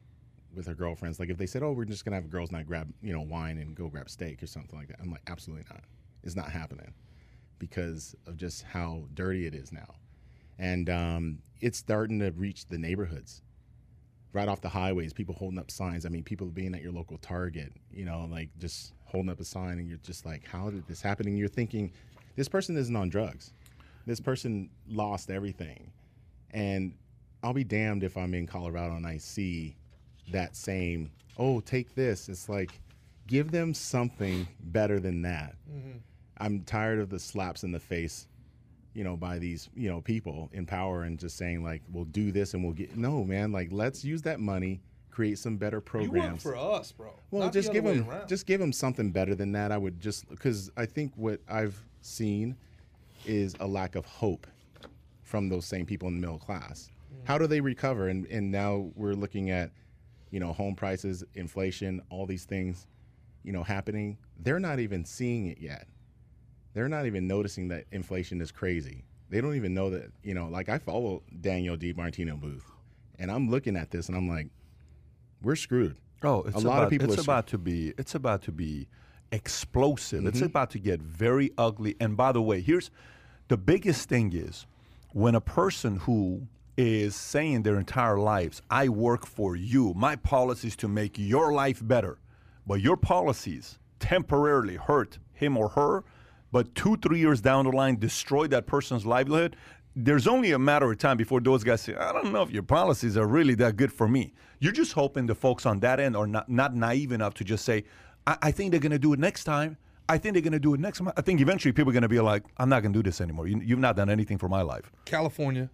with 0.54 0.68
her 0.68 0.74
girlfriends. 0.74 1.20
Like 1.20 1.30
if 1.30 1.38
they 1.38 1.46
said, 1.46 1.64
"Oh, 1.64 1.72
we're 1.74 1.86
just 1.86 2.06
gonna 2.06 2.16
have 2.16 2.26
a 2.26 2.30
girls' 2.30 2.52
night, 2.52 2.66
grab 2.66 2.92
you 3.02 3.14
know 3.14 3.22
wine 3.22 3.58
and 3.58 3.76
go 3.76 3.88
grab 3.90 4.10
steak 4.10 4.42
or 4.42 4.48
something 4.48 4.78
like 4.78 4.88
that," 4.88 5.00
I'm 5.02 5.12
like, 5.12 5.22
absolutely 5.28 5.66
not. 5.70 5.84
It's 6.24 6.36
not 6.36 6.52
happening 6.52 6.94
because 7.60 8.16
of 8.26 8.38
just 8.38 8.64
how 8.64 9.06
dirty 9.14 9.46
it 9.46 9.54
is 9.54 9.72
now, 9.72 9.96
and 10.58 10.90
um, 10.90 11.40
it's 11.62 11.78
starting 11.78 12.20
to 12.20 12.32
reach 12.32 12.68
the 12.68 12.78
neighborhoods. 12.78 13.42
Right 14.34 14.50
off 14.50 14.60
the 14.60 14.70
highways, 14.70 15.14
people 15.14 15.34
holding 15.34 15.58
up 15.58 15.72
signs. 15.72 16.06
I 16.06 16.10
mean, 16.10 16.24
people 16.24 16.48
being 16.48 16.76
at 16.76 16.82
your 16.82 16.92
local 16.92 17.18
Target, 17.20 17.72
you 17.90 18.04
know, 18.04 18.28
like 18.30 18.50
just 18.60 18.94
holding 19.06 19.30
up 19.32 19.40
a 19.40 19.46
sign, 19.46 19.80
and 19.80 19.88
you're 19.88 19.98
just 20.00 20.26
like, 20.26 20.46
"How 20.46 20.70
did 20.70 20.88
this 20.88 21.02
happen?" 21.02 21.28
And 21.28 21.38
you're 21.38 21.48
thinking, 21.48 21.92
this 22.36 22.50
person 22.50 22.76
isn't 22.78 22.96
on 22.96 23.10
drugs. 23.10 23.52
This 24.06 24.20
person 24.20 24.70
lost 24.88 25.30
everything. 25.32 25.92
And 26.52 26.94
I'll 27.46 27.54
be 27.54 27.64
damned 27.64 28.04
if 28.04 28.18
I'm 28.18 28.34
in 28.34 28.48
Colorado 28.48 28.96
and 28.96 29.06
I 29.06 29.18
see 29.18 29.76
that 30.32 30.56
same, 30.56 31.12
oh, 31.38 31.60
take 31.60 31.94
this. 31.94 32.28
It's 32.28 32.50
like, 32.50 32.80
give 33.28 33.52
them 33.52 33.72
something 33.76 34.48
better 34.60 35.00
than 35.00 35.22
that. 35.22 35.56
Mm-hmm. 35.72 35.98
I'm 36.40 36.62
tired 36.64 36.98
of 36.98 37.12
the 37.12 37.20
slaps 37.20 37.64
in 37.64 37.72
the 37.72 37.80
face, 37.80 38.28
you 38.96 39.04
know, 39.04 39.16
by 39.16 39.38
these, 39.38 39.70
you 39.76 39.88
know, 39.88 40.02
people 40.02 40.50
in 40.54 40.66
power 40.66 41.04
and 41.04 41.20
just 41.20 41.38
saying, 41.38 41.64
like, 41.64 41.84
we'll 41.92 42.06
do 42.06 42.32
this 42.32 42.56
and 42.56 42.64
we'll 42.64 42.74
get. 42.74 42.98
No, 42.98 43.24
man, 43.24 43.52
like, 43.52 43.70
let's 43.72 44.04
use 44.04 44.24
that 44.24 44.40
money, 44.40 44.82
create 45.12 45.38
some 45.38 45.58
better 45.58 45.80
programs. 45.80 46.42
for 46.42 46.56
us, 46.56 46.92
bro. 46.92 47.14
Well, 47.30 47.44
not 47.44 47.54
just 47.54 47.70
other 47.70 47.80
give 47.80 47.84
them 47.84 48.10
around. 48.10 48.28
just 48.28 48.48
give 48.48 48.60
them 48.60 48.74
something 48.74 49.12
better 49.12 49.36
than 49.36 49.52
that. 49.52 49.72
I 49.72 49.78
would 49.78 50.02
just 50.02 50.28
because 50.30 50.72
I 50.76 50.88
think 50.88 51.14
what 51.16 51.42
I've 51.48 51.80
seen 52.02 52.58
is 53.24 53.56
a 53.60 53.68
lack 53.68 53.96
of 53.96 54.06
hope 54.08 54.48
from 55.22 55.48
those 55.48 55.66
same 55.66 55.86
people 55.86 56.08
in 56.08 56.16
the 56.16 56.22
middle 56.22 56.40
class. 56.40 56.90
How 57.24 57.38
do 57.38 57.48
they 57.48 57.62
recover? 57.62 58.08
And 58.08 58.26
and 58.28 58.52
now 58.52 58.92
we're 58.96 59.14
looking 59.14 59.50
at 59.50 59.72
you 60.32 60.40
know 60.40 60.54
home 60.54 60.76
prices, 60.76 61.24
inflation, 61.34 62.02
all 62.10 62.26
these 62.26 62.46
things, 62.46 62.88
you 63.44 63.52
know, 63.52 63.64
happening. 63.64 64.18
They're 64.40 64.60
not 64.60 64.80
even 64.80 65.06
seeing 65.06 65.48
it 65.48 65.60
yet. 65.60 65.88
They're 66.74 66.90
not 66.90 67.06
even 67.06 67.26
noticing 67.28 67.70
that 67.70 67.86
inflation 67.92 68.42
is 68.42 68.52
crazy. 68.52 69.06
They 69.30 69.42
don't 69.42 69.56
even 69.56 69.74
know 69.74 69.90
that 69.92 70.12
you 70.24 70.34
know. 70.34 70.48
Like 70.48 70.70
I 70.70 70.78
follow 70.78 71.24
Daniel 71.42 71.78
DiMartino 71.78 72.40
Booth, 72.40 72.70
and 73.18 73.32
I'm 73.32 73.50
looking 73.50 73.76
at 73.76 73.92
this 73.92 74.08
and 74.08 74.18
I'm 74.18 74.28
like, 74.28 74.50
we're 75.42 75.56
screwed. 75.56 75.98
Oh, 76.24 76.44
it's 76.44 76.56
A 76.56 76.60
lot 76.60 76.84
of 76.84 76.90
people 76.90 77.12
It's 77.12 77.24
about 77.24 77.48
to 77.48 77.58
be. 77.58 77.94
It's 77.98 78.14
about 78.16 78.42
to 78.44 78.52
be 78.52 78.88
explosive. 79.32 80.26
It's 80.26 80.38
Mm-hmm. 80.38 80.46
about 80.46 80.70
to 80.72 80.80
get 80.80 81.02
very 81.02 81.52
ugly. 81.58 81.96
And 82.00 82.16
by 82.16 82.32
the 82.32 82.42
way, 82.42 82.62
here's 82.62 82.92
the 83.48 83.58
biggest 83.58 84.08
thing: 84.10 84.34
is 84.34 84.66
when 85.12 85.34
a 85.36 85.42
person 85.42 85.98
who 85.98 86.48
is 86.78 87.16
saying 87.16 87.64
their 87.64 87.78
entire 87.78 88.18
lives, 88.18 88.62
"I 88.70 88.90
work 88.90 89.26
for 89.26 89.56
you. 89.56 89.94
My 89.96 90.16
policy 90.16 90.68
is 90.68 90.76
to 90.78 90.88
make 90.88 91.18
your 91.18 91.54
life 91.54 91.86
better," 91.86 92.18
but 92.68 92.82
your 92.82 92.98
policies 92.98 93.80
temporarily 94.00 94.76
hurt 94.76 95.20
him 95.34 95.58
or 95.58 95.70
her, 95.70 96.04
but 96.52 96.74
two, 96.76 96.98
three 96.98 97.20
years 97.20 97.42
down 97.42 97.66
the 97.66 97.72
line, 97.72 97.98
destroy 97.98 98.48
that 98.48 98.66
person's 98.66 99.06
livelihood. 99.06 99.56
There's 99.96 100.28
only 100.28 100.52
a 100.52 100.60
matter 100.60 100.92
of 100.92 100.98
time 100.98 101.16
before 101.18 101.40
those 101.40 101.64
guys 101.64 101.82
say, 101.82 101.96
I 101.96 102.12
don't 102.12 102.34
know 102.34 102.42
if 102.42 102.52
your 102.52 102.64
policies 102.64 103.16
are 103.16 103.26
really 103.26 103.56
that 103.56 103.78
good 103.78 103.92
for 103.92 104.08
me. 104.08 104.34
You're 104.60 104.74
just 104.74 104.92
hoping 104.94 105.26
the 105.26 105.36
folks 105.36 105.66
on 105.66 105.80
that 105.80 106.00
end 106.00 106.18
are 106.18 106.28
not, 106.28 106.50
not 106.50 106.76
naive 106.76 107.14
enough 107.14 107.34
to 107.36 107.46
just 107.46 107.64
say, 107.64 107.86
I, 108.28 108.38
I 108.42 108.52
think 108.52 108.72
they're 108.72 108.80
going 108.82 108.92
to 108.92 109.00
do 109.00 109.14
it 109.14 109.20
next 109.20 109.46
time. 109.46 109.78
I 110.10 110.18
think 110.18 110.34
they're 110.34 110.42
going 110.42 110.54
to 110.54 110.60
do 110.60 110.74
it 110.74 110.80
next 110.80 111.00
time. 111.00 111.12
I 111.16 111.22
think 111.22 111.40
eventually 111.40 111.72
people 111.72 111.92
are 111.92 111.94
going 111.94 112.04
to 112.04 112.10
be 112.10 112.20
like, 112.20 112.44
I'm 112.58 112.70
not 112.70 112.82
going 112.82 112.92
to 112.94 113.00
do 113.00 113.04
this 113.04 113.22
anymore. 113.22 113.48
You, 113.48 113.62
you've 113.64 113.80
not 113.80 113.96
done 113.96 114.10
anything 114.10 114.38
for 114.38 114.50
my 114.50 114.62
life. 114.62 114.92
California, 115.06 115.70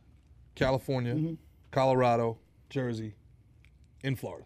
California, 0.55 1.13
Mm-hmm. 1.15 1.33
Colorado, 1.71 2.37
Jersey, 2.69 3.13
in 4.03 4.15
Florida. 4.15 4.45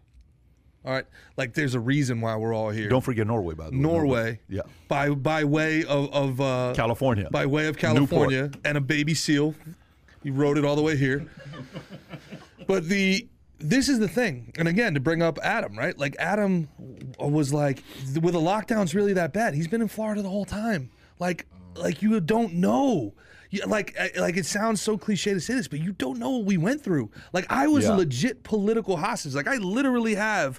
All 0.84 0.92
right, 0.92 1.06
like 1.36 1.54
there's 1.54 1.74
a 1.74 1.80
reason 1.80 2.20
why 2.20 2.36
we're 2.36 2.54
all 2.54 2.70
here. 2.70 2.88
Don't 2.88 3.00
forget 3.02 3.26
Norway, 3.26 3.54
by 3.56 3.64
the 3.64 3.70
way. 3.72 3.76
Norway, 3.78 4.40
Yeah. 4.48 4.62
by 4.86 5.10
by 5.10 5.42
way 5.42 5.82
of 5.84 6.12
of 6.12 6.40
uh, 6.40 6.72
California. 6.76 7.28
by 7.32 7.44
way 7.46 7.66
of 7.66 7.76
California, 7.76 8.50
and 8.64 8.78
a 8.78 8.80
baby 8.80 9.12
seal. 9.14 9.54
He 10.22 10.30
rode 10.30 10.58
it 10.58 10.64
all 10.64 10.76
the 10.76 10.82
way 10.82 10.96
here. 10.96 11.26
but 12.68 12.84
the 12.88 13.26
this 13.58 13.88
is 13.88 13.98
the 13.98 14.06
thing, 14.08 14.52
and 14.58 14.68
again 14.68 14.94
to 14.94 15.00
bring 15.00 15.22
up 15.22 15.38
Adam, 15.42 15.76
right? 15.76 15.98
Like 15.98 16.14
Adam 16.20 16.68
was 17.18 17.52
like, 17.52 17.82
with 18.20 18.34
the 18.34 18.40
lockdowns 18.40 18.94
really 18.94 19.14
that 19.14 19.32
bad? 19.32 19.54
He's 19.54 19.66
been 19.68 19.82
in 19.82 19.88
Florida 19.88 20.22
the 20.22 20.28
whole 20.30 20.44
time. 20.44 20.90
Like 21.18 21.46
like 21.74 22.00
you 22.02 22.20
don't 22.20 22.54
know. 22.54 23.14
You, 23.50 23.62
like 23.66 23.94
eh, 23.96 24.08
like 24.18 24.36
it 24.36 24.46
sounds 24.46 24.80
so 24.80 24.98
cliche 24.98 25.32
to 25.34 25.40
say 25.40 25.54
this, 25.54 25.68
but 25.68 25.80
you 25.80 25.92
don't 25.92 26.18
know 26.18 26.30
what 26.30 26.44
we 26.46 26.56
went 26.56 26.82
through. 26.82 27.10
Like 27.32 27.46
I 27.50 27.66
was 27.68 27.84
Yeah. 27.84 27.94
a 27.94 27.96
legit 27.96 28.42
political 28.42 28.96
hostage. 28.96 29.34
Like 29.34 29.46
I 29.48 29.56
literally 29.56 30.14
have 30.16 30.58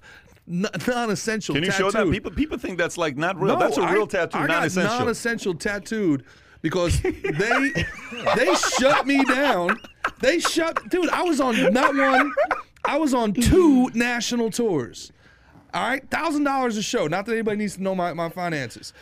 n- 0.49 0.67
non-essential. 0.87 1.55
Can 1.55 1.63
you 1.65 1.71
show 1.71 1.91
that? 1.91 2.09
People 2.11 2.31
people 2.31 2.57
think 2.57 2.77
that's 2.77 2.97
like 2.97 3.17
not 3.17 3.39
real. 3.41 3.57
that's 3.57 3.77
a 3.77 3.81
I- 3.81 3.91
real 3.93 4.07
tattoo, 4.07 4.37
I 4.37 4.47
non-essential. 4.47 4.97
non-essential 4.99 5.53
tattooed 5.55 6.23
because 6.61 7.01
they 7.01 7.85
they 8.35 8.55
shut 8.79 9.05
me 9.05 9.23
down. 9.25 9.77
They 10.21 10.39
shut, 10.39 10.89
dude. 10.89 11.09
I 11.09 11.23
was 11.23 11.39
on 11.41 11.73
not 11.73 11.93
one, 11.95 12.31
I 12.85 12.97
was 12.97 13.13
on 13.13 13.33
two 13.33 13.89
national 13.93 14.49
tours. 14.49 15.11
All 15.73 15.87
right, 15.87 16.09
thousand 16.09 16.45
dollars 16.45 16.77
a 16.77 16.81
show. 16.81 17.07
Not 17.07 17.25
that 17.25 17.33
anybody 17.33 17.57
needs 17.57 17.75
to 17.75 17.83
know 17.83 17.93
my, 17.93 18.13
my 18.13 18.29
finances. 18.29 18.93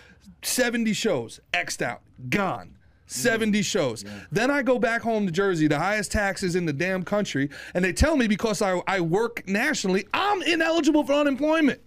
Seventy 0.42 0.94
shows, 0.94 1.40
xed 1.54 1.82
out, 1.84 2.02
gone. 2.30 2.72
70 3.08 3.62
shows. 3.62 4.04
Then 4.32 4.50
I 4.50 4.62
go 4.62 4.80
back 4.80 5.02
home 5.02 5.26
to 5.26 5.32
Jersey, 5.32 5.68
the 5.68 5.80
highest 5.80 6.12
taxes 6.12 6.56
in 6.56 6.66
the 6.66 6.74
damn 6.74 7.04
country, 7.04 7.50
and 7.74 7.84
they 7.84 7.94
tell 7.94 8.16
me 8.16 8.28
because 8.28 8.62
I, 8.62 8.82
I 8.88 9.02
work 9.02 9.48
nationally, 9.48 10.08
I'm 10.14 10.42
ineligible 10.42 11.04
for 11.04 11.14
unemployment. 11.14 11.82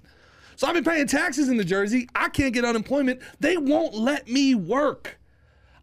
So 0.56 0.66
I've 0.66 0.74
been 0.74 0.84
paying 0.84 1.06
taxes 1.06 1.48
in 1.48 1.56
New 1.56 1.64
Jersey. 1.64 2.08
I 2.16 2.28
can't 2.28 2.52
get 2.52 2.64
unemployment. 2.64 3.20
They 3.38 3.56
won't 3.56 3.94
let 3.94 4.28
me 4.28 4.56
work. 4.56 5.18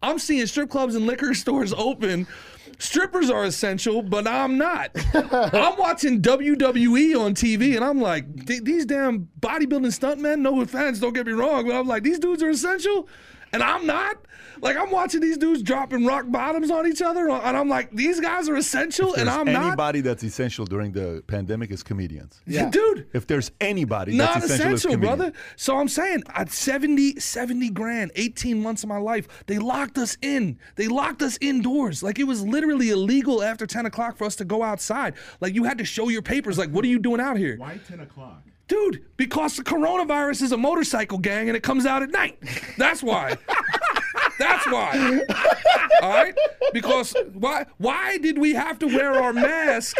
I'm 0.02 0.20
seeing 0.20 0.46
strip 0.48 0.70
clubs 0.70 0.96
and 0.96 1.08
liquor 1.08 1.34
stores 1.34 1.74
open. 1.74 2.28
Strippers 2.78 3.30
are 3.30 3.46
essential, 3.46 4.02
but 4.02 4.28
I'm 4.28 4.58
not. 4.58 4.92
I'm 5.14 5.78
watching 5.78 6.22
WWE 6.22 7.18
on 7.18 7.34
TV, 7.34 7.76
and 7.76 7.86
I'm 7.86 8.02
like, 8.02 8.46
these 8.46 8.86
damn 8.86 9.30
bodybuilding 9.40 9.98
stuntmen. 9.98 10.40
No 10.40 10.60
offense, 10.60 11.00
don't 11.00 11.14
get 11.14 11.26
me 11.26 11.32
wrong, 11.32 11.66
but 11.68 11.74
I'm 11.74 11.88
like, 11.88 12.04
these 12.04 12.20
dudes 12.20 12.44
are 12.44 12.50
essential, 12.50 13.08
and 13.56 13.64
I'm 13.64 13.86
not. 13.86 14.18
Like 14.62 14.78
I'm 14.78 14.90
watching 14.90 15.20
these 15.20 15.38
dudes 15.38 15.62
dropping 15.62 16.06
rock 16.06 16.26
bottoms 16.30 16.72
on 16.72 16.88
each 16.88 17.02
other, 17.02 17.30
and 17.30 17.58
I'm 17.58 17.68
like, 17.68 17.92
these 17.92 18.20
guys 18.22 18.48
are 18.48 18.56
essential, 18.56 19.14
and 19.14 19.30
I'm 19.30 19.46
not. 19.52 19.66
anybody 19.68 20.02
that's 20.02 20.24
essential 20.24 20.66
during 20.66 20.92
the 20.94 21.24
pandemic 21.28 21.72
is 21.72 21.84
comedians. 21.84 22.42
Yeah. 22.48 22.70
Dude, 22.70 23.08
If 23.14 23.28
there's 23.28 23.52
anybody 23.60 24.16
not 24.16 24.36
that's 24.36 24.46
essential, 24.46 24.76
essential, 24.76 25.00
brother. 25.02 25.34
So 25.58 25.78
I'm 25.78 25.90
saying 25.90 26.24
at 26.34 26.52
70, 26.52 27.20
70 27.20 27.70
grand, 27.72 28.12
18 28.16 28.62
months 28.62 28.84
of 28.84 28.90
my 28.90 28.98
life, 28.98 29.28
they 29.46 29.58
locked 29.58 29.98
us 29.98 30.18
in. 30.22 30.58
They 30.76 30.88
locked 30.88 31.22
us 31.22 31.38
indoors. 31.42 32.02
Like 32.02 32.18
it 32.18 32.24
was 32.26 32.42
literally 32.42 32.90
illegal 32.92 33.44
after 33.44 33.68
10 33.68 33.86
o'clock 33.86 34.18
for 34.18 34.24
us 34.24 34.36
to 34.38 34.46
go 34.46 34.64
outside. 34.64 35.16
Like 35.42 35.54
you 35.54 35.66
had 35.66 35.78
to 35.80 35.86
show 35.86 36.08
your 36.10 36.22
papers. 36.22 36.58
Like, 36.58 36.70
what 36.70 36.86
are 36.86 36.90
you 36.90 37.00
doing 37.00 37.20
out 37.20 37.38
here? 37.38 37.58
Why 37.58 37.78
10 37.88 38.00
o'clock? 38.00 38.42
Dude, 38.68 39.06
because 39.16 39.58
the 39.58 39.64
coronavirus 39.64 40.42
is 40.42 40.52
a 40.52 40.58
motorcycle 40.58 41.20
gang 41.20 41.48
and 41.50 41.56
it 41.56 41.62
comes 41.62 41.86
out 41.86 42.02
at 42.02 42.10
night. 42.10 42.40
That's 42.78 43.04
why. 43.04 43.38
That's 44.40 44.66
why. 44.68 45.22
All 46.02 46.10
right? 46.10 46.36
Because 46.74 47.16
why 47.34 47.66
why 47.78 48.18
did 48.18 48.38
we 48.38 48.54
have 48.54 48.80
to 48.80 48.88
wear 48.88 49.14
our 49.14 49.34
mask 49.34 49.98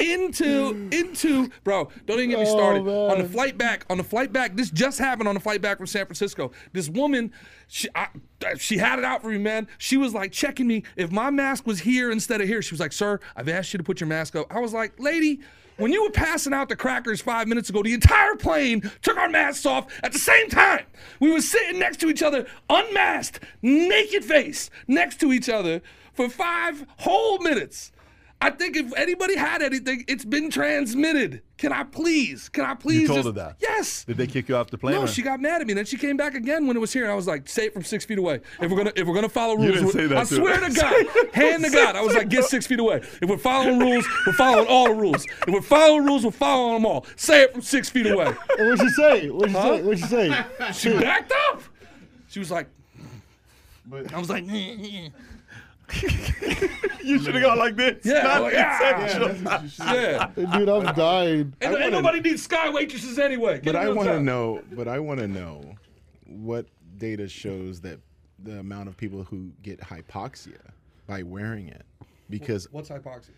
into 0.00 0.88
into 0.90 1.50
bro, 1.62 1.88
don't 2.06 2.18
even 2.18 2.30
get 2.30 2.38
me 2.40 2.46
oh, 2.46 2.50
started. 2.50 2.88
on 2.88 3.18
the 3.18 3.28
flight 3.28 3.56
back, 3.56 3.84
on 3.90 3.98
the 3.98 4.04
flight 4.04 4.32
back, 4.32 4.56
this 4.56 4.70
just 4.70 4.98
happened 4.98 5.28
on 5.28 5.34
the 5.34 5.40
flight 5.40 5.60
back 5.60 5.76
from 5.76 5.86
San 5.86 6.06
Francisco. 6.06 6.50
This 6.72 6.88
woman, 6.88 7.32
she 7.68 7.88
I, 7.94 8.08
she 8.56 8.78
had 8.78 8.98
it 8.98 9.04
out 9.04 9.22
for 9.22 9.28
me, 9.28 9.38
man. 9.38 9.68
She 9.78 9.96
was 9.96 10.14
like 10.14 10.32
checking 10.32 10.66
me 10.66 10.82
if 10.96 11.12
my 11.12 11.30
mask 11.30 11.66
was 11.66 11.80
here 11.80 12.10
instead 12.10 12.40
of 12.40 12.48
here. 12.48 12.62
She 12.62 12.74
was 12.74 12.80
like, 12.80 12.92
"Sir, 12.92 13.20
I've 13.36 13.48
asked 13.48 13.72
you 13.72 13.78
to 13.78 13.84
put 13.84 14.00
your 14.00 14.08
mask 14.08 14.34
up." 14.36 14.46
I 14.50 14.60
was 14.60 14.72
like, 14.72 14.98
"Lady, 14.98 15.40
when 15.80 15.92
you 15.92 16.02
were 16.02 16.10
passing 16.10 16.52
out 16.52 16.68
the 16.68 16.76
crackers 16.76 17.20
five 17.20 17.48
minutes 17.48 17.70
ago, 17.70 17.82
the 17.82 17.94
entire 17.94 18.36
plane 18.36 18.90
took 19.02 19.16
our 19.16 19.28
masks 19.28 19.64
off 19.66 19.86
at 20.02 20.12
the 20.12 20.18
same 20.18 20.48
time. 20.48 20.84
We 21.18 21.32
were 21.32 21.40
sitting 21.40 21.78
next 21.78 21.98
to 22.00 22.10
each 22.10 22.22
other, 22.22 22.46
unmasked, 22.68 23.40
naked 23.62 24.24
face, 24.24 24.70
next 24.86 25.20
to 25.20 25.32
each 25.32 25.48
other 25.48 25.80
for 26.12 26.28
five 26.28 26.86
whole 26.98 27.38
minutes. 27.38 27.92
I 28.42 28.48
think 28.48 28.74
if 28.74 28.96
anybody 28.96 29.36
had 29.36 29.60
anything, 29.60 30.02
it's 30.08 30.24
been 30.24 30.50
transmitted. 30.50 31.42
Can 31.58 31.74
I 31.74 31.82
please? 31.82 32.48
Can 32.48 32.64
I 32.64 32.72
please? 32.74 33.02
You 33.02 33.06
told 33.06 33.18
just- 33.18 33.26
her 33.26 33.32
that. 33.32 33.56
Yes. 33.60 34.04
Did 34.04 34.16
they 34.16 34.26
kick 34.26 34.48
you 34.48 34.56
off 34.56 34.70
the 34.70 34.78
plane? 34.78 34.94
No, 34.94 35.02
or- 35.02 35.06
she 35.06 35.20
got 35.20 35.40
mad 35.40 35.60
at 35.60 35.66
me. 35.66 35.74
Then 35.74 35.84
she 35.84 35.98
came 35.98 36.16
back 36.16 36.34
again 36.34 36.66
when 36.66 36.74
it 36.74 36.80
was 36.80 36.90
here, 36.90 37.02
and 37.02 37.12
I 37.12 37.14
was 37.14 37.26
like, 37.26 37.46
"Say 37.50 37.66
it 37.66 37.74
from 37.74 37.84
six 37.84 38.06
feet 38.06 38.16
away. 38.16 38.40
If 38.58 38.70
we're 38.70 38.78
gonna, 38.78 38.92
if 38.96 39.06
we're 39.06 39.14
gonna 39.14 39.28
follow 39.28 39.56
rules, 39.56 39.66
you 39.66 39.72
didn't 39.74 39.90
say 39.90 40.06
that 40.06 40.16
I 40.16 40.20
to 40.24 40.34
swear 40.36 40.56
her. 40.56 40.68
to 40.70 40.74
God, 40.74 41.34
hand 41.34 41.64
to 41.64 41.70
God, 41.70 41.96
I 41.96 42.00
was 42.00 42.14
like, 42.14 42.30
get 42.30 42.44
six 42.44 42.66
feet 42.66 42.80
away. 42.80 43.02
If 43.20 43.28
we're 43.28 43.36
following 43.36 43.78
rules, 43.78 44.06
we're 44.26 44.32
following 44.32 44.66
all 44.68 44.88
the 44.88 44.94
rules. 44.94 45.26
If 45.46 45.48
we're 45.52 45.60
following 45.60 46.06
rules, 46.06 46.24
we're 46.24 46.30
following 46.30 46.74
them 46.76 46.86
all. 46.86 47.04
Say 47.16 47.42
it 47.42 47.52
from 47.52 47.60
six 47.60 47.90
feet 47.90 48.06
away. 48.06 48.32
What'd 48.58 48.80
she 48.80 48.88
say? 48.88 49.28
What'd 49.28 49.50
she 49.50 49.56
Huh? 49.58 49.76
say? 49.76 49.82
What'd 49.82 49.98
she 49.98 50.06
say? 50.06 50.44
She 50.72 50.98
backed 50.98 51.32
up. 51.50 51.60
She 52.28 52.38
was 52.38 52.50
like, 52.50 52.68
I 54.14 54.18
was 54.18 54.30
like, 54.30 54.44
you 57.02 57.18
should 57.22 57.34
have 57.34 57.42
gone 57.42 57.58
like 57.58 57.76
this. 57.76 58.04
yeah, 58.04 58.22
Not 58.22 58.42
like, 58.42 58.54
ah, 58.56 59.04
essential. 59.04 59.94
yeah. 59.94 60.30
Dude, 60.58 60.68
I'm 60.68 60.94
dying. 60.94 61.54
And, 61.60 61.74
and 61.74 61.92
nobody 61.92 62.20
needs 62.20 62.42
sky 62.42 62.70
waitresses 62.70 63.18
anyway. 63.18 63.54
Get 63.60 63.64
But 63.72 63.76
a 63.76 63.78
I 63.80 63.84
real 63.84 63.94
want 63.96 64.08
to 64.08 64.20
know. 64.20 64.62
But 64.72 64.88
I 64.88 64.98
want 64.98 65.20
to 65.20 65.28
know 65.28 65.74
what 66.26 66.66
data 66.98 67.28
shows 67.28 67.80
that 67.82 67.98
the 68.42 68.58
amount 68.60 68.88
of 68.88 68.96
people 68.96 69.24
who 69.24 69.50
get 69.62 69.80
hypoxia 69.80 70.58
by 71.06 71.22
wearing 71.22 71.68
it, 71.68 71.84
because 72.28 72.68
What's 72.70 72.88
hypoxia? 72.88 73.30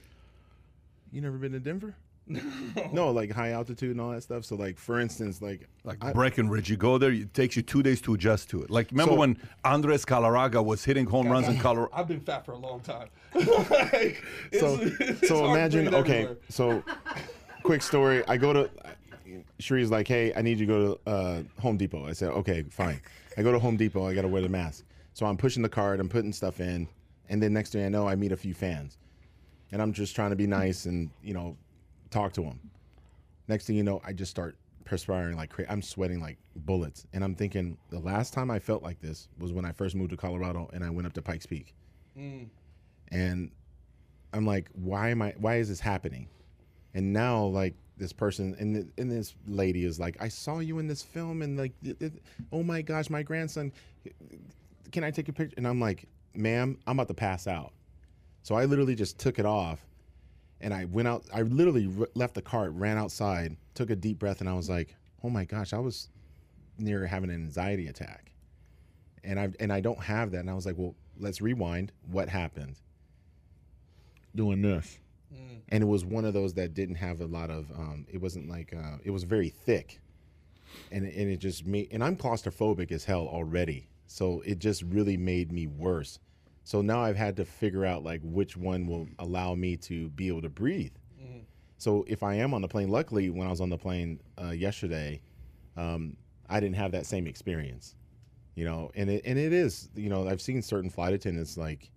you 1.10 1.20
never 1.20 1.38
been 1.38 1.52
to 1.52 1.60
Denver. 1.60 1.94
no, 2.92 3.10
like 3.10 3.30
high 3.32 3.50
altitude 3.50 3.90
and 3.90 4.00
all 4.00 4.10
that 4.12 4.22
stuff. 4.22 4.44
So, 4.44 4.54
like 4.56 4.78
for 4.78 5.00
instance, 5.00 5.42
like 5.42 5.68
Like 5.84 5.98
I- 6.02 6.12
Breckenridge, 6.12 6.70
you 6.70 6.76
go 6.76 6.96
there, 6.98 7.10
it 7.12 7.34
takes 7.34 7.56
you 7.56 7.62
two 7.62 7.82
days 7.82 8.00
to 8.02 8.14
adjust 8.14 8.48
to 8.50 8.62
it. 8.62 8.70
Like, 8.70 8.90
remember 8.90 9.12
So- 9.14 9.18
when 9.18 9.36
Andres 9.64 10.04
Galarraga 10.04 10.64
was 10.64 10.84
hitting 10.84 11.06
home 11.06 11.28
runs 11.28 11.48
in 11.48 11.58
Colorado? 11.58 11.90
I've 11.94 12.08
been 12.08 12.20
fat 12.20 12.44
for 12.46 12.52
a 12.52 12.58
long 12.58 12.80
time. 12.80 13.08
Like, 13.34 14.22
it's- 14.52 14.60
so 14.60 14.78
it's 15.00 15.28
so 15.28 15.50
imagine 15.50 15.94
okay 15.94 16.22
everywhere. 16.22 16.36
so 16.48 16.82
quick 17.62 17.80
story 17.82 18.22
i 18.28 18.36
go 18.36 18.52
to 18.52 18.68
Shree's 19.58 19.90
like 19.90 20.06
hey 20.08 20.32
i 20.34 20.42
need 20.42 20.58
you 20.58 20.66
to 20.66 20.72
go 20.72 20.94
to 21.04 21.10
uh, 21.10 21.42
home 21.60 21.76
depot 21.76 22.06
i 22.06 22.12
said 22.12 22.30
okay 22.30 22.62
fine 22.70 23.00
i 23.38 23.42
go 23.42 23.52
to 23.52 23.58
home 23.58 23.76
depot 23.76 24.06
i 24.08 24.14
gotta 24.14 24.28
wear 24.28 24.42
the 24.42 24.48
mask 24.48 24.84
so 25.14 25.24
i'm 25.26 25.36
pushing 25.36 25.62
the 25.62 25.68
cart 25.68 26.00
i'm 26.00 26.08
putting 26.08 26.32
stuff 26.32 26.60
in 26.60 26.88
and 27.28 27.42
then 27.42 27.52
next 27.52 27.70
thing 27.70 27.84
i 27.84 27.88
know 27.88 28.06
i 28.08 28.14
meet 28.16 28.32
a 28.32 28.36
few 28.36 28.52
fans 28.52 28.98
and 29.70 29.80
i'm 29.80 29.92
just 29.92 30.14
trying 30.16 30.30
to 30.30 30.36
be 30.36 30.46
nice 30.46 30.84
and 30.86 31.08
you 31.22 31.32
know 31.34 31.56
talk 32.12 32.32
to 32.32 32.42
him. 32.42 32.60
next 33.48 33.66
thing 33.66 33.76
you 33.76 33.82
know 33.82 34.00
i 34.04 34.12
just 34.12 34.30
start 34.30 34.56
perspiring 34.84 35.36
like 35.36 35.50
crazy 35.50 35.68
i'm 35.70 35.82
sweating 35.82 36.20
like 36.20 36.36
bullets 36.56 37.06
and 37.12 37.22
i'm 37.24 37.34
thinking 37.34 37.76
the 37.90 37.98
last 37.98 38.32
time 38.34 38.50
i 38.50 38.58
felt 38.58 38.82
like 38.82 39.00
this 39.00 39.28
was 39.38 39.52
when 39.52 39.64
i 39.64 39.72
first 39.72 39.94
moved 39.94 40.10
to 40.10 40.16
colorado 40.16 40.68
and 40.72 40.84
i 40.84 40.90
went 40.90 41.06
up 41.06 41.12
to 41.12 41.22
pikes 41.22 41.46
peak 41.46 41.74
mm. 42.18 42.46
and 43.10 43.50
I'm 44.34 44.46
like, 44.46 44.70
why 44.72 45.10
am 45.10 45.20
I? 45.20 45.34
Why 45.36 45.56
is 45.56 45.68
this 45.68 45.78
happening? 45.80 46.26
And 46.94 47.12
now, 47.12 47.44
like 47.44 47.74
this 47.98 48.14
person 48.14 48.56
and 48.58 48.74
th- 48.74 48.86
and 48.96 49.10
this 49.12 49.34
lady 49.46 49.84
is 49.84 50.00
like, 50.00 50.16
I 50.22 50.28
saw 50.28 50.60
you 50.60 50.78
in 50.78 50.86
this 50.86 51.02
film, 51.02 51.42
and 51.42 51.58
like, 51.58 51.72
it- 51.82 52.00
it- 52.00 52.22
oh 52.50 52.62
my 52.62 52.80
gosh, 52.80 53.10
my 53.10 53.22
grandson, 53.22 53.70
can 54.90 55.04
I 55.04 55.10
take 55.10 55.28
a 55.28 55.34
picture? 55.34 55.52
And 55.58 55.68
I'm 55.68 55.80
like, 55.80 56.06
ma'am, 56.34 56.78
I'm 56.86 56.98
about 56.98 57.08
to 57.08 57.14
pass 57.14 57.46
out. 57.46 57.74
So 58.42 58.54
I 58.54 58.64
literally 58.64 58.94
just 58.94 59.18
took 59.18 59.38
it 59.38 59.44
off, 59.44 59.86
and 60.62 60.72
I 60.72 60.86
went 60.86 61.08
out. 61.08 61.24
I 61.34 61.42
literally 61.42 61.90
r- 61.98 62.08
left 62.14 62.34
the 62.34 62.42
cart, 62.42 62.72
ran 62.72 62.96
outside, 62.96 63.56
took 63.74 63.90
a 63.90 63.96
deep 63.96 64.18
breath, 64.18 64.40
and 64.40 64.48
I 64.48 64.54
was 64.54 64.70
like, 64.70 64.96
oh 65.22 65.30
my 65.30 65.44
gosh, 65.44 65.72
I 65.72 65.78
was 65.78 66.08
near 66.78 67.06
having 67.06 67.30
an 67.30 67.36
anxiety 67.36 67.88
attack, 67.88 68.32
and 69.24 69.38
I 69.38 69.50
and 69.60 69.72
I 69.72 69.80
don't 69.80 70.02
have 70.02 70.30
that. 70.32 70.40
And 70.40 70.50
I 70.50 70.54
was 70.54 70.66
like, 70.66 70.76
well, 70.78 70.94
let's 71.18 71.40
rewind. 71.40 71.92
What 72.10 72.28
happened? 72.28 72.76
doing 74.34 74.62
this. 74.62 74.98
And 75.68 75.82
it 75.82 75.86
was 75.86 76.04
one 76.04 76.24
of 76.24 76.34
those 76.34 76.54
that 76.54 76.74
didn't 76.74 76.96
have 76.96 77.20
a 77.20 77.26
lot 77.26 77.50
of, 77.50 77.70
um, 77.72 78.06
it 78.12 78.20
wasn't 78.20 78.48
like, 78.48 78.74
uh, 78.74 78.98
it 79.04 79.10
was 79.10 79.24
very 79.24 79.48
thick. 79.48 80.00
And, 80.90 81.06
and 81.06 81.30
it 81.30 81.38
just 81.38 81.66
made, 81.66 81.88
and 81.90 82.04
I'm 82.04 82.16
claustrophobic 82.16 82.92
as 82.92 83.04
hell 83.04 83.26
already. 83.26 83.88
So 84.06 84.42
it 84.44 84.58
just 84.58 84.82
really 84.82 85.16
made 85.16 85.50
me 85.50 85.66
worse. 85.66 86.18
So 86.64 86.80
now 86.80 87.02
I've 87.02 87.16
had 87.16 87.36
to 87.36 87.44
figure 87.44 87.84
out 87.84 88.04
like 88.04 88.20
which 88.22 88.56
one 88.56 88.86
will 88.86 89.08
allow 89.18 89.54
me 89.54 89.76
to 89.78 90.08
be 90.10 90.28
able 90.28 90.42
to 90.42 90.48
breathe. 90.48 90.92
So 91.78 92.04
if 92.06 92.22
I 92.22 92.34
am 92.34 92.54
on 92.54 92.62
the 92.62 92.68
plane, 92.68 92.88
luckily 92.88 93.28
when 93.30 93.46
I 93.46 93.50
was 93.50 93.60
on 93.60 93.68
the 93.68 93.76
plane 93.78 94.20
uh, 94.40 94.50
yesterday, 94.50 95.20
um, 95.76 96.16
I 96.48 96.60
didn't 96.60 96.76
have 96.76 96.92
that 96.92 97.06
same 97.06 97.26
experience, 97.26 97.96
you 98.54 98.64
know. 98.64 98.92
And 98.94 99.10
it 99.10 99.22
and 99.24 99.38
it 99.38 99.52
is, 99.52 99.88
you 99.96 100.08
know, 100.08 100.28
I've 100.28 100.40
seen 100.40 100.62
certain 100.62 100.90
flight 100.90 101.12
attendants 101.12 101.56
like, 101.56 101.90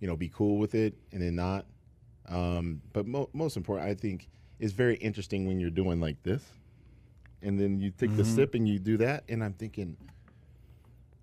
you 0.00 0.06
know, 0.06 0.16
be 0.16 0.28
cool 0.30 0.56
with 0.58 0.74
it 0.74 0.94
and 1.12 1.20
then 1.20 1.34
not. 1.36 1.66
Um, 2.28 2.80
but 2.92 3.06
mo- 3.06 3.28
most 3.34 3.56
important, 3.58 3.88
I 3.90 3.94
think, 3.94 4.28
is 4.58 4.72
very 4.72 4.96
interesting 4.96 5.46
when 5.46 5.60
you're 5.60 5.70
doing 5.70 6.00
like 6.00 6.22
this, 6.22 6.42
and 7.42 7.60
then 7.60 7.78
you 7.78 7.90
take 7.90 8.16
the 8.16 8.24
sip 8.24 8.54
and 8.54 8.66
you 8.66 8.78
do 8.78 8.96
that, 8.96 9.24
and 9.28 9.44
I'm 9.44 9.52
thinking, 9.52 9.96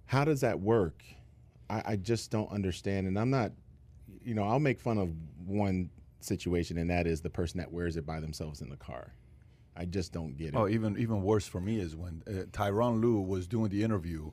how 0.06 0.24
does 0.24 0.42
that 0.42 0.60
work? 0.60 1.04
I, 1.70 1.82
I 1.86 1.96
just 1.96 2.32
don't 2.32 2.52
understand, 2.52 3.08
and 3.08 3.18
I'm 3.18 3.30
not, 3.30 3.52
you 4.24 4.34
know, 4.34 4.44
I'll 4.44 4.60
make 4.60 4.80
fun 4.80 4.98
of 4.98 5.10
one 5.46 5.90
situation, 6.20 6.78
and 6.78 6.90
that 6.90 7.08
is 7.08 7.22
the 7.22 7.30
person 7.30 7.60
that 7.60 7.72
wears 7.72 7.98
it 7.98 8.06
by 8.06 8.20
themselves 8.20 8.62
in 8.62 8.70
the 8.70 8.78
car. 8.78 9.14
I 9.76 9.86
just 9.86 10.12
don't 10.14 10.38
get 10.38 10.50
it. 10.50 10.56
Oh, 10.56 10.68
even 10.68 10.98
even 11.00 11.24
worse 11.24 11.48
for 11.48 11.60
me 11.60 11.80
is 11.80 11.96
when 11.96 12.22
uh, 12.28 12.32
Tyronn 12.52 13.02
Lue 13.02 13.20
was 13.20 13.48
doing 13.48 13.70
the 13.70 13.82
interview 13.84 14.28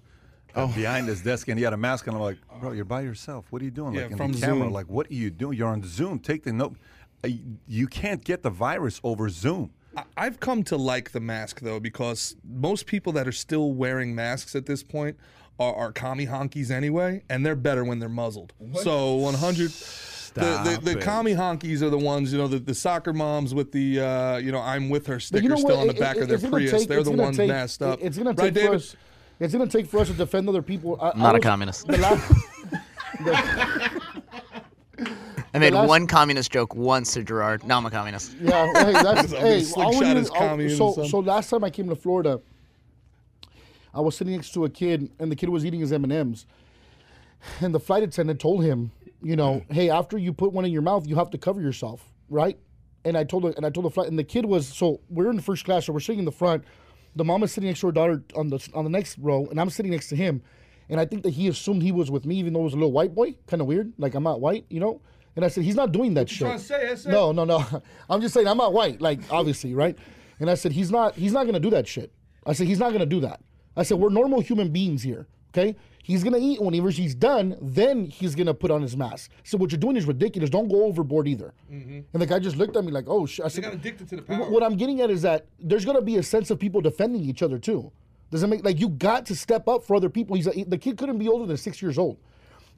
uh, 0.54 0.64
Oh. 0.64 0.66
behind 0.74 1.08
his 1.08 1.22
desk 1.22 1.48
and 1.48 1.58
he 1.58 1.64
had 1.64 1.72
a 1.72 1.78
mask 1.78 2.06
and 2.08 2.14
I'm 2.16 2.22
like, 2.22 2.36
bro, 2.60 2.72
you're 2.72 2.84
by 2.84 3.00
yourself. 3.00 3.46
What 3.50 3.62
are 3.62 3.64
you 3.64 3.70
doing? 3.70 3.94
Yeah, 3.94 4.02
like 4.02 4.10
in 4.10 4.16
from 4.18 4.32
the 4.32 4.40
camera, 4.40 4.64
Zoom. 4.64 4.72
like 4.72 4.86
what 4.90 5.08
are 5.10 5.14
you 5.14 5.30
doing? 5.30 5.56
You're 5.56 5.68
on 5.68 5.82
Zoom. 5.82 6.18
Take 6.18 6.42
the 6.44 6.52
note. 6.52 6.76
Uh, 7.24 7.28
You 7.66 7.86
can't 7.86 8.22
get 8.22 8.42
the 8.42 8.50
virus 8.50 9.00
over 9.02 9.30
Zoom. 9.30 9.70
I've 10.16 10.40
come 10.40 10.62
to 10.64 10.76
like 10.76 11.12
the 11.12 11.20
mask 11.20 11.60
though 11.60 11.80
because 11.80 12.36
most 12.44 12.84
people 12.86 13.12
that 13.14 13.26
are 13.26 13.32
still 13.32 13.72
wearing 13.72 14.14
masks 14.14 14.54
at 14.54 14.66
this 14.66 14.82
point 14.82 15.16
are, 15.60 15.74
are 15.76 15.92
commie 15.92 16.26
honkies 16.26 16.70
anyway, 16.70 17.22
and 17.28 17.44
they're 17.46 17.54
better 17.54 17.84
when 17.84 17.98
they're 18.00 18.08
muzzled. 18.08 18.52
So 18.82 19.14
100. 19.16 19.70
The, 19.70 19.74
Stop 20.42 20.64
the, 20.84 20.94
the 20.94 21.00
commie 21.00 21.34
honkies 21.34 21.82
are 21.82 21.90
the 21.90 21.98
ones, 21.98 22.32
you 22.32 22.38
know, 22.38 22.46
the, 22.48 22.58
the 22.60 22.74
soccer 22.74 23.12
moms 23.12 23.52
with 23.52 23.72
the, 23.72 24.00
uh, 24.00 24.36
you 24.38 24.52
know, 24.52 24.60
I'm 24.60 24.88
with 24.88 25.06
her 25.08 25.18
sticker 25.20 25.42
you 25.42 25.48
know 25.48 25.56
still 25.56 25.70
what? 25.76 25.78
on 25.80 25.86
the 25.88 25.94
It- 25.94 25.98
back 26.00 26.16
it- 26.16 26.22
of 26.22 26.28
their 26.28 26.38
Prius. 26.50 26.70
take- 26.70 26.88
They're 26.88 27.02
the 27.02 27.10
ones 27.10 27.36
take- 27.36 27.48
masked 27.48 27.82
up. 27.82 27.98
it- 28.00 28.04
It's 28.06 28.16
gonna 28.16 28.32
right, 28.32 28.54
take 28.54 28.64
for 28.66 28.74
us. 28.74 28.96
It's 29.40 29.52
gonna 29.52 29.66
take 29.66 29.86
for 29.88 29.98
us 29.98 30.06
to 30.08 30.14
defend 30.14 30.48
other 30.48 30.62
people. 30.62 30.96
I, 31.00 31.10
I 31.10 31.18
Not 31.18 31.34
a 31.34 31.38
was- 31.38 31.42
communist. 31.44 31.86
The 31.88 31.98
last, 31.98 32.32
I 35.52 35.58
made 35.58 35.72
last- 35.74 35.88
one 35.88 36.06
communist 36.06 36.52
joke 36.52 36.76
once 36.76 37.12
to 37.14 37.24
Gerard. 37.24 37.64
Now 37.66 37.78
I'm 37.78 37.86
a 37.86 37.90
communist. 37.90 38.36
Yeah, 38.40 38.72
hey, 38.84 38.92
that's 38.92 39.32
hey. 39.32 39.64
all 39.76 39.90
we 39.98 40.06
need 40.06 40.16
is- 40.16 40.30
all- 40.30 40.92
so 40.94 41.04
so 41.08 41.18
last 41.18 41.50
time 41.50 41.64
I 41.64 41.70
came 41.70 41.88
to 41.88 41.96
Florida, 41.96 42.40
I 43.94 44.00
was 44.00 44.16
sitting 44.16 44.34
next 44.34 44.52
to 44.54 44.64
a 44.64 44.70
kid, 44.70 45.10
and 45.18 45.30
the 45.30 45.36
kid 45.36 45.48
was 45.48 45.64
eating 45.64 45.80
his 45.80 45.92
M 45.92 46.04
and 46.04 46.12
M's, 46.12 46.46
and 47.60 47.74
the 47.74 47.80
flight 47.80 48.02
attendant 48.02 48.40
told 48.40 48.62
him, 48.62 48.92
you 49.22 49.36
know, 49.36 49.64
mm. 49.68 49.72
hey, 49.72 49.90
after 49.90 50.18
you 50.18 50.32
put 50.32 50.52
one 50.52 50.64
in 50.64 50.72
your 50.72 50.82
mouth, 50.82 51.06
you 51.06 51.16
have 51.16 51.30
to 51.30 51.38
cover 51.38 51.60
yourself, 51.60 52.12
right? 52.28 52.58
And 53.04 53.16
I 53.16 53.24
told 53.24 53.44
her, 53.44 53.52
and 53.56 53.64
I 53.64 53.70
told 53.70 53.86
the 53.86 53.90
flight, 53.90 54.08
and 54.08 54.18
the 54.18 54.24
kid 54.24 54.44
was 54.44 54.68
so 54.68 55.00
we're 55.08 55.30
in 55.30 55.36
the 55.36 55.42
first 55.42 55.64
class, 55.64 55.86
so 55.86 55.92
we're 55.92 56.00
sitting 56.00 56.20
in 56.20 56.24
the 56.24 56.32
front. 56.32 56.64
The 57.16 57.24
mom 57.24 57.42
is 57.42 57.52
sitting 57.52 57.68
next 57.68 57.80
to 57.80 57.86
her 57.86 57.92
daughter 57.92 58.22
on 58.36 58.50
the 58.50 58.68
on 58.74 58.84
the 58.84 58.90
next 58.90 59.18
row, 59.18 59.46
and 59.50 59.60
I'm 59.60 59.70
sitting 59.70 59.90
next 59.90 60.08
to 60.10 60.16
him. 60.16 60.42
And 60.88 60.98
I 60.98 61.04
think 61.04 61.22
that 61.22 61.30
he 61.30 61.46
assumed 61.46 61.82
he 61.82 61.92
was 61.92 62.10
with 62.10 62.26
me, 62.26 62.34
even 62.36 62.52
though 62.52 62.60
it 62.60 62.64
was 62.64 62.72
a 62.72 62.76
little 62.76 62.92
white 62.92 63.14
boy, 63.14 63.36
kind 63.46 63.60
of 63.60 63.68
weird, 63.68 63.92
like 63.96 64.14
I'm 64.14 64.24
not 64.24 64.40
white, 64.40 64.66
you 64.68 64.80
know. 64.80 65.00
And 65.36 65.44
I 65.44 65.48
said, 65.48 65.62
he's 65.62 65.76
not 65.76 65.92
doing 65.92 66.14
that 66.14 66.28
shit. 66.28 66.40
trying 66.40 66.58
to 66.58 66.64
say, 66.64 66.96
SA? 66.96 67.10
No, 67.10 67.30
no, 67.30 67.44
no. 67.44 67.64
I'm 68.10 68.20
just 68.20 68.34
saying 68.34 68.48
I'm 68.48 68.56
not 68.56 68.72
white, 68.72 69.00
like 69.00 69.20
obviously, 69.30 69.74
right? 69.74 69.96
And 70.40 70.50
I 70.50 70.54
said 70.54 70.72
he's 70.72 70.90
not 70.90 71.14
he's 71.14 71.32
not 71.32 71.46
gonna 71.46 71.60
do 71.60 71.70
that 71.70 71.86
shit. 71.86 72.12
I 72.44 72.52
said 72.52 72.66
he's 72.66 72.80
not 72.80 72.92
gonna 72.92 73.06
do 73.06 73.20
that. 73.20 73.40
I 73.76 73.82
said 73.82 73.98
we're 73.98 74.10
normal 74.10 74.40
human 74.40 74.70
beings 74.70 75.02
here, 75.02 75.26
okay? 75.50 75.76
He's 76.02 76.24
gonna 76.24 76.38
eat 76.38 76.60
whenever 76.60 76.90
he's 76.90 77.14
done, 77.14 77.56
then 77.60 78.06
he's 78.06 78.34
gonna 78.34 78.54
put 78.54 78.70
on 78.70 78.82
his 78.82 78.96
mask. 78.96 79.30
So 79.44 79.58
what 79.58 79.70
you're 79.70 79.78
doing 79.78 79.96
is 79.96 80.06
ridiculous. 80.06 80.50
Don't 80.50 80.68
go 80.68 80.84
overboard 80.84 81.28
either. 81.28 81.54
Mm-hmm. 81.72 82.00
And 82.12 82.22
the 82.22 82.26
guy 82.26 82.38
just 82.38 82.56
looked 82.56 82.76
at 82.76 82.84
me 82.84 82.90
like, 82.90 83.04
oh 83.06 83.26
shit. 83.26 83.44
I 83.44 83.48
said, 83.48 83.64
got 83.64 83.74
addicted 83.74 84.08
to 84.08 84.16
the 84.16 84.22
power." 84.22 84.50
What 84.50 84.62
I'm 84.62 84.76
getting 84.76 85.00
at 85.02 85.10
is 85.10 85.22
that 85.22 85.46
there's 85.58 85.84
gonna 85.84 86.02
be 86.02 86.16
a 86.16 86.22
sense 86.22 86.50
of 86.50 86.58
people 86.58 86.80
defending 86.80 87.22
each 87.22 87.42
other 87.42 87.58
too. 87.58 87.92
Does 88.30 88.42
it 88.42 88.46
make 88.46 88.64
like 88.64 88.80
you 88.80 88.88
got 88.88 89.26
to 89.26 89.36
step 89.36 89.68
up 89.68 89.84
for 89.84 89.96
other 89.96 90.08
people? 90.08 90.36
He's 90.36 90.46
the 90.46 90.78
kid 90.78 90.96
couldn't 90.96 91.18
be 91.18 91.28
older 91.28 91.46
than 91.46 91.56
six 91.56 91.82
years 91.82 91.98
old. 91.98 92.18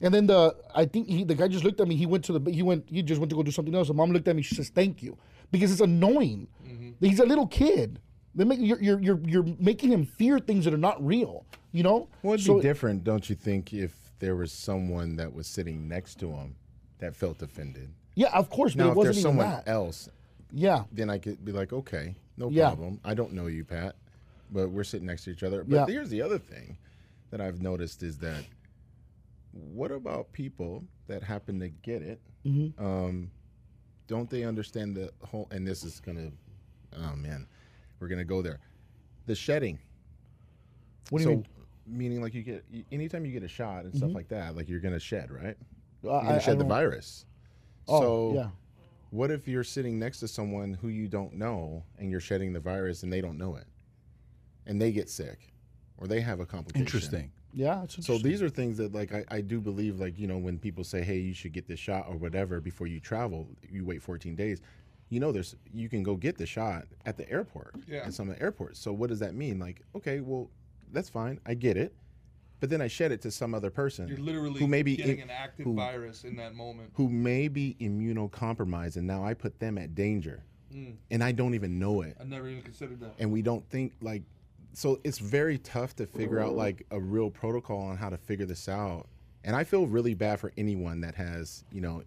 And 0.01 0.13
then 0.13 0.27
the 0.27 0.55
I 0.75 0.85
think 0.85 1.07
he 1.07 1.23
the 1.23 1.35
guy 1.35 1.47
just 1.47 1.63
looked 1.63 1.79
at 1.79 1.87
me. 1.87 1.95
He 1.95 2.05
went 2.05 2.25
to 2.25 2.37
the 2.37 2.51
he 2.51 2.63
went 2.63 2.85
he 2.89 3.01
just 3.03 3.19
went 3.19 3.29
to 3.29 3.35
go 3.35 3.43
do 3.43 3.51
something 3.51 3.73
else. 3.73 3.87
The 3.87 3.93
mom 3.93 4.11
looked 4.11 4.27
at 4.27 4.35
me. 4.35 4.41
She 4.41 4.55
says 4.55 4.69
thank 4.69 5.01
you 5.01 5.17
because 5.51 5.71
it's 5.71 5.81
annoying. 5.81 6.47
Mm-hmm. 6.67 7.05
He's 7.05 7.19
a 7.19 7.25
little 7.25 7.47
kid. 7.47 7.99
They 8.35 8.43
make 8.45 8.59
you're, 8.59 8.81
you're 8.81 8.99
you're 8.99 9.19
you're 9.25 9.45
making 9.59 9.91
him 9.91 10.05
fear 10.05 10.39
things 10.39 10.65
that 10.65 10.73
are 10.73 10.77
not 10.77 11.03
real. 11.05 11.45
You 11.71 11.83
know. 11.83 12.07
Well, 12.21 12.35
it'd 12.35 12.45
So- 12.45 12.55
be 12.55 12.61
different, 12.61 13.03
don't 13.03 13.29
you 13.29 13.35
think, 13.35 13.73
if 13.73 13.95
there 14.19 14.35
was 14.35 14.51
someone 14.51 15.15
that 15.17 15.33
was 15.33 15.47
sitting 15.47 15.87
next 15.87 16.19
to 16.19 16.31
him 16.31 16.55
that 16.99 17.15
felt 17.15 17.41
offended? 17.41 17.89
Yeah, 18.15 18.29
of 18.37 18.49
course. 18.49 18.75
But 18.75 18.83
Now, 18.85 18.91
it 18.91 18.97
if 18.97 19.03
there's 19.03 19.21
someone 19.21 19.49
that. 19.49 19.67
else, 19.67 20.07
Yeah. 20.51 20.83
then 20.91 21.09
I 21.09 21.17
could 21.17 21.43
be 21.43 21.51
like, 21.51 21.73
okay, 21.73 22.15
no 22.37 22.49
Yeah. 22.49 22.69
problem. 22.69 22.99
I 23.03 23.15
don't 23.15 23.33
know 23.33 23.47
you, 23.47 23.65
Pat, 23.65 23.95
but 24.51 24.69
we're 24.69 24.83
sitting 24.83 25.07
next 25.07 25.23
to 25.25 25.31
each 25.31 25.41
other. 25.43 25.63
But 25.63 25.75
Yeah. 25.75 25.85
here's 25.93 26.09
the 26.11 26.21
other 26.21 26.37
thing 26.37 26.77
that 27.31 27.41
I've 27.41 27.59
noticed 27.61 28.03
is 28.03 28.19
that 28.19 28.43
what 29.51 29.91
about 29.91 30.31
people 30.31 30.83
that 31.07 31.23
happen 31.23 31.59
to 31.59 31.69
get 31.69 32.01
it? 32.01 32.19
Mm-hmm. 32.45 32.83
Um, 32.83 33.31
don't 34.07 34.29
they 34.29 34.43
understand 34.43 34.95
the 34.95 35.11
whole? 35.23 35.47
And 35.51 35.67
this 35.67 35.83
is 35.83 35.99
gonna, 35.99 36.31
oh 36.97 37.15
man, 37.15 37.47
we're 38.03 38.09
gonna 38.09 38.25
go 38.25 38.41
there. 38.41 38.59
The 39.25 39.33
shedding. 39.33 39.79
What 41.09 41.19
do 41.19 41.23
so, 41.23 41.29
you 41.29 41.35
mean? 41.37 41.47
Meaning, 41.85 42.21
like 42.21 42.33
you 42.33 42.43
get 42.43 42.65
anytime 42.91 43.25
you 43.25 43.31
get 43.31 43.43
a 43.43 43.47
shot 43.47 43.85
and 43.85 43.95
stuff 43.95 44.07
mm-hmm. 44.07 44.15
like 44.17 44.27
that, 44.27 44.55
like 44.55 44.69
you're 44.69 44.79
gonna 44.79 44.99
shed, 44.99 45.31
right? 45.31 45.57
You're 46.03 46.13
I- 46.13 46.23
gonna 46.23 46.35
I 46.35 46.39
shed 46.39 46.59
the 46.59 46.65
virus. 46.65 47.25
Oh, 47.87 47.99
so, 47.99 48.31
yeah. 48.35 48.47
what 49.09 49.31
if 49.31 49.47
you're 49.47 49.63
sitting 49.63 49.99
next 49.99 50.19
to 50.19 50.27
someone 50.27 50.73
who 50.73 50.87
you 50.87 51.09
don't 51.09 51.33
know 51.33 51.83
and 51.97 52.09
you're 52.09 52.21
shedding 52.21 52.53
the 52.53 52.61
virus 52.61 53.03
and 53.03 53.11
they 53.11 53.19
don't 53.19 53.37
know 53.37 53.55
it, 53.55 53.65
and 54.65 54.81
they 54.81 54.91
get 54.91 55.09
sick, 55.09 55.53
or 55.97 56.07
they 56.07 56.21
have 56.21 56.39
a 56.39 56.45
complication? 56.45 56.85
Interesting. 56.85 57.31
Yeah. 57.53 57.83
It's 57.83 58.05
So 58.05 58.17
these 58.17 58.41
are 58.41 58.49
things 58.49 58.77
that 58.77 58.93
like 58.93 59.13
I, 59.13 59.25
I 59.29 59.41
do 59.41 59.61
believe 59.61 59.99
like 59.99 60.17
you 60.17 60.27
know 60.27 60.37
when 60.37 60.57
people 60.57 60.83
say 60.83 61.03
hey 61.03 61.19
you 61.19 61.33
should 61.33 61.53
get 61.53 61.67
this 61.67 61.79
shot 61.79 62.05
or 62.07 62.15
whatever 62.15 62.59
before 62.59 62.87
you 62.87 62.99
travel 62.99 63.47
you 63.69 63.85
wait 63.85 64.01
14 64.01 64.35
days 64.35 64.61
you 65.13 65.19
know 65.19 65.31
there's 65.31 65.55
you 65.73 65.87
can 65.87 66.01
go 66.03 66.15
get 66.15 66.37
the 66.37 66.45
shot 66.45 66.85
at 67.05 67.15
the 67.17 67.29
airport 67.29 67.75
Yeah. 67.87 67.99
at 68.05 68.13
some 68.13 68.29
of 68.29 68.35
the 68.35 68.41
airports 68.41 68.79
so 68.79 68.91
what 68.91 69.09
does 69.09 69.19
that 69.19 69.35
mean 69.35 69.59
like 69.59 69.81
okay 69.95 70.19
well 70.21 70.49
that's 70.91 71.09
fine 71.09 71.39
I 71.45 71.53
get 71.53 71.77
it 71.77 71.93
but 72.59 72.69
then 72.69 72.81
I 72.81 72.87
shed 72.87 73.11
it 73.11 73.21
to 73.21 73.31
some 73.31 73.53
other 73.53 73.69
person 73.69 74.07
You're 74.07 74.17
literally 74.17 74.59
who 74.59 74.67
may 74.67 74.81
be 74.83 74.95
getting 74.95 75.17
in- 75.17 75.23
an 75.23 75.29
active 75.29 75.65
who- 75.65 75.75
virus 75.75 76.23
in 76.23 76.35
that 76.37 76.55
moment. 76.55 76.89
who 76.95 77.09
may 77.09 77.47
be 77.47 77.75
immunocompromised 77.79 78.95
and 78.97 79.05
now 79.07 79.23
I 79.23 79.33
put 79.33 79.59
them 79.59 79.77
at 79.77 79.93
danger 79.95 80.43
Mm. 80.73 80.95
and 81.11 81.23
I 81.23 81.31
don't 81.33 81.53
even 81.53 81.77
know 81.77 82.01
it 82.01 82.17
I 82.19 82.23
never 82.23 82.47
even 82.49 82.63
considered 82.63 82.99
that. 83.01 83.13
and 83.19 83.31
we 83.31 83.43
don't 83.43 83.63
think 83.69 83.93
like 84.01 84.23
so 84.73 84.99
it's 85.03 85.19
very 85.19 85.59
tough 85.59 85.95
to 85.97 86.07
figure 86.07 86.39
out 86.39 86.55
like 86.55 86.83
a 86.89 86.99
real 86.99 87.29
protocol 87.29 87.77
on 87.83 87.95
how 87.97 88.09
to 88.09 88.17
figure 88.17 88.47
this 88.47 88.67
out 88.67 89.07
and 89.43 89.55
i 89.55 89.63
feel 89.63 89.85
really 89.85 90.15
bad 90.15 90.39
for 90.39 90.51
anyone 90.57 91.01
that 91.01 91.13
has 91.13 91.63
you 91.71 91.79
know 91.79 92.01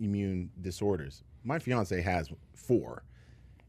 immune 0.00 0.50
disorders 0.62 1.22
my 1.48 1.58
fiance 1.58 2.00
has 2.00 2.30
four 2.54 3.02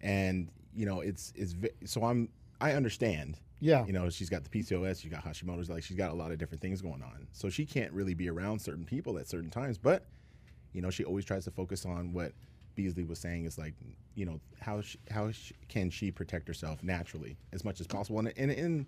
and 0.01 0.49
you 0.75 0.85
know 0.85 0.99
it's 0.99 1.33
it's 1.35 1.55
so 1.85 2.03
i'm 2.03 2.29
i 2.61 2.73
understand. 2.73 3.39
Yeah. 3.61 3.85
you 3.85 3.91
know 3.91 4.09
she's 4.09 4.29
got 4.29 4.43
the 4.43 4.49
pcos 4.49 5.01
she's 5.01 5.11
got 5.11 5.23
hashimoto's 5.25 5.69
like 5.69 5.83
she's 5.83 5.97
got 5.97 6.11
a 6.11 6.13
lot 6.13 6.31
of 6.31 6.37
different 6.37 6.61
things 6.61 6.81
going 6.81 7.01
on. 7.01 7.27
So 7.33 7.49
she 7.49 7.65
can't 7.65 7.91
really 7.91 8.13
be 8.13 8.29
around 8.29 8.59
certain 8.59 8.85
people 8.85 9.17
at 9.17 9.27
certain 9.27 9.49
times 9.49 9.77
but 9.77 10.05
you 10.73 10.81
know 10.81 10.89
she 10.89 11.03
always 11.03 11.25
tries 11.25 11.45
to 11.45 11.51
focus 11.51 11.85
on 11.85 12.13
what 12.13 12.33
Beasley 12.75 13.03
was 13.03 13.19
saying 13.19 13.45
is 13.45 13.57
like 13.57 13.73
you 14.15 14.25
know 14.25 14.39
how 14.61 14.81
sh 14.81 14.95
how 15.09 15.31
sh- 15.31 15.53
can 15.67 15.89
she 15.89 16.11
protect 16.11 16.47
herself 16.47 16.83
naturally 16.83 17.37
as 17.51 17.65
much 17.65 17.81
as 17.81 17.87
possible? 17.87 18.19
And, 18.19 18.31
and 18.37 18.51
in 18.51 18.85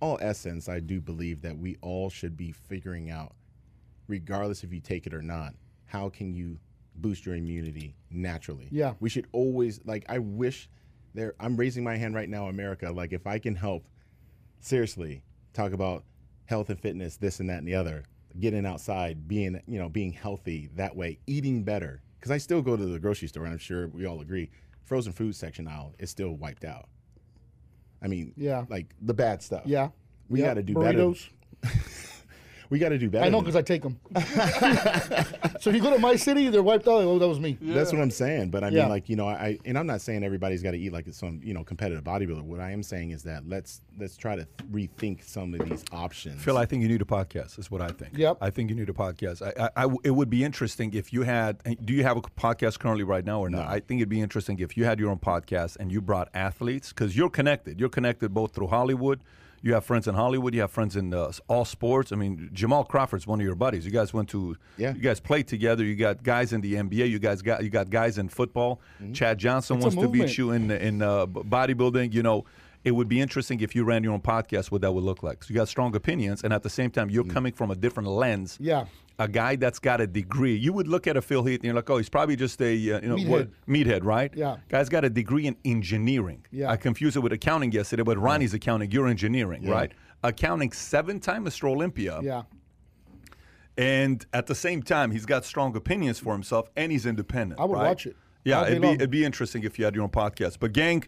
all 0.00 0.18
essence 0.20 0.68
I 0.68 0.80
do 0.80 1.00
believe 1.00 1.42
that 1.42 1.56
we 1.56 1.76
all 1.80 2.08
should 2.10 2.36
be 2.36 2.50
figuring 2.52 3.10
out 3.10 3.32
regardless 4.08 4.64
if 4.64 4.72
you 4.72 4.80
take 4.80 5.06
it 5.06 5.14
or 5.14 5.22
not 5.22 5.54
how 5.86 6.08
can 6.08 6.32
you 6.32 6.58
boost 6.96 7.24
your 7.26 7.34
immunity 7.34 7.94
naturally 8.10 8.68
Yeah. 8.70 8.94
we 9.00 9.08
should 9.08 9.26
always 9.32 9.80
like 9.84 10.04
I 10.08 10.18
wish 10.18 10.68
there 11.14 11.34
I'm 11.40 11.56
raising 11.56 11.82
my 11.84 11.96
hand 11.96 12.14
right 12.14 12.28
now 12.28 12.46
America 12.48 12.90
like 12.90 13.12
if 13.12 13.26
I 13.26 13.38
can 13.38 13.54
help 13.56 13.86
seriously 14.60 15.22
talk 15.52 15.72
about 15.72 16.04
health 16.46 16.70
and 16.70 16.78
fitness 16.80 17.16
this 17.16 17.40
and 17.40 17.48
that 17.48 17.58
and 17.58 17.68
the 17.68 17.74
other 17.74 18.04
getting 18.38 18.66
outside 18.66 19.26
being 19.26 19.60
you 19.66 19.78
know 19.78 19.88
being 19.88 20.12
healthy 20.12 20.68
that 20.74 20.94
way 20.94 21.18
eating 21.26 21.64
better 21.64 22.00
because 22.18 22.30
i 22.30 22.38
still 22.38 22.62
go 22.62 22.76
to 22.76 22.84
the 22.86 22.98
grocery 22.98 23.26
store 23.26 23.44
and 23.44 23.52
i'm 23.52 23.58
sure 23.58 23.88
we 23.88 24.06
all 24.06 24.20
agree 24.20 24.48
frozen 24.84 25.12
food 25.12 25.34
section 25.34 25.66
aisle 25.66 25.94
is 25.98 26.10
still 26.10 26.32
wiped 26.36 26.64
out 26.64 26.88
i 28.02 28.06
mean 28.06 28.32
Yeah. 28.36 28.66
like 28.68 28.94
the 29.00 29.14
bad 29.14 29.42
stuff 29.42 29.62
Yeah. 29.64 29.88
we 30.28 30.40
Yeah. 30.40 30.46
got 30.46 30.54
to 30.54 30.62
do 30.62 30.74
Burritos. 30.74 31.28
better 31.62 31.74
we 32.70 32.78
got 32.78 32.90
to 32.90 32.98
do 32.98 33.10
better 33.10 33.26
I 33.26 33.28
know 33.28 33.40
because 33.40 33.56
I 33.56 33.62
take 33.62 33.82
them. 33.82 33.98
so 35.60 35.70
if 35.70 35.76
you 35.76 35.80
go 35.82 35.90
to 35.90 35.98
my 35.98 36.16
city, 36.16 36.48
they're 36.48 36.62
wiped 36.62 36.86
out. 36.88 37.02
Oh, 37.02 37.18
that 37.18 37.28
was 37.28 37.40
me. 37.40 37.58
That's 37.60 37.92
what 37.92 38.00
I'm 38.00 38.10
saying. 38.10 38.50
But 38.50 38.64
I 38.64 38.68
Yeah. 38.68 38.82
mean, 38.82 38.90
like 38.90 39.08
you 39.08 39.16
know, 39.16 39.28
I 39.28 39.58
and 39.64 39.76
I'm 39.78 39.86
not 39.86 40.00
saying 40.00 40.24
everybody's 40.24 40.62
got 40.62 40.70
to 40.72 40.78
eat 40.78 40.92
like 40.92 41.06
it's 41.06 41.18
some 41.18 41.40
you 41.42 41.52
know 41.54 41.64
competitive 41.64 42.04
bodybuilder. 42.04 42.42
What 42.42 42.60
I 42.60 42.70
am 42.70 42.82
saying 42.82 43.10
is 43.10 43.22
that 43.24 43.48
let's 43.48 43.80
let's 43.98 44.16
try 44.16 44.36
to 44.36 44.46
rethink 44.72 45.24
some 45.24 45.52
of 45.54 45.68
these 45.68 45.84
options. 45.92 46.42
Phil, 46.42 46.56
I 46.56 46.64
think 46.64 46.82
you 46.82 46.88
need 46.88 47.02
a 47.02 47.06
podcast. 47.06 47.58
Is 47.58 47.70
what 47.70 47.80
I 47.80 47.88
think. 47.88 48.16
Yep. 48.16 48.38
I 48.40 48.50
think 48.50 48.70
you 48.70 48.76
need 48.76 48.88
a 48.88 48.92
podcast. 48.94 49.42
I, 49.42 49.64
I- 49.64 49.70
I 49.76 49.82
w- 49.82 50.00
it 50.04 50.10
would 50.10 50.30
be 50.30 50.44
interesting 50.44 50.92
if 50.94 51.12
you 51.12 51.22
had. 51.22 51.58
Do 51.84 51.92
you 51.92 52.02
have 52.02 52.16
a 52.16 52.22
podcast 52.22 52.78
currently 52.78 53.04
right 53.04 53.24
now 53.24 53.40
or 53.40 53.50
not? 53.50 53.66
I 53.68 53.80
think 53.80 54.00
it'd 54.00 54.08
be 54.08 54.20
interesting 54.20 54.58
if 54.60 54.76
you 54.76 54.84
had 54.84 54.98
your 55.00 55.10
own 55.10 55.18
podcast 55.18 55.76
and 55.78 55.90
you 55.90 56.00
brought 56.00 56.28
athletes 56.34 56.90
because 56.90 57.16
you're 57.16 57.30
connected. 57.30 57.80
You're 57.80 57.88
connected 57.88 58.32
both 58.34 58.54
through 58.54 58.68
Hollywood. 58.68 59.20
You 59.62 59.74
have 59.74 59.84
friends 59.84 60.08
in 60.08 60.14
Hollywood. 60.14 60.54
You 60.54 60.62
have 60.62 60.70
friends 60.70 60.96
in 60.96 61.12
uh, 61.12 61.32
all 61.48 61.64
sports. 61.64 62.12
I 62.12 62.16
mean, 62.16 62.50
Jamal 62.52 62.84
Crawford's 62.84 63.26
one 63.26 63.40
of 63.40 63.44
your 63.44 63.54
buddies. 63.54 63.84
You 63.84 63.90
guys 63.90 64.14
went 64.14 64.28
to. 64.30 64.56
Yeah. 64.76 64.94
You 64.94 65.00
guys 65.00 65.20
played 65.20 65.48
together. 65.48 65.84
You 65.84 65.96
got 65.96 66.22
guys 66.22 66.52
in 66.52 66.60
the 66.62 66.74
NBA. 66.74 67.10
You 67.10 67.18
guys 67.18 67.42
got 67.42 67.62
you 67.62 67.70
got 67.70 67.90
guys 67.90 68.18
in 68.18 68.28
football. 68.28 68.80
Chad 69.12 69.38
Johnson 69.38 69.76
It's 69.76 69.84
wants 69.84 69.98
to 70.00 70.08
beat 70.08 70.38
you 70.38 70.52
in 70.52 70.70
in 70.70 71.02
uh, 71.02 71.26
bodybuilding. 71.26 72.14
You 72.14 72.22
know, 72.22 72.44
it 72.84 72.92
would 72.92 73.08
be 73.08 73.20
interesting 73.20 73.60
if 73.60 73.74
you 73.74 73.84
ran 73.84 74.02
your 74.02 74.14
own 74.14 74.22
podcast. 74.22 74.70
What 74.70 74.80
that 74.80 74.92
would 74.92 75.04
look 75.04 75.22
like. 75.22 75.44
So 75.44 75.50
you 75.50 75.56
got 75.56 75.68
strong 75.68 75.94
opinions, 75.94 76.42
and 76.42 76.52
at 76.52 76.62
the 76.62 76.70
same 76.70 76.90
time, 76.90 77.10
you're 77.10 77.24
coming 77.24 77.52
from 77.52 77.70
a 77.70 77.76
different 77.76 78.08
lens. 78.08 78.56
Yeah. 78.60 78.86
A 79.20 79.28
guy 79.28 79.54
that's 79.54 79.78
got 79.78 80.00
a 80.00 80.06
degree, 80.06 80.56
you 80.56 80.72
would 80.72 80.88
look 80.88 81.06
at 81.06 81.16
a 81.16 81.20
Phil 81.22 81.44
Heath 81.44 81.60
and 81.60 81.64
you're 81.66 81.74
like, 81.74 81.88
oh, 81.90 81.98
he's 81.98 82.08
probably 82.08 82.36
just 82.36 82.60
a 82.62 82.72
uh, 82.72 83.00
you 83.00 83.08
know 83.08 83.18
what 83.30 83.48
meathead, 83.68 84.02
right? 84.02 84.32
Yeah. 84.34 84.56
Guy's 84.68 84.88
got 84.88 85.04
a 85.04 85.10
degree 85.10 85.46
in 85.46 85.56
engineering. 85.64 86.46
Yeah. 86.50 86.70
I 86.70 86.76
confused 86.76 87.16
it 87.16 87.20
with 87.20 87.32
accounting 87.32 87.70
yesterday, 87.70 88.02
but 88.02 88.16
Ronnie's 88.18 88.54
accounting. 88.54 88.90
You're 88.90 89.06
engineering, 89.08 89.68
right? 89.68 89.92
Accounting, 90.24 90.72
seven-time 90.72 91.44
Mr. 91.44 91.68
Olympia. 91.68 92.18
Yeah. 92.22 92.42
And 93.76 94.24
at 94.32 94.46
the 94.46 94.54
same 94.54 94.82
time, 94.82 95.10
he's 95.10 95.26
got 95.26 95.44
strong 95.44 95.76
opinions 95.76 96.18
for 96.18 96.32
himself, 96.32 96.68
and 96.76 96.90
he's 96.92 97.06
independent. 97.06 97.60
I 97.60 97.64
would 97.64 97.76
right? 97.76 97.88
watch 97.88 98.06
it 98.06 98.16
Yeah, 98.44 98.66
it'd 98.66 98.80
be, 98.80 98.86
long. 98.86 98.94
it'd 98.96 99.10
be 99.10 99.24
interesting 99.24 99.64
if 99.64 99.78
you 99.78 99.84
had 99.84 99.94
your 99.94 100.04
own 100.04 100.10
podcast. 100.10 100.58
But 100.60 100.72
gang, 100.72 101.04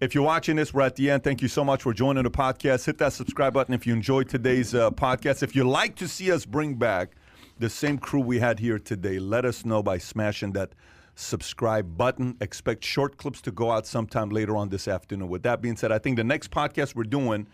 if 0.00 0.14
you're 0.14 0.24
watching 0.24 0.56
this, 0.56 0.74
we're 0.74 0.82
at 0.82 0.96
the 0.96 1.10
end. 1.10 1.24
Thank 1.24 1.42
you 1.42 1.48
so 1.48 1.64
much 1.64 1.82
for 1.82 1.92
joining 1.92 2.24
the 2.24 2.30
podcast. 2.30 2.86
Hit 2.86 2.98
that 2.98 3.12
subscribe 3.12 3.54
button 3.54 3.74
if 3.74 3.86
you 3.86 3.92
enjoyed 3.92 4.28
today's 4.28 4.74
uh, 4.74 4.90
podcast. 4.90 5.42
If 5.42 5.54
you'd 5.54 5.66
like 5.66 5.94
to 5.96 6.08
see 6.08 6.32
us 6.32 6.44
bring 6.44 6.74
back 6.74 7.12
the 7.58 7.70
same 7.70 7.98
crew 7.98 8.20
we 8.20 8.38
had 8.38 8.58
here 8.58 8.78
today, 8.78 9.18
let 9.18 9.44
us 9.44 9.64
know 9.64 9.82
by 9.82 9.98
smashing 9.98 10.52
that 10.52 10.72
subscribe 11.14 11.96
button. 11.96 12.36
Expect 12.40 12.84
short 12.84 13.16
clips 13.16 13.40
to 13.42 13.50
go 13.50 13.70
out 13.70 13.86
sometime 13.86 14.30
later 14.30 14.56
on 14.56 14.68
this 14.68 14.86
afternoon. 14.86 15.28
With 15.28 15.42
that 15.44 15.62
being 15.62 15.76
said, 15.76 15.90
I 15.92 15.98
think 15.98 16.16
the 16.16 16.24
next 16.24 16.50
podcast 16.50 16.94
we're 16.94 17.04
doing 17.04 17.46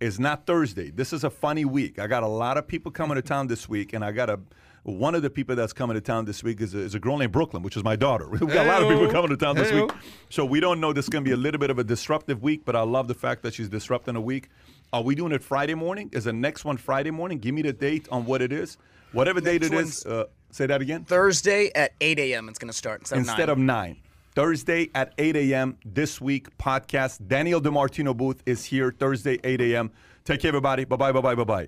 is 0.00 0.20
not 0.20 0.46
Thursday. 0.46 0.90
This 0.90 1.12
is 1.12 1.24
a 1.24 1.30
funny 1.30 1.64
week. 1.64 1.98
I 1.98 2.06
got 2.06 2.22
a 2.22 2.28
lot 2.28 2.56
of 2.56 2.68
people 2.68 2.92
coming 2.92 3.16
to 3.16 3.22
town 3.22 3.48
this 3.48 3.68
week, 3.68 3.92
and 3.92 4.04
I 4.04 4.12
got 4.12 4.30
a 4.30 4.38
one 4.84 5.14
of 5.14 5.20
the 5.20 5.28
people 5.28 5.54
that's 5.54 5.72
coming 5.74 5.94
to 5.94 6.00
town 6.00 6.24
this 6.24 6.42
week 6.42 6.62
is 6.62 6.74
a, 6.74 6.78
is 6.78 6.94
a 6.94 7.00
girl 7.00 7.18
named 7.18 7.32
Brooklyn, 7.32 7.62
which 7.62 7.76
is 7.76 7.84
my 7.84 7.96
daughter. 7.96 8.28
We've 8.30 8.40
got 8.40 8.64
a 8.64 8.68
lot 8.68 8.82
of 8.82 8.88
people 8.88 9.08
coming 9.10 9.28
to 9.30 9.36
town 9.36 9.56
this 9.56 9.70
week, 9.70 9.90
so 10.30 10.44
we 10.44 10.60
don't 10.60 10.80
know. 10.80 10.92
This 10.92 11.06
is 11.06 11.08
going 11.10 11.24
to 11.24 11.28
be 11.28 11.34
a 11.34 11.36
little 11.36 11.58
bit 11.58 11.68
of 11.68 11.78
a 11.78 11.84
disruptive 11.84 12.42
week, 12.42 12.62
but 12.64 12.74
I 12.74 12.82
love 12.82 13.08
the 13.08 13.14
fact 13.14 13.42
that 13.42 13.54
she's 13.54 13.68
disrupting 13.68 14.16
a 14.16 14.20
week. 14.20 14.48
Are 14.92 15.02
we 15.02 15.14
doing 15.14 15.32
it 15.32 15.42
Friday 15.42 15.74
morning? 15.74 16.08
Is 16.12 16.24
the 16.24 16.32
next 16.32 16.64
one 16.64 16.78
Friday 16.78 17.10
morning? 17.10 17.38
Give 17.38 17.54
me 17.54 17.62
the 17.62 17.72
date 17.72 18.08
on 18.10 18.24
what 18.24 18.40
it 18.40 18.52
is. 18.52 18.78
Whatever 19.12 19.40
date 19.40 19.62
it 19.62 19.72
is. 19.72 20.04
Uh, 20.04 20.24
say 20.50 20.66
that 20.66 20.80
again. 20.80 21.04
Thursday 21.04 21.70
at 21.74 21.92
8 22.00 22.18
a.m. 22.18 22.48
It's 22.48 22.58
going 22.58 22.70
to 22.70 22.76
start 22.76 23.00
instead, 23.02 23.18
Instead 23.18 23.48
of 23.48 23.50
of 23.50 23.58
9. 23.58 23.66
nine. 23.66 23.96
Thursday 24.34 24.88
at 24.94 25.12
8 25.18 25.34
a.m. 25.36 25.76
this 25.84 26.20
week 26.20 26.56
podcast. 26.58 27.26
Daniel 27.26 27.60
DiMartino 27.60 28.16
Booth 28.16 28.42
is 28.46 28.64
here 28.64 28.94
Thursday 28.96 29.38
8 29.42 29.60
a.m. 29.60 29.90
Take 30.24 30.40
care, 30.42 30.50
everybody. 30.50 30.84
Bye 30.84 30.96
bye. 30.96 31.12
Bye 31.12 31.20
bye. 31.20 31.34
Bye 31.34 31.44
bye. 31.44 31.66